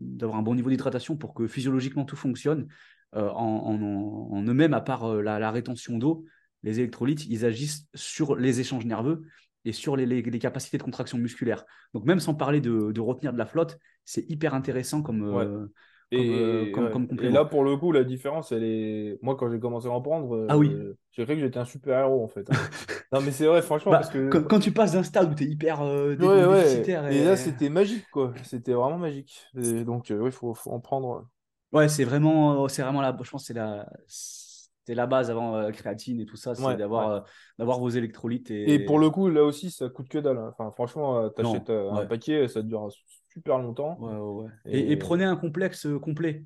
d'avoir 0.01 0.39
un 0.39 0.43
bon 0.43 0.55
niveau 0.55 0.71
d'hydratation 0.71 1.17
pour 1.17 1.35
que 1.35 1.47
physiologiquement 1.47 2.05
tout 2.05 2.17
fonctionne, 2.17 2.69
euh, 3.15 3.31
en, 3.31 3.75
en- 3.75 4.37
en 4.37 4.43
eux-mêmes, 4.43 4.75
à 4.75 4.81
part 4.81 5.05
euh, 5.05 5.23
la, 5.23 5.39
la 5.39 5.51
rétention 5.51 5.99
d'eau, 5.99 6.25
les 6.63 6.81
électrolytes, 6.81 7.25
ils 7.27 7.45
agissent 7.45 7.87
sur 7.95 8.37
les 8.37 8.61
échanges 8.61 8.85
nerveux 8.85 9.23
et 9.65 9.73
sur 9.73 9.97
les, 9.97 10.07
les- 10.07 10.23
les 10.23 10.39
capacités 10.39 10.79
de 10.79 10.83
contraction 10.83 11.19
musculaire. 11.19 11.65
Donc 11.95 12.05
même 12.05 12.21
sans 12.21 12.35
parler 12.35 12.61
de, 12.61 12.93
de 12.93 13.01
retenir 13.01 13.33
de 13.33 13.39
la 13.39 13.47
flotte, 13.47 13.79
c'est 14.05 14.29
hyper 14.31 14.55
intéressant 14.55 15.03
comme, 15.03 15.23
ouais. 15.31 15.49
euh, 15.49 15.73
comme, 16.13 16.31
euh, 16.31 16.67
Et, 16.67 16.73
comme, 16.73 16.89
ouais. 16.89 16.99
comme 17.07 17.09
Et 17.19 17.31
là, 17.31 17.45
pour 17.45 17.65
le 17.65 17.77
coup, 17.77 17.93
la 17.93 18.05
différence, 18.05 18.53
elle 18.53 18.65
est. 18.65 19.19
Moi, 19.23 19.37
quand 19.37 19.51
j'ai 19.51 19.61
commencé 19.61 19.89
à 19.89 19.93
en 19.93 20.03
prendre, 20.03 20.37
Ah 20.49 20.57
oui, 20.59 20.83
euh, 20.85 20.99
j'ai 21.13 21.25
cru 21.25 21.35
que 21.37 21.41
j'étais 21.41 21.59
un 21.59 21.65
super-héros, 21.67 22.25
en 22.25 22.29
fait. 22.29 22.51
hein. 22.51 22.61
Non, 23.13 23.21
mais 23.23 23.33
c'est 23.33 23.47
vrai, 23.47 23.63
franchement, 23.63 23.95
bah, 23.95 23.97
parce 23.97 24.11
que. 24.11 24.19
quand, 24.31 24.43
quand 24.45 24.61
tu 24.61 24.73
passes 24.73 24.93
d'un 24.93 25.03
stade 25.03 25.31
où 25.33 25.35
tu 25.35 25.45
es 25.45 25.47
hyper 25.47 25.81
euh, 25.83 26.17
Ouais, 26.19 26.47
déficitaire 26.49 27.07
Et 27.09 27.23
là, 27.25 27.37
c'était 27.37 27.69
magique, 27.71 28.09
quoi. 28.11 28.35
C'était 28.45 28.73
vraiment 28.73 28.99
magique. 28.99 29.47
Et 29.57 29.85
donc, 29.85 30.11
euh, 30.11 30.19
oui, 30.19 30.29
il 30.31 30.33
faut, 30.33 30.55
faut 30.55 30.73
en 30.73 30.81
prendre. 30.81 31.29
Ouais, 31.73 31.89
c'est 31.89 32.05
vraiment, 32.05 32.67
c'est 32.69 32.83
vraiment 32.83 33.03
la, 33.03 33.15
je 33.23 33.31
pense 33.31 33.43
que 33.43 33.47
c'est 33.49 33.55
la, 33.55 33.87
c'est 34.89 34.95
la 34.95 35.07
base 35.07 35.31
avant 35.31 35.55
euh, 35.55 35.71
créatine 35.71 36.19
et 36.19 36.25
tout 36.25 36.37
ça, 36.37 36.55
c'est 36.55 36.63
Ouais, 36.63 36.69
ouais. 36.73 36.77
d'avoir, 36.79 37.11
euh, 37.11 37.21
d'avoir 37.59 37.79
vos 37.79 37.91
électrolytes 37.91 38.51
Et 38.51 38.79
pour 38.79 38.97
et 38.97 38.99
le 38.99 39.11
coup, 39.11 39.29
là 39.29 39.45
aussi, 39.45 39.71
ça 39.71 39.91
coûte 39.91 40.09
que 40.09 40.17
dalle. 40.17 40.39
hein. 40.39 40.49
Enfin, 40.59 40.71
franchement, 40.71 41.19
euh, 41.19 41.29
t'achètes 41.29 41.69
euh, 41.69 41.93
un 41.93 42.07
paquet, 42.07 42.49
ça 42.49 42.63
dure 42.63 42.89
super 43.29 43.59
longtemps. 43.59 43.99
Et, 44.65 44.79
et 44.79 44.93
Et 44.93 44.97
prenez 44.97 45.25
un 45.25 45.37
complexe 45.37 45.87
complet, 46.03 46.45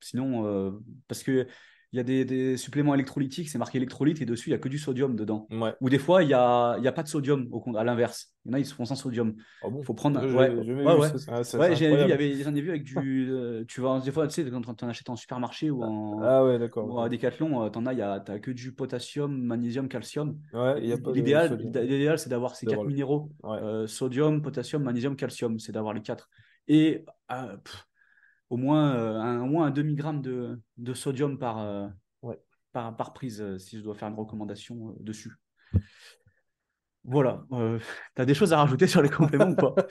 sinon, 0.00 0.78
parce 1.08 1.22
que 1.22 1.46
il 1.92 1.96
y 1.96 2.00
a 2.00 2.02
des, 2.02 2.24
des 2.24 2.56
suppléments 2.56 2.94
électrolytiques, 2.94 3.48
c'est 3.48 3.58
marqué 3.58 3.78
électrolyte 3.78 4.20
et 4.22 4.26
dessus 4.26 4.50
il 4.50 4.52
y 4.52 4.54
a 4.54 4.58
que 4.58 4.68
du 4.68 4.78
sodium 4.78 5.16
dedans. 5.16 5.50
ouais. 5.50 5.74
Ou 5.80 5.90
des 5.90 5.98
fois 5.98 6.22
il 6.22 6.28
y 6.30 6.34
a, 6.34 6.78
y 6.80 6.88
a 6.88 6.92
pas 6.92 7.02
de 7.02 7.08
sodium, 7.08 7.48
au, 7.52 7.76
à 7.76 7.84
l'inverse. 7.84 8.34
Il 8.44 8.50
y 8.50 8.52
en 8.52 8.54
a 8.56 8.58
ils 8.60 8.66
se 8.66 8.74
font 8.74 8.84
sans 8.84 8.96
sodium. 8.96 9.34
Ah 9.60 9.68
Il 9.80 9.84
bon? 9.84 9.86
faut 9.86 9.94
prendre, 9.94 10.20
un- 10.20 10.32
ouais, 10.32 10.50
ouais, 10.82 10.94
ouais. 10.94 11.12
Ouais, 11.56 11.74
j'ai 11.74 11.96
vu, 11.96 12.02
incroyable. 12.02 12.12
avait, 12.12 12.34
j'en 12.42 12.54
ai 12.54 12.60
vu 12.60 12.70
avec 12.70 12.84
du, 12.84 13.28
euh, 13.30 13.64
tu 13.66 13.80
vas, 13.80 14.00
des 14.00 14.12
fois, 14.12 14.26
tu 14.28 14.34
sais, 14.34 14.50
quand 14.50 14.60
tu 14.74 14.84
en 14.84 14.88
achètes 14.88 15.10
en 15.10 15.16
supermarché 15.16 15.70
ou 15.70 15.84
en, 15.84 16.32
Ah 16.32 16.44
ouais, 16.44 16.58
d'accord, 16.58 16.88
Ou 16.88 17.00
à 17.00 17.08
Decathlon, 17.08 17.64
euh, 17.64 17.70
t'en 17.70 17.86
as, 17.86 17.94
y 17.94 18.02
a, 18.02 18.20
t'as 18.20 18.38
que 18.38 18.50
du 18.52 18.72
potassium, 18.74 19.36
magnésium, 19.42 19.88
calcium. 19.88 20.40
Ouais, 20.52 20.80
Et 20.80 20.84
il 20.84 20.86
n'y 20.86 20.92
a 20.92 20.98
pas 20.98 21.14
de 21.14 21.20
L'idéal, 21.22 22.18
c'est 22.18 22.28
d'avoir 22.28 22.56
ces 22.56 22.66
quatre 22.66 22.86
minéraux 22.86 23.32
Ouais, 23.42 23.58
euh, 23.62 23.86
sodium, 23.86 24.42
potassium, 24.42 24.82
magnésium, 24.82 25.16
calcium. 25.16 25.58
C'est 25.58 25.72
d'avoir 25.72 25.94
les 25.94 26.02
quatre. 26.02 26.28
Et 26.68 27.04
euh, 27.32 27.56
pff, 27.58 27.87
au 28.50 28.56
moins, 28.56 28.94
euh, 28.94 29.18
un, 29.20 29.42
au 29.42 29.46
moins 29.46 29.66
un 29.66 29.70
demi-gramme 29.70 30.22
de, 30.22 30.60
de 30.76 30.94
sodium 30.94 31.38
par, 31.38 31.58
euh, 31.58 31.88
ouais. 32.22 32.38
par, 32.72 32.96
par 32.96 33.12
prise, 33.12 33.40
euh, 33.40 33.58
si 33.58 33.78
je 33.78 33.82
dois 33.82 33.94
faire 33.94 34.08
une 34.08 34.14
recommandation 34.14 34.94
dessus. 35.00 35.32
Voilà. 37.04 37.44
Euh, 37.52 37.78
t'as 38.14 38.24
des 38.24 38.34
choses 38.34 38.52
à 38.52 38.58
rajouter 38.58 38.86
sur 38.86 39.02
les 39.02 39.08
compléments 39.08 39.50
ou 39.50 39.56
pas? 39.56 39.74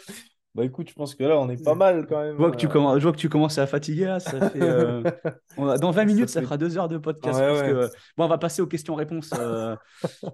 Bah 0.55 0.65
écoute, 0.65 0.89
je 0.89 0.95
pense 0.95 1.13
que 1.13 1.23
là, 1.23 1.37
on 1.37 1.49
est 1.49 1.63
pas 1.63 1.75
mal 1.75 2.07
quand 2.07 2.19
Je 2.23 2.27
même. 2.29 2.35
vois 2.35 2.49
que 2.49 2.55
tu 2.55 2.67
commences, 2.67 2.97
je 2.97 3.03
vois 3.03 3.11
que 3.11 3.17
tu 3.17 3.29
commences 3.29 3.59
à 3.59 3.67
fatiguer 3.67 4.05
là. 4.05 4.19
Ça 4.19 4.49
fait, 4.49 4.59
euh, 4.59 5.03
dans 5.57 5.91
20 5.91 5.93
Ça 5.93 6.05
minutes, 6.05 6.29
ça 6.29 6.39
fait... 6.39 6.45
fera 6.45 6.57
deux 6.57 6.79
heures 6.79 6.87
de 6.87 6.97
podcast. 6.97 7.37
Je 7.39 7.73
ouais. 7.75 7.87
bon, 8.17 8.25
on 8.25 8.27
va 8.27 8.39
passer 8.39 8.63
aux 8.63 8.67
questions-réponses. 8.67 9.33
euh, 9.37 9.75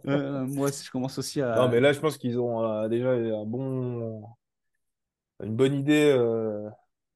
euh, 0.07 0.45
moi, 0.45 0.69
je 0.71 0.89
commence 0.91 1.17
aussi 1.17 1.39
Non, 1.41 1.63
à. 1.63 1.67
mais 1.67 1.81
là, 1.81 1.91
je 1.91 1.99
pense 1.99 2.17
qu'ils 2.17 2.39
ont 2.39 2.87
déjà 2.87 3.09
un 3.11 3.43
bon... 3.45 4.23
une 5.43 5.55
bonne 5.57 5.73
idée 5.73 6.15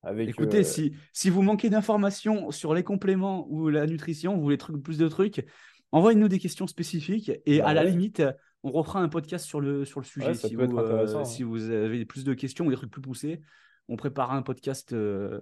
avec... 0.08 0.30
Écoutez, 0.30 0.60
euh, 0.60 0.64
si, 0.64 0.94
si 1.14 1.30
vous 1.30 1.42
manquez 1.42 1.70
d'informations 1.70 2.52
sur 2.52 2.74
les 2.74 2.84
compléments 2.84 3.48
ou 3.50 3.70
la 3.70 3.86
nutrition, 3.86 4.36
vous 4.36 4.42
voulez 4.42 4.58
plus 4.58 4.98
de 4.98 5.08
trucs, 5.08 5.46
envoyez-nous 5.92 6.28
des 6.28 6.40
questions 6.40 6.68
spécifiques 6.68 7.32
et 7.46 7.60
Bah 7.60 7.68
à 7.68 7.74
la 7.74 7.84
limite, 7.84 8.24
on 8.64 8.72
refera 8.72 9.02
un 9.02 9.10
podcast 9.10 9.46
sur 9.46 9.62
le, 9.62 9.86
sur 9.86 10.00
le 10.00 10.06
ouais, 10.06 10.34
sujet. 10.34 10.34
Si 10.34 10.56
vous, 10.56 10.78
euh, 10.78 11.24
si 11.24 11.44
vous 11.44 11.70
avez 11.70 12.06
plus 12.06 12.24
de 12.24 12.34
questions 12.34 12.66
ou 12.66 12.70
des 12.70 12.76
trucs 12.76 12.92
plus 12.92 13.02
poussés, 13.02 13.42
on 13.88 13.96
préparera 13.96 14.36
un 14.36 14.42
podcast, 14.42 14.94
euh, 14.94 15.40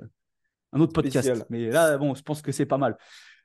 un 0.71 0.79
autre 0.79 0.93
podcast. 0.93 1.45
Mais 1.49 1.69
là, 1.69 1.97
bon, 1.97 2.15
je 2.15 2.21
pense 2.21 2.41
que 2.41 2.51
c'est 2.51 2.65
pas 2.65 2.77
mal. 2.77 2.97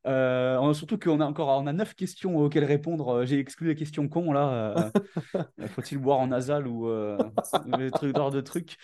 Euh, 0.07 0.73
surtout 0.73 0.99
qu'on 0.99 1.21
a 1.21 1.27
encore 1.27 1.49
on 1.61 1.67
a 1.67 1.73
neuf 1.73 1.95
questions 1.95 2.39
auxquelles 2.39 2.65
répondre. 2.65 3.09
Euh, 3.09 3.27
J'ai 3.27 3.39
exclu 3.39 3.69
les 3.69 3.75
questions 3.75 4.09
cons 4.09 4.33
là. 4.33 4.93
Euh, 5.35 5.67
Faut-il 5.69 5.99
boire 5.99 6.19
en 6.19 6.29
nasal 6.29 6.67
ou 6.67 6.89
euh, 6.89 7.19
les 7.79 7.91
trucs 7.91 8.15
d'ordre 8.15 8.37
de 8.37 8.41
trucs. 8.41 8.77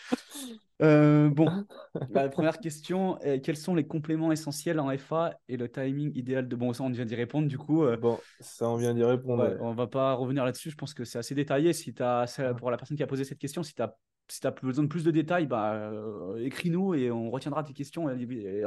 Bon, 0.79 1.64
la 2.11 2.29
première 2.29 2.59
question 2.59 3.19
est 3.21 3.41
quels 3.41 3.57
sont 3.57 3.75
les 3.75 3.87
compléments 3.87 4.31
essentiels 4.31 4.79
en 4.79 4.95
FA 4.99 5.35
et 5.49 5.57
le 5.57 5.71
timing 5.71 6.12
idéal 6.14 6.49
de 6.49 6.57
bon 6.57 6.75
ça 6.75 6.85
on 6.85 6.91
vient 6.91 7.07
d'y 7.07 7.14
répondre 7.14 7.49
du 7.49 7.57
coup. 7.57 7.87
Bon, 8.01 8.19
ça, 8.41 8.69
on 8.69 8.77
vient 8.77 8.93
d'y 8.93 9.05
répondre. 9.05 9.43
ouais, 9.43 9.51
ouais. 9.51 9.59
on 9.61 9.73
va 9.73 9.87
pas 9.87 10.12
revenir 10.12 10.45
là-dessus. 10.45 10.71
Je 10.71 10.77
pense 10.77 10.93
que 10.93 11.05
c'est 11.05 11.19
assez 11.19 11.35
détaillé. 11.35 11.73
Si 11.73 11.95
as, 12.01 12.41
pour 12.59 12.71
la 12.71 12.77
personne 12.77 12.97
qui 12.97 13.03
a 13.03 13.07
posé 13.07 13.25
cette 13.25 13.39
question, 13.39 13.62
si 13.62 13.75
tu 13.75 13.81
as 13.81 13.97
si 14.29 14.41
tu 14.41 14.47
as 14.47 14.51
besoin 14.51 14.85
de 14.85 14.89
plus 14.89 15.05
de 15.05 15.11
détails, 15.11 15.47
bah, 15.47 15.75
euh, 15.75 16.37
écris-nous 16.45 16.95
et 16.95 17.11
on 17.11 17.31
retiendra 17.31 17.62
tes 17.62 17.73
questions 17.73 18.09
euh, 18.09 18.17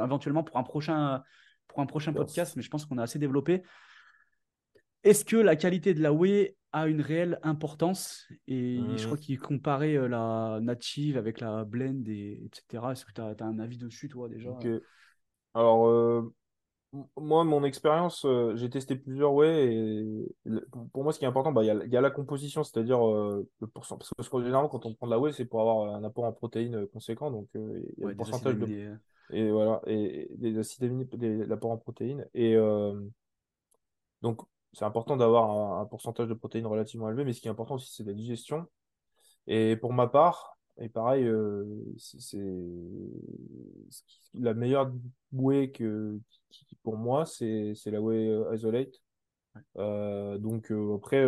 éventuellement 0.02 0.42
pour 0.42 0.56
un 0.56 0.62
prochain, 0.62 1.22
pour 1.70 1.80
un 1.80 1.86
prochain 1.86 2.12
podcast. 2.12 2.56
Mais 2.56 2.62
je 2.62 2.68
pense 2.68 2.84
qu'on 2.84 2.98
a 2.98 3.02
assez 3.04 3.18
développé. 3.18 3.62
Est-ce 5.02 5.24
que 5.24 5.36
la 5.36 5.56
qualité 5.56 5.94
de 5.94 6.02
la 6.02 6.12
whey 6.12 6.56
a 6.72 6.86
une 6.86 7.00
réelle 7.00 7.38
importance? 7.42 8.26
Et 8.48 8.96
je 8.98 9.06
crois 9.06 9.16
qu'il 9.16 9.38
comparait 9.38 9.96
euh, 9.96 10.08
la 10.08 10.58
native 10.60 11.16
avec 11.16 11.40
la 11.40 11.64
blend, 11.64 12.04
et, 12.06 12.42
etc. 12.44 12.92
Est-ce 12.92 13.04
que 13.04 13.12
tu 13.12 13.20
as, 13.20 13.34
un 13.46 13.58
avis 13.58 13.78
dessus, 13.78 14.08
toi, 14.08 14.28
déjà? 14.28 14.50
Alors, 15.54 15.86
euh, 15.88 16.32
moi, 17.16 17.44
mon 17.44 17.64
expérience, 17.64 18.24
euh, 18.24 18.56
j'ai 18.56 18.68
testé 18.68 18.96
plusieurs 18.96 19.32
whey 19.32 19.72
et 19.72 20.28
le- 20.44 20.66
pour 20.92 21.04
moi, 21.04 21.12
ce 21.12 21.18
qui 21.18 21.24
est 21.24 21.28
important, 21.28 21.52
bah, 21.52 21.62
il 21.62 21.68
y 21.68 21.70
a, 21.70 21.84
il 21.84 21.92
y 21.92 21.96
a 21.96 22.00
la 22.00 22.10
composition, 22.10 22.64
c'est-à-dire 22.64 23.04
euh, 23.08 23.48
le 23.60 23.66
pourcentage. 23.68 24.08
Parce 24.16 24.28
que 24.28 24.42
généralement, 24.42 24.68
quand 24.68 24.84
on 24.86 24.94
prend 24.94 25.06
de 25.06 25.12
la 25.12 25.18
whey, 25.18 25.32
c'est 25.32 25.44
pour 25.44 25.60
avoir 25.60 25.94
un 25.94 26.04
apport 26.04 26.24
en 26.24 26.32
protéines 26.32 26.74
euh, 26.74 26.86
conséquent. 26.92 27.30
Donc, 27.30 27.48
euh, 27.56 27.80
il 27.96 28.00
y 28.00 28.02
a 28.02 28.06
Ouais, 28.06 28.12
le 28.12 28.16
pourcentage 28.16 28.56
de. 28.56 28.98
Et 29.32 29.50
voilà, 29.50 29.80
et, 29.86 30.32
et 30.32 30.36
des 30.36 30.58
acides 30.58 30.84
aminés, 30.84 31.04
des- 31.14 31.46
l'apport 31.46 31.70
en 31.72 31.78
protéines. 31.78 32.26
Et 32.34 32.54
euh, 32.56 32.94
donc, 34.22 34.40
c'est 34.72 34.84
important 34.84 35.16
d'avoir 35.16 35.50
un, 35.50 35.82
un 35.82 35.86
pourcentage 35.86 36.28
de 36.28 36.34
protéines 36.34 36.66
relativement 36.66 37.08
élevé, 37.08 37.24
mais 37.24 37.32
ce 37.32 37.40
qui 37.40 37.48
est 37.48 37.50
important 37.50 37.74
aussi, 37.76 37.92
c'est 37.92 38.04
la 38.04 38.12
digestion. 38.12 38.66
Et 39.46 39.76
pour 39.76 39.92
ma 39.94 40.08
part, 40.08 40.58
et 40.78 40.88
pareil, 40.88 41.26
euh, 41.26 41.64
c'est 41.98 42.38
la 44.34 44.54
meilleure 44.54 44.92
whey 45.32 45.70
que, 45.70 46.18
qui, 46.50 46.64
qui- 46.66 46.76
pour 46.82 46.96
moi, 46.96 47.26
c'est 47.26 47.74
c'est 47.74 47.90
la 47.90 48.00
whey 48.00 48.28
euh, 48.28 48.54
isolate. 48.54 48.94
Euh, 49.78 50.38
donc 50.38 50.72
après, 50.96 51.24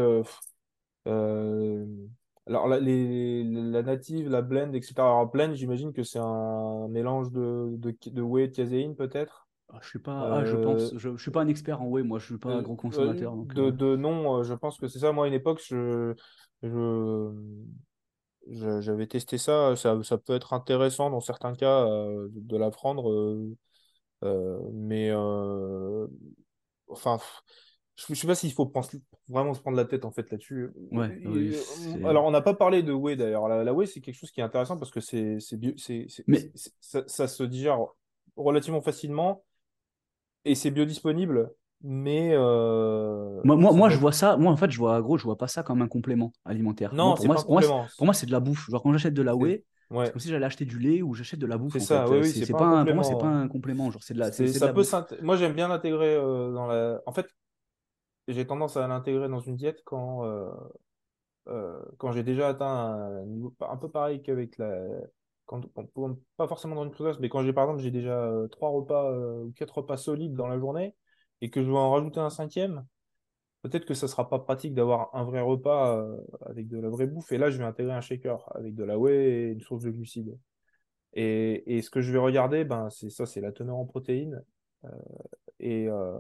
alors 2.47 2.69
la, 2.69 2.81
les, 2.81 3.45
la 3.45 3.83
native, 3.83 4.29
la 4.29 4.43
blend, 4.43 4.73
etc. 4.75 5.05
Alors 5.09 5.31
blend, 5.31 5.55
j'imagine 5.55 5.93
que 5.93 6.03
c'est 6.05 6.19
un 6.21 6.89
mélange 6.89 7.31
de, 7.33 7.71
de, 7.77 7.97
de 8.11 8.23
whey 8.23 8.45
et 8.45 8.49
de 8.49 8.55
caséine 8.57 8.97
peut-être? 8.97 9.49
Ah, 9.69 9.79
je 9.83 9.89
suis 9.89 9.99
pas, 9.99 10.29
ah, 10.31 10.45
je 10.45 10.55
Euh, 10.55 10.57
pense, 10.57 10.95
je, 10.97 11.17
je 11.17 11.23
suis 11.23 11.31
pas 11.33 11.41
un 11.43 11.49
expert 11.49 11.81
en 11.83 11.87
whey, 11.89 12.03
moi, 12.05 12.19
je 12.19 12.27
suis 12.27 12.39
pas 12.39 12.51
un 12.51 12.61
euh, 12.61 12.63
gros 12.63 12.77
euh, 12.93 13.15
consommateur. 13.17 13.35
Donc, 13.37 13.57
de, 13.57 13.71
euh, 13.71 13.71
de 13.71 13.97
nom, 13.97 14.39
euh, 14.41 14.43
je 14.45 14.55
pense 14.55 14.79
que 14.79 14.89
c'est 14.89 14.99
ça. 15.01 15.13
Moi, 15.13 15.27
à 15.27 15.29
une 15.29 15.35
époque, 15.35 15.61
je, 18.47 18.81
j'avais 18.81 19.07
testé 19.07 19.39
ça. 19.39 19.77
ça. 19.77 20.03
Ça 20.03 20.19
peut 20.19 20.35
être 20.35 20.53
intéressant 20.53 21.11
dans 21.11 21.21
certains 21.21 21.55
cas 21.55 21.87
euh, 21.87 22.29
de 22.33 22.57
la 22.57 22.71
prendre. 22.71 23.11
euh, 24.25 24.61
mais 24.73 25.11
enfin, 26.89 27.19
je, 28.09 28.15
sais 28.15 28.27
pas 28.27 28.35
s'il 28.35 28.53
faut 28.53 28.67
penser, 28.67 29.01
vraiment 29.29 29.55
se 29.55 29.61
prendre 29.61 29.77
la 29.77 29.85
tête 29.85 30.05
en 30.05 30.11
fait 30.11 30.31
là-dessus. 30.31 30.71
Ouais, 30.91 31.19
Et- 31.23 31.27
oui, 31.29 31.57
euh, 32.03 32.09
alors, 32.09 32.25
on 32.25 32.31
n'a 32.31 32.41
pas 32.41 32.55
parlé 32.55 32.83
de 32.83 32.93
whey 32.93 33.17
d'ailleurs. 33.17 33.49
La, 33.49 33.65
la 33.65 33.73
whey, 33.73 33.87
c'est 33.87 34.01
quelque 34.01 34.15
chose 34.17 34.31
qui 34.31 34.41
est 34.41 34.45
intéressant 34.45 34.77
parce 34.79 34.91
que 34.91 35.01
c'est, 35.01 35.39
Mais- 36.27 36.51
ça, 36.81 37.05
ça 37.07 37.29
se 37.29 37.43
digère 37.43 37.79
relativement 38.37 38.81
facilement 38.81 39.45
et 40.45 40.55
c'est 40.55 40.71
biodisponible, 40.71 41.53
mais 41.83 42.31
euh, 42.33 43.41
Moi, 43.45 43.57
moi, 43.57 43.73
moi 43.73 43.89
je 43.91 43.99
vois 43.99 44.13
ça, 44.13 44.37
moi 44.37 44.53
en 44.53 44.57
fait, 44.57 44.71
je 44.71 44.79
vois, 44.79 45.01
gros, 45.01 45.19
je 45.19 45.25
vois 45.25 45.39
pas 45.39 45.49
ça 45.49 45.63
comme 45.63 45.83
un 45.83 45.89
complément 45.89 46.33
alimentaire. 46.45 46.95
Non, 46.95 47.15
pour 47.15 47.27
moi, 47.27 47.35
pas 47.37 47.41
un 47.41 47.45
pour 47.45 47.53
moi, 47.53 47.63
c'est- 47.63 47.69
complément. 47.69 47.89
pour 47.97 48.05
moi, 48.07 48.15
c'est 48.15 48.27
de 48.27 48.33
la 48.33 48.41
bouffe. 48.41 48.71
Genre, 48.71 48.83
quand 48.83 48.93
j'achète 48.93 49.15
de 49.15 49.23
la 49.23 49.37
whey, 49.37 49.65
Ouais. 49.91 50.07
c'est 50.07 50.13
comme 50.13 50.21
si 50.21 50.29
j'allais 50.31 50.47
acheter 50.47 50.65
du 50.65 50.79
lait 50.79 51.03
ou 51.03 51.15
j'achète 51.15 51.39
de 51.39 51.47
la 51.47 51.59
bouffe. 51.59 51.75
C'est 51.75 51.81
ça, 51.81 52.09
oui, 52.09 52.27
C'est 52.29 52.51
pas 52.53 52.65
un 52.67 52.85
pour 52.85 52.95
moi, 52.95 53.05
c'est 53.05 53.11
pas 53.13 53.19
complément. 53.19 53.41
un 53.41 53.49
complément. 53.49 53.91
Genre, 53.91 54.03
c'est 54.03 54.15
de 54.15 54.19
la, 54.21 54.33
ça 54.33 54.67
la 54.67 54.73
peut 54.73 54.85
Moi, 55.23 55.37
j'aime 55.37 55.53
bien 55.53 55.69
l'intégrer 55.69 56.15
euh, 56.15 56.53
dans 56.53 56.67
la. 56.67 57.01
En 57.07 57.13
fait, 57.13 57.27
j'ai 58.29 58.47
tendance 58.47 58.77
à 58.77 58.87
l'intégrer 58.87 59.29
dans 59.29 59.41
une 59.41 59.57
diète 59.57 59.83
quand, 59.85 60.25
euh, 60.25 60.51
euh, 61.49 61.83
quand 61.99 62.13
j'ai 62.13 62.23
déjà 62.23 62.49
atteint 62.49 62.67
un 62.67 63.27
niveau 63.27 63.55
un 63.61 63.77
peu 63.77 63.91
pareil 63.91 64.23
qu'avec 64.23 64.59
la. 64.59 64.87
Quand, 65.47 65.61
pas 66.37 66.47
forcément 66.47 66.77
dans 66.77 66.85
une 66.85 66.93
creuse, 66.93 67.19
mais 67.21 67.29
quand 67.29 67.43
j'ai 67.43 67.53
par 67.53 67.65
exemple 67.65 67.83
j'ai 67.83 67.91
déjà 67.91 68.25
euh, 68.25 68.47
trois 68.49 68.71
repas 68.71 69.13
ou 69.43 69.53
quatre 69.57 69.79
repas 69.79 69.97
solides 69.97 70.35
dans 70.35 70.47
la 70.47 70.59
journée 70.59 70.95
et 71.41 71.51
que 71.51 71.61
je 71.63 71.67
dois 71.67 71.81
en 71.81 71.91
rajouter 71.91 72.21
un 72.21 72.31
cinquième, 72.31 72.87
peut-être 73.63 73.85
que 73.85 73.95
ça 73.95 74.09
sera 74.09 74.29
pas 74.31 74.39
pratique 74.39 74.75
d'avoir 74.75 75.15
un 75.15 75.25
vrai 75.25 75.41
repas 75.41 76.07
avec 76.47 76.69
de 76.69 76.79
la 76.79 76.89
vraie 76.89 77.07
bouffe. 77.07 77.33
Et 77.33 77.39
là, 77.39 77.51
je 77.51 77.59
vais 77.59 77.65
intégrer 77.65 77.93
un 77.93 78.01
shaker 78.01 78.49
avec 78.57 78.75
de 78.75 78.85
la 78.85 78.99
whey 78.99 79.15
et 79.17 79.49
une 79.49 79.61
source 79.61 79.83
de 79.83 79.91
glucides. 79.91 80.39
Et, 81.15 81.77
et 81.77 81.83
ce 81.83 81.91
que 81.91 82.01
je 82.01 82.13
vais 82.13 82.19
regarder, 82.19 82.65
ben, 82.65 82.89
c'est 82.91 83.11
ça, 83.11 83.27
c'est 83.27 83.41
la 83.41 83.53
teneur 83.53 83.77
en 83.77 83.85
protéines 83.85 84.43
et, 85.61 85.89
euh, 85.89 86.19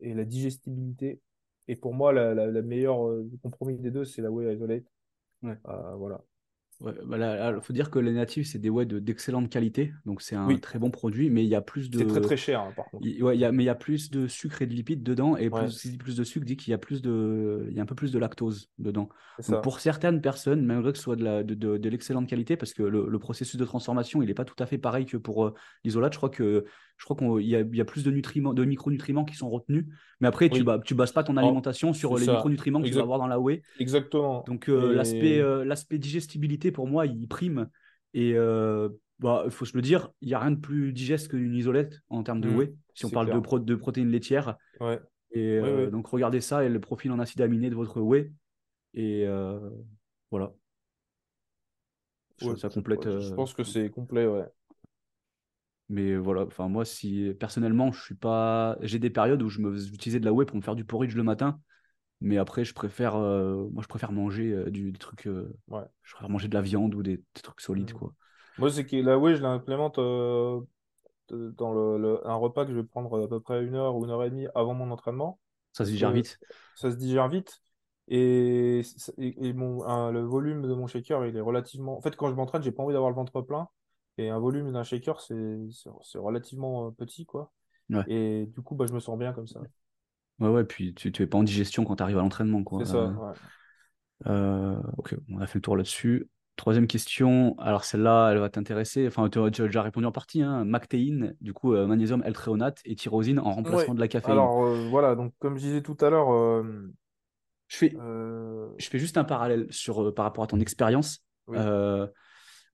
et 0.00 0.14
la 0.14 0.24
digestibilité. 0.24 1.20
Et 1.68 1.76
pour 1.76 1.92
moi, 1.94 2.12
la, 2.12 2.34
la, 2.34 2.46
la 2.46 2.62
meilleure 2.62 3.06
euh, 3.06 3.28
compromis 3.42 3.78
des 3.78 3.90
deux, 3.90 4.04
c'est 4.04 4.22
la 4.22 4.30
whey 4.30 4.54
isolate. 4.54 4.84
Ouais. 5.42 5.58
Euh, 5.68 5.94
voilà. 5.96 6.22
Ouais, 6.80 6.92
bah 7.04 7.18
là, 7.18 7.50
là, 7.50 7.60
faut 7.60 7.72
dire 7.72 7.90
que 7.90 7.98
les 7.98 8.12
natifs, 8.12 8.46
c'est 8.46 8.60
des 8.60 8.70
whey 8.70 8.86
de- 8.86 9.00
d'excellente 9.00 9.50
qualité. 9.50 9.92
Donc, 10.06 10.22
c'est 10.22 10.36
un 10.36 10.46
Oui. 10.46 10.60
très 10.60 10.78
bon 10.78 10.92
produit, 10.92 11.28
mais 11.28 11.42
il 11.42 11.48
y 11.48 11.56
a 11.56 11.60
plus 11.60 11.90
C'est 11.92 12.06
très 12.06 12.20
de. 12.20 12.24
très 12.24 12.36
cher, 12.36 12.60
hein, 12.60 12.72
par 12.76 12.84
contre. 12.88 13.04
il- 13.04 13.20
ouais, 13.20 13.36
il 13.36 13.40
y 13.40 13.44
a, 13.44 13.50
mais 13.50 13.64
il 13.64 13.66
y 13.66 13.68
a 13.68 13.74
plus 13.74 14.10
de 14.12 14.28
sucre 14.28 14.62
et 14.62 14.66
de 14.68 14.74
lipides 14.74 15.02
dedans. 15.02 15.36
Et 15.36 15.48
Ouais. 15.48 15.66
plus, 15.98 16.14
de 16.16 16.22
sucre 16.24 16.46
dit 16.46 16.56
qu'il 16.56 16.70
y 16.70 16.74
a 16.74 16.78
plus 16.78 17.02
de, 17.02 17.66
il 17.68 17.76
y 17.76 17.80
a 17.80 17.82
un 17.82 17.86
peu 17.86 17.96
plus 17.96 18.12
de 18.12 18.18
lactose 18.20 18.70
dedans. 18.78 19.08
Donc 19.48 19.62
pour 19.62 19.80
certaines 19.80 20.20
personnes, 20.20 20.64
malgré 20.64 20.92
que 20.92 20.98
ce 20.98 21.04
soit 21.04 21.16
de, 21.16 21.24
la, 21.24 21.42
de, 21.42 21.54
de- 21.54 21.78
de 21.78 21.88
l'excellente 21.88 22.28
qualité, 22.28 22.56
parce 22.56 22.72
que 22.72 22.84
le, 22.84 23.08
le 23.08 23.18
processus 23.18 23.56
de 23.56 23.64
transformation, 23.64 24.22
il 24.22 24.26
n'est 24.26 24.34
pas 24.34 24.44
tout 24.44 24.62
à 24.62 24.66
fait 24.66 24.78
pareil 24.78 25.04
que 25.04 25.16
pour 25.16 25.46
euh, 25.46 25.54
l'isolate. 25.84 26.12
Je 26.12 26.18
crois 26.18 26.30
que 26.30 26.64
je 26.98 27.04
crois 27.04 27.16
qu'il 27.16 27.48
y 27.48 27.56
a, 27.56 27.60
y 27.60 27.84
plus 27.84 28.04
de 28.04 28.10
nutriments, 28.10 28.52
de 28.52 28.64
micronutriments 28.64 29.24
qui 29.24 29.36
sont 29.36 29.48
retenus. 29.48 29.86
Mais 30.20 30.28
après, 30.28 30.48
tu 30.48 30.56
Oui. 30.56 30.62
ba- 30.64 30.80
tu 30.84 30.94
bases 30.94 31.12
pas 31.12 31.22
ton 31.22 31.36
Oh, 31.36 31.40
alimentation 31.40 31.92
sur 31.92 32.18
les 32.18 32.26
ça. 32.26 32.34
micronutriments 32.34 32.82
que 32.82 32.88
tu 32.88 32.94
vas 32.94 33.02
avoir 33.02 33.18
dans 33.18 33.28
la 33.28 33.38
whey. 33.38 33.62
Exactement. 33.78 34.44
Donc 34.46 34.68
euh, 34.68 34.92
l'aspect 34.94 35.38
euh, 35.38 35.64
l'aspect 35.64 35.98
digestibilité 35.98 36.72
pour 36.72 36.86
moi, 36.86 37.06
il 37.06 37.28
prime. 37.28 37.68
Et 38.14 38.34
euh, 38.34 38.88
bah, 39.20 39.42
il 39.44 39.50
faut 39.50 39.64
se 39.64 39.76
le 39.76 39.82
dire, 39.82 40.10
il 40.22 40.28
n'y 40.28 40.34
a 40.34 40.40
rien 40.40 40.50
de 40.50 40.60
plus 40.60 40.92
digeste 40.92 41.28
qu'une 41.28 41.54
isolette 41.54 42.00
en 42.08 42.22
termes 42.22 42.40
de 42.40 42.48
Mm, 42.48 42.56
whey, 42.56 42.74
si 42.94 43.04
on 43.04 43.10
parle 43.10 43.26
de, 43.26 43.32
clair. 43.32 43.42
pro- 43.42 43.58
de 43.60 43.74
protéines 43.74 44.10
laitières. 44.10 44.56
Ouais. 44.80 44.98
Et 45.32 45.60
donc 45.92 46.06
regardez 46.08 46.40
ça 46.40 46.64
et 46.64 46.68
le 46.68 46.80
profil 46.80 47.12
en 47.12 47.18
acide 47.18 47.40
aminé 47.42 47.70
de 47.70 47.74
votre 47.74 48.00
whey. 48.00 48.32
Et 48.94 49.26
voilà. 50.30 50.52
Ça, 52.38 52.46
Ouais, 52.46 52.56
ça 52.56 52.68
je- 52.68 52.74
complète. 52.74 53.02
je, 53.04 53.20
je 53.20 53.34
pense 53.34 53.52
que 53.52 53.64
c'est 53.64 53.90
complet, 53.90 54.26
ouais. 54.26 54.46
Mais 55.88 56.16
voilà, 56.16 56.42
enfin 56.42 56.68
moi, 56.68 56.84
si 56.84 57.32
personnellement, 57.40 57.92
je 57.92 58.02
suis 58.02 58.14
pas. 58.14 58.76
J'ai 58.82 58.98
des 58.98 59.10
périodes 59.10 59.42
où 59.42 59.48
je 59.48 59.60
me 59.60 59.76
j'utilisais 59.76 60.20
de 60.20 60.24
la 60.26 60.32
whey 60.32 60.44
pour 60.44 60.56
me 60.56 60.62
faire 60.62 60.74
du 60.76 60.84
porridge 60.84 61.14
le 61.14 61.22
matin. 61.22 61.60
Mais 62.20 62.36
après, 62.36 62.64
je 62.64 62.74
préfère, 62.74 63.16
euh, 63.16 63.68
moi, 63.70 63.82
je 63.82 63.88
préfère 63.88 64.12
manger 64.12 64.52
euh, 64.52 64.70
du, 64.70 64.92
des 64.92 64.98
trucs. 64.98 65.26
euh, 65.26 65.56
Ouais. 65.68 65.84
Je 66.02 66.14
préfère 66.14 66.30
manger 66.30 66.48
de 66.48 66.54
la 66.54 66.62
viande 66.62 66.94
ou 66.94 67.02
des, 67.02 67.18
des 67.18 67.42
trucs 67.42 67.60
solides, 67.60 67.92
Mm. 67.92 67.98
quoi. 67.98 68.12
Moi, 68.58 68.70
c'est 68.70 68.86
que 68.86 68.96
la 68.96 69.18
whey, 69.18 69.36
je 69.36 69.42
l'implémente 69.42 69.98
dans 71.30 71.72
le, 71.72 71.98
le- 71.98 72.26
un 72.26 72.34
repas 72.34 72.64
que 72.64 72.72
je 72.72 72.76
vais 72.78 72.84
prendre 72.84 73.22
à 73.22 73.28
peu 73.28 73.40
près 73.40 73.62
une 73.64 73.74
heure 73.74 73.96
ou 73.96 74.04
une 74.04 74.10
heure 74.10 74.24
et 74.24 74.30
demie 74.30 74.46
avant 74.54 74.74
mon 74.74 74.90
entraînement. 74.90 75.38
Ça 75.72 75.84
se 75.84 75.90
digère 75.90 76.12
vite. 76.12 76.38
ça 76.74 76.90
se 76.90 76.96
digère 76.96 77.28
vite. 77.28 77.62
Et, 78.08 78.82
et, 79.18 79.48
et 79.48 79.52
mon, 79.52 80.10
le 80.10 80.20
volume 80.22 80.62
de 80.62 80.74
mon 80.74 80.86
shaker, 80.86 81.26
il 81.26 81.36
est 81.36 81.40
relativement. 81.40 81.98
En 81.98 82.00
fait, 82.00 82.16
quand 82.16 82.30
je 82.30 82.34
m'entraîne, 82.34 82.62
j'ai 82.62 82.72
pas 82.72 82.82
envie 82.82 82.94
d'avoir 82.94 83.10
le 83.10 83.16
ventre 83.16 83.42
plein. 83.42 83.68
Et 84.18 84.30
un 84.30 84.38
volume 84.38 84.72
d'un 84.72 84.82
shaker, 84.82 85.20
c'est 85.20 86.18
relativement 86.18 86.88
euh, 86.88 86.90
petit, 86.90 87.24
quoi. 87.24 87.52
Ouais. 87.88 88.04
Et 88.08 88.46
du 88.46 88.60
coup, 88.60 88.74
bah, 88.74 88.84
je 88.88 88.92
me 88.92 89.00
sens 89.00 89.18
bien 89.18 89.32
comme 89.32 89.46
ça. 89.46 89.60
Ouais, 90.40 90.48
ouais, 90.48 90.64
puis 90.64 90.92
tu, 90.94 91.10
tu 91.10 91.22
es 91.22 91.26
pas 91.26 91.38
en 91.38 91.42
digestion 91.42 91.84
quand 91.84 91.96
tu 91.96 92.02
arrives 92.02 92.18
à 92.18 92.20
l'entraînement, 92.20 92.62
quoi. 92.64 92.84
C'est 92.84 92.92
ça, 92.92 92.98
Euh, 92.98 93.12
ouais. 93.12 93.32
euh, 94.26 94.76
ok, 94.96 95.16
on 95.30 95.40
a 95.40 95.46
fait 95.46 95.58
le 95.58 95.62
tour 95.62 95.76
là-dessus. 95.76 96.28
Troisième 96.56 96.88
question, 96.88 97.56
alors 97.60 97.84
celle-là, 97.84 98.30
elle 98.32 98.38
va 98.38 98.48
t'intéresser. 98.48 99.06
Enfin, 99.06 99.28
tu, 99.28 99.38
as 99.38 99.48
déjà 99.48 99.80
répondu 99.80 100.06
en 100.06 100.12
partie. 100.12 100.42
Hein. 100.42 100.64
Mactéine, 100.64 101.36
du 101.40 101.52
coup, 101.52 101.72
euh, 101.72 101.86
magnésium 101.86 102.20
L-thréonate 102.24 102.80
et 102.84 102.96
tyrosine 102.96 103.38
en 103.38 103.52
remplacement 103.52 103.90
Ouais. 103.90 103.94
de 103.94 104.00
la 104.00 104.08
caféine. 104.08 104.32
Alors, 104.32 104.64
euh, 104.64 104.88
voilà, 104.90 105.14
donc 105.14 105.32
comme 105.38 105.56
je 105.56 105.62
disais 105.62 105.82
tout 105.82 105.96
à 106.00 106.10
l'heure, 106.10 106.32
euh, 106.32 106.92
je, 107.68 107.76
fais, 107.76 107.90
je 107.90 108.88
fais 108.88 108.98
juste 108.98 109.16
un 109.16 109.24
parallèle 109.24 109.68
sur, 109.70 110.12
par 110.12 110.24
rapport 110.24 110.42
à 110.42 110.48
ton 110.48 110.58
expérience. 110.58 111.24
Oui. 111.46 111.58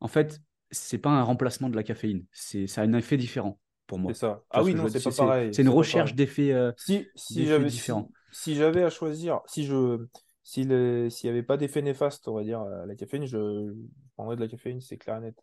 En 0.01 0.09
fait, 0.09 0.41
c'est 0.75 0.99
pas 0.99 1.11
un 1.11 1.23
remplacement 1.23 1.69
de 1.71 1.77
la 1.77 1.83
caféine. 1.83 2.25
C'est, 2.33 2.67
ça 2.67 2.83
a 2.83 2.85
un 2.85 2.93
effet 2.95 3.17
différent 3.17 3.59
pour 3.87 3.99
moi. 3.99 4.13
c'est 4.13 4.21
ça. 4.21 4.43
Ah 4.51 4.63
oui, 4.63 4.75
non, 4.75 4.89
c'est 4.89 5.03
pas 5.03 5.11
C'est- 5.11 5.17
pareil. 5.17 5.55
C'est 5.55 5.63
une 5.63 5.69
c'est 5.69 5.75
recherche 5.75 6.15
d'effets. 6.15 6.53
euh, 6.53 6.73
Si, 6.77 7.07
si 7.15 7.35
d'effets 7.35 7.49
j'avais 7.49 7.71
si, 7.71 7.77
différents. 7.77 8.11
si 8.33 8.55
j'avais 8.57 8.83
à 8.83 8.91
choisir, 8.91 9.41
si 9.47 9.65
je 9.65 10.07
s'il 10.43 10.69
n'y 10.69 11.29
avait 11.31 11.43
pas 11.43 11.57
d'effet 11.57 11.81
néfaste, 11.81 12.29
on 12.29 12.35
va 12.35 12.45
dire, 12.45 12.61
à 12.61 12.85
la 12.87 12.95
caféine, 12.95 13.25
je, 13.25 13.39
je 13.39 13.73
prendrais 14.17 14.37
de 14.37 14.43
la 14.43 14.49
caféine, 14.49 14.81
c'est 14.81 14.99
clair 14.99 15.17
et 15.17 15.21
net. 15.21 15.37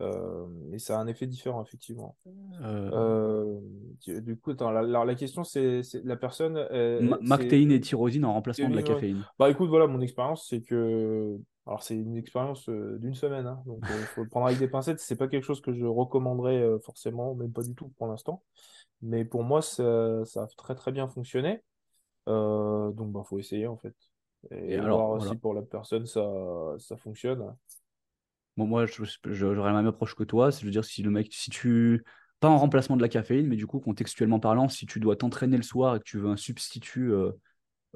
Euh, 0.00 0.46
mais 0.68 0.78
ça 0.78 0.98
a 0.98 1.02
un 1.02 1.06
effet 1.08 1.26
différent, 1.26 1.62
effectivement. 1.62 2.16
euh, 2.62 2.90
Euh, 2.92 4.20
du 4.20 4.36
coup, 4.38 4.52
attends, 4.52 4.70
la, 4.70 4.82
la, 4.82 5.04
la 5.04 5.14
question, 5.14 5.42
c'est 5.44 5.82
c'est 5.82 6.02
la 6.04 6.16
personne. 6.16 6.56
euh, 6.56 7.00
ma- 7.02 7.16
c'est- 7.18 7.24
Mactéine 7.28 7.72
et 7.72 7.80
tyrosine 7.80 8.24
en 8.24 8.32
remplacement 8.32 8.70
de 8.70 8.76
la 8.76 8.82
caféine. 8.82 9.24
Bah 9.38 9.50
écoute, 9.50 9.68
voilà, 9.68 9.86
mon 9.86 10.00
expérience, 10.00 10.46
c'est 10.48 10.62
que. 10.62 11.38
Alors, 11.70 11.84
c'est 11.84 11.94
une 11.94 12.16
expérience 12.16 12.68
euh, 12.68 12.98
d'une 12.98 13.14
semaine, 13.14 13.46
hein, 13.46 13.62
donc 13.64 13.78
il 13.84 14.06
faut 14.06 14.24
le 14.24 14.28
prendre 14.28 14.46
avec 14.46 14.58
des 14.58 14.66
pincettes. 14.66 14.98
C'est 14.98 15.14
pas 15.14 15.28
quelque 15.28 15.44
chose 15.44 15.60
que 15.60 15.72
je 15.72 15.84
recommanderais 15.84 16.60
euh, 16.60 16.80
forcément, 16.80 17.36
même 17.36 17.52
pas 17.52 17.62
du 17.62 17.76
tout 17.76 17.92
pour 17.96 18.08
l'instant. 18.08 18.42
Mais 19.02 19.24
pour 19.24 19.44
moi, 19.44 19.62
ça, 19.62 20.24
ça 20.24 20.42
a 20.42 20.46
très 20.48 20.74
très 20.74 20.90
bien 20.90 21.06
fonctionné. 21.06 21.62
Euh, 22.28 22.90
donc, 22.90 23.12
bah, 23.12 23.22
faut 23.24 23.38
essayer 23.38 23.68
en 23.68 23.76
fait. 23.76 23.94
Et, 24.50 24.72
Et 24.72 24.76
alors, 24.78 25.06
voir 25.06 25.18
voilà. 25.18 25.30
si 25.30 25.38
pour 25.38 25.54
la 25.54 25.62
personne 25.62 26.06
ça, 26.06 26.28
ça 26.80 26.96
fonctionne. 26.96 27.54
Bon, 28.56 28.66
moi, 28.66 28.86
j'aurais 29.26 29.70
la 29.70 29.76
même 29.76 29.86
approche 29.86 30.16
que 30.16 30.24
toi. 30.24 30.50
C'est, 30.50 30.64
veux 30.64 30.72
dire, 30.72 30.84
si 30.84 31.04
le 31.04 31.10
mec, 31.10 31.32
si 31.32 31.50
tu. 31.50 32.04
Pas 32.40 32.48
en 32.48 32.58
remplacement 32.58 32.96
de 32.96 33.02
la 33.02 33.08
caféine, 33.08 33.46
mais 33.46 33.56
du 33.56 33.68
coup, 33.68 33.78
contextuellement 33.78 34.40
parlant, 34.40 34.68
si 34.68 34.86
tu 34.86 34.98
dois 34.98 35.14
t'entraîner 35.14 35.56
le 35.56 35.62
soir 35.62 35.94
et 35.94 35.98
que 36.00 36.04
tu 36.04 36.18
veux 36.18 36.30
un 36.30 36.36
substitut 36.36 37.12
euh, 37.12 37.32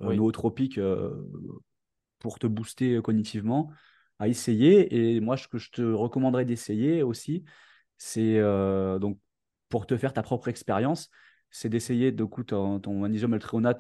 euh, 0.03 0.09
Oui. 0.09 0.17
nootropique 0.19 0.79
euh, 0.79 1.11
pour 2.25 2.39
te 2.39 2.47
booster 2.47 2.95
euh, 2.95 3.03
cognitivement, 3.03 3.71
à 4.19 4.29
essayer. 4.29 5.15
Et 5.15 5.21
moi, 5.21 5.37
ce 5.37 5.47
que 5.47 5.59
je 5.59 5.71
te 5.71 5.83
recommanderais 5.83 6.47
d'essayer 6.47 7.03
aussi, 7.03 7.45
c'est 7.99 8.39
euh, 8.39 8.99
donc 8.99 9.19
pour 9.69 9.87
te 9.87 9.95
faire 9.99 10.15
ta 10.15 10.23
propre 10.23 10.49
expérience, 10.49 11.11
c'est 11.51 11.69
d'essayer 11.69 12.13
de 12.13 12.25
coup 12.25 12.43
ton, 12.43 12.81
ton 12.81 12.95
magnésium 13.01 13.39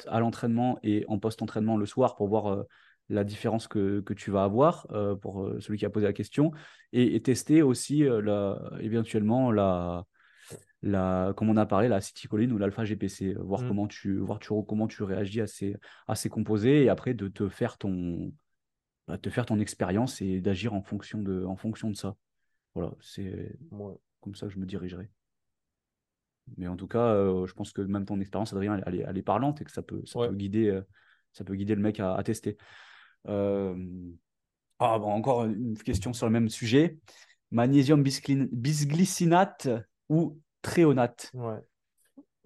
à 0.08 0.20
l'entraînement 0.20 0.78
et 0.82 1.06
en 1.08 1.18
post-entraînement 1.18 1.78
le 1.78 1.86
soir 1.86 2.16
pour 2.16 2.28
voir 2.28 2.46
euh, 2.48 2.62
la 3.08 3.24
différence 3.24 3.66
que, 3.66 4.04
tu 4.14 4.30
vas 4.30 4.44
avoir 4.44 4.86
pour 5.20 5.50
celui 5.60 5.78
qui 5.78 5.84
a 5.84 5.90
posé 5.90 6.06
la 6.06 6.14
question 6.14 6.52
et, 6.92 7.20
tester 7.20 7.60
aussi 7.60 8.02
la, 8.02 8.58
éventuellement 8.80 9.52
la, 9.52 10.06
la, 10.86 11.32
comme 11.36 11.48
on 11.48 11.56
a 11.56 11.64
parlé, 11.66 11.88
la 11.88 11.96
acétycholine 11.96 12.52
ou 12.52 12.58
l'alpha-GPC, 12.58 13.34
euh, 13.34 13.42
voir, 13.42 13.62
Mm. 13.62 13.68
comment 13.68 13.86
tu, 13.88 14.18
voir 14.18 14.38
tu, 14.38 14.50
comment 14.68 14.86
tu 14.86 15.02
réagis 15.02 15.40
à 15.40 15.46
ces, 15.46 15.76
à 16.06 16.14
ces 16.14 16.28
composés 16.28 16.84
et 16.84 16.88
après 16.90 17.14
de 17.14 17.28
te 17.28 17.48
faire 17.48 17.78
ton, 17.78 18.32
bah, 19.08 19.16
te 19.18 19.30
faire 19.30 19.46
ton 19.46 19.58
expérience 19.60 20.20
et 20.20 20.40
d'agir 20.40 20.74
en 20.74 20.82
fonction 20.82 21.22
de, 21.22 21.44
en 21.44 21.56
fonction 21.56 21.90
de 21.90 21.96
ça. 21.96 22.16
Voilà, 22.74 22.92
c'est 23.00 23.56
Ouais. 23.70 23.94
comme 24.20 24.34
ça 24.34 24.46
que 24.46 24.52
je 24.52 24.58
me 24.58 24.66
dirigerai. 24.66 25.08
Mais 26.58 26.68
en 26.68 26.76
tout 26.76 26.86
cas, 26.86 27.14
euh, 27.14 27.46
je 27.46 27.54
pense 27.54 27.72
que 27.72 27.80
même 27.80 28.04
ton 28.04 28.20
expérience, 28.20 28.52
Adrien, 28.52 28.74
elle, 28.76 28.84
elle 28.86 28.94
est, 28.96 29.04
elle 29.08 29.16
est 29.18 29.22
parlante 29.22 29.62
et 29.62 29.64
que 29.64 29.72
ça 29.72 29.82
peut, 29.82 30.02
ça 30.04 30.18
Ouais. 30.18 30.28
peut, 30.28 30.34
guider, 30.36 30.68
euh, 30.68 30.82
ça 31.32 31.42
peut 31.44 31.54
guider 31.54 31.74
le 31.74 31.80
mec 31.80 31.98
à, 32.00 32.14
à 32.14 32.22
tester. 32.22 32.58
Euh, 33.28 33.74
Ah, 34.80 34.98
bon, 34.98 35.06
encore 35.06 35.44
une 35.44 35.78
question 35.78 36.12
sur 36.12 36.26
le 36.26 36.32
même 36.32 36.48
sujet. 36.50 36.98
Magnésium 37.52 38.02
bisglycin- 38.02 38.48
bisglycinate 38.52 39.68
ou 40.08 40.38
tréonate 40.64 41.30
Ouais. 41.34 41.60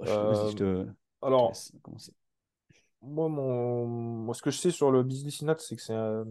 Je- 0.03 0.05
Vas-y, 0.05 0.09
je 0.09 0.13
Euh, 0.13 0.51
je 0.51 0.57
te 0.57 0.87
alors, 1.23 1.53
moi, 3.03 3.29
mon... 3.29 3.87
moi, 3.87 4.35
ce 4.35 4.43
que 4.43 4.51
je 4.51 4.59
sais 4.59 4.71
sur 4.71 4.91
le 4.91 5.03
bisglycinate, 5.03 5.61
c'est 5.61 5.77
que 5.77 5.83
c'est 5.83 5.95
un... 5.95 6.27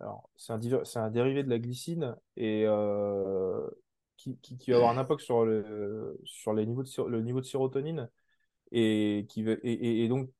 un, 0.00 0.16
c'est 0.36 0.98
un 0.98 1.10
dérivé 1.10 1.42
de 1.42 1.50
la 1.50 1.58
glycine 1.58 2.16
et 2.36 2.64
euh, 2.66 3.68
qui, 4.16 4.36
qui, 4.38 4.56
qui 4.56 4.70
va 4.70 4.78
avoir 4.78 4.92
un 4.92 4.98
impact 4.98 5.20
sur 5.20 5.44
le, 5.44 6.18
sur 6.24 6.54
les 6.54 6.64
niveaux 6.66 6.82
de, 6.82 7.08
le 7.08 7.22
niveau 7.22 7.40
de 7.40 7.46
sérotonine 7.46 8.08
et 8.70 9.26
qui 9.28 9.42
va... 9.42 9.52
et, 9.62 10.08
donc 10.08 10.30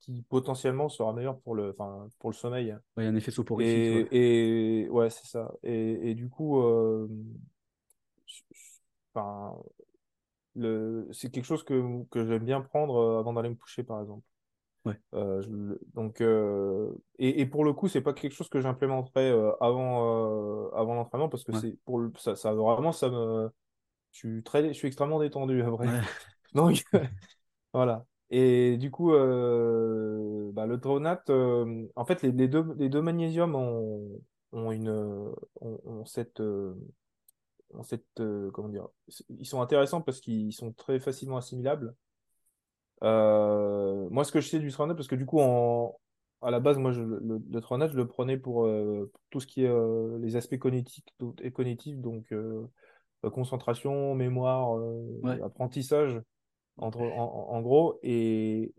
qui 0.00 0.20
potentiellement 0.28 0.90
sera 0.90 1.14
meilleur 1.14 1.38
pour 1.40 1.54
le, 1.54 1.70
enfin, 1.70 2.08
pour 2.18 2.30
le 2.30 2.34
sommeil. 2.34 2.76
il 2.98 3.04
y 3.04 3.06
a 3.06 3.08
un 3.08 3.16
effet 3.16 3.30
soporifique. 3.30 3.74
Et 3.74 4.02
ouais. 4.02 4.08
et 4.84 4.88
ouais, 4.90 5.08
c'est 5.08 5.26
ça. 5.26 5.50
Et, 5.62 6.10
et 6.10 6.14
du 6.14 6.28
coup, 6.28 6.60
euh, 6.60 7.08
le, 10.56 11.08
c'est 11.12 11.30
quelque 11.30 11.44
chose 11.44 11.64
que, 11.64 12.04
que 12.10 12.24
j'aime 12.26 12.44
bien 12.44 12.60
prendre 12.60 12.96
euh, 12.96 13.20
avant 13.20 13.32
d'aller 13.32 13.48
me 13.50 13.54
coucher, 13.56 13.82
par 13.84 14.00
exemple. 14.00 14.22
Ouais. 14.84 14.98
Euh, 15.14 15.40
je 15.42 15.48
donc, 15.94 16.20
euh, 16.20 16.92
et, 17.18 17.40
et 17.40 17.46
pour 17.46 17.64
le 17.64 17.72
coup, 17.72 17.88
c'est 17.88 18.00
pas 18.02 18.12
quelque 18.12 18.32
chose 18.34 18.48
que 18.48 18.60
j'implémenterai 18.60 19.30
euh, 19.30 19.52
avant, 19.60 20.70
avant 20.72 20.94
l'entraînement 20.94 21.28
parce 21.28 21.44
que 21.44 21.52
Ouais. 21.52 21.60
c'est 21.60 21.78
pour 21.84 21.98
le, 22.00 22.12
ça, 22.18 22.36
ça 22.36 22.52
vraiment, 22.52 22.92
ça 22.92 23.08
me, 23.10 23.50
je 24.12 24.18
suis 24.18 24.42
très, 24.42 24.68
je 24.68 24.72
suis 24.74 24.88
extrêmement 24.88 25.20
détendu 25.20 25.62
après. 25.62 25.88
Ouais. 25.88 26.00
Donc, 26.54 26.84
voilà. 27.72 28.04
Et 28.30 28.76
du 28.78 28.90
coup, 28.90 29.10
bah, 29.12 30.66
le 30.66 30.76
dronate, 30.78 31.30
en 31.30 32.04
fait, 32.04 32.22
les, 32.22 32.32
les 32.32 32.48
deux, 32.48 32.74
les 32.78 32.88
deux 32.88 33.02
magnésiums 33.02 33.54
ont, 33.54 34.20
ont 34.52 34.72
une, 34.72 34.88
ont, 34.90 35.80
ont 35.84 36.04
cette, 36.04 36.40
ont 37.76 37.82
cette, 37.82 38.20
euh, 38.20 38.50
comment 38.50 38.68
dire, 38.68 38.88
ils 39.38 39.46
sont 39.46 39.60
intéressants 39.60 40.00
parce 40.00 40.20
qu'ils 40.20 40.52
sont 40.52 40.72
très 40.72 41.00
facilement 41.00 41.36
assimilables. 41.36 41.94
Euh, 43.02 44.08
moi, 44.10 44.24
ce 44.24 44.32
que 44.32 44.40
je 44.40 44.48
sais 44.48 44.58
du 44.58 44.70
Tronat, 44.70 44.94
parce 44.94 45.08
que 45.08 45.14
du 45.14 45.26
coup, 45.26 45.40
en, 45.40 45.98
à 46.42 46.50
la 46.50 46.60
base, 46.60 46.78
moi, 46.78 46.92
je, 46.92 47.02
le, 47.02 47.20
le 47.20 47.42
je 47.60 47.96
le 47.96 48.06
prenais 48.06 48.36
pour, 48.36 48.66
euh, 48.66 49.10
pour 49.12 49.20
tout 49.30 49.40
ce 49.40 49.46
qui 49.46 49.64
est 49.64 50.18
les 50.20 50.36
aspects 50.36 50.58
cognitifs, 50.58 51.04
donc- 51.18 51.40
et 51.42 51.50
cognitifs, 51.52 51.98
donc 51.98 52.32
concentration, 53.32 54.14
mémoire, 54.14 54.78
Ouais. 55.22 55.40
apprentissage, 55.42 56.20
entre, 56.76 57.00
en, 57.00 57.60
gros. 57.62 57.98
Et, 58.02 58.74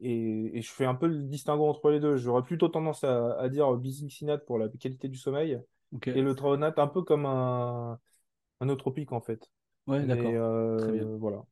et, 0.00 0.58
et 0.58 0.62
je 0.62 0.72
fais 0.72 0.84
un 0.86 0.94
peu 0.94 1.06
le 1.06 1.22
distinguo 1.22 1.66
entre 1.66 1.90
les 1.90 2.00
deux. 2.00 2.16
J'aurais 2.16 2.42
plutôt 2.42 2.68
tendance 2.68 3.04
à, 3.04 3.38
à 3.38 3.48
dire 3.48 3.72
bisinxinate 3.76 4.44
pour 4.46 4.58
la 4.58 4.68
qualité 4.68 5.08
du 5.08 5.18
sommeil 5.18 5.60
et 6.06 6.22
le 6.22 6.34
Tronat 6.34 6.74
un 6.76 6.86
peu 6.86 7.02
comme 7.02 7.26
un, 7.26 7.98
un 8.64 8.66
nootropique, 8.66 9.12
en 9.12 9.20
fait. 9.20 9.50
Ouais, 9.86 10.02
d'accord. 10.04 10.30
euh, 10.34 10.78
Très 10.78 10.92
bien. 10.92 11.04
voilà. 11.18 11.44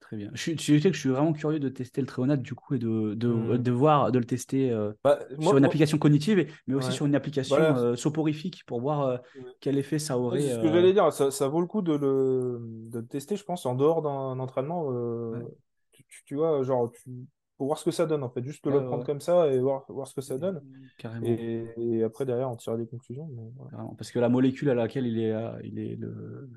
Très 0.00 0.16
bien. 0.16 0.30
Je, 0.34 0.40
suis- 0.40 0.58
sais 0.80 0.90
que 0.90 0.94
je 0.94 1.00
suis 1.00 1.08
vraiment 1.08 1.32
curieux 1.32 1.58
de 1.58 1.68
tester 1.68 2.00
le 2.00 2.06
Tréonate 2.06 2.40
du 2.40 2.54
coup 2.54 2.74
et 2.74 2.78
de, 2.78 3.14
de, 3.14 3.28
Hmm. 3.28 3.58
de 3.58 3.70
voir, 3.72 4.12
de 4.12 4.18
le 4.20 4.24
tester 4.24 4.70
euh, 4.70 4.92
Bah, 5.02 5.18
sur 5.40 5.54
une 5.56 5.60
moi- 5.60 5.66
application 5.66 5.98
cognitive, 5.98 6.46
mais 6.66 6.74
aussi 6.74 6.88
ouais. 6.88 6.94
sur 6.94 7.06
une 7.06 7.14
application 7.16 7.56
Voilà. 7.56 7.78
euh, 7.78 7.96
soporifique 7.96 8.62
pour 8.66 8.80
voir 8.80 9.00
euh, 9.02 9.16
quel 9.60 9.78
effet 9.78 9.98
ça 9.98 10.16
Ouais, 10.16 10.24
aurait. 10.24 10.40
C'est 10.42 10.54
ce 10.54 10.60
que 10.60 10.68
j'allais 10.68 10.92
dire, 10.92 11.12
ça, 11.12 11.30
ça 11.32 11.48
vaut 11.48 11.60
le 11.60 11.66
coup 11.66 11.82
de 11.82 11.92
le, 11.94 12.58
de 12.90 13.00
le 13.00 13.06
tester, 13.06 13.34
je 13.36 13.42
pense, 13.44 13.66
en 13.66 13.74
dehors 13.74 14.00
d'un 14.00 14.38
entraînement. 14.38 14.86
Ouais. 14.86 15.40
tu- 15.92 16.04
tu 16.24 16.34
vois, 16.36 16.62
genre, 16.62 16.90
tu, 16.92 17.10
pour 17.56 17.66
voir 17.66 17.78
ce 17.78 17.84
que 17.84 17.90
ça 17.90 18.06
donne, 18.06 18.22
en 18.22 18.28
fait. 18.28 18.44
Juste 18.44 18.64
Ouais, 18.66 18.72
le 18.72 18.80
ouais, 18.80 18.86
prendre 18.86 19.04
comme 19.04 19.20
ça 19.20 19.46
et 19.48 19.58
voir, 19.58 19.84
voir 19.88 20.06
ce 20.06 20.14
que 20.14 20.20
ça 20.20 20.38
donne. 20.38 20.60
Carrément. 20.98 21.26
Et, 21.26 21.66
et 21.78 22.02
après, 22.02 22.26
derrière, 22.26 22.48
en 22.48 22.56
tirer 22.56 22.76
des 22.76 22.86
conclusions. 22.86 23.28
mais 23.34 23.42
voilà. 23.56 23.70
Carrément. 23.70 23.94
Parce 23.94 24.10
que 24.10 24.18
la 24.18 24.28
molécule 24.28 24.68
à 24.70 24.74
laquelle 24.74 25.06
il 25.06 25.18
est, 25.18 25.32
euh, 25.32 25.58
il 25.64 25.78
est 25.78 25.96
le, 25.96 26.50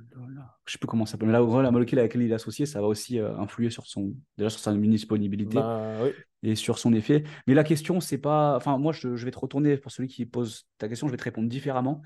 je 0.65 0.73
sais 0.73 0.77
plus 0.77 0.87
comment 0.87 1.05
ça 1.05 1.13
s'appelle, 1.13 1.27
mais 1.27 1.33
la, 1.33 1.61
la 1.61 1.71
molécule 1.71 1.99
à 1.99 2.03
laquelle 2.03 2.21
il 2.21 2.31
est 2.31 2.35
associé, 2.35 2.65
ça 2.65 2.81
va 2.81 2.87
aussi 2.87 3.19
euh, 3.19 3.35
influer 3.37 3.69
sur 3.69 3.85
son, 3.87 4.13
déjà 4.37 4.49
sur 4.49 4.59
sa 4.59 4.73
disponibilité 4.73 5.59
oui. 6.03 6.09
et 6.43 6.55
sur 6.55 6.77
son 6.79 6.93
effet. 6.93 7.23
Mais 7.47 7.53
la 7.53 7.63
question, 7.63 7.99
c'est 8.01 8.17
pas, 8.17 8.55
enfin, 8.55 8.77
moi, 8.77 8.91
je, 8.91 9.15
je 9.15 9.25
vais 9.25 9.31
te 9.31 9.39
retourner 9.39 9.77
pour 9.77 9.91
celui 9.91 10.09
qui 10.09 10.25
pose 10.25 10.67
ta 10.77 10.89
question, 10.89 11.07
je 11.07 11.11
vais 11.11 11.17
te 11.17 11.23
répondre 11.23 11.47
différemment. 11.47 12.01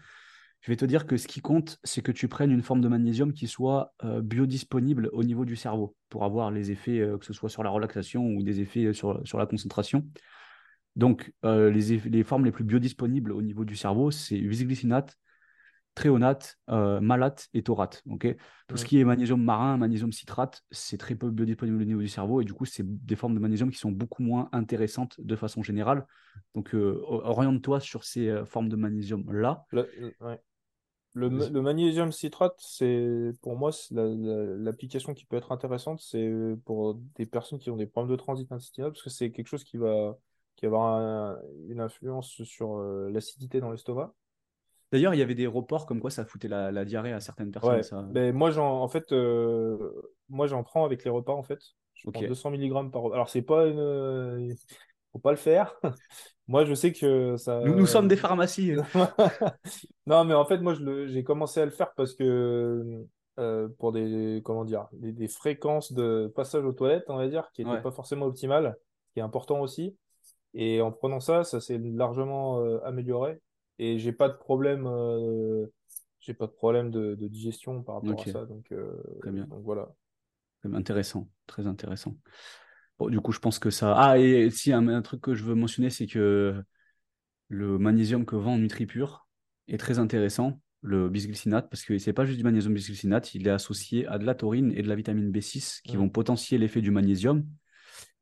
Je 0.63 0.71
vais 0.71 0.77
te 0.77 0.85
dire 0.85 1.05
que 1.05 1.17
ce 1.17 1.27
qui 1.27 1.41
compte, 1.41 1.77
c'est 1.83 2.01
que 2.01 2.11
tu 2.11 2.27
prennes 2.27 2.51
une 2.51 2.61
forme 2.61 2.81
de 2.81 2.87
magnésium 2.87 3.33
qui 3.33 3.47
soit 3.47 3.93
euh, 4.03 4.21
biodisponible 4.21 5.09
au 5.11 5.23
niveau 5.23 5.43
du 5.43 5.57
cerveau 5.57 5.95
pour 6.09 6.23
avoir 6.23 6.51
les 6.51 6.71
effets, 6.71 6.99
euh, 6.99 7.17
que 7.17 7.25
ce 7.25 7.33
soit 7.33 7.49
sur 7.49 7.63
la 7.63 7.69
relaxation 7.69 8.25
ou 8.25 8.43
des 8.43 8.61
effets 8.61 8.93
sur, 8.93 9.21
sur 9.27 9.37
la 9.37 9.45
concentration. 9.45 10.05
Donc, 10.95 11.33
euh, 11.43 11.69
les, 11.69 12.23
formes 12.23 12.45
les 12.45 12.51
plus 12.51 12.63
biodisponibles 12.63 13.31
au 13.31 13.41
niveau 13.41 13.65
du 13.65 13.75
cerveau, 13.75 14.11
c'est 14.11 14.39
bisglycinate, 14.39 15.17
tréonate, 15.95 16.57
euh, 16.69 16.99
malate 16.99 17.47
et 17.53 17.63
taurate. 17.63 18.03
Tout 18.67 18.77
ce 18.77 18.85
qui 18.85 18.99
est 18.99 19.03
magnésium 19.03 19.41
marin, 19.41 19.77
magnésium 19.77 20.11
citrate, 20.11 20.63
c'est 20.71 20.97
très 20.97 21.15
peu 21.15 21.29
biodisponible 21.29 21.81
au 21.81 21.85
niveau 21.85 22.01
du 22.01 22.07
cerveau 22.07 22.41
et 22.41 22.45
du 22.45 22.53
coup, 22.53 22.65
c'est 22.65 22.83
des 22.85 23.15
formes 23.15 23.35
de 23.35 23.39
magnésium 23.39 23.71
qui 23.71 23.79
sont 23.79 23.91
beaucoup 23.91 24.23
moins 24.23 24.49
intéressantes 24.51 25.19
de 25.19 25.35
façon 25.35 25.63
générale. 25.63 26.05
Donc, 26.55 26.73
euh, 26.73 27.01
oriente-toi 27.07 27.79
sur 27.79 28.03
ces 28.03 28.29
euh, 28.29 28.45
formes 28.45 28.69
de 28.69 28.75
magnésium-là. 28.75 29.65
Ouais. 30.21 30.39
Le, 31.15 31.29
magnésium 31.61 32.11
citrate, 32.11 32.55
c'est 32.59 33.31
pour 33.41 33.55
moi 33.55 33.71
c'est 33.71 33.93
la- 33.93 34.05
la- 34.07 34.45
l'application 34.57 35.13
qui 35.13 35.25
peut 35.25 35.35
être 35.37 35.51
intéressante, 35.51 36.01
c'est 36.01 36.31
pour 36.65 36.95
des 37.15 37.27
personnes 37.27 37.59
qui 37.59 37.69
ont 37.69 37.77
des 37.77 37.85
problèmes 37.85 38.11
de 38.11 38.15
transit 38.15 38.51
intestinal, 38.51 38.91
parce 38.91 39.03
que 39.03 39.11
c'est 39.11 39.31
quelque 39.31 39.47
chose 39.47 39.63
qui 39.63 39.77
va, 39.77 40.17
qui 40.55 40.65
va 40.65 40.69
avoir 40.77 40.95
un- 40.97 41.39
une 41.69 41.81
influence 41.81 42.41
sur 42.43 42.77
euh, 42.79 43.09
l'acidité 43.11 43.59
dans 43.61 43.69
l'estomac. 43.71 44.13
D'ailleurs, 44.93 45.13
il 45.13 45.17
y 45.17 45.21
avait 45.21 45.35
des 45.35 45.47
reports 45.47 45.85
comme 45.85 45.99
quoi 45.99 46.09
ça 46.11 46.23
foutait 46.25 46.47
la, 46.47 46.71
la 46.71 46.85
diarrhée 46.85 47.11
à 47.13 47.19
certaines 47.19 47.51
personnes. 47.51 47.81
Ouais, 47.81 47.83
Ça... 47.83 48.05
ben 48.09 48.35
moi 48.35 48.51
j'en 48.51 48.81
en 48.81 48.87
fait 48.89 49.11
euh, 49.13 49.77
moi 50.29 50.47
j'en 50.47 50.63
prends 50.63 50.83
avec 50.83 51.03
les 51.05 51.09
repas 51.09 51.33
en 51.33 51.43
fait. 51.43 51.59
Je 51.93 52.05
Ok. 52.05 52.15
prends 52.17 52.23
200 52.23 52.51
mg 52.51 52.91
par 52.91 53.01
repas. 53.03 53.15
Alors 53.15 53.29
c'est 53.29 53.41
pas 53.41 53.67
une 53.67 53.79
euh, 53.79 54.53
faut 55.13 55.19
pas 55.19 55.31
le 55.31 55.37
faire. 55.37 55.79
Moi 56.47 56.65
je 56.65 56.73
sais 56.73 56.91
que 56.91 57.37
ça 57.37 57.61
Nous, 57.61 57.75
nous 57.75 57.85
sommes 57.85 58.07
des 58.07 58.17
pharmacies. 58.17 58.73
Non 60.07 60.25
mais 60.25 60.33
en 60.33 60.45
fait 60.45 60.59
moi 60.59 60.73
j'ai 61.07 61.23
commencé 61.23 61.61
à 61.61 61.65
le 61.65 61.71
faire 61.71 61.93
parce 61.93 62.13
que 62.13 63.05
euh, 63.39 63.67
pour 63.79 63.91
des 63.93 64.41
comment 64.43 64.65
dire 64.65 64.87
des, 64.93 65.11
des 65.11 65.27
fréquences 65.27 65.93
de 65.93 66.31
passage 66.35 66.65
aux 66.65 66.73
toilettes 66.73 67.05
on 67.07 67.15
va 67.17 67.27
dire 67.27 67.49
qui 67.53 67.63
n'étaient 67.63 67.77
Ouais. 67.77 67.81
pas 67.81 67.91
forcément 67.91 68.25
optimales, 68.25 68.75
qui 69.13 69.19
est 69.19 69.23
important 69.23 69.59
aussi. 69.61 69.95
Et 70.53 70.81
en 70.81 70.91
prenant 70.91 71.19
ça, 71.19 71.43
ça 71.43 71.59
s'est 71.59 71.79
largement 71.79 72.59
euh, 72.61 72.79
amélioré 72.83 73.39
et 73.79 73.97
j'ai 73.97 74.11
pas 74.11 74.29
de 74.29 74.35
problème 74.35 74.85
euh, 74.85 75.65
j'ai 76.19 76.33
pas 76.35 76.45
de 76.47 76.51
problème 76.51 76.91
de, 76.91 77.15
de 77.15 77.27
digestion 77.27 77.81
par 77.81 77.95
rapport 77.95 78.11
Ok. 78.19 78.27
à 78.27 78.31
ça 78.31 78.45
donc 78.45 78.71
Très 79.21 79.31
bien. 79.31 79.45
donc 79.45 79.63
voilà. 79.63 79.89
Très 80.61 80.73
Intéressant, 80.75 81.27
très 81.47 81.65
intéressant. 81.67 82.15
Bon, 82.99 83.09
du 83.09 83.19
coup, 83.19 83.31
je 83.31 83.39
pense 83.39 83.59
que 83.59 83.69
ça. 83.69 83.93
Ah, 83.97 84.17
et 84.19 84.49
si 84.49 84.71
un, 84.71 84.87
un 84.87 85.01
truc 85.01 85.21
que 85.21 85.33
je 85.35 85.43
veux 85.43 85.55
mentionner, 85.55 85.89
c'est 85.89 86.07
que 86.07 86.63
le 87.49 87.77
magnésium 87.77 88.25
que 88.25 88.35
vend 88.35 88.57
NutriPure 88.57 89.27
est 89.67 89.77
très 89.77 89.99
intéressant, 89.99 90.59
le 90.81 91.09
bisglycinate, 91.09 91.69
parce 91.69 91.83
que 91.83 91.97
c'est 91.97 92.13
pas 92.13 92.25
juste 92.25 92.37
du 92.37 92.43
magnésium 92.43 92.73
bisglycinate, 92.73 93.35
il 93.35 93.47
est 93.47 93.51
associé 93.51 94.05
à 94.07 94.17
de 94.17 94.25
la 94.25 94.35
taurine 94.35 94.71
et 94.75 94.81
de 94.81 94.87
la 94.87 94.95
vitamine 94.95 95.31
B6 95.31 95.81
qui 95.83 95.95
vont 95.97 96.09
potentier 96.09 96.57
l'effet 96.57 96.81
du 96.81 96.91
magnésium 96.91 97.45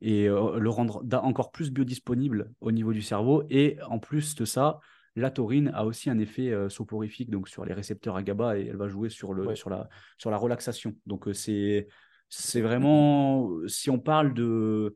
et 0.01 0.27
euh, 0.27 0.59
le 0.59 0.69
rendre 0.69 1.03
encore 1.23 1.51
plus 1.51 1.71
biodisponible 1.71 2.51
au 2.61 2.71
niveau 2.71 2.93
du 2.93 3.01
cerveau. 3.01 3.43
Et 3.49 3.77
en 3.89 3.99
plus 3.99 4.35
de 4.35 4.45
ça, 4.45 4.79
la 5.15 5.31
taurine 5.31 5.71
a 5.73 5.85
aussi 5.85 6.09
un 6.09 6.19
effet 6.19 6.49
euh, 6.51 6.69
soporifique 6.69 7.29
donc 7.29 7.49
sur 7.49 7.65
les 7.65 7.73
récepteurs 7.73 8.15
à 8.15 8.23
GABA 8.23 8.59
et 8.59 8.67
elle 8.67 8.77
va 8.77 8.87
jouer 8.87 9.09
sur, 9.09 9.33
le, 9.33 9.47
Ouais. 9.47 9.55
sur, 9.55 9.69
la, 9.69 9.89
sur 10.17 10.31
la 10.31 10.37
relaxation. 10.37 10.95
Donc 11.05 11.27
euh, 11.27 11.33
c'est 11.33 11.87
c'est 12.33 12.61
vraiment, 12.61 13.51
si 13.67 13.89
on 13.89 13.99
parle 13.99 14.33
de, 14.33 14.95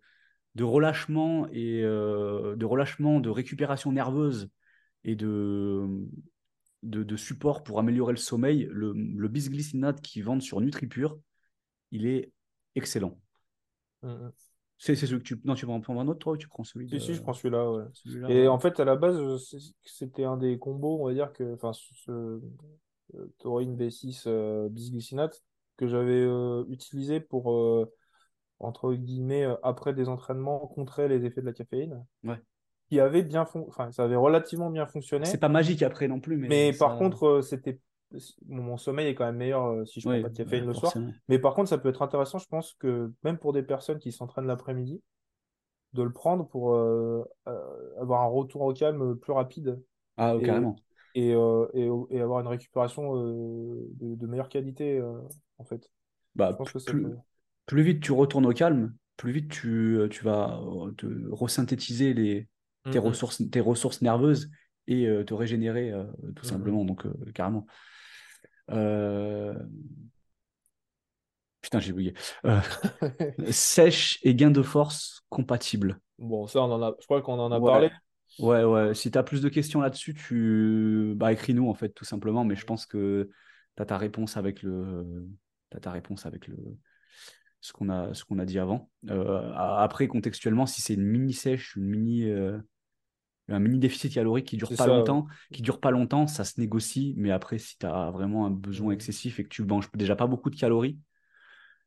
de 0.56 0.64
relâchement 0.64 1.48
et 1.52 1.84
euh, 1.84 2.56
de 2.56 2.66
relâchement, 2.66 3.20
de 3.20 3.30
récupération 3.30 3.92
nerveuse 3.92 4.50
et 5.04 5.16
de, 5.16 5.86
de, 6.84 7.04
de 7.04 7.16
support 7.18 7.64
pour 7.64 7.78
améliorer 7.80 8.14
le 8.14 8.18
sommeil, 8.18 8.70
le, 8.72 8.94
le 8.94 9.28
bisglycinate 9.28 10.00
qu'ils 10.00 10.24
vendent 10.24 10.42
sur 10.42 10.62
NutriPure, 10.62 11.20
il 11.92 12.08
est 12.08 12.32
excellent. 12.76 13.20
Mm, 14.02 14.08
mm. 14.08 14.32
C'est 14.78 14.96
celui 14.96 15.20
que 15.20 15.24
tu... 15.24 15.42
Non, 15.44 15.56
tu 15.56 15.66
vas 15.66 15.74
en 15.74 15.82
prendre 15.82 16.00
un 16.00 16.08
autre, 16.08 16.20
toi, 16.20 16.34
ou 16.34 16.38
tu 16.38 16.48
prends 16.48 16.64
celui 16.64 16.88
Si 16.88 16.96
de... 16.96 17.00
si 17.00 17.14
je 17.16 17.22
prends 17.22 17.34
celui-là 17.34 17.70
ouais. 17.70 17.84
Et 18.30 18.42
ouais. 18.42 18.48
en 18.48 18.60
fait, 18.60 18.80
à 18.80 18.86
la 18.86 18.96
base, 18.96 19.18
euh, 19.18 19.38
c'était 19.84 20.24
un 20.24 20.38
des 20.38 20.58
combos, 20.58 21.02
on 21.02 21.08
va 21.08 21.14
dire 21.14 21.34
que, 21.34 21.54
enfin, 21.54 21.74
ce, 21.74 21.94
ce, 21.96 22.12
euh, 22.12 23.34
taurine 23.40 23.76
B6 23.76 24.24
euh, 24.28 24.70
bisglycinate 24.70 25.44
que 25.78 25.88
j'avais 25.88 26.22
euh, 26.22 26.64
utilisé 26.70 27.20
pour, 27.20 27.52
euh, 27.54 27.92
entre 28.60 28.94
guillemets, 28.94 29.46
euh, 29.46 29.56
après 29.64 29.94
des 29.94 30.10
entraînements, 30.10 30.68
contrer 30.68 31.08
les 31.08 31.26
effets 31.26 31.42
de 31.42 31.46
la 31.46 31.54
caféine, 31.54 32.06
Ouais. 32.24 32.42
qui 32.90 33.00
avait 33.00 33.24
bien, 33.24 33.46
fon- 33.46 33.66
enfin, 33.68 33.92
ça 33.92 34.04
avait 34.04 34.16
relativement 34.16 34.70
bien 34.70 34.86
fonctionné. 34.86 35.26
C'est 35.26 35.40
pas 35.40 35.50
magique 35.50 35.82
après 35.84 36.08
non 36.08 36.20
plus, 36.20 36.38
mais, 36.38 36.50
Mais 36.50 36.74
ça- 36.74 36.80
par 36.80 36.98
contre, 36.98 37.42
c'était, 37.42 37.80
mon 38.48 38.64
mon 38.64 38.78
sommeil 38.78 39.08
est 39.08 39.16
quand 39.16 39.26
même 39.26 39.38
meilleur 39.38 39.88
si 39.88 40.00
je 40.00 40.06
prends 40.06 40.14
Ouais, 40.14 40.22
pas 40.22 40.30
de 40.30 40.36
caféine 40.38 40.62
ouais, 40.62 40.68
le 40.68 40.74
soir. 40.74 40.94
Mais 41.28 41.40
par 41.40 41.54
contre, 41.56 41.70
ça 41.70 41.78
peut 41.78 41.90
être 41.90 42.02
intéressant, 42.02 42.38
je 42.38 42.48
pense 42.48 42.74
que 42.80 43.12
même 43.24 43.38
pour 43.38 43.54
des 43.54 43.64
personnes 43.64 44.00
qui 44.00 44.12
s'entraînent 44.12 44.48
l'après-midi, 44.48 45.02
de 45.94 46.04
le 46.04 46.12
prendre 46.12 46.48
pour 46.48 46.76
avoir 47.98 48.22
un 48.24 48.28
retour 48.28 48.62
au 48.62 48.74
calme 48.74 49.16
plus 49.16 49.34
rapide 49.34 49.82
Ah, 50.18 50.36
et, 50.42 50.46
carrément. 50.46 50.76
et, 51.16 51.30
et, 51.32 51.90
et 52.10 52.22
avoir 52.22 52.40
une 52.42 52.48
récupération 52.48 53.16
de, 53.16 54.16
de 54.16 54.28
meilleure 54.28 54.50
qualité, 54.50 55.02
en 55.58 55.66
fait. 55.66 55.90
Bah, 56.36 56.52
Je 56.52 56.58
pense 56.58 56.72
que 56.72 56.80
ça 56.80 56.92
plus, 56.92 57.06
plus 57.66 57.84
vite 57.84 58.02
tu 58.04 58.12
retournes 58.12 58.46
au 58.46 58.54
calme, 58.54 58.96
plus 59.18 59.32
vite 59.32 59.50
tu, 59.50 59.98
euh, 59.98 60.08
tu 60.10 60.24
vas 60.24 60.60
euh, 60.62 60.92
te 60.92 61.06
resynthétiser 61.32 62.14
les, 62.14 62.48
tes, 62.90 63.00
Mm, 63.00 63.00
mm. 63.00 63.00
ressources, 63.00 63.42
tes 63.52 63.62
ressources 63.62 64.02
nerveuses 64.02 64.50
et 64.88 65.08
euh, 65.08 65.24
te 65.24 65.34
régénérer 65.34 65.92
euh, 65.92 66.04
tout 66.36 66.46
Mhm. 66.46 66.52
simplement. 66.52 66.86
Donc, 66.86 67.06
euh, 67.06 67.14
carrément. 67.34 67.66
Putain, 71.62 71.80
j'ai 71.80 71.92
oublié. 71.92 72.14
Sèche 73.52 74.20
et 74.24 74.36
gain 74.36 74.52
de 74.52 74.62
force 74.62 75.24
compatible. 75.30 76.00
Bon, 76.18 76.48
ça, 76.48 76.62
on 76.62 76.72
en 76.72 76.82
a, 76.82 76.96
je 77.00 77.06
crois 77.06 77.22
qu'on 77.22 77.40
en 77.40 77.52
a 77.52 77.60
Ouais. 77.60 77.62
parlé. 77.62 77.90
Ouais, 78.40 78.64
ouais. 78.64 78.94
Si 78.96 79.12
tu 79.12 79.18
as 79.18 79.24
plus 79.24 79.42
de 79.42 79.50
questions 79.50 79.82
là-dessus, 79.82 80.14
tu 80.14 81.14
bah, 81.16 81.32
écris-nous 81.32 81.70
en 81.70 81.74
fait, 81.74 81.90
tout 81.90 82.06
simplement. 82.06 82.44
Mais 82.44 82.56
je 82.56 82.66
pense 82.66 82.86
que 82.86 83.30
tu 83.78 83.82
as 83.82 83.86
ta 83.86 83.98
réponse 83.98 84.38
avec 84.38 84.62
le. 84.64 85.28
T'as 85.70 85.80
ta 85.80 85.92
réponse 85.92 86.26
avec 86.26 86.48
le 86.48 86.58
ce 87.62 87.74
qu'on 87.74 87.90
a, 87.90 88.14
ce 88.14 88.24
qu'on 88.24 88.38
a 88.40 88.46
dit 88.46 88.60
avant. 88.60 88.92
Euh, 89.10 89.52
après, 89.56 90.08
contextuellement, 90.08 90.66
si 90.68 90.82
c'est 90.82 90.94
une 90.94 91.04
mini 91.04 91.34
sèche, 91.34 91.76
une 91.76 91.86
mini, 91.86 92.24
euh, 92.26 92.60
un 93.50 93.60
mini 93.60 93.80
déficit 93.80 94.14
calorique 94.14 94.46
qui 94.48 94.58
dure 94.58 94.70
pas 94.70 94.86
ça, 94.86 94.88
longtemps, 94.88 95.28
qui 95.52 95.62
dure 95.64 95.80
pas 95.80 95.92
longtemps, 95.92 96.28
ça 96.28 96.44
se 96.44 96.60
négocie. 96.60 97.16
Mais 97.18 97.32
après, 97.32 97.58
si 97.58 97.78
tu 97.78 97.86
as 97.88 98.12
vraiment 98.12 98.46
un 98.46 98.52
besoin 98.52 98.90
Mhm. 98.90 98.96
excessif 98.96 99.40
et 99.40 99.44
que 99.44 99.50
tu 99.50 99.64
manges 99.64 99.90
déjà 99.96 100.16
pas 100.16 100.28
beaucoup 100.28 100.50
de 100.52 100.56
calories, 100.56 101.00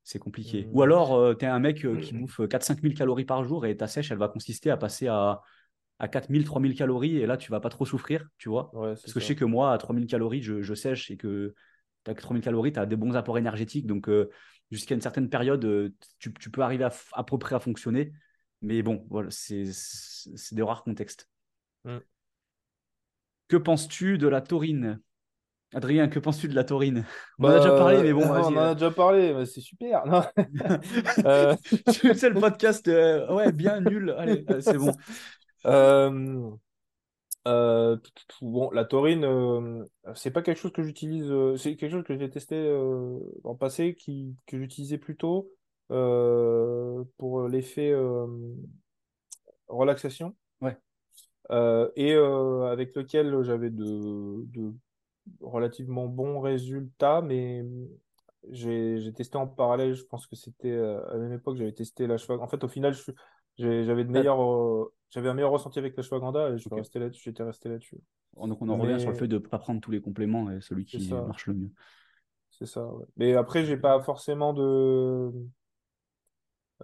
c'est 0.03 0.19
compliqué. 0.19 0.69
Ou 0.73 0.83
alors, 0.83 1.37
tu 1.39 1.45
es 1.45 1.49
un 1.49 1.59
mec 1.59 1.85
euh, 1.85 1.97
qui 1.97 2.15
Mhm. 2.15 2.21
bouffe 2.23 2.41
4-5 2.49 2.83
000 2.83 2.95
calories 2.95 3.25
par 3.25 3.45
jour 3.45 3.67
et 3.67 3.77
ta 3.77 3.87
sèche, 3.87 4.11
elle 4.11 4.19
va 4.19 4.29
consister 4.29 4.71
à 4.71 4.77
passer 4.77 5.07
à, 5.09 5.43
à 5.99 6.09
4 6.09 6.31
000, 6.31 6.45
3 6.45 6.61
000 6.61 6.75
calories 6.75 7.17
et 7.19 7.27
là, 7.27 7.37
tu 7.37 7.51
vas 7.51 7.61
pas 7.61 7.69
trop 7.69 7.85
souffrir, 7.87 8.27
tu 8.39 8.49
vois. 8.49 8.71
Ouais, 8.73 8.95
Parce 9.03 9.13
que 9.15 9.21
je 9.21 9.27
sais 9.27 9.37
que 9.37 9.45
moi, 9.45 9.73
à 9.73 9.79
3 9.79 9.95
000 9.95 10.07
calories, 10.07 10.43
je, 10.43 10.63
je 10.63 10.75
sèche 10.75 11.11
et 11.11 11.17
que 11.17 11.55
tu 12.15 12.21
as 12.21 12.23
3 12.23 12.35
000 12.35 12.43
calories, 12.43 12.73
tu 12.73 12.79
as 12.79 12.87
des 12.87 12.97
bons 12.97 13.15
apports 13.17 13.39
énergétiques. 13.39 13.87
Donc, 13.87 14.09
euh, 14.09 14.31
jusqu'à 14.71 14.95
une 14.95 15.01
certaine 15.01 15.29
période, 15.29 15.65
euh, 15.65 15.95
tu, 16.19 16.33
tu 16.35 16.51
peux 16.51 16.63
arriver 16.63 16.85
à, 16.85 16.93
à 17.13 17.25
peu 17.25 17.39
près 17.39 17.55
à 17.55 17.61
fonctionner. 17.61 18.13
Mais 18.63 18.83
bon, 18.83 19.07
voilà, 19.11 19.31
c'est 19.31 19.65
c'est- 19.73 20.37
c'est 20.37 20.55
des 20.55 20.63
rares 20.63 20.83
contextes. 20.83 21.29
Mm. 21.85 21.99
Que 23.49 23.57
penses-tu 23.57 24.19
de 24.19 24.29
la 24.29 24.41
taurine? 24.41 25.01
Adrien, 25.75 26.09
que 26.09 26.19
penses-tu 26.19 26.49
de 26.49 26.55
la 26.55 26.65
taurine? 26.65 27.05
On 27.39 27.45
en 27.45 27.49
a 27.49 27.59
déjà 27.59 27.71
parlé, 27.77 28.03
mais 28.03 28.13
bon, 28.13 28.23
on 28.25 28.33
en 28.45 28.57
a 28.57 28.75
déjà 28.75 28.91
parlé, 28.91 29.35
mais 29.35 29.47
c'est 29.47 29.61
super. 29.61 30.07
Non? 30.07 30.23
Euh, 31.25 31.57
sais, 32.15 32.31
le 32.31 32.41
podcast, 32.41 32.89
euh, 32.89 33.33
ouais, 33.35 33.53
bien 33.53 33.81
nul. 33.81 34.15
Allez, 34.17 34.45
euh, 34.51 34.61
c'est 34.61 34.79
bon. 34.79 34.95
Euh, 35.67 36.51
euh, 37.47 37.97
bon, 38.43 38.71
la 38.71 38.85
taurine, 38.85 39.25
euh, 39.25 39.85
c'est 40.15 40.31
pas 40.31 40.43
quelque 40.43 40.59
chose 40.59 40.73
que 40.73 40.83
j'utilise. 40.83 41.31
euh, 41.31 41.57
c'est 41.57 41.77
quelque 41.77 41.93
chose 41.93 42.05
que 42.05 42.19
j'ai 42.19 42.31
testé 42.31 42.57
le 42.57 43.55
passé, 43.59 43.95
qui, 43.95 44.35
que 44.47 44.59
j'utilisais 44.59 44.99
plutôt 44.99 45.51
pour 45.89 47.49
l'effet 47.49 47.95
relaxation 49.69 50.35
Ouais. 50.61 50.77
et 51.97 52.15
avec 52.15 52.95
lequel 52.95 53.43
j'avais 53.43 53.71
de, 53.71 54.45
de 54.47 54.75
relativement 55.41 56.07
bons 56.07 56.41
résultats, 56.41 57.23
mais 57.23 57.65
j'ai 58.51 58.99
j'ai 59.01 59.13
testé 59.13 59.37
en 59.39 59.47
parallèle. 59.47 59.95
Je 59.95 60.05
pense 60.05 60.27
que 60.27 60.37
c'était 60.37 60.77
à 60.77 61.13
la 61.13 61.19
même 61.19 61.33
époque, 61.33 61.57
j'avais 61.57 61.73
testé 61.73 62.07
l'ashwagandha. 62.07 62.45
En 62.45 62.49
fait, 62.49 62.65
au 62.65 62.69
final, 62.69 62.95
j'avais 63.57 64.05
de 64.05 64.11
meilleurs, 64.11 64.41
j'avais 65.11 65.29
un 65.29 65.35
meilleur 65.35 65.51
ressenti 65.51 65.79
avec 65.79 65.97
l'ashwagandha 65.97 66.51
et 66.51 66.59
je 66.59 66.69
resté 66.69 66.99
là, 66.99 67.09
j'étais 67.11 67.43
resté 67.43 67.69
là-dessus. 67.69 67.99
Donc, 68.37 68.61
on 68.63 68.69
en 68.69 68.77
revient 68.77 69.01
sur 69.01 69.11
le 69.11 69.17
fait 69.17 69.29
de 69.29 69.39
ne 69.39 69.43
pas 69.43 69.59
prendre 69.59 69.81
tous 69.81 69.91
les 69.91 70.01
compléments 70.01 70.51
et 70.51 70.61
celui 70.61 70.85
qui 70.85 71.11
marche 71.13 71.47
le 71.47 71.55
mieux. 71.55 71.71
C'est 72.51 72.67
ça. 72.67 72.87
ouais. 72.87 73.05
Mais 73.17 73.35
après, 73.35 73.65
j'ai 73.65 73.77
pas 73.77 74.01
forcément 74.03 74.53
de. 74.53 75.31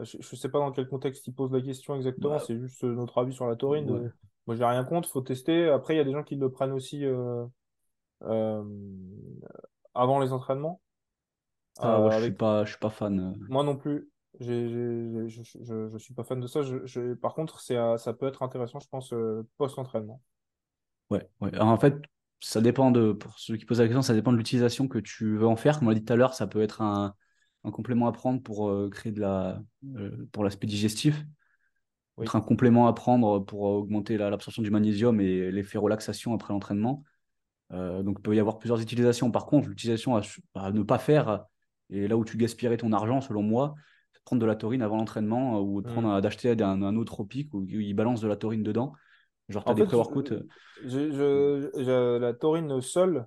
Je, 0.00 0.16
je 0.20 0.36
sais 0.36 0.48
pas 0.48 0.58
dans 0.58 0.72
quel 0.72 0.88
contexte 0.88 1.26
il 1.28 1.34
pose 1.34 1.52
la 1.52 1.60
question 1.60 1.94
exactement. 1.94 2.30
Bah, 2.30 2.38
c'est 2.44 2.58
juste 2.58 2.82
euh, 2.82 2.94
notre 2.94 3.18
avis 3.18 3.32
sur 3.32 3.46
la 3.46 3.54
taurine. 3.54 3.88
ouais. 3.90 4.00
Euh, 4.00 4.12
Moi, 4.46 4.56
j'ai 4.56 4.64
rien 4.64 4.84
contre. 4.84 5.08
Faut 5.08 5.20
tester. 5.20 5.68
Après, 5.68 5.94
il 5.94 5.98
y 5.98 6.00
a 6.00 6.04
des 6.04 6.12
gens 6.12 6.24
qui 6.24 6.34
le 6.34 6.50
prennent 6.50 6.72
aussi 6.72 7.04
euh, 7.04 7.44
euh, 8.22 8.64
avant 9.94 10.18
les 10.18 10.32
entraînements. 10.32 10.80
Euh, 11.82 12.04
ouais, 12.04 12.10
je 12.10 12.16
suis 12.16 12.24
avec 12.24 12.38
pas, 12.38 12.64
je 12.64 12.70
suis 12.70 12.78
pas 12.78 12.90
fan. 12.90 13.36
Moi 13.48 13.62
non 13.62 13.76
plus. 13.76 14.08
Je, 14.40 15.28
je, 15.28 15.42
je, 15.42 15.88
je 15.92 15.98
suis 15.98 16.14
pas 16.14 16.24
fan 16.24 16.40
de 16.40 16.46
ça. 16.46 16.62
Je, 16.62 16.84
je- 16.86 17.14
par 17.14 17.34
contre, 17.34 17.60
c'est, 17.60 17.76
euh, 17.76 17.96
ça 17.96 18.12
peut 18.12 18.26
être 18.26 18.42
intéressant, 18.42 18.80
je 18.80 18.88
pense, 18.88 19.12
euh, 19.12 19.46
post-entraînement. 19.58 20.20
Ouais, 21.10 21.28
ouais. 21.40 21.54
Alors, 21.54 21.68
en 21.68 21.78
fait, 21.78 21.94
ça 22.40 22.60
dépend 22.60 22.90
de, 22.90 23.12
pour 23.12 23.38
ceux 23.38 23.56
qui 23.56 23.64
posent 23.64 23.80
la 23.80 23.86
question, 23.86 24.02
ça 24.02 24.14
dépend 24.14 24.32
de 24.32 24.36
l'utilisation 24.36 24.88
que 24.88 24.98
tu 24.98 25.36
veux 25.36 25.46
en 25.46 25.56
faire. 25.56 25.78
Comme 25.78 25.88
on 25.88 25.90
l'a 25.90 25.96
dit 25.98 26.04
tout 26.04 26.12
à 26.12 26.16
l'heure, 26.16 26.34
ça 26.34 26.46
peut 26.46 26.62
être 26.62 26.82
un, 26.82 27.14
un 27.64 27.70
complément 27.70 28.06
à 28.06 28.12
prendre 28.12 28.42
pour 28.42 28.68
euh, 28.68 28.90
créer 28.90 29.12
de 29.12 29.20
la, 29.20 29.62
euh, 29.96 30.26
pour 30.32 30.44
l'aspect 30.44 30.66
digestif, 30.66 31.24
Oui. 32.16 32.24
être 32.24 32.36
un 32.36 32.40
complément 32.40 32.86
à 32.86 32.92
prendre 32.92 33.40
pour 33.40 33.62
augmenter 33.62 34.16
la- 34.16 34.30
l'absorption 34.30 34.62
du 34.62 34.70
magnésium 34.70 35.20
et 35.20 35.50
l'effet 35.50 35.78
relaxation 35.78 36.34
après 36.34 36.52
l'entraînement. 36.52 37.04
Euh, 37.72 38.02
donc, 38.02 38.18
il 38.20 38.22
peut 38.22 38.36
y 38.36 38.40
avoir 38.40 38.58
plusieurs 38.58 38.80
utilisations. 38.80 39.30
Par 39.30 39.46
contre, 39.46 39.68
l'utilisation 39.68 40.16
à, 40.16 40.22
à 40.54 40.72
ne 40.72 40.82
pas 40.82 40.98
faire, 40.98 41.46
et 41.90 42.08
là 42.08 42.16
où 42.16 42.24
tu 42.24 42.36
gaspillerais 42.36 42.76
ton 42.78 42.92
argent, 42.92 43.20
selon 43.20 43.42
moi, 43.42 43.74
prendre 44.24 44.40
de 44.40 44.46
la 44.46 44.56
taurine 44.56 44.82
avant 44.82 44.96
l'entraînement 44.96 45.58
euh, 45.58 45.60
ou 45.60 45.82
de 45.82 45.88
Mm. 45.88 46.20
d'acheter 46.20 46.50
un, 46.50 46.82
un 46.82 46.92
nootropique 46.92 47.52
où 47.54 47.64
il 47.68 47.94
balance 47.94 48.20
de 48.20 48.28
la 48.28 48.36
taurine 48.36 48.62
dedans. 48.62 48.94
Genre, 49.48 49.64
tu 49.64 49.70
as 49.70 49.74
En 49.74 49.76
des 49.76 49.84
pré-workouts. 49.84 50.24
euh, 51.88 52.18
la 52.18 52.34
taurine 52.34 52.80
seule, 52.80 53.26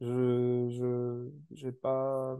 je, 0.00 1.28
j'ai 1.52 1.72
pas, 1.72 2.38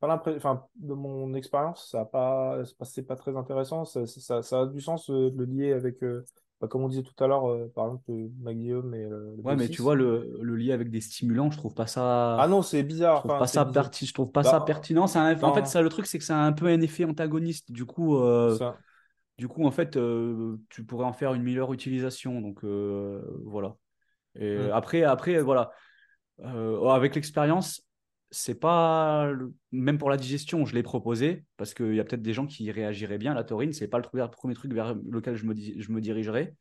pas 0.00 0.06
l'impression, 0.08 0.36
enfin, 0.38 0.66
de 0.76 0.94
mon 0.94 1.34
expérience, 1.34 1.90
ça 1.90 2.00
a 2.02 2.04
pas, 2.04 2.64
c'est 2.64 2.76
pas, 2.76 2.84
c'est 2.84 3.02
pas 3.04 3.16
très 3.16 3.36
intéressant. 3.36 3.84
Ça, 3.84 4.06
ça, 4.06 4.42
ça 4.42 4.60
a 4.62 4.66
du 4.66 4.80
sens 4.80 5.08
euh, 5.10 5.30
de 5.30 5.36
le 5.38 5.44
lier 5.44 5.72
avec, 5.72 6.02
euh, 6.02 6.24
bah, 6.62 6.68
comme 6.68 6.84
on 6.84 6.88
disait 6.88 7.04
tout 7.04 7.14
à 7.24 7.28
l'heure, 7.28 7.46
euh, 7.50 7.68
par 7.74 7.86
exemple, 7.88 8.04
le 8.12 8.30
magnésium 8.40 8.94
et 8.94 9.04
le, 9.08 9.36
le 9.36 9.42
Ouais, 9.42 9.56
mais 9.56 9.68
B6. 9.68 9.70
tu 9.70 9.82
vois, 9.82 9.96
le, 9.96 10.38
le 10.40 10.56
lier 10.56 10.72
avec 10.72 10.90
des 10.90 11.00
stimulants, 11.00 11.50
je 11.50 11.58
trouve 11.58 11.74
pas 11.74 11.86
ça. 11.88 12.02
Ah 12.36 12.48
non, 12.48 12.62
c'est 12.62 12.82
Je 13.12 13.14
bizarre. 13.14 13.18
trouve 13.20 13.36
Enfin, 13.36 13.46
pas 13.48 13.48
ça 13.48 13.64
bizarre. 13.64 13.66
perti- 13.66 14.06
je 14.06 14.14
trouve 14.14 14.32
pas 14.32 14.42
Bah, 14.42 14.54
ça 14.54 14.60
pertinent. 14.60 15.06
En 15.42 15.52
fait, 15.52 15.66
non. 15.66 15.66
ça, 15.66 15.82
le 15.82 15.88
truc, 15.88 16.06
c'est 16.06 16.18
que 16.18 16.24
ça 16.24 16.38
a 16.38 16.42
un 16.46 16.52
peu 16.52 16.66
un 16.68 16.80
effet 16.80 17.04
antagoniste. 17.04 17.72
Du 17.72 17.86
coup, 17.86 18.16
euh, 18.18 18.60
du 19.38 19.48
coup 19.48 19.64
en 19.66 19.70
fait, 19.72 19.96
euh, 19.96 20.58
tu 20.70 20.84
pourrais 20.84 21.06
en 21.06 21.12
faire 21.14 21.34
une 21.34 21.42
meilleure 21.42 21.72
utilisation. 21.72 22.40
Donc, 22.40 22.64
euh, 22.64 23.22
voilà. 23.46 23.76
Et 24.36 24.56
Mm. 24.56 24.72
après, 24.72 25.04
après, 25.04 25.40
voilà. 25.42 25.72
Euh, 26.40 26.86
avec 26.88 27.14
l'expérience, 27.14 27.82
c'est 28.32 28.58
pas. 28.58 29.30
le- 29.30 29.54
Même 29.70 29.98
pour 29.98 30.10
la 30.10 30.16
digestion, 30.16 30.64
je 30.64 30.74
l'ai 30.74 30.82
proposé 30.82 31.44
parce 31.56 31.74
qu'il 31.74 31.94
y 31.94 32.00
a 32.00 32.04
peut-être 32.04 32.22
des 32.22 32.32
gens 32.32 32.46
qui 32.46 32.70
réagiraient 32.70 33.18
bien 33.18 33.32
à 33.32 33.34
la 33.34 33.44
taurine. 33.44 33.72
C'est 33.72 33.88
pas 33.88 33.98
le, 33.98 34.28
premier 34.30 34.54
truc 34.54 34.72
vers 34.72 34.94
lequel 34.94 35.36
je 35.36 35.44
me, 35.44 35.54
dis- 35.54 35.80
je 35.80 35.92
me 35.92 36.00
dirigerais. 36.00 36.54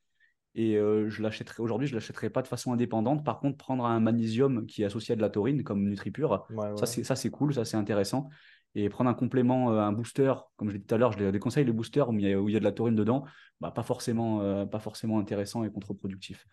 Et 0.53 0.75
euh, 0.75 1.09
je 1.09 1.21
l'achèterai 1.23 1.63
aujourd'hui, 1.63 1.87
je 1.87 1.93
l'achèterai 1.93 2.29
pas 2.29 2.41
de 2.41 2.47
façon 2.47 2.73
indépendante. 2.73 3.23
Par 3.23 3.39
contre, 3.39 3.57
prendre 3.57 3.85
un 3.85 4.01
magnésium 4.01 4.65
qui 4.65 4.81
est 4.83 4.85
associé 4.85 5.13
à 5.13 5.15
de 5.15 5.21
la 5.21 5.29
taurine, 5.29 5.63
comme 5.63 5.87
NutriPure, 5.87 6.45
Ouais, 6.49 6.75
ça 6.77 6.85
c'est 6.85 7.05
ça 7.05 7.15
c'est 7.15 7.29
cool, 7.29 7.53
ça 7.53 7.63
c'est 7.63 7.77
intéressant. 7.77 8.29
Et 8.75 8.89
prendre 8.89 9.09
un 9.09 9.13
complément, 9.13 9.71
euh, 9.71 9.79
un 9.79 9.93
booster, 9.93 10.33
comme 10.57 10.69
je 10.69 10.73
l'ai 10.73 10.79
dit 10.79 10.85
tout 10.85 10.95
à 10.95 10.97
l'heure, 10.97 11.13
je 11.13 11.19
les 11.19 11.31
déconseille 11.31 11.65
les 11.65 11.71
boosters 11.71 12.09
où 12.09 12.13
il 12.13 12.21
y 12.21 12.33
a, 12.33 12.39
où 12.39 12.49
il 12.49 12.53
y 12.53 12.57
a 12.57 12.59
de 12.59 12.65
la 12.65 12.71
taurine 12.73 12.95
dedans, 12.95 13.23
bah, 13.61 13.71
pas 13.71 13.83
forcément, 13.83 14.41
euh, 14.41 14.65
pas 14.65 14.79
forcément 14.79 15.19
intéressant 15.19 15.63
et 15.63 15.71
contre-productif. 15.71 16.45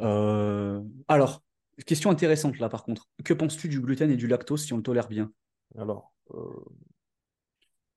Euh, 0.00 0.82
alors, 1.08 1.42
question 1.86 2.10
intéressante 2.10 2.58
là 2.58 2.68
par 2.68 2.84
contre. 2.84 3.08
Que 3.24 3.34
penses-tu 3.34 3.68
du 3.68 3.80
gluten 3.80 4.10
et 4.10 4.16
du 4.16 4.26
lactose 4.26 4.64
si 4.64 4.72
on 4.72 4.78
le 4.78 4.82
tolère 4.82 5.08
bien? 5.08 5.32
Alors, 5.76 6.12
euh, 6.34 6.64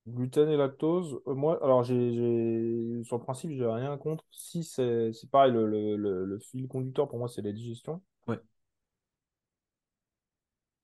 gluten 0.08 0.48
et 0.48 0.56
lactose, 0.56 1.20
euh, 1.28 1.34
moi, 1.34 1.62
alors 1.62 1.84
j'ai, 1.84 3.02
sur 3.04 3.18
le 3.18 3.22
principe, 3.22 3.50
j'ai 3.52 3.66
rien 3.66 3.96
contre. 3.98 4.24
Si 4.32 4.64
c'est 4.64 5.12
pareil, 5.30 5.52
le, 5.52 5.66
le, 5.66 5.96
le, 5.96 6.24
le 6.24 6.38
fil 6.38 6.66
conducteur 6.68 7.08
pour 7.08 7.18
moi, 7.18 7.28
c'est 7.28 7.42
la 7.42 7.52
digestion. 7.52 8.02
Ouais. 8.26 8.40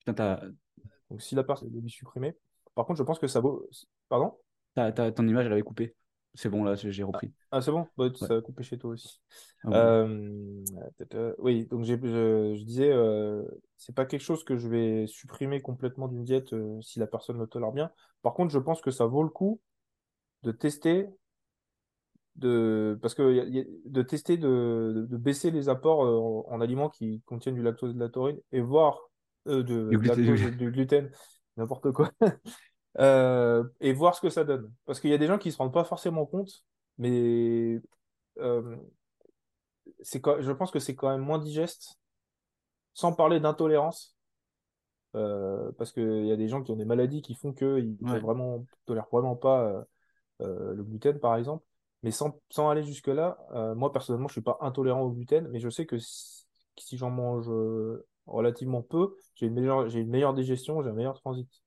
Putain, 0.01 0.15
t'as, 0.15 0.41
Donc 1.11 1.23
si 1.23 1.35
la 1.35 1.45
personne 1.45 1.71
est 1.77 1.89
supprimée. 1.89 2.37
Par 2.75 2.87
contre, 2.87 2.99
je 2.99 3.03
pense 3.05 3.19
que 3.19 3.27
ça 3.27 3.41
vaut. 3.41 3.69
Pardon? 4.09 4.37
t'as- 4.75 4.93
ton 5.13 5.27
image 5.29 5.47
elle 5.47 5.53
avait 5.53 5.63
coupé. 5.63 5.95
C'est 6.35 6.49
bon 6.49 6.65
là, 6.65 6.75
j'ai 6.75 7.03
repris. 7.03 7.31
Ah, 7.51 7.61
c'est 7.61 7.71
bon? 7.71 7.87
Bah, 7.99 8.09
ça 8.15 8.37
a 8.37 8.41
coupé 8.41 8.63
chez 8.63 8.79
toi 8.79 8.91
aussi. 8.93 9.21
Ah. 9.65 9.71
Euh, 9.75 10.65
euh, 11.15 11.35
oui, 11.39 11.67
donc 11.67 11.85
je, 11.85 11.95
je 11.95 12.65
disais, 12.65 12.91
euh, 12.91 13.43
c'est 13.77 13.95
pas 13.95 14.07
quelque 14.07 14.23
chose 14.23 14.43
que 14.45 14.57
je 14.57 14.69
vais 14.69 15.07
supprimer 15.07 15.61
complètement 15.61 16.09
d'une 16.09 16.25
diète 16.25 16.53
euh, 16.55 16.81
si 16.81 16.99
la 16.99 17.07
personne 17.07 17.39
le 17.39 17.47
tolère 17.47 17.73
bien. 17.73 17.91
Par 18.23 18.33
contre, 18.35 18.51
je 18.53 18.59
pense 18.59 18.81
que 18.81 18.91
ça 18.91 19.05
vaut 19.07 19.23
le 19.23 19.29
coup 19.29 19.61
de 20.45 20.53
tester, 20.53 21.09
de, 22.37 22.99
parce 23.03 23.15
que 23.15 23.35
y 23.35 23.41
a- 23.41 23.45
y 23.45 23.61
a- 23.61 23.65
de 23.85 24.03
tester 24.03 24.37
de, 24.37 25.07
de 25.09 25.17
baisser 25.17 25.51
les 25.51 25.69
apports 25.69 26.01
en, 26.01 26.47
en 26.53 26.61
aliments 26.61 26.89
qui 26.89 27.23
contiennent 27.27 27.55
du 27.55 27.63
lactose 27.63 27.91
et 27.91 27.95
de 27.95 28.01
la 28.01 28.09
taurine 28.09 28.39
et 28.53 28.61
voir 28.61 28.99
de, 29.47 29.63
Du 29.91 29.99
de 29.99 29.99
gluten- 29.99 30.09
lactose 30.09 30.43
et 30.43 30.51
du 30.51 30.71
gluten, 30.71 31.11
n'importe 31.57 31.93
quoi, 31.93 32.11
euh, 32.99 33.65
et 33.81 33.93
voir 33.93 34.15
ce 34.15 34.21
que 34.21 34.31
ça 34.31 34.45
donne. 34.45 34.73
Parce 34.87 35.01
qu'il 35.01 35.11
y 35.11 35.15
a 35.15 35.19
des 35.19 35.27
gens 35.27 35.39
qui 35.39 35.53
se 35.53 35.59
rendent 35.59 35.73
pas 35.73 35.85
forcément 35.85 36.27
compte, 36.27 36.65
mais 36.99 37.81
euh, 38.39 38.77
quand- 40.21 40.41
je 40.41 40.53
pense 40.53 40.71
que 40.71 40.79
c'est 40.79 40.95
quand 40.95 41.11
même 41.11 41.21
moins 41.21 41.39
digeste, 41.39 41.99
sans 42.95 43.15
parler 43.15 43.41
d'intolérance. 43.41 44.17
euh, 45.15 45.73
parce 45.79 45.93
qu'il 45.93 46.27
y 46.27 46.33
a 46.33 46.37
des 46.37 46.49
gens 46.49 46.63
qui 46.63 46.71
ont 46.73 46.77
des 46.77 46.85
maladies 46.85 47.23
qui 47.23 47.35
font 47.35 47.53
qu'ils 47.53 47.97
Ouais. 48.03 48.21
vraiment, 48.21 48.67
tolèrent 48.87 49.09
vraiment 49.13 49.37
pas 49.37 49.87
euh, 50.43 50.75
le 50.75 50.85
gluten, 50.85 51.19
par 51.21 51.37
exemple. 51.37 51.65
Mais 52.03 52.11
sans, 52.13 52.41
sans 52.51 52.71
aller 52.71 52.85
jusque-là, 52.85 53.39
moi 53.77 53.93
personnellement, 53.93 54.29
je 54.29 54.35
suis 54.35 54.43
pas 54.43 54.59
intolérant 54.63 55.03
au 55.03 55.13
gluten, 55.13 55.49
mais 55.51 55.61
je 55.61 55.71
sais 55.71 55.87
que 55.87 55.99
si, 55.99 56.47
si 56.79 56.99
j'en 56.99 57.11
mange 57.11 57.51
relativement 58.27 58.83
peu, 58.83 59.17
j'ai 59.37 59.47
une 59.47 59.55
meilleure, 59.55 59.87
une 59.97 60.11
meilleure 60.11 60.35
digestion, 60.35 60.83
j'ai 60.83 60.91
un 60.91 60.95
meilleur 60.95 61.15
transit. 61.21 61.62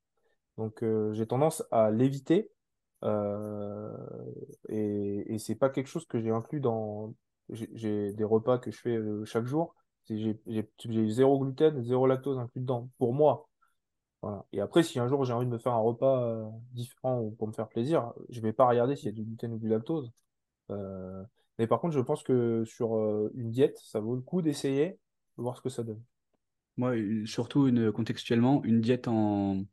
Donc, 0.58 0.84
euh, 0.84 1.14
j'ai 1.14 1.28
tendance 1.28 1.64
à 1.72 1.92
l'éviter. 1.92 2.52
Euh, 3.04 3.92
et, 4.70 5.34
et 5.34 5.38
c'est 5.38 5.56
pas 5.56 5.70
quelque 5.70 5.88
chose 5.88 6.06
que 6.06 6.20
j'ai 6.20 6.32
inclus 6.32 6.60
dans. 6.60 7.14
J'ai 7.50 8.14
des 8.14 8.24
repas 8.24 8.58
que 8.58 8.72
je 8.72 8.80
fais 8.80 8.96
euh, 8.96 9.24
chaque 9.26 9.46
jour. 9.46 9.76
J'ai 10.10 10.40
zéro 11.10 11.40
gluten, 11.40 11.84
zéro 11.84 12.08
lactose 12.08 12.40
inclus 12.40 12.62
dedans, 12.62 12.90
pour 12.98 13.14
moi. 13.14 13.50
Voilà. 14.22 14.46
Et 14.54 14.62
après, 14.62 14.84
si 14.84 15.00
un 15.00 15.08
jour 15.08 15.24
j'ai 15.26 15.34
envie 15.34 15.46
de 15.46 15.52
me 15.52 15.58
faire 15.58 15.74
un 15.74 15.80
repas 15.80 16.52
différent 16.74 17.22
ou 17.22 17.32
pour 17.32 17.48
me 17.48 17.54
faire 17.54 17.68
plaisir, 17.68 18.14
je 18.30 18.40
vais 18.42 18.54
pas 18.54 18.68
regarder 18.68 18.96
s'il 18.96 19.08
y 19.08 19.10
a 19.10 19.12
du 19.12 19.24
gluten 19.24 19.54
ou 19.54 19.58
du 19.58 19.68
lactose. 19.68 20.12
Mais 20.70 21.68
par 21.68 21.80
contre, 21.80 21.94
je 21.94 22.00
pense 22.02 22.22
que 22.24 22.64
sur 22.66 22.96
une 23.34 23.50
diète, 23.50 23.80
ça 23.80 24.00
vaut 24.00 24.16
le 24.16 24.22
coup 24.22 24.44
d'essayer, 24.44 25.00
de 25.38 25.44
voir 25.44 25.58
ce 25.58 25.62
que 25.62 25.70
ça 25.70 25.84
donne. 25.84 26.02
Moi, 26.78 26.94
surtout 27.26 27.68
une, 27.68 27.92
contextuellement, 27.92 28.64
une 28.64 28.82
diète 28.82 29.08
en, 29.08 29.64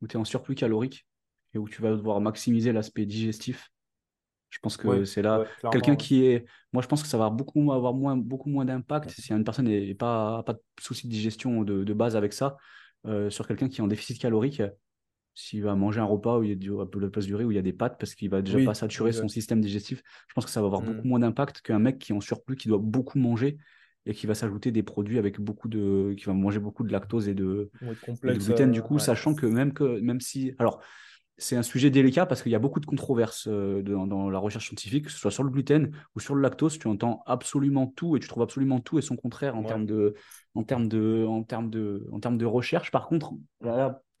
où 0.00 0.06
tu 0.06 0.16
es 0.16 0.20
en 0.20 0.24
surplus 0.24 0.54
calorique 0.54 1.06
et 1.54 1.58
où 1.58 1.68
tu 1.68 1.82
vas 1.82 1.90
devoir 1.90 2.20
maximiser 2.20 2.72
l'aspect 2.72 3.06
digestif. 3.06 3.70
Je 4.50 4.58
pense 4.60 4.76
que 4.76 5.04
c'est 5.04 5.22
là. 5.22 5.44
Quelqu'un 5.70 5.96
qui 5.96 6.24
est. 6.24 6.46
Moi, 6.72 6.82
je 6.82 6.88
pense 6.88 7.02
que 7.02 7.08
ça 7.08 7.18
va 7.18 7.28
beaucoup, 7.28 7.70
avoir 7.72 7.92
moins, 7.92 8.16
beaucoup 8.16 8.48
moins 8.48 8.64
d'impact 8.64 9.10
si 9.10 9.32
une 9.32 9.44
personne 9.44 9.68
n'a 9.68 9.94
pas, 9.94 10.42
pas 10.42 10.54
de 10.54 10.60
souci 10.80 11.06
de 11.06 11.12
digestion 11.12 11.62
de, 11.62 11.84
de 11.84 11.92
base 11.92 12.16
avec 12.16 12.32
ça. 12.32 12.56
Euh, 13.06 13.30
sur 13.30 13.46
quelqu'un 13.46 13.68
qui 13.68 13.80
est 13.80 13.84
en 13.84 13.88
déficit 13.88 14.18
calorique, 14.18 14.62
s'il 15.34 15.62
va 15.62 15.74
manger 15.76 16.00
un 16.00 16.04
repas 16.04 16.38
où 16.38 16.42
il 16.42 16.48
y 16.48 16.52
a 16.52 16.56
du, 16.56 16.72
à 16.72 16.86
la 17.00 17.10
place 17.10 17.26
du 17.26 17.34
riz, 17.34 17.44
où 17.44 17.52
il 17.52 17.54
y 17.54 17.58
a 17.58 17.62
des 17.62 17.72
pâtes, 17.72 17.96
parce 17.98 18.14
qu'il 18.14 18.28
va 18.28 18.42
déjà 18.42 18.64
pas 18.64 18.74
saturer 18.74 19.12
son 19.12 19.28
système 19.28 19.60
digestif, 19.60 20.02
je 20.28 20.34
pense 20.34 20.44
que 20.44 20.50
ça 20.50 20.60
va 20.60 20.66
avoir 20.66 20.82
beaucoup 20.82 21.04
mm. 21.04 21.08
moins 21.08 21.18
d'impact 21.20 21.60
qu'un 21.60 21.78
mec 21.78 21.98
qui 21.98 22.12
est 22.12 22.14
en 22.14 22.20
surplus, 22.20 22.56
qui 22.56 22.68
doit 22.68 22.80
beaucoup 22.80 23.18
manger 23.18 23.58
et 24.06 24.14
qui 24.14 24.26
va 24.26 24.34
s'ajouter 24.34 24.70
des 24.70 24.82
produits 24.82 25.18
avec 25.18 25.40
beaucoup 25.40 25.68
de. 25.68 26.14
qui 26.16 26.24
va 26.24 26.32
manger 26.32 26.58
beaucoup 26.58 26.84
de 26.84 26.92
lactose 26.92 27.28
et 27.28 27.34
de, 27.34 27.70
gluten, 28.22 28.70
du 28.70 28.82
coup, 28.82 28.98
sachant 28.98 29.34
que 29.34 29.46
même, 29.46 29.72
que 29.72 30.00
même 30.00 30.20
si. 30.20 30.54
Alors, 30.58 30.80
c'est 31.40 31.56
un 31.56 31.62
sujet 31.62 31.88
délicat 31.88 32.26
parce 32.26 32.42
qu'il 32.42 32.50
y 32.50 32.56
a 32.56 32.58
beaucoup 32.58 32.80
de 32.80 32.86
controverses 32.86 33.46
euh, 33.48 33.80
dans, 33.82 34.28
la 34.28 34.38
recherche 34.40 34.66
scientifique, 34.66 35.04
que 35.04 35.10
ce 35.10 35.18
soit 35.18 35.30
sur 35.30 35.44
le 35.44 35.50
gluten 35.50 35.92
ou 36.16 36.20
sur 36.20 36.34
le 36.34 36.42
lactose. 36.42 36.78
Tu 36.78 36.88
entends 36.88 37.22
absolument 37.26 37.86
tout 37.86 38.16
et 38.16 38.20
tu 38.20 38.26
trouves 38.26 38.42
absolument 38.42 38.80
tout 38.80 38.98
et 38.98 39.02
son 39.02 39.16
contraire 39.16 39.56
en 39.56 39.62
termes 39.62 39.86
de, 39.86 40.14
en 40.54 40.64
termes 40.64 40.88
de, 40.88 41.24
en 41.26 41.44
termes 41.44 41.70
de, 41.70 42.08
en 42.10 42.18
termes 42.18 42.38
de 42.38 42.44
recherche. 42.44 42.90
Par 42.90 43.06
contre, 43.06 43.34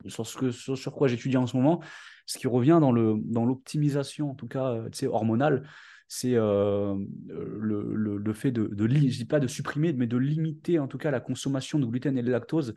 sur 0.06 0.26
ce 0.26 0.38
que, 0.38 0.50
sur, 0.52 0.92
quoi 0.92 1.08
j'étudie 1.08 1.36
en 1.36 1.48
ce 1.48 1.56
moment, 1.56 1.80
ce 2.24 2.38
qui 2.38 2.46
revient 2.46 2.78
dans 2.80 2.92
le, 2.92 3.14
dans 3.24 3.44
l'optimisation, 3.44 4.30
en 4.30 4.34
tout 4.34 4.46
cas, 4.46 4.68
euh, 4.70 5.08
hormonale, 5.08 5.68
c'est 6.08 6.34
euh, 6.34 6.94
le, 7.28 8.16
le, 8.16 8.32
fait 8.32 8.50
de, 8.50 8.66
de, 8.66 8.88
je 8.88 9.18
dis 9.18 9.24
pas 9.26 9.40
de 9.40 9.46
supprimer, 9.46 9.92
mais 9.92 10.06
de 10.06 10.16
limiter 10.16 10.78
en 10.78 10.88
tout 10.88 10.98
cas 10.98 11.10
la 11.10 11.20
consommation 11.20 11.78
de 11.78 11.86
gluten 11.86 12.16
et 12.16 12.22
de 12.22 12.30
lactose 12.30 12.74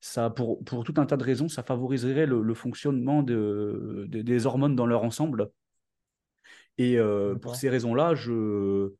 ça, 0.00 0.30
pour, 0.30 0.64
pour 0.64 0.82
tout 0.82 0.94
un 0.96 1.04
tas 1.04 1.18
de 1.18 1.24
raisons, 1.24 1.48
ça 1.48 1.62
favoriserait 1.62 2.26
le, 2.26 2.54
fonctionnement 2.54 3.22
de, 3.22 4.06
des 4.08 4.46
hormones 4.46 4.74
dans 4.74 4.86
leur 4.86 5.04
ensemble. 5.04 5.50
Et 6.78 6.98
euh, 6.98 7.34
pour 7.34 7.54
ces 7.56 7.68
raisons-là, 7.68 8.14
je, 8.14 8.94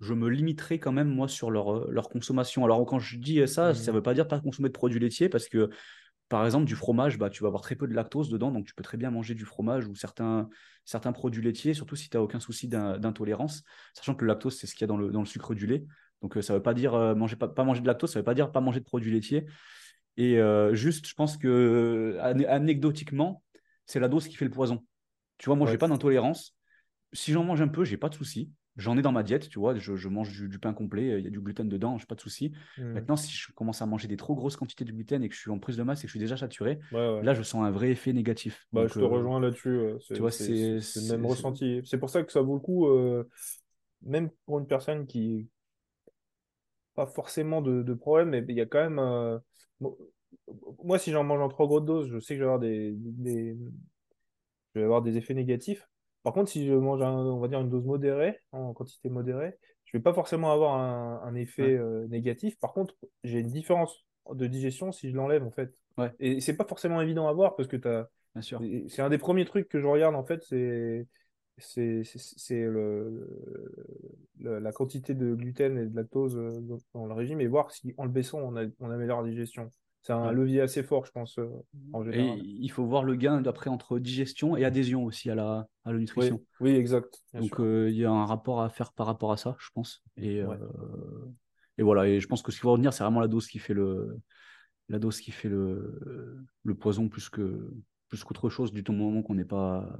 je 0.00 0.14
me 0.14 0.28
limiterai 0.28 0.78
quand 0.78 0.92
même, 0.92 1.08
moi, 1.08 1.28
sur 1.28 1.50
leur, 1.50 1.90
leur 1.90 2.08
consommation. 2.08 2.64
Alors, 2.64 2.84
quand 2.86 2.98
je 2.98 3.18
dis 3.18 3.46
ça, 3.46 3.74
ça 3.74 3.82
ne 3.82 3.92
mmh. 3.92 3.94
veut 3.96 4.02
pas 4.02 4.14
dire 4.14 4.28
pas 4.28 4.40
consommer 4.40 4.68
de 4.68 4.72
produits 4.72 4.98
laitiers, 4.98 5.28
parce 5.28 5.46
que, 5.48 5.68
par 6.28 6.44
exemple, 6.44 6.64
du 6.64 6.74
fromage, 6.74 7.18
bah, 7.18 7.30
tu 7.30 7.42
vas 7.42 7.48
avoir 7.48 7.62
très 7.62 7.76
peu 7.76 7.86
de 7.86 7.94
lactose 7.94 8.28
dedans, 8.28 8.50
donc 8.50 8.66
tu 8.66 8.74
peux 8.74 8.82
très 8.82 8.96
bien 8.96 9.10
manger 9.10 9.34
du 9.34 9.44
fromage 9.44 9.86
ou 9.86 9.94
certains, 9.94 10.48
certains 10.84 11.12
produits 11.12 11.42
laitiers, 11.42 11.74
surtout 11.74 11.96
si 11.96 12.08
tu 12.08 12.16
n'as 12.16 12.22
aucun 12.22 12.40
souci 12.40 12.68
d'intolérance, 12.68 13.62
sachant 13.94 14.14
que 14.14 14.24
le 14.24 14.28
lactose, 14.28 14.58
c'est 14.58 14.66
ce 14.66 14.74
qu'il 14.74 14.82
y 14.82 14.84
a 14.84 14.88
dans 14.88 14.96
le, 14.96 15.10
dans 15.10 15.20
le 15.20 15.26
sucre 15.26 15.54
du 15.54 15.66
lait. 15.66 15.84
Donc, 16.22 16.36
euh, 16.36 16.42
ça 16.42 16.52
ne 16.52 16.58
veut 16.58 16.62
pas 16.62 16.74
dire 16.74 16.94
euh, 16.94 17.14
manger, 17.14 17.36
pas, 17.36 17.48
pas 17.48 17.64
manger 17.64 17.80
de 17.80 17.86
lactose, 17.86 18.12
ça 18.12 18.18
ne 18.18 18.22
veut 18.22 18.24
pas 18.24 18.34
dire 18.34 18.50
pas 18.50 18.60
manger 18.60 18.80
de 18.80 18.84
produits 18.84 19.12
laitiers. 19.12 19.46
Et 20.16 20.38
euh, 20.38 20.74
juste, 20.74 21.06
je 21.06 21.14
pense 21.14 21.36
que 21.36 22.18
anecdotiquement, 22.48 23.42
c'est 23.84 24.00
la 24.00 24.08
dose 24.08 24.26
qui 24.26 24.36
fait 24.36 24.46
le 24.46 24.50
poison. 24.50 24.84
Tu 25.38 25.46
vois, 25.46 25.56
moi, 25.56 25.66
je 25.66 25.72
j'ai 25.72 25.78
pas 25.78 25.88
d'intolérance. 25.88 26.56
Si 27.12 27.32
j'en 27.32 27.44
mange 27.44 27.60
un 27.60 27.68
peu, 27.68 27.84
j'ai 27.84 27.98
pas 27.98 28.08
de 28.08 28.14
souci. 28.14 28.50
J'en 28.76 28.96
ai 28.98 29.02
dans 29.02 29.12
ma 29.12 29.22
diète, 29.22 29.48
tu 29.48 29.58
vois, 29.58 29.74
je, 29.74 30.08
mange 30.08 30.48
du, 30.48 30.58
pain 30.58 30.72
complet, 30.74 31.18
il 31.18 31.24
y 31.24 31.26
a 31.26 31.30
du 31.30 31.40
gluten 31.40 31.68
dedans, 31.68 31.98
j'ai 31.98 32.06
pas 32.06 32.14
de 32.14 32.20
souci. 32.20 32.52
Mmh. 32.78 32.92
Maintenant, 32.92 33.16
si 33.16 33.32
je 33.32 33.52
commence 33.52 33.80
à 33.82 33.86
manger 33.86 34.08
des 34.08 34.16
trop 34.16 34.34
grosses 34.34 34.56
quantités 34.56 34.84
de 34.84 34.92
gluten 34.92 35.22
et 35.22 35.28
que 35.28 35.34
je 35.34 35.40
suis 35.40 35.50
en 35.50 35.58
prise 35.58 35.76
de 35.76 35.82
masse 35.82 36.00
et 36.00 36.02
que 36.02 36.08
je 36.08 36.12
suis 36.12 36.20
déjà 36.20 36.36
saturé, 36.36 36.78
là, 36.92 37.34
je 37.34 37.42
sens 37.42 37.64
un 37.64 37.70
vrai 37.70 37.90
effet 37.90 38.12
négatif. 38.12 38.66
Bah, 38.72 38.86
je 38.86 38.94
te 38.94 38.98
euh, 38.98 39.06
rejoins 39.06 39.40
là-dessus. 39.40 39.80
Tu 40.06 40.20
vois, 40.20 40.30
c'est 40.30 40.78
le 40.78 41.08
même 41.10 41.26
ressenti. 41.26 41.80
C'est 41.84 41.98
pour 41.98 42.10
ça 42.10 42.22
que 42.22 42.32
ça 42.32 42.42
vaut 42.42 42.54
le 42.54 42.60
coup, 42.60 42.88
euh, 42.88 43.28
même 44.02 44.30
pour 44.44 44.58
une 44.58 44.66
personne 44.66 45.06
qui 45.06 45.48
pas 46.94 47.06
forcément 47.06 47.60
de, 47.60 47.82
de 47.82 47.92
problème, 47.92 48.30
mais 48.30 48.42
il 48.48 48.56
y 48.56 48.60
a 48.62 48.64
quand 48.64 48.88
même 48.88 48.98
moi, 50.82 50.98
si 50.98 51.10
j'en 51.10 51.24
mange 51.24 51.40
en 51.40 51.48
trop 51.48 51.66
grosse 51.66 51.84
dose, 51.84 52.08
je 52.10 52.18
sais 52.18 52.34
que 52.34 52.40
je 52.40 52.44
vais 52.44 52.50
avoir 52.50 52.60
des, 52.60 52.92
des, 52.94 53.56
je 54.74 54.80
vais 54.80 54.84
avoir 54.84 55.02
des 55.02 55.16
effets 55.16 55.34
négatifs. 55.34 55.88
Par 56.26 56.32
contre, 56.32 56.50
si 56.50 56.66
je 56.66 56.72
mange, 56.72 57.00
on 57.02 57.38
va 57.38 57.46
dire, 57.46 57.60
une 57.60 57.70
dose 57.70 57.84
modérée, 57.84 58.40
en 58.50 58.74
quantité 58.74 59.08
modérée, 59.08 59.56
je 59.84 59.96
vais 59.96 60.02
pas 60.02 60.12
forcément 60.12 60.50
avoir 60.50 60.74
un, 60.74 61.20
un 61.22 61.36
effet 61.36 61.76
euh, 61.76 62.08
négatif. 62.08 62.58
Par 62.58 62.72
contre, 62.72 62.96
j'ai 63.22 63.38
une 63.38 63.46
différence 63.46 64.04
de 64.32 64.48
digestion 64.48 64.90
si 64.90 65.08
je 65.08 65.14
l'enlève, 65.14 65.44
en 65.44 65.52
fait. 65.52 65.72
Ouais. 65.96 66.10
Et 66.18 66.40
c'est 66.40 66.56
pas 66.56 66.64
forcément 66.64 67.00
évident 67.00 67.28
à 67.28 67.32
voir 67.32 67.54
parce 67.54 67.68
que 67.68 67.76
tu 67.76 67.86
as. 67.86 68.08
Bien 68.34 68.42
sûr. 68.42 68.60
C'est 68.88 69.02
un 69.02 69.08
des 69.08 69.18
premiers 69.18 69.44
trucs 69.44 69.68
que 69.68 69.78
je 69.80 69.86
regarde, 69.86 70.16
en 70.16 70.24
fait, 70.24 70.42
c'est 70.42 71.06
c'est 71.58 72.64
le, 72.64 73.30
le, 74.40 74.58
la 74.58 74.72
quantité 74.72 75.14
de 75.14 75.32
gluten 75.32 75.78
et 75.78 75.86
de 75.86 75.94
lactose 75.94 76.36
euh, 76.36 76.60
dans 76.92 77.06
le 77.06 77.14
régime 77.14 77.40
et 77.40 77.46
voir 77.46 77.70
si 77.70 77.94
en 77.98 78.04
le 78.04 78.10
baissant 78.10 78.40
on, 78.40 78.56
a, 78.56 78.64
on 78.80 78.90
améliore 78.90 79.22
la 79.22 79.28
digestion. 79.28 79.70
C'est 80.06 80.12
un 80.12 80.30
levier 80.30 80.60
assez 80.60 80.84
fort, 80.84 81.04
je 81.04 81.10
pense, 81.10 81.36
euh, 81.40 81.48
en 81.92 82.04
général. 82.04 82.38
Et 82.38 82.42
il 82.44 82.70
faut 82.70 82.84
voir 82.84 83.02
le 83.02 83.16
gain 83.16 83.40
d'après 83.40 83.70
entre 83.70 83.98
digestion 83.98 84.56
et 84.56 84.64
adhésion 84.64 85.04
aussi 85.04 85.30
à 85.30 85.34
la, 85.34 85.66
à 85.84 85.92
la 85.92 85.98
nutrition. 85.98 86.40
Oui, 86.60 86.70
exact. 86.70 87.24
Donc 87.34 87.58
euh, 87.58 87.90
il 87.90 87.96
y 87.96 88.04
a 88.04 88.12
un 88.12 88.24
rapport 88.24 88.62
à 88.62 88.68
faire 88.68 88.92
par 88.92 89.06
rapport 89.06 89.32
à 89.32 89.36
ça, 89.36 89.56
je 89.58 89.68
pense. 89.74 90.04
Et, 90.16 90.44
et 91.76 91.82
voilà, 91.82 92.06
et 92.06 92.20
je 92.20 92.28
pense 92.28 92.42
que 92.42 92.52
ce 92.52 92.60
qui 92.60 92.66
va 92.66 92.70
revenir, 92.70 92.92
c'est 92.92 93.02
vraiment 93.02 93.18
la 93.18 93.26
dose 93.26 93.48
qui 93.48 93.58
fait 93.58 93.74
le, 93.74 94.16
la 94.88 95.00
dose 95.00 95.18
qui 95.18 95.32
fait 95.32 95.48
le, 95.48 96.46
le 96.62 96.74
poison 96.76 97.08
plus 97.08 97.28
que 97.28 97.72
plus 98.08 98.22
qu'autre 98.22 98.48
chose 98.48 98.72
du 98.72 98.84
tout 98.84 98.92
moment 98.92 99.22
qu'on 99.22 99.34
n'est 99.34 99.44
pas 99.44 99.92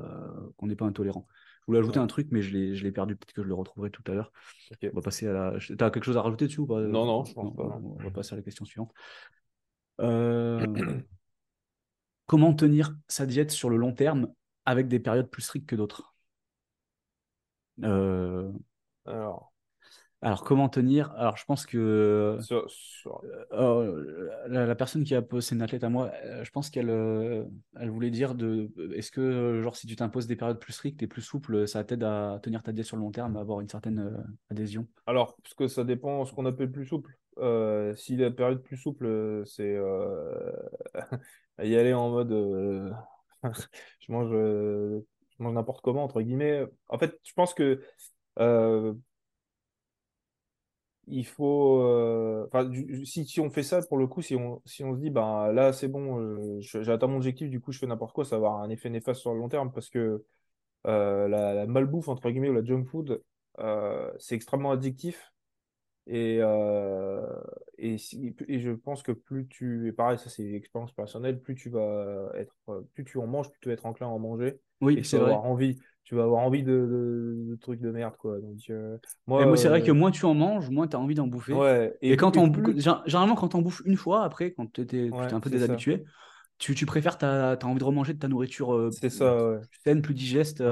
qu'on 0.57 0.69
n'est 0.69 0.77
pas 0.77 0.87
intolérant. 0.87 1.27
Je 1.63 1.65
voulais 1.67 1.81
ajouter 1.81 1.99
un 1.99 2.07
truc, 2.07 2.29
mais 2.31 2.43
je 2.43 2.53
l'ai 2.55 2.93
perdu. 2.93 3.17
Peut-être 3.17 3.33
que 3.33 3.43
je 3.43 3.49
le 3.49 3.55
retrouverai 3.55 3.91
tout 3.91 4.05
à 4.07 4.15
l'heure. 4.15 4.31
On 4.85 4.95
va 4.95 5.03
passer 5.03 5.27
à 5.27 5.33
la. 5.33 5.59
Tu 5.59 5.73
as 5.73 5.91
quelque 5.91 6.05
chose 6.05 6.17
à 6.17 6.23
rajouter 6.23 6.47
dessus 6.47 6.61
ou 6.61 6.67
pas? 6.67 6.81
Non, 6.81 7.05
non, 7.07 7.25
je 7.25 7.35
pense 7.35 7.57
pas. 7.57 7.81
On 7.83 7.97
va 8.01 8.11
passer 8.13 8.35
à 8.35 8.37
la 8.37 8.43
question 8.43 8.65
suivante. 8.65 8.93
Euh, 10.01 11.01
comment 12.27 12.55
tenir 12.55 12.97
sa 13.09 13.27
diète 13.27 13.51
sur 13.51 13.71
le 13.71 13.77
long 13.77 13.93
terme 13.93 14.33
avec 14.65 14.89
des 14.89 15.01
périodes 15.01 15.31
plus 15.31 15.43
strictes 15.43 15.69
que 15.69 15.77
d'autres? 15.77 16.15
Euh, 17.85 18.51
Alors, 19.05 19.53
alors, 20.23 20.45
comment 20.45 20.69
tenir? 20.69 21.13
Alors, 21.13 21.37
je 21.37 21.45
pense 21.45 21.67
que 21.67 21.79
euh, 21.79 22.67
euh, 23.53 24.31
la, 24.49 24.75
personne 24.75 25.05
qui 25.05 25.15
a 25.15 25.23
posé 25.23 25.55
une 25.55 25.63
athlète 25.63 25.85
à 25.85 25.91
moi, 25.91 26.11
je 26.43 26.51
pense 26.51 26.71
qu'elle 26.71 26.89
elle 27.79 27.91
voulait 27.91 28.11
dire 28.11 28.35
de 28.35 28.71
est-ce 28.95 29.11
que, 29.11 29.61
genre, 29.63 29.77
si 29.77 29.87
tu 29.87 29.95
t'imposes 29.95 30.27
des 30.27 30.37
périodes 30.37 30.59
plus 30.59 30.73
strictes 30.73 31.03
et 31.03 31.07
plus 31.07 31.23
souples, 31.23 31.69
ça 31.69 31.85
t'aide 31.85 32.03
à 32.03 32.41
tenir 32.43 32.63
ta 32.63 32.73
diète 32.73 32.87
sur 32.87 32.97
le 32.97 33.03
long 33.03 33.13
terme, 33.13 33.37
à 33.37 33.41
avoir 33.41 33.61
une 33.61 33.69
certaine 33.69 34.25
adhésion? 34.51 34.89
Alors, 35.07 35.37
parce 35.43 35.55
que 35.55 35.69
ça 35.69 35.85
dépend 35.85 36.23
de 36.23 36.29
ce 36.29 36.33
qu'on 36.33 36.47
appelle 36.47 36.73
plus 36.73 36.87
souple. 36.87 37.17
Si 37.97 38.17
la 38.17 38.31
période 38.31 38.63
plus 38.63 38.77
souple, 38.77 39.43
c'est 39.47 39.77
y 41.63 41.77
aller 41.77 41.95
en 41.95 42.11
mode 42.11 42.33
je 44.01 44.13
mange, 44.13 44.33
n'importe 45.39 45.83
comment, 45.83 46.05
entre 46.05 46.23
guillemets. 46.23 46.65
En 46.89 46.99
fait, 46.99 47.19
je 47.25 47.33
pense 47.35 47.55
que 47.55 47.81
il 51.07 51.25
faut. 51.27 51.81
Euh, 51.83 52.49
si, 53.05 53.41
on 53.41 53.51
fait 53.51 53.63
ça, 53.63 53.81
pour 53.83 53.99
le 53.99 54.07
coup, 54.07 54.23
si 54.23 54.35
on, 54.37 54.61
si 54.65 54.85
on 54.85 54.95
se 54.95 55.01
dit, 55.01 55.11
ben 55.11 55.53
là, 55.53 55.73
c'est 55.73 55.89
bon, 55.89 56.21
euh, 56.21 56.61
j'ai 56.61 56.91
atteint 56.91 57.07
mon 57.07 57.17
objectif, 57.17 57.49
du 57.51 57.61
coup, 57.61 57.73
je 57.73 57.79
fais 57.79 57.87
n'importe 57.87 58.13
quoi, 58.13 58.25
ça 58.25 58.39
va 58.39 58.49
avoir 58.49 58.63
un 58.63 58.71
effet 58.71 58.91
néfaste 58.91 59.21
sur 59.21 59.33
le 59.33 59.39
long 59.39 59.49
terme 59.49 59.73
parce 59.73 59.89
que 59.89 60.25
euh, 60.87 61.29
la, 61.29 61.67
malbouffe, 61.67 62.09
entre 62.09 62.31
guillemets, 62.31 62.51
ou 62.51 62.55
la 62.55 62.65
junk 62.65 62.85
food, 62.85 63.23
c'est 64.19 64.35
extrêmement 64.35 64.73
addictif. 64.73 65.33
Et, 66.09 66.37
et, 67.79 67.97
et, 68.49 68.61
je 68.61 68.71
pense 68.71 69.03
que 69.03 69.13
plus 69.13 69.49
tu. 69.49 69.89
Et 69.89 69.93
pareil, 69.93 70.19
ça, 70.19 70.31
c'est 70.31 70.45
l'expérience 70.45 70.93
personnelle, 70.93 71.41
plus 71.41 71.55
tu 71.55 71.69
vas 71.69 72.31
être. 72.35 72.55
Plus 72.95 73.05
tu 73.05 73.19
en 73.19 73.27
manges, 73.27 73.51
plus 73.51 73.59
tu 73.61 73.69
vas 73.69 73.75
être 73.75 73.87
enclin 73.87 74.07
à 74.07 74.11
en 74.11 74.19
manger. 74.19 74.61
Oui, 74.81 75.01
c'est 75.05 75.19
vrai. 75.19 75.33
Avoir 75.33 75.45
envie 75.45 75.79
tu 76.07 76.15
vas 76.15 76.23
avoir 76.23 76.43
envie 76.43 76.63
de, 76.63 77.59
trucs 77.61 77.81
de 77.81 77.91
merde 77.91 78.15
quoi 78.17 78.39
donc 78.41 78.59
euh, 78.71 78.97
moi, 79.27 79.57
c'est 79.57 79.69
vrai 79.69 79.83
que 79.83 79.91
euh, 79.91 79.95
moins 79.95 80.13
tu 80.13 80.25
en 80.25 80.35
manges 80.35 80.71
moins 80.71 80.87
tu 80.87 80.95
as 80.95 81.01
envie 81.01 81.17
d'en 81.17 81.27
bouffer 81.27 81.53
ouais, 81.53 81.97
et, 82.01 82.17
quand 82.17 82.37
on 82.37 82.53
généralement 82.77 83.35
quand 83.35 83.57
on 83.57 83.61
bouffe 83.61 83.83
une 83.85 83.97
fois 83.97 84.23
après 84.23 84.53
quand 84.53 84.73
tu 84.73 84.83
es, 84.83 85.11
un 85.13 85.41
peu 85.41 85.51
déshabitué 85.51 86.05
tu, 86.59 86.75
tu, 86.77 86.87
préfères 86.87 87.19
tu 87.19 87.25
as, 87.25 87.59
envie 87.65 87.81
de 87.81 87.85
remanger 87.85 88.15
de 88.15 88.21
ta 88.21 88.29
nourriture 88.29 88.73
euh, 88.73 88.91
ça 88.93 89.59
plus 89.69 89.81
saine 89.85 90.01
plus 90.01 90.15
digeste 90.15 90.63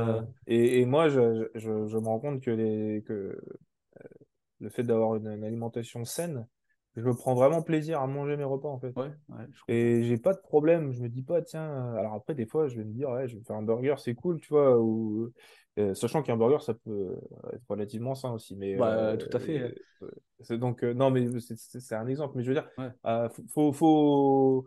et, 0.46 0.80
et, 0.80 0.86
moi 0.86 1.08
je, 1.08 1.48
je, 1.56 1.88
je, 1.88 1.98
me 1.98 2.06
rends 2.06 2.20
compte 2.20 2.40
que, 2.40 2.52
les, 2.52 3.02
que 3.02 3.36
le 4.64 4.70
fait 4.70 4.82
d'avoir 4.82 5.14
une, 5.16 5.28
alimentation 5.44 6.04
saine 6.04 6.46
je 6.96 7.02
me 7.02 7.14
prends 7.14 7.34
vraiment 7.34 7.60
plaisir 7.62 8.00
à 8.00 8.06
manger 8.06 8.36
mes 8.36 8.44
repas 8.44 8.68
en 8.68 8.78
fait. 8.78 8.94
Ouais, 8.96 9.10
ouais, 9.28 9.46
je 9.52 9.60
comprends. 9.60 9.74
Et 9.74 10.04
j'ai 10.04 10.16
pas 10.16 10.32
de 10.32 10.38
problème. 10.38 10.92
Je 10.92 11.00
me 11.02 11.08
dis 11.08 11.22
pas, 11.22 11.42
tiens, 11.42 11.68
euh, 11.68 11.96
alors 11.96 12.14
après, 12.14 12.34
des 12.34 12.46
fois, 12.46 12.68
je 12.68 12.76
vais 12.76 12.84
me 12.84 12.92
dire, 12.92 13.10
ouais, 13.10 13.26
je 13.26 13.36
vais 13.36 13.42
faire 13.42 13.56
un 13.56 13.62
burger, 13.62 13.96
c'est 13.98 14.14
cool, 14.14 14.40
tu 14.40 14.48
vois. 14.50 14.78
Ou, 14.78 15.32
euh, 15.78 15.92
sachant 15.94 16.22
qu'un 16.22 16.36
burger, 16.36 16.62
ça 16.62 16.74
peut 16.74 17.16
être 17.52 17.64
relativement 17.68 18.14
sain 18.14 18.32
aussi. 18.32 18.54
Mais, 18.54 18.76
Bah, 18.76 18.90
euh, 18.96 19.16
tout 19.16 19.36
à 19.36 19.40
fait. 19.40 19.58
euh, 19.60 19.70
c'est 20.40 20.58
donc, 20.58 20.84
euh, 20.84 20.94
non, 20.94 21.10
mais 21.10 21.26
c'est 21.40 21.94
un 21.96 22.06
exemple. 22.06 22.34
Mais 22.36 22.44
je 22.44 22.48
veux 22.52 22.54
dire, 22.54 22.68
Ouais. 22.78 22.90
euh, 23.06 23.28
faut, 23.28 23.42
faut, 23.52 23.72
faut- 23.72 24.66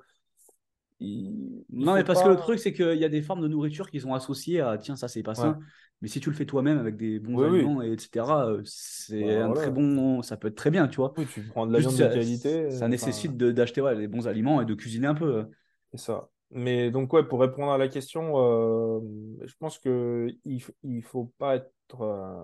il, 0.99 1.63
Non, 1.69 1.93
mais 1.95 2.03
parce 2.03 2.21
que 2.23 2.29
le 2.29 2.35
truc, 2.37 2.59
c'est 2.59 2.73
qu'il 2.73 2.97
y 2.97 3.05
a 3.05 3.09
des 3.09 3.21
formes 3.21 3.41
de 3.41 3.47
nourriture 3.47 3.89
qui 3.89 3.99
sont 3.99 4.13
associées 4.13 4.61
à 4.61 4.77
tiens, 4.77 4.95
ça, 4.95 5.07
c'est 5.07 5.23
pas 5.23 5.35
Ouais. 5.35 5.43
sain. 5.43 5.59
Mais 6.01 6.07
si 6.07 6.19
tu 6.19 6.29
le 6.29 6.35
fais 6.35 6.45
toi-même 6.45 6.77
avec 6.77 6.95
des 6.95 7.19
bons 7.19 7.37
Oui, 7.37 7.43
oui. 7.45 7.59
aliments, 7.59 7.81
et 7.81 7.91
etc., 7.91 8.47
euh, 8.49 8.61
c'est 8.65 9.37
Bah, 9.37 9.41
un 9.43 9.47
voilà. 9.47 9.61
très 9.61 9.71
bon. 9.71 10.21
Ça 10.21 10.37
peut 10.37 10.47
être 10.49 10.55
très 10.55 10.69
bien, 10.71 10.87
tu 10.87 10.97
vois. 10.97 11.13
Oui, 11.17 11.25
tu 11.27 11.41
prends 11.43 11.65
de 11.67 11.73
la 11.73 11.79
viande 11.79 11.95
de 11.95 11.99
ça, 12.03 12.09
qualité. 12.13 12.69
ça 12.71 12.87
nécessite 12.87 13.35
d'acheter 13.37 13.81
ouais, 13.81 13.95
les 13.95 14.07
bons 14.07 14.27
aliments 14.27 14.61
et 14.61 14.65
de 14.65 14.73
cuisiner 14.75 15.07
un 15.07 15.15
peu. 15.15 15.45
c'est 15.91 15.97
ça. 15.99 16.29
Mais 16.51 16.91
donc, 16.91 17.11
ouais, 17.13 17.27
pour 17.27 17.41
répondre 17.41 17.71
à 17.71 17.77
la 17.77 17.87
question, 17.89 18.33
euh, 18.37 18.99
je 19.45 19.53
pense 19.59 19.79
que 19.79 20.27
il, 20.45 20.63
il 20.83 21.03
faut 21.03 21.25
pas 21.37 21.55
être. 21.57 22.01
euh, 22.01 22.43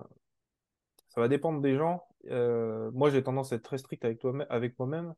ça 1.08 1.20
va 1.20 1.28
dépendre 1.28 1.60
des 1.60 1.76
gens. 1.76 2.04
Euh, 2.30 2.90
moi, 2.92 3.10
j'ai 3.10 3.22
tendance 3.22 3.52
à 3.52 3.56
être 3.56 3.62
très 3.62 3.78
strict 3.78 4.04
avec 4.04 4.18
toi, 4.18 4.34
avec 4.50 4.78
moi-même 4.78 5.14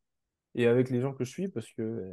et 0.54 0.66
avec 0.66 0.90
les 0.90 1.00
gens 1.00 1.14
que 1.14 1.24
je 1.24 1.30
suis 1.30 1.48
parce 1.48 1.72
que 1.72 2.12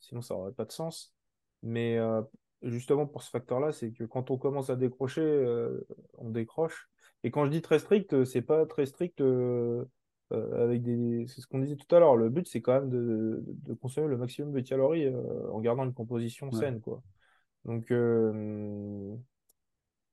sinon, 0.00 0.22
ça 0.22 0.34
aurait 0.34 0.52
pas 0.52 0.64
de 0.64 0.72
sens. 0.72 1.14
Mais 1.62 1.98
euh, 1.98 2.22
justement, 2.62 3.06
pour 3.06 3.22
ce 3.22 3.30
facteur-là, 3.30 3.72
c'est 3.72 3.92
que 3.92 4.04
quand 4.04 4.30
on 4.30 4.38
commence 4.38 4.70
à 4.70 4.76
décrocher, 4.76 5.20
euh, 5.22 5.86
on 6.16 6.30
décroche. 6.30 6.88
Et 7.24 7.30
quand 7.30 7.44
je 7.44 7.50
dis 7.50 7.62
très 7.62 7.78
strict, 7.78 8.12
euh, 8.12 8.24
c'est 8.24 8.42
pas 8.42 8.64
très 8.66 8.86
strict 8.86 9.20
euh, 9.20 9.84
avec 10.30 10.82
des. 10.82 11.24
C'est 11.26 11.40
ce 11.40 11.46
qu'on 11.46 11.58
disait 11.58 11.76
tout 11.76 11.92
à 11.94 11.98
l'heure. 11.98 12.16
Le 12.16 12.28
but, 12.28 12.46
c'est 12.46 12.60
quand 12.60 12.74
même 12.74 12.90
de, 12.90 13.42
de 13.44 13.74
consommer 13.74 14.08
le 14.08 14.16
maximum 14.16 14.52
de 14.52 14.60
calories 14.60 15.08
en 15.50 15.58
gardant 15.60 15.84
une 15.84 15.94
composition 15.94 16.50
Ouais. 16.50 16.58
saine, 16.58 16.80
quoi. 16.80 17.02
Donc, 17.64 17.86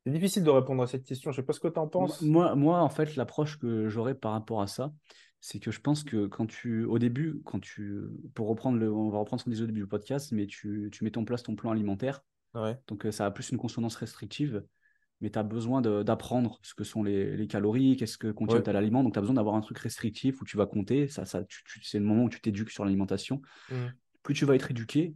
c'est 0.06 0.12
difficile 0.12 0.44
de 0.44 0.50
répondre 0.52 0.84
à 0.84 0.88
cette 0.88 1.04
question. 1.04 1.32
Je 1.32 1.38
sais 1.38 1.46
pas 1.46 1.54
ce 1.54 1.60
que 1.60 1.68
tu 1.68 1.80
en 1.80 1.88
penses. 1.88 2.22
moi, 2.22 2.56
moi, 2.56 2.80
en 2.80 2.90
fait, 2.90 3.16
l'approche 3.16 3.60
que 3.60 3.88
j'aurais 3.88 4.16
par 4.16 4.34
rapport 4.34 4.62
à 4.62 4.68
ça, 4.68 4.94
c'est 5.48 5.60
que 5.60 5.70
je 5.70 5.80
pense 5.80 6.04
que 6.04 6.26
quand 6.26 6.48
tu, 6.48 6.86
au 6.86 6.98
début, 6.98 7.40
quand 7.46 7.60
tu, 7.60 8.02
pour 8.34 8.48
reprendre 8.48 8.80
le, 8.80 8.92
on 8.92 9.10
va 9.10 9.20
reprendre 9.20 9.40
ce 9.40 9.46
qu'on 9.46 9.52
disait 9.52 9.62
au 9.62 9.68
début 9.68 9.82
du 9.82 9.88
podcast, 9.88 10.32
mais 10.32 10.48
tu, 10.48 10.90
tu 10.92 11.04
mets 11.04 11.16
en 11.20 11.24
place 11.24 11.44
ton 11.44 11.56
plan 11.56 11.70
alimentaire, 11.70 12.24
Ouais. 12.56 12.76
donc 12.88 13.06
euh, 13.06 13.12
ça 13.12 13.28
a 13.28 13.32
plus 13.32 13.52
une 13.52 13.60
consonance 13.60 13.96
restrictive, 13.96 14.64
mais 15.22 15.30
tu 15.30 15.38
as 15.38 15.44
besoin 15.44 15.82
d'apprendre 15.84 16.58
ce 16.64 16.74
que 16.74 16.84
sont 16.84 17.04
les, 17.04 17.38
les 17.38 17.46
calories, 17.46 17.96
qu'est-ce 17.96 18.18
que 18.18 18.32
contient 18.32 18.58
Ouais. 18.58 18.64
tel 18.64 18.76
aliment, 18.76 19.04
donc 19.04 19.14
tu 19.14 19.20
as 19.20 19.22
besoin 19.22 19.36
d'avoir 19.36 19.54
un 19.54 19.62
truc 19.62 19.78
restrictif 19.78 20.42
où 20.42 20.46
tu 20.46 20.58
vas 20.58 20.66
compter, 20.66 21.08
ça, 21.10 21.26
ça, 21.26 21.44
c'est 21.84 22.00
le 22.00 22.06
moment 22.06 22.24
où 22.24 22.30
tu 22.30 22.42
t'éduques 22.42 22.72
sur 22.72 22.84
l'alimentation. 22.84 23.40
Mm. 23.70 23.76
Plus 24.24 24.34
tu 24.34 24.46
vas 24.46 24.56
être 24.56 24.72
éduqué, 24.72 25.14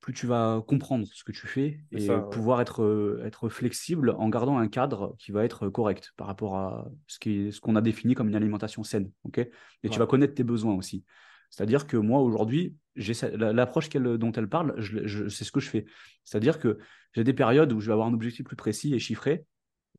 plus 0.00 0.12
tu 0.12 0.26
vas 0.26 0.62
comprendre 0.66 1.06
ce 1.12 1.24
que 1.24 1.32
tu 1.32 1.46
fais 1.46 1.80
et 1.90 2.00
ça, 2.06 2.18
ouais. 2.18 2.30
pouvoir 2.30 2.60
être, 2.60 2.82
euh, 2.82 3.22
être 3.24 3.48
flexible 3.48 4.10
en 4.10 4.28
gardant 4.28 4.56
un 4.58 4.68
cadre 4.68 5.16
qui 5.18 5.32
va 5.32 5.44
être 5.44 5.68
correct 5.68 6.12
par 6.16 6.26
rapport 6.26 6.56
à 6.56 6.88
ce 7.06 7.18
est- 7.28 7.50
ce 7.50 7.60
qu'on 7.60 7.74
a 7.76 7.80
défini 7.80 8.14
comme 8.14 8.28
une 8.28 8.36
alimentation 8.36 8.84
saine. 8.84 9.10
ok? 9.24 9.38
Et 9.38 9.88
tu 9.88 9.98
vas 9.98 10.06
connaître 10.06 10.34
tes 10.34 10.44
besoins 10.44 10.74
aussi. 10.74 11.04
C'est-à-dire 11.50 11.86
que 11.86 11.96
moi, 11.96 12.20
aujourd'hui, 12.20 12.76
l'approche 12.94 13.88
dont 13.90 14.32
elle 14.32 14.48
parle, 14.48 14.74
je, 14.78 15.06
je- 15.06 15.28
c'est 15.28 15.44
ce 15.44 15.52
que 15.52 15.60
je 15.60 15.68
fais. 15.68 15.86
C'est-à-dire 16.24 16.58
que 16.58 16.78
j'ai 17.14 17.24
des 17.24 17.34
périodes 17.34 17.72
où 17.72 17.80
je 17.80 17.86
vais 17.86 17.92
avoir 17.92 18.08
un 18.08 18.14
objectif 18.14 18.44
plus 18.44 18.56
précis 18.56 18.94
et 18.94 18.98
chiffré. 18.98 19.44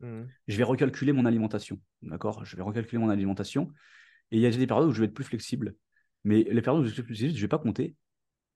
Mm. 0.01 0.23
Je 0.47 0.57
vais 0.57 0.63
recalculer 0.63 1.11
mon 1.13 1.25
alimentation. 1.25 1.79
D'accord? 2.01 2.45
Je 2.45 2.55
vais 2.55 2.61
recalculer 2.63 2.99
mon 2.99 3.09
alimentation. 3.09 3.71
Et 4.31 4.37
il 4.37 4.41
y 4.41 4.45
a 4.45 4.51
des 4.51 4.67
périodes 4.67 4.87
où 4.87 4.91
je 4.91 4.99
vais 4.99 5.07
être 5.07 5.13
plus 5.13 5.23
flexible. 5.23 5.75
Mais 6.23 6.45
les 6.49 6.61
périodes 6.61 6.83
où 6.83 6.85
je 6.85 6.93
suis 6.93 7.01
plus 7.01 7.15
flexible, 7.15 7.31
je 7.31 7.37
ne 7.37 7.41
vais 7.41 7.47
pas 7.47 7.59
compter. 7.59 7.95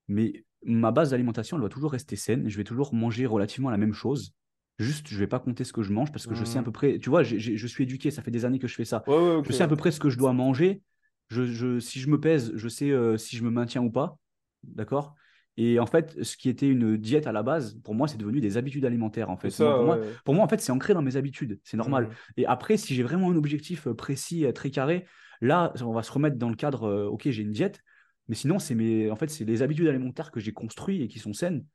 Mais 0.07 0.43
ma 0.65 0.91
base 0.91 1.11
d'alimentation, 1.11 1.57
elle 1.57 1.61
doit 1.61 1.69
toujours 1.69 1.91
rester 1.91 2.15
saine. 2.15 2.47
Je 2.49 2.57
vais 2.57 2.63
toujours 2.63 2.93
manger 2.93 3.25
relativement 3.25 3.69
la 3.69 3.77
même 3.77 3.93
chose. 3.93 4.33
Juste, 4.79 5.07
je 5.09 5.17
vais 5.17 5.27
pas 5.27 5.39
compter 5.39 5.63
ce 5.63 5.73
que 5.73 5.83
je 5.83 5.91
mange 5.91 6.11
parce 6.11 6.25
que 6.25 6.33
je 6.33 6.43
sais 6.43 6.57
à 6.57 6.61
Mm. 6.61 6.65
peu 6.65 6.71
près. 6.71 6.99
Tu 6.99 7.09
vois, 7.09 7.23
je 7.23 7.67
suis 7.67 7.83
éduqué, 7.83 8.09
ça 8.11 8.21
fait 8.21 8.31
des 8.31 8.45
années 8.45 8.59
que 8.59 8.67
je 8.67 8.75
fais 8.75 8.85
ça. 8.85 9.03
Ouais, 9.07 9.15
ouais, 9.15 9.35
ok. 9.35 9.45
Je 9.47 9.53
sais 9.53 9.63
à 9.63 9.67
peu 9.67 9.75
près 9.75 9.91
ce 9.91 9.99
que 9.99 10.09
je 10.09 10.17
dois 10.17 10.33
manger. 10.33 10.81
Je, 11.29 11.45
je- 11.45 11.79
si 11.79 11.99
je 11.99 12.09
me 12.09 12.19
pèse, 12.19 12.51
je 12.55 12.67
sais 12.67 12.89
euh, 12.91 13.17
si 13.17 13.37
je 13.37 13.43
me 13.43 13.49
maintiens 13.51 13.81
ou 13.83 13.91
pas. 13.91 14.17
D'accord? 14.63 15.15
Et 15.57 15.79
en 15.79 15.85
fait, 15.85 16.23
ce 16.23 16.37
qui 16.37 16.49
était 16.49 16.67
une 16.67 16.97
diète 16.97 17.27
à 17.27 17.31
la 17.31 17.43
base, 17.43 17.75
pour 17.83 17.93
moi, 17.93 18.07
c'est 18.07 18.17
devenu 18.17 18.39
des 18.39 18.57
habitudes 18.57 18.85
alimentaires. 18.85 19.29
En 19.29 19.37
fait. 19.37 19.57
Moi, 19.59 19.75
pour, 19.75 19.85
moi, 19.85 19.97
ouais. 19.97 20.07
pour 20.25 20.33
moi, 20.33 20.45
en 20.45 20.47
fait, 20.47 20.61
c'est 20.61 20.71
ancré 20.71 20.93
dans 20.93 21.01
mes 21.01 21.15
habitudes. 21.17 21.59
C'est 21.63 21.77
normal. 21.77 22.05
Mm. 22.05 22.09
Et 22.37 22.45
après, 22.45 22.77
si 22.77 22.95
j'ai 22.95 23.03
vraiment 23.03 23.29
un 23.31 23.35
objectif 23.35 23.87
euh, 23.87 23.93
précis, 23.93 24.45
euh, 24.45 24.51
très 24.51 24.71
carré, 24.71 25.05
là, 25.41 25.73
on 25.81 25.91
va 25.93 26.03
se 26.03 26.11
remettre 26.11 26.37
dans 26.37 26.49
le 26.49 26.55
cadre, 26.55 26.83
euh, 26.85 27.05
ok, 27.07 27.29
j'ai 27.29 27.43
une 27.43 27.51
diète, 27.51 27.81
mais 28.27 28.35
sinon, 28.35 28.59
c'est 28.59 28.75
mes, 28.75 29.11
en 29.11 29.15
fait, 29.15 29.29
c'est 29.29 29.45
les 29.45 29.61
habitudes 29.61 29.87
alimentaires 29.87 30.31
que 30.31 30.39
j'ai 30.39 30.53
construites 30.53 31.01
et 31.01 31.07
qui 31.07 31.19
sont 31.19 31.33
saines 31.33 31.65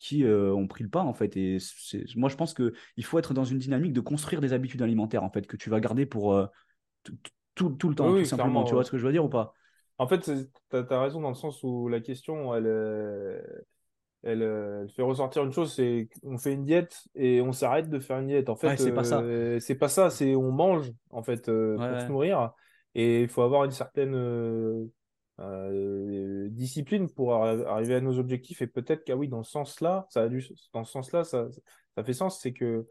qui 0.00 0.24
euh, 0.24 0.52
ont 0.54 0.66
pris 0.68 0.84
le 0.84 0.90
pas, 0.90 1.02
en 1.02 1.14
fait. 1.14 1.36
Et 1.36 1.58
moi, 2.16 2.28
je 2.30 2.36
pense 2.36 2.54
qu'il 2.54 3.04
faut 3.04 3.18
être 3.18 3.34
dans 3.34 3.44
une 3.44 3.58
dynamique 3.58 3.92
de 3.92 4.00
construire 4.00 4.40
des 4.40 4.52
habitudes 4.54 4.82
alimentaires, 4.82 5.24
en 5.24 5.30
fait, 5.30 5.46
que 5.46 5.56
tu 5.56 5.70
vas 5.70 5.80
garder 5.80 6.06
pour 6.06 6.34
euh, 6.34 6.46
tout, 7.04 7.18
tout- 7.56 7.70
tout 7.70 7.88
le 7.90 7.94
temps, 7.96 8.14
Oui, 8.14 8.22
tout 8.22 8.26
simplement. 8.26 8.64
Tu 8.64 8.74
vois 8.74 8.82
ouais. 8.82 8.86
ce 8.86 8.90
que 8.92 8.98
je 8.98 9.06
veux 9.06 9.12
dire 9.12 9.24
ou 9.24 9.30
pas? 9.30 9.54
En 9.98 10.08
fait, 10.08 10.30
t'as, 10.70 10.82
t'as 10.84 11.00
raison 11.02 11.20
dans 11.20 11.28
le 11.28 11.34
sens 11.34 11.62
où 11.62 11.88
la 11.88 12.00
question, 12.00 12.54
elle, 12.54 12.66
euh, 12.66 13.42
elle, 14.22 14.42
elle 14.42 14.90
fait 14.90 15.02
ressortir 15.02 15.44
une 15.44 15.52
chose, 15.52 15.74
c'est 15.74 16.08
qu'on 16.22 16.38
fait 16.38 16.54
une 16.54 16.64
diète 16.64 17.04
et 17.14 17.42
on 17.42 17.52
s'arrête 17.52 17.90
de 17.90 18.00
faire 18.00 18.18
une 18.20 18.28
diète. 18.28 18.48
En 18.50 18.56
Ouais, 18.62 18.76
fait, 18.76 18.78
c'est 18.78 18.92
pas 18.92 19.04
ça. 19.04 19.34
c'est 19.60 19.76
pas 19.76 19.88
ça, 19.88 20.10
c'est 20.10 20.36
on 20.36 20.52
mange 20.52 20.92
en 21.10 21.22
fait 21.22 21.50
Ouais, 21.76 21.82
pour 21.86 22.00
se 22.02 22.10
ouais. 22.10 22.12
nourrir 22.12 22.52
et 22.94 23.22
il 23.22 23.28
faut 23.28 23.42
avoir 23.42 23.64
une 23.64 23.70
certaine 23.72 24.14
euh, 25.40 26.48
discipline 26.50 27.08
pour 27.08 27.32
arri- 27.34 27.64
arriver 27.66 27.94
à 27.96 28.00
nos 28.00 28.18
objectifs 28.18 28.62
et 28.62 28.66
peut-être 28.66 29.04
qu'ah 29.04 29.16
oui, 29.16 29.28
dans 29.28 29.42
ce 29.42 29.50
sens-là, 29.52 30.06
ça 30.10 30.22
a 30.24 30.28
du, 30.28 30.44
dans 30.72 30.84
ce 30.84 30.92
sens-là, 30.92 31.24
ça, 31.24 31.48
ça 31.96 32.04
fait 32.04 32.12
sens, 32.12 32.40
c'est 32.40 32.52
que 32.52 32.86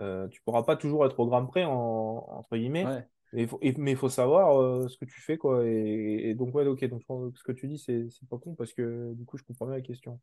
euh, 0.00 0.28
tu 0.28 0.40
pourras 0.42 0.62
pas 0.64 0.76
toujours 0.76 1.04
être 1.06 1.18
au 1.20 1.26
gramme 1.26 1.46
près 1.48 1.64
en, 1.64 1.72
entre 1.72 2.56
guillemets. 2.56 2.88
Ouais. 2.88 3.08
Mais 3.32 3.42
il 3.42 3.48
faut, 3.48 3.58
et- 3.62 3.74
mais 3.78 3.92
il 3.92 3.96
faut 3.96 4.08
savoir 4.10 4.60
euh, 4.60 4.88
ce 4.88 4.98
que 4.98 5.04
tu 5.06 5.20
fais, 5.20 5.38
quoi. 5.38 5.64
Et, 5.66 6.30
et 6.30 6.34
donc, 6.34 6.54
ouais, 6.54 6.66
ok. 6.66 6.84
Donc, 6.86 7.00
je 7.00 7.06
pense 7.06 7.32
que 7.32 7.38
ce 7.38 7.44
que 7.44 7.52
tu 7.52 7.68
dis, 7.68 7.78
c'est 7.78 8.08
pas 8.28 8.38
con 8.38 8.54
parce 8.54 8.72
que 8.74 9.14
du 9.14 9.24
coup, 9.24 9.38
je 9.38 9.42
comprends 9.44 9.66
bien 9.66 9.76
la 9.76 9.80
question. 9.82 10.20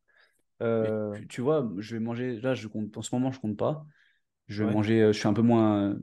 Euh, 0.61 1.11
tu, 1.14 1.27
tu 1.27 1.41
vois, 1.41 1.69
je 1.77 1.95
vais 1.95 1.99
manger, 2.01 2.39
là, 2.41 2.53
je 2.56 2.68
compte, 2.68 2.97
en 2.97 3.01
ce 3.01 3.14
moment, 3.15 3.31
je 3.31 3.39
compte 3.39 3.57
pas. 3.57 3.85
Je 4.47 4.64
vais 4.64 4.69
ouais, 4.69 4.72
manger, 4.72 5.07
je 5.14 5.19
suis 5.19 5.27
un 5.27 5.34
peu 5.34 5.41
moins, 5.41 5.97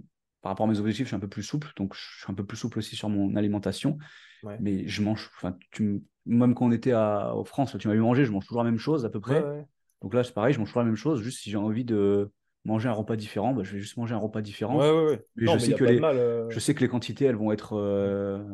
par 0.47 0.53
rapport 0.53 0.67
à 0.67 0.71
mes 0.71 0.79
objectifs, 0.79 1.07
je 1.07 1.09
suis 1.09 1.17
un 1.17 1.21
peu 1.21 1.29
plus 1.29 1.43
souple, 1.43 1.73
donc 1.77 1.95
je 1.95 2.01
suis 2.23 2.31
un 2.33 2.35
peu 2.35 2.45
plus 2.47 2.57
souple 2.57 2.79
aussi 2.79 2.97
sur 2.97 3.09
mon 3.09 3.35
alimentation. 3.37 3.99
ouais, 4.43 4.61
Mais 4.61 4.89
je 4.89 5.03
mange, 5.03 5.31
enfin, 5.37 5.59
tu, 5.73 5.83
me- 5.83 6.03
même 6.27 6.55
quand 6.55 6.67
on 6.67 6.73
était 6.73 6.93
à, 6.93 7.35
en 7.35 7.45
France, 7.45 7.77
tu 7.79 7.89
m'as 7.89 7.95
vu 7.95 8.01
manger, 8.01 8.25
je 8.25 8.33
mange 8.33 8.47
toujours 8.47 8.63
la 8.65 8.71
même 8.71 8.79
chose 8.81 9.05
à 9.05 9.11
peu 9.11 9.21
près. 9.21 9.49
ouais. 9.49 9.67
Donc 10.03 10.15
là, 10.15 10.25
c'est 10.25 10.35
pareil, 10.35 10.55
je 10.55 10.59
mange 10.61 10.69
toujours 10.69 10.83
la 10.83 10.87
même 10.89 10.97
chose. 10.97 11.23
Juste 11.23 11.41
si 11.43 11.51
j'ai 11.51 11.57
envie 11.59 11.85
de 11.85 12.33
manger 12.65 12.89
un 12.89 12.93
repas 12.93 13.17
différent, 13.17 13.55
bah, 13.55 13.65
je 13.65 13.73
vais 13.75 13.81
juste 13.81 13.97
manger 13.99 14.15
un 14.15 14.19
repas 14.19 14.43
différent. 14.43 14.89
Mais 15.37 15.47
Non, 15.47 15.57
je 15.57 15.59
mais 15.59 15.67
il 15.67 15.69
sais 15.69 15.73
n'y 15.73 15.75
a 15.75 15.79
que 15.79 15.85
pas 15.85 15.93
de 15.93 15.99
les, 15.99 16.01
mal. 16.01 16.19
euh, 16.19 16.51
je 16.51 16.61
sais 16.61 16.75
que 16.75 16.81
les 16.81 16.89
quantités, 16.89 17.27
elles 17.27 17.37
vont 17.37 17.53
être, 17.53 17.75
euh, 17.75 18.45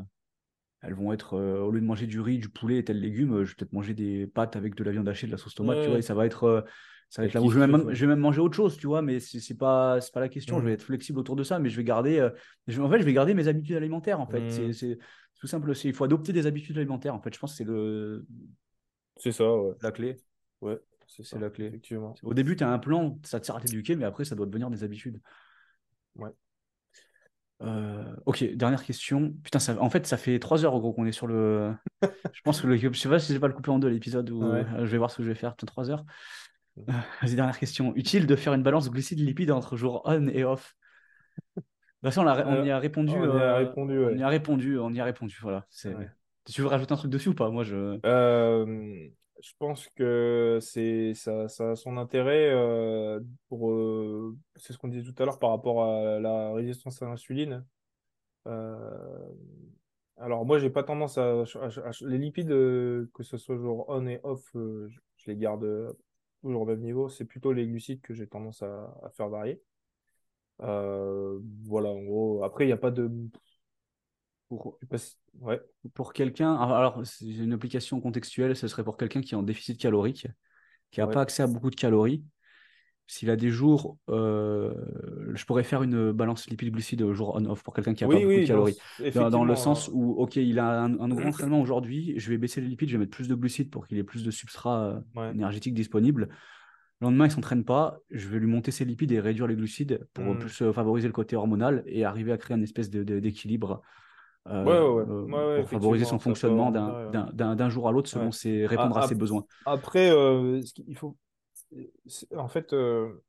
elles 0.83 0.95
vont 0.95 1.13
être, 1.13 1.35
euh, 1.35 1.61
au 1.61 1.71
lieu 1.71 1.81
de 1.81 1.87
manger 1.87 2.07
du 2.07 2.21
riz, 2.21 2.39
du 2.39 2.49
poulet 2.49 2.79
et 2.79 2.85
tel 2.85 3.01
légume, 3.01 3.45
je 3.45 3.51
vais 3.51 3.55
peut-être 3.57 3.73
manger 3.73 3.95
des 3.95 4.27
pâtes 4.27 4.57
avec 4.57 4.75
de 4.75 4.85
la 4.85 4.91
viande 4.93 5.09
hachée, 5.09 5.27
de 5.27 5.33
la 5.33 5.39
sauce 5.39 5.55
tomate, 5.55 5.81
tu 5.81 5.91
vois, 5.91 5.99
et 5.99 6.03
Ouais, 6.03 6.03
ça 6.03 6.15
va 6.15 6.27
être, 6.27 6.67
ça 7.13 7.23
va 7.23 7.27
ouais, 7.27 7.29
être 7.29 7.35
là 7.35 7.43
où 7.43 7.51
je 7.51 7.59
vais 7.59 7.67
même, 7.67 7.87
ouais. 7.87 7.95
je 7.95 8.01
vais 8.01 8.07
même 8.07 8.21
manger 8.21 8.41
autre 8.41 8.57
chose, 8.57 8.77
tu 8.79 8.87
vois, 8.87 9.03
mais 9.03 9.21
c'est 9.21 9.39
c'est 9.41 9.57
pas, 9.57 9.99
pas 10.15 10.21
la 10.21 10.29
question. 10.31 10.59
Je 10.61 10.65
vais 10.65 10.73
Mm, 10.73 10.75
être 10.75 10.83
flexible 10.83 11.19
autour 11.19 11.37
de 11.37 11.45
ça, 11.45 11.59
mais 11.59 11.69
je 11.69 11.77
vais 11.77 11.85
garder, 11.85 12.19
euh, 12.19 12.31
je 12.67 12.79
vais- 12.81 12.87
en 12.87 12.91
fait, 12.91 13.01
je 13.01 13.05
vais 13.05 13.13
garder 13.13 13.35
mes 13.35 13.49
habitudes 13.49 13.77
alimentaires, 13.77 14.21
en 14.21 14.27
fait. 14.27 14.51
C'est 14.51 14.69
mm. 14.69 14.73
c'est 14.73 14.99
tout 15.39 15.47
simple. 15.47 15.73
Il 15.85 15.93
faut 15.93 16.05
adopter 16.05 16.33
des 16.33 16.47
habitudes 16.47 16.79
alimentaires, 16.79 17.15
en 17.15 17.21
fait. 17.21 17.35
Je 17.35 17.39
pense 17.39 17.53
que 17.53 17.57
c'est 17.59 17.65
le, 17.65 18.27
C'est 19.17 19.33
ça, 19.33 19.55
ouais. 19.55 19.75
la 19.83 19.93
clé. 19.93 20.17
Ouais, 20.61 20.79
c'est 21.07 21.39
la 21.39 21.51
clé. 21.51 21.67
effectivement. 21.67 22.15
Au 22.23 22.35
début, 22.35 22.57
tu 22.57 22.65
as 22.65 22.71
un 22.71 22.79
plan, 22.79 23.19
ça 23.25 23.41
te 23.41 23.47
sert 23.47 23.57
à 23.57 23.61
t'éduquer, 23.61 23.97
mais 23.97 24.05
après, 24.05 24.25
ça 24.25 24.35
doit 24.35 24.47
devenir 24.47 24.71
des 24.71 24.85
habitudes. 24.85 25.21
Ouais. 26.17 26.31
Euh, 27.63 28.17
ok, 28.27 28.43
dernière 28.55 28.83
question. 28.83 29.35
Putain, 29.45 29.59
ça, 29.61 29.81
en 29.81 29.89
fait, 29.89 30.07
ça 30.07 30.17
fait 30.17 30.39
3 30.41 30.65
heures, 30.65 30.79
gros, 30.81 30.93
qu'on 30.93 31.07
est 31.07 31.13
sur 31.13 31.27
le. 31.27 31.73
Je 32.33 32.41
pense 32.43 32.61
que 32.61 32.67
le. 32.67 32.77
Je 32.77 32.91
sais 32.99 33.09
pas 33.09 33.19
si 33.21 33.29
je 33.29 33.35
vais 33.35 33.41
pas 33.41 33.47
le 33.49 33.55
couper 33.55 33.71
en 33.71 33.79
deux 33.79 33.89
l'épisode 33.89 34.31
ou 34.31 34.43
Ouais. 34.43 34.65
euh, 34.75 34.85
je 34.85 34.91
vais 34.91 34.99
voir 34.99 35.11
ce 35.11 35.19
que 35.19 35.23
je 35.23 35.29
vais 35.29 35.35
faire. 35.35 35.55
3 35.57 35.91
heures. 35.91 36.05
Vas-y, 37.23 37.35
dernière 37.37 37.59
question. 37.59 37.95
Utile 37.97 38.27
de 38.27 38.37
faire 38.37 38.55
une 38.55 38.63
balance 38.63 38.91
glucides-lipides 38.91 39.51
entre 39.51 39.77
jours 39.77 40.03
on 40.05 40.29
et 40.29 40.45
off? 40.45 40.77
De 42.03 42.09
toute 42.09 42.15
façon, 42.15 42.23
on, 42.27 42.29
a- 42.29 42.47
on 42.47 42.63
y 42.63 42.71
a 42.71 42.79
Euh, 42.79 42.81
répondu. 42.81 43.15
on 43.15 43.33
y 43.33 43.41
a 43.41 43.55
euh, 43.55 43.57
répondu, 43.57 43.99
on 43.99 44.17
y 44.17 44.23
a 44.23 44.29
répondu. 44.29 44.79
On 44.79 44.93
y 44.93 45.01
a 45.01 45.05
répondu. 45.05 45.37
Voilà. 45.41 45.67
Ouais. 45.85 46.11
Tu 46.45 46.61
veux 46.61 46.67
rajouter 46.69 46.93
un 46.93 46.97
truc 46.97 47.11
dessus 47.11 47.29
ou 47.31 47.35
pas? 47.35 47.51
Moi, 47.51 47.65
je. 47.65 48.01
Euh, 48.05 49.09
je 49.43 49.53
pense 49.59 49.89
que 49.91 50.59
c'est 50.61 51.15
ça, 51.15 51.49
ça 51.49 51.73
a 51.73 51.77
son 51.77 51.97
intérêt 51.97 52.51
euh, 52.51 53.21
pour 53.49 53.71
euh, 53.71 54.37
c'est 54.57 54.73
ce 54.73 54.79
qu'on 54.79 54.89
disait 54.89 55.13
tout 55.13 55.21
à 55.23 55.27
l'heure 55.27 55.39
par 55.39 55.51
rapport 55.51 55.85
à 55.85 56.19
la 56.21 56.53
résistance 56.53 57.01
à 57.03 57.07
l'insuline. 57.07 57.65
Alors 60.17 60.45
moi 60.47 60.59
j'ai 60.59 60.71
pas 60.71 60.83
tendance 60.85 61.19
à, 61.19 61.43
à- 61.43 61.67
à- 61.89 61.91
les 62.07 62.19
lipides 62.19 62.49
que 62.49 63.23
ce 63.23 63.37
soit 63.37 63.57
genre 63.57 63.85
on 63.89 64.07
et 64.07 64.21
off 64.23 64.51
je, 64.55 64.89
je 65.17 65.31
les 65.31 65.37
garde 65.37 65.95
au 66.43 66.65
même 66.65 66.81
niveau. 66.81 67.09
C'est 67.09 67.25
plutôt 67.25 67.53
les 67.53 67.67
glucides 67.67 68.01
que 68.01 68.15
j'ai 68.15 68.27
tendance 68.27 68.63
à, 68.63 68.95
à 69.03 69.11
faire 69.11 69.29
varier. 69.29 69.63
Euh, 70.61 71.41
voilà 71.65 71.89
en 71.89 72.03
gros. 72.03 72.45
Après 72.45 72.65
il 72.65 72.69
n'y 72.69 72.73
a 72.73 72.77
pas 72.77 72.91
de 72.91 73.11
Pour, 74.49 74.79
Ouais. 75.41 75.61
quelqu'un, 76.13 76.55
alors 76.55 76.77
alors, 76.77 77.07
c'est 77.07 77.27
une 77.27 77.53
application 77.55 78.01
contextuelle, 78.01 78.55
ce 78.55 78.69
serait 78.69 78.85
pour 78.85 78.97
quelqu'un 78.97 79.23
qui 79.23 79.35
est 79.35 79.37
en 79.37 79.43
déficit 79.43 79.81
calorique, 79.81 80.27
qui 80.91 81.01
n'a 81.01 81.07
Ouais. 81.07 81.15
pas 81.15 81.23
accès 81.23 81.43
à 81.43 81.47
beaucoup 81.47 81.71
de 81.71 81.75
calories. 81.75 82.23
S'il 83.09 83.29
a 83.31 83.37
des 83.37 83.51
jours, 83.51 83.99
euh, 84.09 84.73
je 85.35 85.45
pourrais 85.45 85.65
faire 85.65 85.83
une 85.83 86.13
balance 86.13 86.49
lipide-glucides 86.49 87.03
au 87.03 87.13
jour 87.13 87.35
on-off 87.35 87.63
pour 87.63 87.75
quelqu'un 87.75 87.95
qui 87.95 88.05
pas 88.05 88.09
Oui, 88.09 88.17
beaucoup 88.23 88.29
de 88.33 88.39
oui, 88.39 88.47
calories. 88.47 88.77
Dans, 89.15 89.29
dans 89.31 89.45
le 89.45 89.53
effectivement. 89.53 89.57
sens 89.57 89.89
euh, 89.89 89.93
où, 89.93 90.13
OK, 90.13 90.37
il 90.37 90.59
a 90.59 90.83
un, 90.85 90.99
un 90.99 91.11
entraînement 91.27 91.61
aujourd'hui, 91.61 92.15
je 92.17 92.31
vais 92.31 92.39
baisser 92.39 92.61
les 92.61 92.69
lipides, 92.69 92.89
je 92.89 92.95
vais 92.95 93.01
mettre 93.01 93.11
plus 93.17 93.29
de 93.29 93.35
glucides 93.35 93.71
pour 93.71 93.87
qu'il 93.87 93.99
ait 93.99 94.05
plus 94.05 94.25
de 94.25 94.31
substrat 94.31 94.85
euh, 94.85 95.01
Ouais. 95.21 95.31
énergétique 95.31 95.75
disponible. 95.75 96.29
Le 97.01 97.07
lendemain, 97.07 97.25
il 97.25 97.29
ne 97.29 97.35
s'entraîne 97.35 97.65
pas, 97.65 97.99
je 98.11 98.29
vais 98.29 98.39
lui 98.39 98.47
monter 98.47 98.71
ses 98.71 98.85
lipides 98.85 99.11
et 99.13 99.19
réduire 99.21 99.49
les 99.49 99.57
glucides 99.57 100.07
pour 100.15 100.25
Mm. 100.25 100.39
plus 100.39 100.63
euh, 100.63 100.73
favoriser 100.73 101.09
le 101.09 101.13
côté 101.13 101.35
hormonal 101.37 101.83
et 101.87 102.05
arriver 102.05 102.31
à 102.33 102.39
créer 102.39 102.57
une 102.57 102.63
espèce 102.63 102.89
d'équilibre 102.91 103.83
euh, 104.49 104.65
Ouais, 104.65 104.71
ouais, 104.73 105.05
ouais. 105.05 105.13
euh, 105.13 105.23
Ouais, 105.25 105.55
ouais, 105.55 105.61
pour 105.61 105.71
favoriser 105.71 106.05
son 106.05 106.19
fonctionnement 106.19 106.71
d'un- 106.71 107.69
jour 107.69 107.89
à 107.89 107.93
l'autre 107.93 108.09
selon 108.09 108.31
ses, 108.33 108.67
répondre 108.67 108.97
à 108.97 109.09
ses 109.09 109.17
besoins. 109.17 109.45
Après, 109.67 110.11
euh, 110.11 110.63
ce 110.63 110.73
qu'il 110.75 110.97
faut, 110.97 111.17
en 112.37 112.49
fait, 112.49 112.73
euh, 112.73 113.23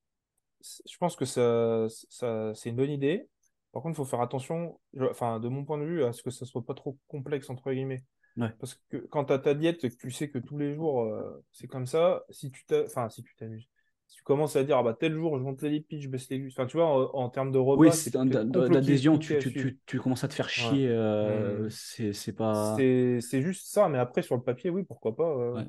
je 0.61 0.97
pense 0.97 1.15
que 1.15 1.25
ça, 1.25 1.87
ça, 2.09 2.53
c'est 2.55 2.69
une 2.69 2.75
bonne 2.77 2.91
idée. 2.91 3.29
Par 3.71 3.81
contre, 3.83 3.95
il 3.95 3.97
faut 3.97 4.05
faire 4.05 4.21
attention, 4.21 4.79
je- 4.93 5.05
enfin, 5.05 5.39
de 5.39 5.47
mon 5.49 5.65
point 5.65 5.77
de 5.77 5.85
vue, 5.85 6.03
à 6.03 6.13
ce 6.13 6.23
que 6.23 6.29
ça 6.31 6.45
soit 6.45 6.65
pas 6.65 6.73
trop 6.73 6.97
complexe, 7.07 7.49
entre 7.49 7.71
guillemets. 7.73 8.03
Ouais. 8.37 8.53
Parce 8.59 8.75
que 8.89 8.97
quand 8.97 9.25
tu 9.25 9.33
as 9.33 9.39
ta 9.39 9.53
diète, 9.55 9.81
que 9.81 9.87
tu 9.87 10.11
sais 10.11 10.29
que 10.31 10.39
tous 10.39 10.57
les 10.57 10.75
jours, 10.75 11.03
euh, 11.03 11.45
c'est 11.53 11.67
comme 11.67 11.87
ça, 11.87 12.23
si 12.31 12.51
tu 12.51 12.63
enfin, 12.85 13.09
si 13.09 13.23
tu 13.23 13.35
t'amuses, 13.35 13.67
si 14.07 14.17
tu 14.17 14.23
commences 14.23 14.55
à 14.57 14.63
dire, 14.63 14.77
ah 14.77 14.83
bah, 14.83 14.95
tel 14.99 15.13
jour, 15.15 15.37
je 15.39 15.43
monte 15.43 15.61
les 15.63 15.69
lipides, 15.71 16.01
je 16.01 16.09
baisse 16.09 16.29
les 16.29 16.39
glucides, 16.39 16.59
enfin, 16.59 16.67
tu 16.67 16.77
vois, 16.77 16.87
en, 17.15 17.23
en 17.25 17.29
termes 17.29 17.51
de 17.51 17.59
Oui, 17.75 17.91
repas, 17.91 17.97
c'est 17.97 18.11
c'est 18.11 18.37
d'adhésion, 18.69 19.17
tu, 19.17 19.37
tu, 19.37 19.51
suivre. 19.51 19.53
tu, 19.53 19.79
tu 19.87 19.99
commences 19.99 20.23
à 20.23 20.27
te 20.27 20.33
faire 20.33 20.49
Ouais. 20.55 20.77
chier, 20.77 20.87
euh, 20.89 21.67
Hmm. 21.67 21.69
c'est 21.69 22.33
pas... 22.33 22.85
C'est, 22.85 23.19
c'est 23.21 23.41
juste 23.41 23.67
ça, 23.67 23.89
mais 23.89 23.97
après, 23.97 24.21
sur 24.21 24.35
le 24.35 24.43
papier, 24.43 24.69
oui, 24.69 24.83
pourquoi 24.83 25.15
pas. 25.15 25.23
euh, 25.29 25.61
Ouais. 25.61 25.67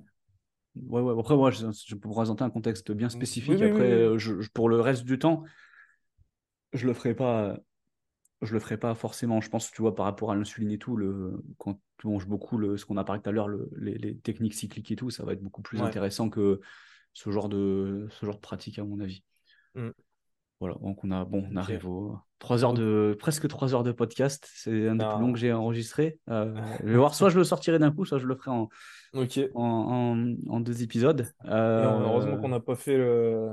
Ouais, 0.76 1.00
ouais. 1.00 1.14
Après, 1.18 1.36
moi, 1.36 1.50
je, 1.50 1.66
je 1.86 1.94
peux 1.94 2.08
vous 2.08 2.14
présenter 2.14 2.42
un 2.42 2.50
contexte 2.50 2.90
bien 2.92 3.08
Oui, 3.12 3.28
spécifique. 3.32 3.62
oui, 3.62 3.70
Après, 3.70 3.84
oui. 3.90 3.90
euh, 3.92 4.18
je, 4.18 4.40
je- 4.40 4.50
pour 4.50 4.68
le 4.68 4.80
reste 4.80 5.04
du 5.04 5.18
temps, 5.18 5.44
je 6.72 6.86
le 6.86 6.94
ferai 6.94 7.14
pas. 7.14 7.58
Je 8.42 8.54
le 8.54 8.60
ferai 8.60 8.78
pas 8.78 8.94
forcément. 8.94 9.40
Je 9.40 9.50
pense, 9.50 9.70
tu 9.72 9.82
vois, 9.82 9.94
par 9.94 10.06
rapport 10.06 10.32
à 10.32 10.36
l'insuline 10.36 10.70
et 10.72 10.78
tout, 10.78 10.96
le, 10.96 11.42
quand 11.58 11.80
tu 11.98 12.08
manges 12.08 12.26
beaucoup, 12.28 12.58
le, 12.58 12.76
ce 12.76 12.86
qu'on 12.86 12.98
a 12.98 13.04
parlé 13.04 13.22
tout 13.22 13.30
à 13.30 13.32
l'heure, 13.32 13.48
le- 13.48 13.70
les, 13.78 13.98
les 13.98 14.18
techniques 14.18 14.54
cycliques 14.54 14.90
et 14.92 14.96
tout, 14.96 15.10
ça 15.10 15.24
va 15.24 15.32
être 15.34 15.42
beaucoup 15.42 15.62
plus 15.62 15.82
Ouais. 15.82 15.82
intéressant 15.82 16.30
que 16.30 16.60
ce 17.14 17.30
genre 17.32 17.48
de, 17.48 18.08
ce 18.10 18.26
genre 18.26 18.36
de 18.36 18.40
pratique, 18.40 18.78
à 18.78 18.84
mon 18.84 19.00
avis. 19.00 19.24
Mm. 19.76 19.94
Voilà, 20.64 20.76
donc 20.80 21.04
on 21.04 21.10
a, 21.10 21.26
bon, 21.26 21.46
on 21.52 21.56
arrive 21.56 21.86
aux 21.86 22.16
trois 22.38 22.64
heures 22.64 22.72
de, 22.72 23.14
presque 23.20 23.46
trois 23.48 23.74
heures 23.74 23.82
de 23.82 23.92
podcast. 23.92 24.48
C'est 24.54 24.88
un 24.88 24.96
des 24.96 25.04
plus 25.04 25.20
longs 25.20 25.32
que 25.32 25.36
Ah. 25.38 25.40
j'ai 25.40 25.52
enregistré. 25.52 26.18
Euh, 26.30 26.54
je 26.82 26.88
vais 26.88 26.96
voir, 26.96 27.14
soit 27.14 27.28
je 27.28 27.36
le 27.36 27.44
sortirai 27.44 27.78
d'un 27.78 27.90
coup, 27.90 28.06
soit 28.06 28.18
je 28.18 28.26
le 28.26 28.34
ferai 28.34 28.50
en, 28.50 28.68
Ok. 29.12 29.36
Et 29.36 29.50
en, 29.54 29.62
en- 29.62 30.34
en 30.48 30.60
deux 30.60 30.82
épisodes. 30.82 31.26
on- 31.44 31.48
heureusement 31.50 32.34
Euh, 32.34 32.36
qu'on 32.38 32.48
n'a 32.48 32.60
pas 32.60 32.76
fait 32.76 32.96
le. 32.96 33.50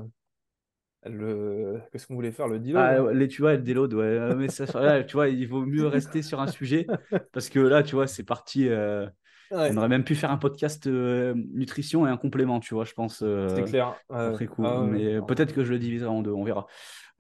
le... 1.05 1.81
Qu'est-ce 1.91 2.07
qu'on 2.07 2.15
voulait 2.15 2.31
faire? 2.31 2.47
Le 2.47 2.59
deal 2.59 2.77
Ah, 2.77 3.03
ouais, 3.03 3.13
les, 3.13 3.27
tu 3.27 3.41
vois, 3.41 3.53
le 3.53 3.61
déload, 3.61 3.93
ouais. 3.93 4.03
euh, 4.05 4.35
Mais 4.35 4.47
ça, 4.49 4.65
là, 4.79 5.03
tu 5.03 5.13
vois, 5.13 5.27
il 5.29 5.47
vaut 5.47 5.65
mieux 5.65 5.88
rester 5.88 6.21
sur 6.21 6.39
un 6.39 6.47
sujet 6.47 6.88
parce 7.33 7.49
que 7.49 7.59
là, 7.59 7.83
tu 7.83 7.95
vois, 7.95 8.07
c'est 8.07 8.23
parti. 8.23 8.69
euh, 8.69 9.05
Ouais, 9.52 9.69
on 9.72 9.78
aurait 9.78 9.90
même 9.90 10.03
pu 10.03 10.15
faire 10.15 10.32
un 10.32 10.38
podcast 10.38 10.88
euh, 10.88 11.34
nutrition 11.53 12.07
et 12.07 12.10
un 12.10 12.18
complément, 12.18 12.60
tu 12.60 12.73
vois, 12.73 12.86
je 12.86 12.94
pense, 12.94 13.22
euh, 13.22 13.49
c'est 13.56 13.64
clair. 13.64 13.95
Ouais. 14.10 14.18
après 14.18 14.48
coup. 14.48 14.64
Ah 14.65 14.86
Mais 14.90 15.22
peut-être 15.22 15.53
que 15.53 15.64
je 15.64 15.72
le 15.72 15.80
diviserai 15.80 16.10
en 16.10 16.22
deux, 16.22 16.32
on 16.32 16.44
verra. 16.44 16.68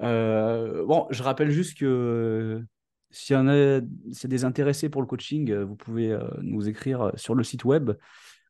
Euh, 0.01 0.85
bon, 0.85 1.07
je 1.11 1.21
rappelle 1.23 1.51
juste 1.51 1.77
que 1.77 2.63
s'il 3.11 3.35
y 3.35 3.39
en 3.39 3.47
a, 3.47 3.81
s'il 4.11 4.23
y 4.23 4.25
a 4.25 4.29
des 4.29 4.45
intéressés 4.45 4.89
pour 4.89 5.01
le 5.01 5.07
coaching, 5.07 5.51
euh, 5.51 5.65
vous 5.65 5.75
pouvez 5.75 6.11
euh, 6.11 6.21
nous 6.41 6.67
écrire 6.67 7.11
sur 7.15 7.35
le 7.35 7.43
site 7.43 7.65
web. 7.65 7.91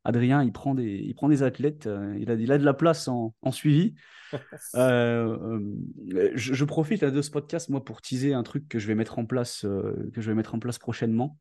Adrien, 0.03 0.43
il 0.43 0.51
prend 0.51 0.73
des, 0.73 0.99
il 1.03 1.13
prend 1.13 1.29
des 1.29 1.43
athlètes, 1.43 1.85
euh, 1.85 2.15
il 2.19 2.31
a, 2.31 2.33
il 2.33 2.51
a 2.51 2.57
de 2.57 2.65
la 2.65 2.73
place 2.73 3.07
en, 3.07 3.33
en 3.41 3.51
suivi. 3.51 3.95
Euh, 4.75 5.37
euh, 6.15 6.31
je, 6.35 6.53
je 6.53 6.63
profite 6.63 7.01
là, 7.01 7.11
de 7.11 7.21
ce 7.21 7.29
podcast, 7.29 7.67
moi, 7.67 7.83
pour 7.83 8.01
teaser 8.01 8.33
un 8.33 8.43
truc 8.43 8.69
que 8.69 8.79
je 8.79 8.87
vais 8.87 8.95
mettre 8.95 9.19
en 9.19 9.25
place, 9.25 9.65
euh, 9.65 10.09
que 10.13 10.21
je 10.21 10.29
vais 10.29 10.35
mettre 10.35 10.55
en 10.55 10.59
place 10.59 10.79
prochainement. 10.79 11.37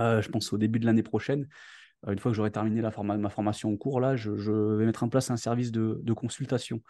Euh, 0.00 0.20
je 0.22 0.28
pense 0.28 0.52
au 0.52 0.58
début 0.58 0.78
de 0.78 0.86
l'année 0.86 1.02
prochaine. 1.02 1.48
Euh, 2.06 2.12
une 2.12 2.18
fois 2.18 2.30
que 2.30 2.36
j'aurai 2.36 2.50
terminé 2.50 2.82
ma 2.82 3.30
formation 3.30 3.72
en 3.72 3.76
cours, 3.76 4.00
là, 4.00 4.16
je, 4.16 4.30
vais 4.30 4.86
mettre 4.86 5.02
en 5.02 5.08
place 5.08 5.30
un 5.30 5.36
service 5.36 5.72
de, 5.72 6.12
consultation 6.12 6.82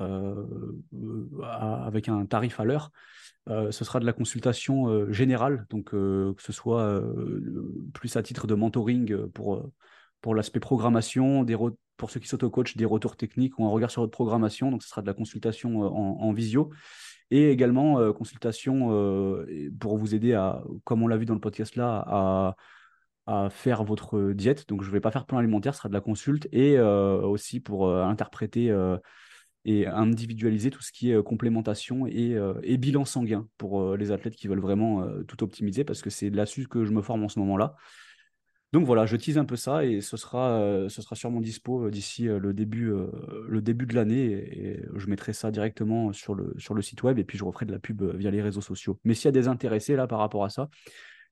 euh, 0.00 0.44
avec 1.42 2.08
un 2.08 2.26
tarif 2.26 2.60
à 2.60 2.64
l'heure. 2.64 2.90
Ce 3.48 3.84
sera 3.84 4.00
de 4.00 4.06
la 4.06 4.14
consultation 4.14 5.12
générale, 5.12 5.66
donc 5.68 5.90
que 5.90 6.34
ce 6.38 6.52
soit 6.52 7.02
plus 7.92 8.16
à 8.16 8.22
titre 8.22 8.46
de 8.46 8.54
mentoring 8.54 9.26
pour, 9.28 9.70
pour 10.22 10.34
l'aspect 10.34 10.60
programmation, 10.60 11.44
pour 11.98 12.10
ceux 12.10 12.20
qui 12.20 12.26
s'auto-coachent, 12.26 12.76
des 12.76 12.86
retours 12.86 13.16
techniques 13.16 13.58
ou 13.58 13.66
un 13.66 13.68
regard 13.68 13.90
sur 13.90 14.00
votre 14.00 14.12
programmation. 14.12 14.70
Donc, 14.70 14.82
ce 14.82 14.88
sera 14.88 15.02
de 15.02 15.06
la 15.06 15.12
consultation 15.12 15.82
en 15.82 16.32
visio 16.32 16.70
et 17.30 17.50
également 17.50 17.98
euh, 17.98 18.12
consultation 18.12 18.90
euh, 18.92 19.70
pour 19.80 19.96
vous 19.96 20.14
aider 20.14 20.34
à, 20.34 20.62
comme 20.84 21.02
on 21.02 21.06
l'a 21.06 21.16
vu 21.16 21.26
dans 21.26 21.34
le 21.34 21.40
podcast 21.40 21.76
là, 21.76 22.04
à, 22.06 22.56
faire 23.50 23.84
votre 23.84 24.32
diète. 24.32 24.68
Donc, 24.68 24.82
je 24.82 24.88
ne 24.88 24.92
vais 24.92 25.00
pas 25.00 25.10
faire 25.10 25.24
plan 25.24 25.38
alimentaire, 25.38 25.74
ce 25.74 25.78
sera 25.78 25.88
de 25.88 25.94
la 25.94 26.02
consulte 26.02 26.46
et 26.52 26.76
euh, 26.76 27.22
aussi 27.22 27.58
pour 27.58 27.90
interpréter 27.90 28.70
et 29.64 29.86
individualiser 29.86 30.70
tout 30.70 30.82
ce 30.82 30.92
qui 30.92 31.10
est 31.10 31.22
complémentation 31.22 32.06
et, 32.06 32.76
bilan 32.76 33.06
sanguin 33.06 33.48
pour 33.56 33.96
les 33.96 34.12
athlètes 34.12 34.36
qui 34.36 34.46
veulent 34.46 34.60
vraiment 34.60 35.08
tout 35.26 35.42
optimiser 35.42 35.84
parce 35.84 36.02
que 36.02 36.10
c'est 36.10 36.28
là-dessus 36.28 36.68
que 36.68 36.84
je 36.84 36.92
me 36.92 37.00
forme 37.00 37.24
en 37.24 37.30
ce 37.30 37.38
moment-là. 37.38 37.76
Donc 38.74 38.86
voilà, 38.86 39.06
je 39.06 39.14
tease 39.14 39.38
un 39.38 39.44
peu 39.44 39.54
ça 39.54 39.84
et 39.84 40.00
ce 40.00 40.16
sera, 40.16 40.58
euh, 40.58 40.88
ce 40.88 41.00
sera 41.00 41.14
sûrement 41.14 41.40
dispo 41.40 41.84
euh, 41.84 41.90
d'ici 41.92 42.26
euh, 42.28 42.40
le 42.40 42.52
début, 42.52 42.90
euh, 42.90 43.06
le 43.48 43.62
début 43.62 43.86
de 43.86 43.94
l'année 43.94 44.24
et, 44.24 44.70
et 44.70 44.84
je 44.96 45.06
mettrai 45.06 45.32
ça 45.32 45.52
directement 45.52 46.12
sur 46.12 46.34
le, 46.34 46.52
sur 46.58 46.74
le 46.74 46.82
site 46.82 47.04
web 47.04 47.20
et 47.20 47.22
puis 47.22 47.38
je 47.38 47.44
referai 47.44 47.66
de 47.66 47.70
la 47.70 47.78
pub 47.78 48.02
via 48.02 48.32
les 48.32 48.42
réseaux 48.42 48.60
sociaux. 48.60 48.98
Mais 49.04 49.14
s'il 49.14 49.26
y 49.26 49.28
a 49.28 49.30
des 49.30 49.46
intéressés 49.46 49.94
là 49.94 50.08
par 50.08 50.18
rapport 50.18 50.44
à 50.44 50.48
ça, 50.48 50.70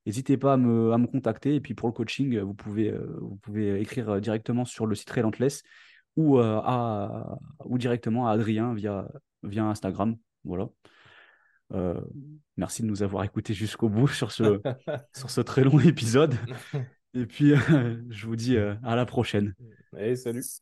n'hésitez 0.06 0.36
pas 0.36 0.52
à 0.52 0.56
me, 0.56 0.92
à 0.92 0.98
me 0.98 1.08
contacter 1.08 1.56
et 1.56 1.60
puis 1.60 1.74
pour 1.74 1.88
le 1.88 1.92
coaching, 1.92 2.38
vous 2.38 2.54
pouvez, 2.54 2.94
vous 3.20 3.34
pouvez 3.42 3.80
écrire 3.80 4.20
directement 4.20 4.64
sur 4.64 4.86
le 4.86 4.94
site 4.94 5.10
Relentless 5.10 5.64
ou, 6.14 6.38
euh, 6.38 6.60
à, 6.62 7.38
ou 7.64 7.76
directement 7.76 8.28
à 8.28 8.34
Adrien 8.34 8.72
via, 8.72 9.08
via 9.42 9.64
Instagram. 9.64 10.16
Voilà. 10.44 10.68
Euh, 11.72 12.00
merci 12.56 12.82
de 12.82 12.86
nous 12.86 13.02
avoir 13.02 13.24
écoutés 13.24 13.52
jusqu'au 13.52 13.88
bout 13.88 14.06
sur 14.06 14.30
ce, 14.30 14.60
sur 15.12 15.28
ce 15.28 15.40
très 15.40 15.64
long 15.64 15.80
épisode. 15.80 16.36
Et 17.14 17.26
puis, 17.26 17.54
je 18.10 18.26
vous 18.26 18.36
dis 18.36 18.56
euh, 18.56 18.74
à 18.82 18.96
la 18.96 19.06
prochaine. 19.06 19.54
Allez, 19.94 20.16
salut. 20.16 20.60